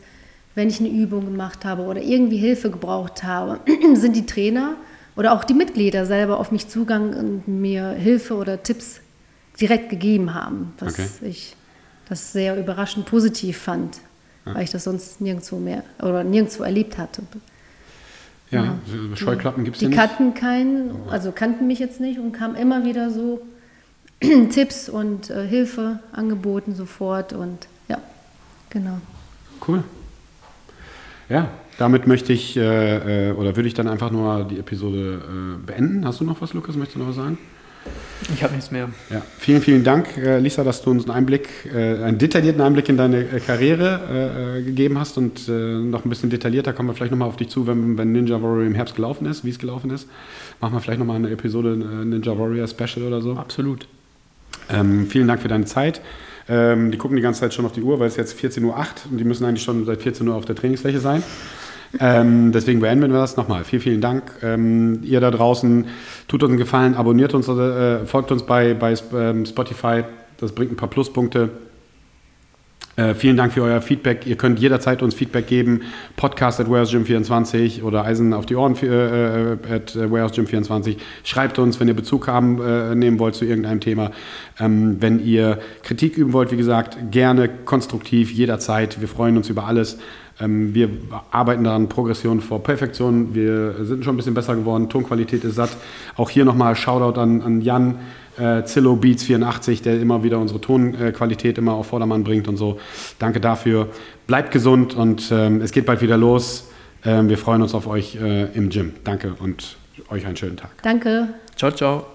wenn 0.55 0.69
ich 0.69 0.79
eine 0.79 0.91
Übung 0.91 1.25
gemacht 1.25 1.65
habe 1.65 1.83
oder 1.83 2.01
irgendwie 2.01 2.37
Hilfe 2.37 2.71
gebraucht 2.71 3.25
habe, 3.25 3.61
sind 3.95 4.15
die 4.15 4.27
Trainer 4.27 4.77
oder 5.17 5.33
auch 5.33 5.45
die 5.45 5.55
Mitglieder 5.55 6.07
selber 6.07 6.39
auf 6.39 6.53
mich 6.53 6.69
zugegangen 6.69 7.15
und 7.15 7.49
mir 7.49 7.91
Hilfe 7.91 8.35
oder 8.35 8.63
Tipps 8.63 9.01
direkt 9.61 9.89
gegeben 9.89 10.35
haben, 10.35 10.73
was 10.79 10.95
okay. 10.95 11.09
ich 11.23 11.57
das 12.09 12.33
sehr 12.33 12.57
überraschend 12.59 13.07
positiv 13.07 13.59
fand, 13.59 13.99
ja. 14.45 14.55
weil 14.55 14.65
ich 14.65 14.71
das 14.71 14.85
sonst 14.85 15.21
nirgendwo 15.21 15.57
mehr 15.57 15.85
oder 16.01 16.23
nirgendwo 16.23 16.65
erlebt 16.65 16.99
hatte. 16.99 17.23
Ja, 18.55 18.65
ja. 18.65 19.17
Scheuklappen 19.17 19.65
gibt 19.65 19.77
es 19.77 19.83
ja 19.83 19.89
nicht. 19.89 19.99
Die 19.99 20.07
kannten 20.07 20.35
keinen, 20.35 21.09
also 21.11 21.33
kannten 21.33 21.67
mich 21.67 21.79
jetzt 21.79 22.01
nicht 22.01 22.19
und 22.19 22.33
kamen 22.33 22.55
immer 22.57 22.85
wieder 22.85 23.11
so 23.11 23.43
Tipps 24.51 24.89
und 24.89 25.31
äh, 25.31 25.47
Hilfe 25.47 26.01
angeboten 26.13 26.75
sofort 26.75 27.33
und 27.33 27.67
ja, 27.89 27.99
genau. 28.71 28.99
Cool. 29.67 29.83
Ja, 31.29 31.49
damit 31.79 32.07
möchte 32.07 32.33
ich 32.33 32.57
äh, 32.57 33.31
äh, 33.31 33.33
oder 33.33 33.57
würde 33.57 33.67
ich 33.67 33.75
dann 33.75 33.89
einfach 33.89 34.11
nur 34.11 34.45
die 34.45 34.59
Episode 34.59 35.23
äh, 35.23 35.67
beenden. 35.67 36.07
Hast 36.07 36.21
du 36.21 36.25
noch 36.25 36.41
was, 36.41 36.53
Lukas? 36.53 36.77
Möchtest 36.77 36.97
du 36.97 37.01
noch 37.01 37.09
was 37.09 37.17
sagen? 37.17 37.39
Ich 38.33 38.43
habe 38.43 38.55
nichts 38.55 38.71
mehr. 38.71 38.89
Ja, 39.11 39.23
vielen, 39.39 39.61
vielen 39.61 39.85
Dank, 39.85 40.17
äh, 40.17 40.39
Lisa, 40.39 40.65
dass 40.65 40.83
du 40.83 40.91
uns 40.91 41.05
einen 41.05 41.13
Einblick, 41.13 41.49
äh, 41.73 42.03
einen 42.03 42.19
detaillierten 42.19 42.63
Einblick 42.63 42.89
in 42.89 42.97
deine 42.97 43.21
äh, 43.21 43.41
Karriere 43.41 44.63
gegeben 44.65 44.99
hast 44.99 45.19
und 45.19 45.49
noch 45.49 46.05
ein 46.05 46.09
bisschen 46.09 46.31
detaillierter 46.31 46.73
kommen 46.73 46.89
wir 46.89 46.95
vielleicht 46.95 47.11
nochmal 47.11 47.29
auf 47.29 47.37
dich 47.37 47.49
zu, 47.49 47.67
wenn, 47.67 47.99
wenn, 47.99 48.13
Ninja 48.13 48.41
Warrior 48.41 48.67
im 48.67 48.75
Herbst 48.75 48.97
gelaufen 48.97 49.27
ist, 49.27 49.45
wie 49.45 49.51
es 49.51 49.59
gelaufen 49.59 49.91
ist. 49.91 50.09
Machen 50.61 50.75
wir 50.75 50.81
vielleicht 50.81 50.99
nochmal 50.99 51.17
eine 51.17 51.31
Episode 51.31 51.77
Ninja 51.77 52.39
Warrior 52.39 52.67
Special 52.67 53.07
oder 53.07 53.21
so. 53.21 53.35
Absolut. 53.35 53.87
Ähm, 54.71 55.07
vielen 55.09 55.29
Dank 55.29 55.43
für 55.43 55.49
deine 55.49 55.65
Zeit. 55.65 56.01
Ähm, 56.49 56.91
die 56.91 56.99
gucken 56.99 57.17
die 57.17 57.23
ganze 57.23 57.41
Zeit 57.41 57.55
schon 57.55 57.65
auf 57.65 57.73
die 57.73 57.83
Uhr, 57.83 57.99
weil 58.01 58.09
es 58.09 58.17
jetzt 58.17 58.39
14.08 58.39 58.65
Uhr 58.65 58.85
und 59.11 59.19
die 59.19 59.25
müssen 59.25 59.45
eigentlich 59.45 59.65
schon 59.65 59.85
seit 59.85 60.03
14 60.03 60.27
Uhr 60.29 60.35
auf 60.35 60.45
der 60.45 60.55
Trainingsfläche 60.57 61.01
sein. 61.01 61.23
Ähm, 62.01 62.53
deswegen 62.53 62.81
beenden 62.81 63.13
wir 63.13 63.19
das 63.19 63.37
nochmal. 63.37 63.65
Vielen, 63.65 63.83
vielen 63.83 64.01
Dank. 64.01 64.23
Ähm, 64.43 65.01
ihr 65.03 65.21
da 65.21 65.31
draußen, 65.31 65.87
tut 66.29 66.43
uns 66.43 66.51
einen 66.51 66.59
Gefallen, 66.59 66.95
abonniert 66.95 67.35
uns, 67.35 67.49
äh, 67.49 68.05
folgt 68.07 68.33
uns 68.33 68.45
bei, 68.45 68.75
bei 68.75 68.95
ähm, 69.15 69.47
Spotify. 69.47 70.05
Das 70.39 70.53
bringt 70.53 70.73
ein 70.73 70.77
paar 70.77 70.91
Pluspunkte. 70.91 71.51
Äh, 72.97 73.15
vielen 73.15 73.37
Dank 73.37 73.53
für 73.53 73.63
euer 73.63 73.81
Feedback. 73.81 74.25
Ihr 74.25 74.37
könnt 74.37 74.61
jederzeit 74.61 75.03
uns 75.03 75.15
Feedback 75.15 75.49
geben. 75.49 75.83
Podcast 76.17 76.61
at 76.61 76.69
warehousegym24 76.69 77.83
oder 77.83 78.05
Eisen 78.05 78.33
auf 78.33 78.47
die 78.47 78.55
Ohren 78.55 78.77
äh, 78.83 79.53
äh 79.55 79.57
at 79.69 79.97
warehousegym24. 79.97 80.97
Schreibt 81.25 81.59
uns, 81.59 81.81
wenn 81.81 81.89
ihr 81.89 81.95
Bezug 81.95 82.29
haben, 82.29 82.63
äh, 82.63 82.95
nehmen 82.95 83.19
wollt 83.19 83.35
zu 83.35 83.45
irgendeinem 83.45 83.81
Thema. 83.81 84.13
Ähm, 84.61 84.99
wenn 85.01 85.25
ihr 85.25 85.59
Kritik 85.83 86.17
üben 86.17 86.33
wollt, 86.33 86.53
wie 86.53 86.57
gesagt, 86.57 87.11
gerne 87.11 87.49
konstruktiv, 87.49 88.31
jederzeit. 88.31 89.01
Wir 89.01 89.09
freuen 89.09 89.37
uns 89.37 89.49
über 89.49 89.67
alles. 89.67 89.99
Ähm, 90.41 90.75
wir 90.75 90.89
arbeiten 91.31 91.65
daran, 91.65 91.89
Progression 91.89 92.41
vor 92.41 92.63
Perfektion. 92.63 93.35
Wir 93.35 93.85
sind 93.85 94.05
schon 94.05 94.15
ein 94.15 94.17
bisschen 94.17 94.35
besser 94.35 94.57
geworden. 94.57 94.89
Tonqualität 94.89 95.45
ist 95.45 95.55
satt. 95.55 95.77
Auch 96.17 96.31
hier 96.31 96.45
nochmal 96.45 96.75
Shoutout 96.77 97.21
an, 97.21 97.43
an 97.43 97.61
Jan. 97.61 97.97
Äh, 98.37 98.65
Zillow 98.65 98.97
Beats 98.97 99.23
84, 99.25 99.83
der 99.83 100.01
immer 100.01 100.25
wieder 100.25 100.39
unsere 100.41 100.61
Tonqualität 100.61 101.57
immer 101.57 101.75
auf 101.75 101.87
Vordermann 101.87 102.25
bringt 102.25 102.49
und 102.49 102.57
so. 102.57 102.81
Danke 103.21 103.41
dafür. 103.41 103.89
Bleibt 104.27 104.51
gesund 104.51 104.95
und 104.95 105.31
ähm, 105.31 105.61
es 105.61 105.71
geht 105.71 105.87
bald 105.87 106.01
wieder 106.01 106.17
los. 106.17 106.69
Ähm, 107.05 107.29
wir 107.29 107.39
freuen 107.39 107.63
uns 107.63 107.75
auf 107.75 107.87
euch 107.87 108.17
äh, 108.17 108.47
im 108.55 108.71
Gym. 108.71 108.95
Danke 109.05 109.35
und 109.39 109.77
euch 110.11 110.27
einen 110.27 110.37
schönen 110.37 110.57
Tag. 110.57 110.71
Danke. 110.83 111.29
Ciao, 111.57 111.71
ciao. 111.71 112.07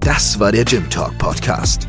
Das 0.00 0.38
war 0.38 0.52
der 0.52 0.64
Gym 0.64 0.88
Talk 0.90 1.16
Podcast. 1.18 1.88